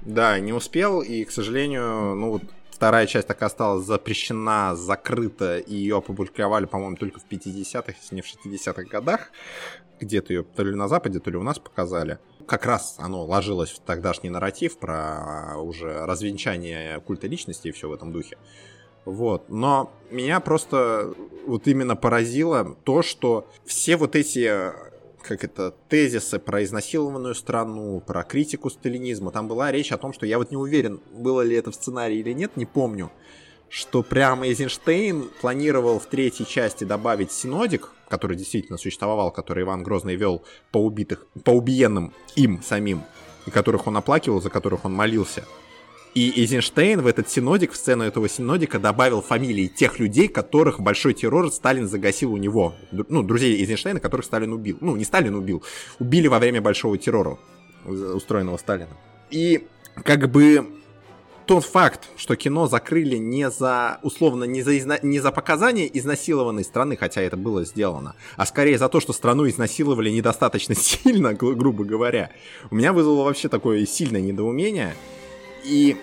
Да, 0.02 0.40
не 0.40 0.54
успел, 0.54 1.02
и, 1.02 1.24
к 1.24 1.32
сожалению, 1.32 2.16
ну 2.16 2.32
вот 2.32 2.44
вторая 2.70 3.08
часть 3.08 3.28
так 3.28 3.42
и 3.42 3.46
осталась 3.46 3.86
запрещена, 3.86 4.76
закрыта, 4.76 5.58
и 5.58 5.74
ее 5.74 5.98
опубликовали, 5.98 6.66
по-моему, 6.66 6.96
только 6.96 7.20
в 7.20 7.26
50-х, 7.30 7.94
если 8.00 8.16
не 8.16 8.22
в 8.22 8.26
60-х 8.26 8.84
годах. 8.84 9.32
Где-то 10.00 10.34
ее 10.34 10.44
то 10.44 10.64
ли 10.64 10.76
на 10.76 10.88
Западе, 10.88 11.20
то 11.20 11.30
ли 11.32 11.38
у 11.38 11.44
нас 11.44 11.60
показали. 11.60 12.20
Как 12.46 12.66
раз 12.66 12.96
оно 12.98 13.26
ложилось 13.26 13.72
в 13.72 13.80
тогдашний 13.80 14.30
нарратив 14.30 14.78
про 14.78 15.58
уже 15.58 16.06
развенчание 16.06 17.00
культа 17.02 17.28
личности 17.28 17.70
и 17.70 17.72
все 17.72 17.90
в 17.90 17.94
этом 17.94 18.12
духе. 18.12 18.38
Вот. 19.06 19.50
Но 19.50 19.92
меня 20.12 20.40
просто 20.40 21.14
вот 21.46 21.68
именно 21.68 21.96
поразило 21.96 22.76
то, 22.84 23.02
что 23.02 23.48
все 23.66 23.98
вот 23.98 24.16
эти 24.16 24.72
как 25.28 25.44
это, 25.44 25.74
тезисы 25.90 26.40
про 26.40 26.64
изнасилованную 26.64 27.36
страну, 27.36 28.00
про 28.00 28.24
критику 28.24 28.70
сталинизма. 28.70 29.32
Там 29.32 29.48
была 29.48 29.72
речь 29.72 29.92
о 29.92 29.98
том, 29.98 30.14
что 30.14 30.26
я 30.26 30.38
вот 30.38 30.52
не 30.52 30.58
уверен, 30.58 31.02
было 31.12 31.42
ли 31.42 31.56
это 31.56 31.72
в 31.72 31.76
сценарии 31.76 32.18
или 32.18 32.32
нет, 32.32 32.56
не 32.56 32.66
помню, 32.66 33.12
что 33.70 34.04
прямо 34.04 34.48
Эйзенштейн 34.48 35.30
планировал 35.42 36.00
в 36.00 36.06
третьей 36.06 36.46
части 36.46 36.84
добавить 36.84 37.32
синодик, 37.32 37.92
который 38.10 38.38
действительно 38.38 38.78
существовал, 38.78 39.32
который 39.32 39.64
Иван 39.64 39.84
Грозный 39.84 40.16
вел 40.16 40.44
по 40.72 40.78
убитых, 40.78 41.26
по 41.44 41.52
убиенным 41.52 42.14
им 42.36 42.62
самим, 42.64 43.04
и 43.46 43.52
которых 43.52 43.88
он 43.88 43.98
оплакивал, 43.98 44.42
за 44.42 44.50
которых 44.50 44.86
он 44.86 44.94
молился. 44.94 45.44
И 46.14 46.32
Эйзенштейн 46.42 47.02
в 47.02 47.06
этот 47.08 47.30
синодик, 47.30 47.74
в 47.74 47.76
сцену 47.76 48.04
этого 48.04 48.28
синодика 48.28 48.80
добавил 48.80 49.22
фамилии 49.22 49.68
тех 49.68 50.00
людей, 50.00 50.28
которых 50.28 50.80
большой 50.80 51.14
террор 51.14 51.52
Сталин 51.52 51.88
загасил 51.88 52.34
у 52.34 52.38
него. 52.38 52.74
Ну, 52.92 53.22
друзей 53.22 53.60
Эйзенштейна, 53.62 54.00
которых 54.00 54.26
Сталин 54.26 54.52
убил. 54.54 54.78
Ну, 54.82 54.96
не 54.96 55.04
Сталин 55.04 55.36
убил, 55.36 55.64
убили 56.00 56.28
во 56.28 56.40
время 56.40 56.60
большого 56.62 56.98
террора, 56.98 57.38
у- 57.86 57.92
устроенного 57.92 58.58
Сталином. 58.58 58.98
И 59.30 59.68
как 60.04 60.32
бы 60.32 60.68
тот 61.48 61.66
факт, 61.66 62.10
что 62.18 62.36
кино 62.36 62.68
закрыли 62.68 63.16
не 63.18 63.50
за, 63.50 64.00
условно, 64.04 64.44
не 64.44 64.62
за, 64.62 64.76
изна- 64.78 65.00
не 65.02 65.20
за 65.20 65.32
показание 65.32 65.88
изнасилованной 65.98 66.64
страны, 66.64 66.98
хотя 66.98 67.22
это 67.22 67.38
было 67.38 67.64
сделано, 67.66 68.16
а 68.36 68.46
скорее 68.46 68.78
за 68.78 68.90
то, 68.90 69.00
что 69.00 69.14
страну 69.14 69.48
изнасиловали 69.48 70.10
недостаточно 70.10 70.76
сильно, 70.76 71.34
гру- 71.34 71.56
грубо 71.56 71.84
говоря, 71.86 72.32
у 72.70 72.76
меня 72.76 72.94
вызвало 72.94 73.24
вообще 73.24 73.50
такое 73.50 73.86
сильное 73.86 74.22
недоумение. 74.22 74.94
И 75.64 75.98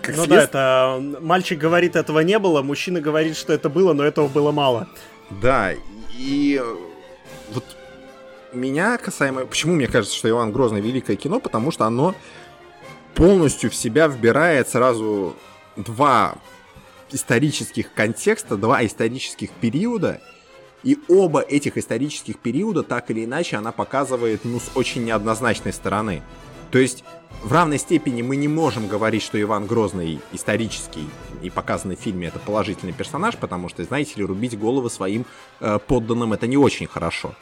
как 0.00 0.16
ну 0.16 0.24
след- 0.24 0.28
да, 0.30 0.42
это 0.44 1.18
мальчик 1.20 1.58
говорит, 1.58 1.96
этого 1.96 2.20
не 2.20 2.38
было, 2.38 2.62
мужчина 2.62 3.00
говорит, 3.00 3.36
что 3.36 3.52
это 3.52 3.68
было, 3.68 3.92
но 3.92 4.04
этого 4.04 4.28
было 4.28 4.52
мало. 4.52 4.88
Да, 5.42 5.72
и 6.16 6.62
вот 7.52 7.64
меня 8.52 8.96
касаемо... 8.98 9.46
Почему 9.46 9.74
мне 9.74 9.88
кажется, 9.88 10.16
что 10.16 10.28
Иван 10.28 10.52
Грозный 10.52 10.80
великое 10.80 11.16
кино? 11.16 11.40
Потому 11.40 11.70
что 11.70 11.84
оно 11.86 12.14
полностью 13.14 13.70
в 13.70 13.74
себя 13.74 14.08
вбирает 14.08 14.68
сразу 14.68 15.34
два 15.76 16.34
исторических 17.10 17.92
контекста, 17.92 18.56
два 18.56 18.84
исторических 18.84 19.50
периода, 19.50 20.20
и 20.82 20.98
оба 21.08 21.40
этих 21.40 21.76
исторических 21.78 22.38
периода, 22.38 22.82
так 22.82 23.10
или 23.10 23.24
иначе, 23.24 23.56
она 23.56 23.70
показывает, 23.70 24.44
ну, 24.44 24.58
с 24.58 24.70
очень 24.74 25.04
неоднозначной 25.04 25.72
стороны. 25.72 26.22
То 26.72 26.78
есть, 26.78 27.04
в 27.44 27.52
равной 27.52 27.78
степени 27.78 28.22
мы 28.22 28.36
не 28.36 28.48
можем 28.48 28.88
говорить, 28.88 29.22
что 29.22 29.40
Иван 29.40 29.66
Грозный 29.66 30.20
исторический 30.32 31.08
и 31.42 31.50
показанный 31.50 31.96
в 31.96 32.00
фильме 32.00 32.28
это 32.28 32.38
положительный 32.38 32.92
персонаж, 32.92 33.36
потому 33.36 33.68
что, 33.68 33.84
знаете 33.84 34.14
ли, 34.16 34.24
рубить 34.24 34.58
головы 34.58 34.90
своим 34.90 35.26
э, 35.60 35.78
подданным 35.86 36.32
это 36.32 36.46
не 36.46 36.56
очень 36.56 36.86
хорошо 36.86 37.34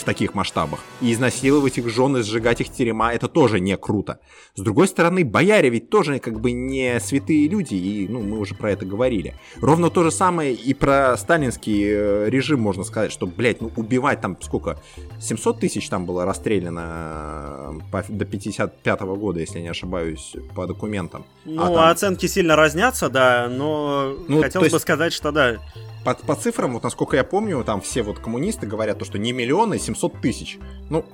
в 0.00 0.04
таких 0.04 0.34
масштабах. 0.34 0.80
И 1.00 1.12
изнасиловать 1.12 1.78
их 1.78 1.88
жен 1.88 2.16
и 2.16 2.22
сжигать 2.22 2.60
их 2.60 2.70
терема 2.70 3.12
это 3.12 3.28
тоже 3.28 3.60
не 3.60 3.76
круто. 3.76 4.20
С 4.54 4.60
другой 4.60 4.88
стороны, 4.88 5.24
бояре 5.24 5.68
ведь 5.70 5.90
тоже 5.90 6.18
как 6.18 6.40
бы 6.40 6.52
не 6.52 6.98
святые 7.00 7.48
люди, 7.48 7.74
и 7.74 8.08
ну, 8.08 8.20
мы 8.22 8.38
уже 8.38 8.54
про 8.54 8.72
это 8.72 8.84
говорили. 8.86 9.34
Ровно 9.60 9.90
то 9.90 10.02
же 10.02 10.10
самое 10.10 10.52
и 10.54 10.74
про 10.74 11.16
сталинский 11.16 11.84
э, 11.84 12.30
режим 12.30 12.60
можно 12.60 12.84
сказать, 12.84 13.12
что, 13.12 13.26
блядь, 13.26 13.60
ну 13.60 13.70
убивать 13.76 14.20
там 14.20 14.36
сколько? 14.40 14.80
700 15.20 15.60
тысяч 15.60 15.88
там 15.88 16.06
было 16.06 16.24
расстреляно 16.24 17.78
э, 17.78 17.78
по- 17.92 18.04
до 18.08 18.24
55 18.24 19.00
года, 19.02 19.40
если 19.40 19.56
я 19.58 19.62
не 19.62 19.68
ошибаюсь, 19.68 20.34
по 20.54 20.66
документам. 20.66 21.24
Ну, 21.44 21.62
А 21.62 21.66
там- 21.66 21.90
оценки 21.90 22.26
сильно 22.26 22.56
разнятся, 22.56 23.08
да, 23.08 23.48
но 23.50 24.14
Ну, 24.28 24.42
хотелось 24.42 24.52
то 24.52 24.60
бы 24.60 24.66
есть- 24.66 24.80
сказать, 24.80 25.12
что 25.12 25.32
да. 25.32 25.56
По, 26.04 26.14
по 26.14 26.36
цифрам, 26.36 26.72
вот 26.72 26.84
насколько 26.84 27.16
я 27.16 27.24
помню, 27.24 27.62
там 27.64 27.80
все 27.80 28.02
вот 28.02 28.18
коммунисты 28.20 28.66
говорят, 28.66 28.98
то, 28.98 29.04
что 29.04 29.18
не 29.18 29.32
миллионы, 29.32 29.78
700 29.88 30.20
тысяч. 30.20 30.58
Ну, 30.90 31.04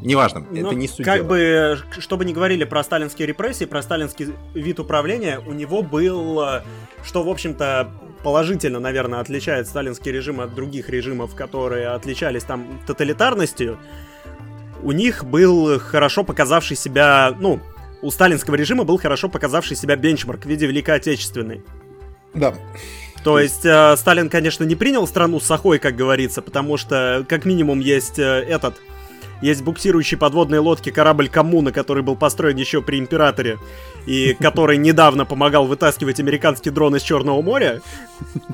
неважно, 0.00 0.46
Ну, 0.50 0.68
это 0.68 0.74
не 0.74 0.88
суть 0.88 1.04
Как 1.04 1.16
дела. 1.16 1.28
бы, 1.28 1.78
что 1.98 2.16
бы 2.16 2.24
ни 2.24 2.32
говорили 2.32 2.64
про 2.64 2.82
сталинские 2.82 3.26
репрессии, 3.26 3.64
про 3.66 3.82
сталинский 3.82 4.28
вид 4.54 4.80
управления, 4.80 5.40
у 5.46 5.52
него 5.52 5.82
был, 5.82 6.40
что, 7.04 7.22
в 7.22 7.28
общем-то, 7.28 7.90
положительно, 8.22 8.80
наверное, 8.80 9.20
отличает 9.20 9.66
сталинский 9.68 10.12
режим 10.12 10.40
от 10.40 10.54
других 10.54 10.88
режимов, 10.88 11.34
которые 11.34 11.88
отличались 11.88 12.44
там 12.44 12.80
тоталитарностью. 12.86 13.78
У 14.82 14.92
них 14.92 15.24
был 15.24 15.78
хорошо 15.78 16.24
показавший 16.24 16.76
себя, 16.76 17.34
ну, 17.38 17.60
у 18.02 18.10
сталинского 18.10 18.54
режима 18.54 18.84
был 18.84 18.98
хорошо 18.98 19.28
показавший 19.28 19.76
себя 19.76 19.96
бенчмарк 19.96 20.44
в 20.44 20.46
виде 20.48 20.66
Великой 20.66 20.96
Отечественной. 20.96 21.62
Да, 22.34 22.54
То 23.26 23.40
есть 23.40 23.64
э, 23.64 23.96
Сталин, 23.96 24.28
конечно, 24.30 24.62
не 24.62 24.76
принял 24.76 25.04
страну 25.04 25.40
с 25.40 25.46
сахой, 25.46 25.80
как 25.80 25.96
говорится, 25.96 26.42
потому 26.42 26.76
что 26.76 27.26
как 27.28 27.44
минимум 27.44 27.80
есть 27.80 28.20
э, 28.20 28.22
этот, 28.22 28.76
есть 29.42 29.62
буксирующий 29.62 30.16
подводные 30.16 30.60
лодки 30.60 30.90
корабль 30.90 31.28
Коммуна, 31.28 31.72
который 31.72 32.04
был 32.04 32.14
построен 32.14 32.56
еще 32.56 32.82
при 32.82 33.00
императоре 33.00 33.58
и 34.06 34.34
который 34.40 34.76
недавно 34.76 35.24
помогал 35.24 35.66
вытаскивать 35.66 36.20
американский 36.20 36.70
дрон 36.70 36.94
из 36.94 37.02
Черного 37.02 37.42
моря. 37.42 37.80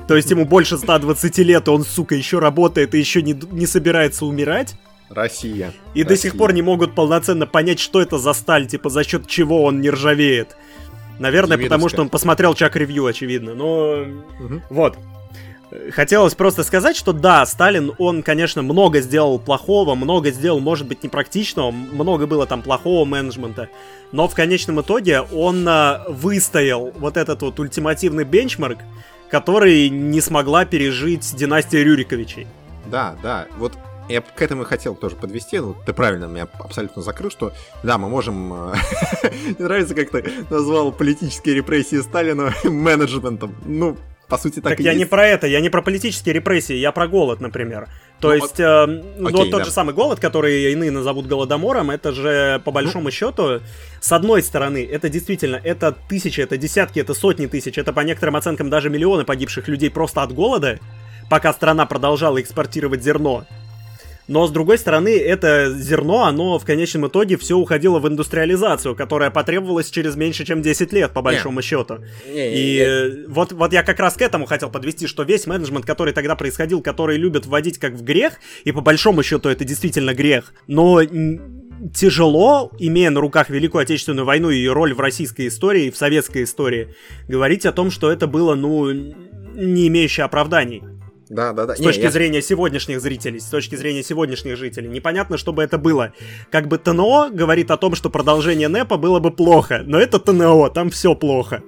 То 0.07 0.15
есть 0.15 0.31
ему 0.31 0.43
больше 0.43 0.79
120 0.79 1.37
лет, 1.37 1.67
и 1.67 1.69
он, 1.69 1.83
сука, 1.83 2.15
еще 2.15 2.39
работает 2.39 2.95
и 2.95 2.97
еще 2.97 3.21
не, 3.21 3.39
не 3.51 3.67
собирается 3.67 4.25
умирать. 4.25 4.73
Россия. 5.11 5.71
И 5.93 6.01
Россия. 6.01 6.05
до 6.05 6.17
сих 6.17 6.35
пор 6.35 6.51
не 6.51 6.63
могут 6.63 6.95
полноценно 6.95 7.45
понять, 7.45 7.79
что 7.79 8.01
это 8.01 8.17
за 8.17 8.33
сталь, 8.33 8.65
типа 8.65 8.89
за 8.89 9.03
счет 9.03 9.27
чего 9.27 9.65
он 9.65 9.81
не 9.81 9.91
ржавеет. 9.91 10.57
Наверное, 11.19 11.57
потому 11.57 11.89
что 11.89 12.01
он 12.01 12.09
посмотрел 12.09 12.53
чак-ревью, 12.53 13.05
очевидно. 13.05 13.53
Но 13.53 14.05
угу. 14.39 14.61
вот. 14.69 14.97
Хотелось 15.91 16.35
просто 16.35 16.63
сказать, 16.63 16.95
что 16.95 17.13
да, 17.13 17.45
Сталин, 17.45 17.93
он, 17.97 18.21
конечно, 18.21 18.61
много 18.61 19.01
сделал 19.01 19.39
плохого, 19.39 19.95
много 19.95 20.29
сделал, 20.29 20.59
может 20.59 20.87
быть, 20.87 21.03
непрактичного, 21.03 21.71
много 21.71 22.27
было 22.27 22.45
там 22.45 22.61
плохого 22.61 23.05
менеджмента, 23.05 23.69
но 24.11 24.27
в 24.27 24.35
конечном 24.35 24.81
итоге 24.81 25.21
он 25.21 25.67
а, 25.67 26.05
выстоял 26.07 26.91
вот 26.97 27.17
этот 27.17 27.41
вот 27.41 27.59
ультимативный 27.59 28.23
бенчмарк, 28.23 28.77
который 29.31 29.89
не 29.89 30.21
смогла 30.21 30.65
пережить 30.65 31.35
династия 31.35 31.83
Рюриковичей. 31.83 32.45
Да, 32.85 33.15
да, 33.23 33.47
вот 33.57 33.73
я 34.09 34.21
к 34.21 34.41
этому 34.41 34.63
и 34.63 34.65
хотел 34.65 34.95
тоже 34.95 35.15
подвести, 35.15 35.59
ну, 35.59 35.75
ты 35.85 35.93
правильно 35.93 36.25
меня 36.25 36.47
абсолютно 36.59 37.01
закрыл, 37.01 37.31
что 37.31 37.53
да, 37.83 37.97
мы 37.97 38.09
можем... 38.09 38.53
Э, 38.53 38.75
мне 39.45 39.55
нравится, 39.59 39.95
как 39.95 40.09
ты 40.09 40.23
назвал 40.49 40.91
политические 40.91 41.55
репрессии 41.55 42.01
Сталина 42.01 42.53
менеджментом. 42.63 43.55
Ну, 43.65 43.97
по 44.27 44.37
сути, 44.37 44.55
так, 44.55 44.71
так 44.71 44.79
и 44.79 44.83
я 44.83 44.91
есть. 44.91 44.99
не 44.99 45.05
про 45.05 45.27
это, 45.27 45.47
я 45.47 45.59
не 45.59 45.69
про 45.69 45.81
политические 45.81 46.33
репрессии, 46.33 46.75
я 46.75 46.91
про 46.91 47.07
голод, 47.07 47.39
например. 47.39 47.87
То 48.19 48.29
ну, 48.29 48.33
есть, 48.35 48.59
э, 48.59 48.85
ну, 48.85 49.29
окей, 49.29 49.51
тот 49.51 49.59
да. 49.59 49.65
же 49.65 49.71
самый 49.71 49.93
голод, 49.93 50.19
который 50.19 50.71
иные 50.71 50.91
назовут 50.91 51.27
голодомором, 51.27 51.91
это 51.91 52.13
же, 52.13 52.61
по 52.63 52.71
большому 52.71 53.05
ну. 53.05 53.11
счету, 53.11 53.59
с 53.99 54.11
одной 54.11 54.41
стороны, 54.41 54.87
это 54.89 55.09
действительно, 55.09 55.57
это 55.57 55.95
тысячи, 56.09 56.41
это 56.41 56.57
десятки, 56.57 56.99
это 56.99 57.13
сотни 57.13 57.47
тысяч, 57.47 57.77
это 57.77 57.93
по 57.93 57.99
некоторым 57.99 58.35
оценкам 58.35 58.69
даже 58.69 58.89
миллионы 58.89 59.25
погибших 59.25 59.67
людей 59.67 59.89
просто 59.89 60.23
от 60.23 60.33
голода, 60.33 60.79
пока 61.29 61.53
страна 61.53 61.85
продолжала 61.85 62.41
экспортировать 62.41 63.03
зерно. 63.03 63.45
Но, 64.27 64.47
с 64.47 64.51
другой 64.51 64.77
стороны, 64.77 65.17
это 65.17 65.73
зерно, 65.73 66.23
оно 66.23 66.57
в 66.57 66.65
конечном 66.65 67.07
итоге 67.07 67.37
все 67.37 67.57
уходило 67.57 67.99
в 67.99 68.07
индустриализацию, 68.07 68.95
которая 68.95 69.31
потребовалась 69.31 69.89
через 69.89 70.15
меньше, 70.15 70.45
чем 70.45 70.61
10 70.61 70.93
лет, 70.93 71.11
по 71.11 71.21
большому 71.21 71.59
не. 71.59 71.63
счету. 71.63 71.99
Не, 72.27 72.53
и 72.53 72.79
не. 72.79 73.27
Вот, 73.27 73.51
вот 73.51 73.73
я 73.73 73.83
как 73.83 73.99
раз 73.99 74.15
к 74.15 74.21
этому 74.21 74.45
хотел 74.45 74.69
подвести, 74.69 75.07
что 75.07 75.23
весь 75.23 75.45
менеджмент, 75.45 75.85
который 75.85 76.13
тогда 76.13 76.35
происходил, 76.35 76.81
который 76.81 77.17
любят 77.17 77.45
вводить 77.45 77.77
как 77.77 77.93
в 77.93 78.03
грех, 78.03 78.33
и 78.63 78.71
по 78.71 78.81
большому 78.81 79.23
счету 79.23 79.49
это 79.49 79.65
действительно 79.65 80.13
грех, 80.13 80.53
но 80.67 81.01
тяжело, 81.93 82.71
имея 82.79 83.09
на 83.09 83.19
руках 83.19 83.49
Великую 83.49 83.81
Отечественную 83.81 84.25
войну 84.25 84.49
и 84.49 84.57
ее 84.57 84.73
роль 84.73 84.93
в 84.93 84.99
российской 84.99 85.47
истории 85.47 85.85
и 85.85 85.91
в 85.91 85.97
советской 85.97 86.43
истории, 86.43 86.95
говорить 87.27 87.65
о 87.65 87.71
том, 87.73 87.91
что 87.91 88.11
это 88.11 88.27
было, 88.27 88.55
ну, 88.55 88.91
не 88.91 89.87
имеющее 89.87 90.23
оправданий. 90.23 90.81
Да, 91.29 91.53
да, 91.53 91.65
да. 91.65 91.75
С 91.75 91.79
не, 91.79 91.85
точки 91.85 92.01
я... 92.01 92.11
зрения 92.11 92.41
сегодняшних 92.41 93.01
зрителей, 93.01 93.39
с 93.39 93.45
точки 93.45 93.75
зрения 93.75 94.03
сегодняшних 94.03 94.57
жителей. 94.57 94.89
Непонятно, 94.89 95.37
что 95.37 95.53
бы 95.53 95.63
это 95.63 95.77
было. 95.77 96.13
Как 96.51 96.67
бы 96.67 96.77
ТНО 96.77 97.29
говорит 97.31 97.71
о 97.71 97.77
том, 97.77 97.95
что 97.95 98.09
продолжение 98.09 98.67
НЭПа 98.67 98.97
было 98.97 99.19
бы 99.19 99.31
плохо, 99.31 99.83
но 99.85 99.99
это 99.99 100.19
ТНО, 100.19 100.69
там 100.69 100.89
все 100.89 101.15
плохо. 101.15 101.63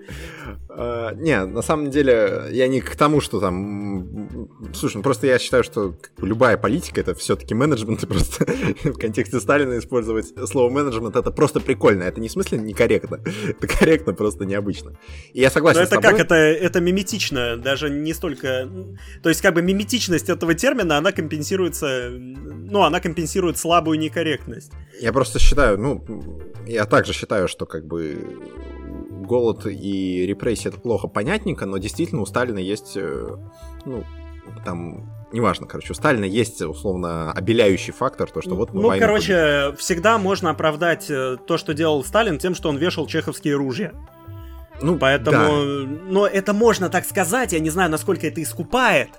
Uh, 0.77 1.15
не, 1.15 1.45
на 1.45 1.61
самом 1.61 1.89
деле, 1.89 2.47
я 2.51 2.67
не 2.67 2.81
к 2.81 2.97
тому, 2.97 3.21
что 3.21 3.39
там... 3.39 4.49
Слушай, 4.73 4.97
ну 4.97 5.03
просто 5.03 5.25
я 5.25 5.39
считаю, 5.39 5.63
что 5.63 5.95
любая 6.17 6.57
политика 6.57 6.99
это 6.99 7.15
все-таки 7.15 7.55
менеджмент, 7.55 8.03
и 8.03 8.05
просто 8.05 8.45
в 8.83 8.97
контексте 8.99 9.39
Сталина 9.39 9.77
использовать 9.77 10.33
слово 10.49 10.69
менеджмент 10.69 11.15
это 11.15 11.31
просто 11.31 11.61
прикольно. 11.61 12.03
Это 12.03 12.19
не 12.19 12.27
в 12.27 12.31
смысле 12.31 12.57
некорректно. 12.57 13.21
Это 13.47 13.67
корректно, 13.67 14.13
просто 14.13 14.43
необычно. 14.43 14.97
И 15.31 15.39
я 15.39 15.49
согласен 15.49 15.79
Но 15.79 15.85
это 15.85 16.01
как? 16.01 16.19
Это, 16.19 16.35
это 16.35 16.81
миметично, 16.81 17.55
даже 17.55 17.89
не 17.89 18.13
столько... 18.13 18.69
То 19.23 19.29
есть, 19.29 19.41
как 19.41 19.53
бы 19.53 19.61
миметичность 19.61 20.29
этого 20.29 20.55
термина, 20.55 20.97
она 20.97 21.13
компенсируется... 21.13 22.09
Ну, 22.11 22.81
она 22.81 22.99
компенсирует 22.99 23.57
слабую 23.57 23.97
некорректность. 23.97 24.73
Я 24.99 25.13
просто 25.13 25.39
считаю, 25.39 25.77
ну, 25.77 26.03
я 26.67 26.85
также 26.85 27.13
считаю, 27.13 27.47
что 27.47 27.65
как 27.65 27.85
бы 27.85 28.17
голод 29.25 29.65
и 29.65 30.25
репрессии 30.25 30.69
это 30.69 30.79
плохо 30.79 31.07
понятненько, 31.07 31.65
но 31.65 31.77
действительно 31.77 32.21
у 32.21 32.25
Сталина 32.25 32.57
есть, 32.57 32.93
э, 32.95 33.35
ну, 33.85 34.03
там, 34.63 35.09
неважно, 35.31 35.67
короче, 35.67 35.91
у 35.91 35.95
Сталина 35.95 36.23
есть, 36.23 36.61
условно, 36.61 37.31
обеляющий 37.31 37.93
фактор, 37.93 38.29
то, 38.29 38.41
что 38.41 38.55
вот 38.55 38.73
мы 38.73 38.81
Ну, 38.81 38.99
короче, 38.99 39.33
победили. 39.33 39.75
всегда 39.77 40.17
можно 40.17 40.51
оправдать 40.51 41.09
э, 41.09 41.37
то, 41.45 41.57
что 41.57 41.73
делал 41.73 42.03
Сталин, 42.03 42.37
тем, 42.37 42.55
что 42.55 42.69
он 42.69 42.77
вешал 42.77 43.07
чеховские 43.07 43.55
ружья. 43.55 43.93
Ну, 44.81 44.97
поэтому, 44.97 45.37
да. 45.37 46.01
но 46.07 46.27
это 46.27 46.53
можно 46.53 46.89
так 46.89 47.05
сказать, 47.05 47.53
я 47.53 47.59
не 47.59 47.69
знаю, 47.69 47.89
насколько 47.89 48.27
это 48.27 48.43
искупает, 48.43 49.09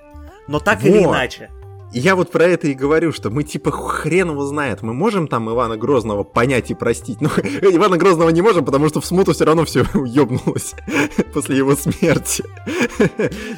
но 0.49 0.61
так 0.61 0.83
вот. 0.83 0.89
или 0.89 1.03
иначе 1.03 1.51
я 1.93 2.17
вот 2.17 2.31
про 2.31 2.45
это 2.45 2.67
и 2.69 2.75
говорю, 2.75 3.13
что 3.13 3.31
мы 3.31 3.43
типа 3.43 3.71
хрен 3.71 4.31
его 4.31 4.45
знает. 4.45 4.83
Мы 4.83 4.93
можем 4.93 5.29
там 5.29 5.51
Ивана 5.51 5.77
Грозного 5.77 6.25
понять 6.25 6.71
и 6.71 6.75
простить. 6.75 7.21
Но 7.21 7.29
Ивана 7.37 7.97
Грозного 7.97 8.31
не 8.31 8.43
можем, 8.43 8.65
потому 8.65 8.89
что 8.89 9.01
в 9.01 9.07
смуту 9.07 9.33
все 9.33 9.45
равно 9.45 9.65
все 9.65 9.81
уебнулось 9.95 10.75
после 11.33 11.57
его 11.57 11.77
смерти. 11.77 12.45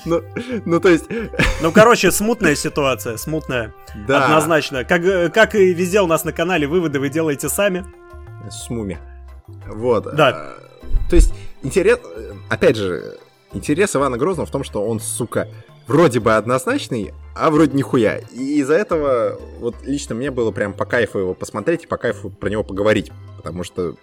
ну, 0.04 0.22
ну, 0.64 0.80
то 0.80 0.88
есть... 0.88 1.06
Ну, 1.62 1.72
короче, 1.72 2.10
смутная 2.10 2.54
ситуация, 2.54 3.16
смутная. 3.16 3.74
Да. 4.06 4.26
Однозначно. 4.26 4.84
Как, 4.84 5.32
как 5.32 5.54
и 5.54 5.72
везде 5.72 6.00
у 6.00 6.06
нас 6.06 6.24
на 6.24 6.32
канале, 6.32 6.66
выводы 6.66 7.00
вы 7.00 7.08
делаете 7.08 7.48
сами. 7.48 7.84
С 8.50 8.70
муми. 8.70 8.98
Вот. 9.66 10.14
Да. 10.14 10.28
А, 10.28 11.08
то 11.08 11.16
есть, 11.16 11.32
интерес... 11.62 11.98
Опять 12.48 12.76
же, 12.76 13.18
интерес 13.52 13.96
Ивана 13.96 14.16
Грозного 14.16 14.46
в 14.46 14.50
том, 14.50 14.64
что 14.64 14.86
он, 14.86 15.00
сука, 15.00 15.48
вроде 15.86 16.20
бы 16.20 16.36
однозначный, 16.36 17.12
а 17.38 17.50
вроде 17.50 17.76
нихуя. 17.76 18.18
И 18.32 18.60
из-за 18.60 18.74
этого 18.74 19.38
вот 19.60 19.76
лично 19.84 20.14
мне 20.14 20.30
было 20.30 20.50
прям 20.50 20.72
по 20.72 20.84
кайфу 20.84 21.18
его 21.18 21.34
посмотреть 21.34 21.84
и 21.84 21.86
по 21.86 21.96
кайфу 21.96 22.30
про 22.30 22.50
него 22.50 22.64
поговорить. 22.64 23.12
Потому 23.36 23.64
что 23.64 23.94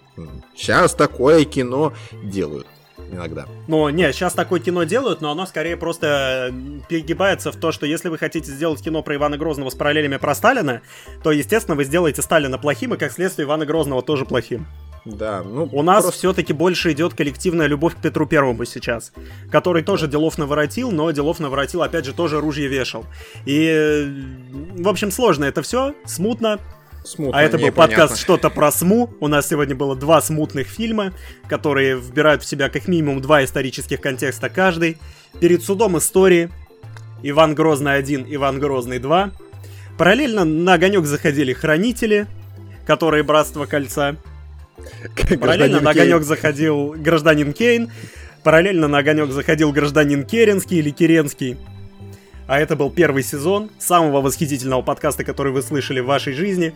сейчас 0.54 0.94
такое 0.94 1.44
кино 1.44 1.92
делают 2.22 2.66
иногда. 3.12 3.46
Ну, 3.68 3.88
не, 3.90 4.12
сейчас 4.12 4.32
такое 4.32 4.60
кино 4.60 4.84
делают, 4.84 5.20
но 5.20 5.30
оно 5.30 5.46
скорее 5.46 5.76
просто 5.76 6.52
перегибается 6.88 7.52
в 7.52 7.56
то, 7.56 7.70
что 7.72 7.86
если 7.86 8.08
вы 8.08 8.18
хотите 8.18 8.50
сделать 8.50 8.82
кино 8.82 9.02
про 9.02 9.16
Ивана 9.16 9.36
Грозного 9.36 9.70
с 9.70 9.74
параллелями 9.74 10.16
про 10.16 10.34
Сталина, 10.34 10.80
то, 11.22 11.30
естественно, 11.30 11.76
вы 11.76 11.84
сделаете 11.84 12.22
Сталина 12.22 12.58
плохим, 12.58 12.94
и 12.94 12.96
как 12.96 13.12
следствие 13.12 13.46
Ивана 13.46 13.66
Грозного 13.66 14.02
тоже 14.02 14.24
плохим. 14.24 14.66
Да, 15.06 15.42
ну... 15.44 15.68
У 15.72 15.82
нас 15.82 16.02
просто... 16.02 16.18
все-таки 16.18 16.52
больше 16.52 16.90
идет 16.92 17.14
коллективная 17.14 17.68
любовь 17.68 17.94
к 17.94 17.98
Петру 17.98 18.26
Первому 18.26 18.64
сейчас, 18.64 19.12
который 19.52 19.84
тоже 19.84 20.08
делов 20.08 20.36
наворотил, 20.36 20.90
но 20.90 21.10
делов 21.12 21.38
наворотил, 21.38 21.82
опять 21.82 22.04
же, 22.04 22.12
тоже 22.12 22.40
ружье 22.40 22.66
вешал. 22.66 23.06
И, 23.46 24.12
в 24.76 24.88
общем, 24.88 25.12
сложно 25.12 25.44
это 25.44 25.62
все, 25.62 25.94
смутно, 26.04 26.58
Смутно, 27.04 27.38
а 27.38 27.42
это 27.42 27.56
был 27.56 27.70
подкаст 27.70 28.18
«Что-то 28.18 28.50
про 28.50 28.72
СМУ». 28.72 29.14
У 29.20 29.28
нас 29.28 29.48
сегодня 29.48 29.76
было 29.76 29.94
два 29.94 30.20
смутных 30.20 30.66
фильма, 30.66 31.12
которые 31.48 31.96
вбирают 31.96 32.42
в 32.42 32.46
себя 32.46 32.68
как 32.68 32.88
минимум 32.88 33.20
два 33.20 33.44
исторических 33.44 34.00
контекста 34.00 34.48
каждый. 34.48 34.98
«Перед 35.40 35.62
судом 35.62 35.96
истории», 35.98 36.50
«Иван 37.22 37.54
Грозный 37.54 38.00
1», 38.00 38.26
«Иван 38.28 38.58
Грозный 38.58 38.98
2». 38.98 39.30
Параллельно 39.96 40.44
на 40.44 40.74
огонек 40.74 41.04
заходили 41.04 41.52
«Хранители», 41.52 42.26
которые 42.86 43.22
«Братство 43.22 43.66
кольца». 43.66 44.16
Параллельно 45.40 45.80
на 45.80 45.90
огонек 45.90 46.22
заходил 46.22 46.94
гражданин 46.96 47.52
Кейн. 47.52 47.90
Параллельно 48.42 48.88
на 48.88 48.98
огонек 48.98 49.30
заходил 49.30 49.72
гражданин 49.72 50.24
Керенский 50.24 50.78
или 50.78 50.90
Керенский. 50.90 51.56
А 52.46 52.60
это 52.60 52.76
был 52.76 52.90
первый 52.90 53.22
сезон 53.22 53.70
самого 53.78 54.20
восхитительного 54.20 54.82
подкаста, 54.82 55.24
который 55.24 55.52
вы 55.52 55.62
слышали 55.62 56.00
в 56.00 56.06
вашей 56.06 56.32
жизни. 56.32 56.74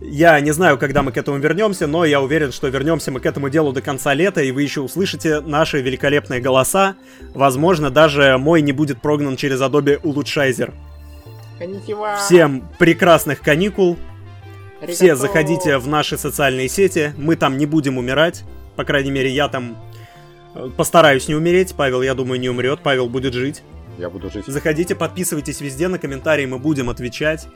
Я 0.00 0.38
не 0.40 0.50
знаю, 0.50 0.76
когда 0.76 1.02
мы 1.02 1.12
к 1.12 1.16
этому 1.16 1.38
вернемся, 1.38 1.86
но 1.86 2.04
я 2.04 2.20
уверен, 2.20 2.52
что 2.52 2.68
вернемся 2.68 3.10
мы 3.10 3.20
к 3.20 3.26
этому 3.26 3.48
делу 3.48 3.72
до 3.72 3.80
конца 3.80 4.12
лета, 4.12 4.42
и 4.42 4.50
вы 4.50 4.62
еще 4.62 4.80
услышите 4.80 5.40
наши 5.40 5.80
великолепные 5.80 6.40
голоса. 6.40 6.96
Возможно, 7.34 7.90
даже 7.90 8.36
мой 8.38 8.60
не 8.60 8.72
будет 8.72 9.00
прогнан 9.00 9.36
через 9.36 9.60
Adobe 9.60 10.00
Улучшайзер. 10.02 10.74
Всем 12.18 12.68
прекрасных 12.78 13.40
каникул. 13.40 13.96
Все 14.88 15.16
заходите 15.16 15.78
в 15.78 15.88
наши 15.88 16.18
социальные 16.18 16.68
сети. 16.68 17.14
Мы 17.16 17.36
там 17.36 17.56
не 17.56 17.66
будем 17.66 17.98
умирать. 17.98 18.44
По 18.76 18.84
крайней 18.84 19.10
мере, 19.10 19.30
я 19.30 19.48
там 19.48 19.76
э, 20.54 20.68
постараюсь 20.76 21.28
не 21.28 21.34
умереть. 21.34 21.74
Павел, 21.76 22.02
я 22.02 22.14
думаю, 22.14 22.38
не 22.38 22.48
умрет. 22.48 22.80
Павел 22.82 23.08
будет 23.08 23.32
жить. 23.32 23.62
Я 23.98 24.10
буду 24.10 24.30
жить. 24.30 24.44
Заходите, 24.46 24.94
подписывайтесь 24.94 25.60
везде 25.60 25.88
на 25.88 25.98
комментарии, 25.98 26.44
мы 26.44 26.58
будем 26.58 26.90
отвечать. 26.90 27.46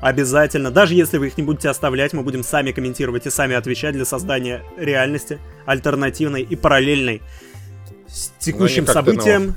Обязательно. 0.00 0.70
Даже 0.70 0.94
если 0.94 1.18
вы 1.18 1.28
их 1.28 1.36
не 1.36 1.42
будете 1.42 1.68
оставлять, 1.68 2.12
мы 2.12 2.22
будем 2.22 2.42
сами 2.42 2.72
комментировать 2.72 3.26
и 3.26 3.30
сами 3.30 3.54
отвечать 3.54 3.94
для 3.94 4.04
создания 4.04 4.62
реальности 4.78 5.38
альтернативной 5.66 6.42
и 6.42 6.56
параллельной 6.56 7.22
с 8.08 8.32
текущим 8.38 8.86
событиям, 8.86 9.56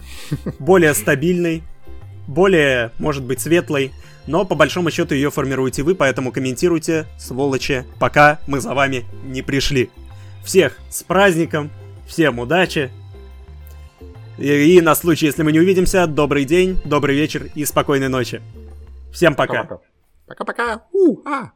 более 0.60 0.94
стабильной, 0.94 1.64
более, 2.28 2.92
может 2.98 3.24
быть, 3.24 3.40
светлой, 3.40 3.92
но 4.28 4.46
по 4.46 4.56
большому 4.56 4.92
счету 4.92 5.16
ее 5.16 5.32
формируете 5.32 5.84
вы, 5.84 5.96
поэтому 5.96 6.32
комментируйте, 6.32 7.08
сволочи, 7.18 7.86
пока 8.00 8.40
мы 8.48 8.60
за 8.60 8.74
вами 8.74 9.06
не 9.24 9.42
пришли. 9.42 9.90
Всех 10.44 10.78
с 10.90 11.04
праздником, 11.04 11.72
всем 12.08 12.40
удачи, 12.40 12.92
и, 14.38 14.78
и 14.78 14.82
на 14.82 14.94
случай, 14.94 15.26
если 15.26 15.42
мы 15.42 15.52
не 15.52 15.60
увидимся, 15.60 16.06
добрый 16.06 16.46
день, 16.46 16.80
добрый 16.86 17.16
вечер 17.16 17.50
и 17.56 17.66
спокойной 17.66 18.08
ночи. 18.08 18.42
Всем 19.12 19.34
пока. 19.34 19.64
пока, 19.64 19.76
-пока. 19.76 19.80
Пока-пока. 20.28 20.84
У, 20.92 21.22
а. 21.26 21.52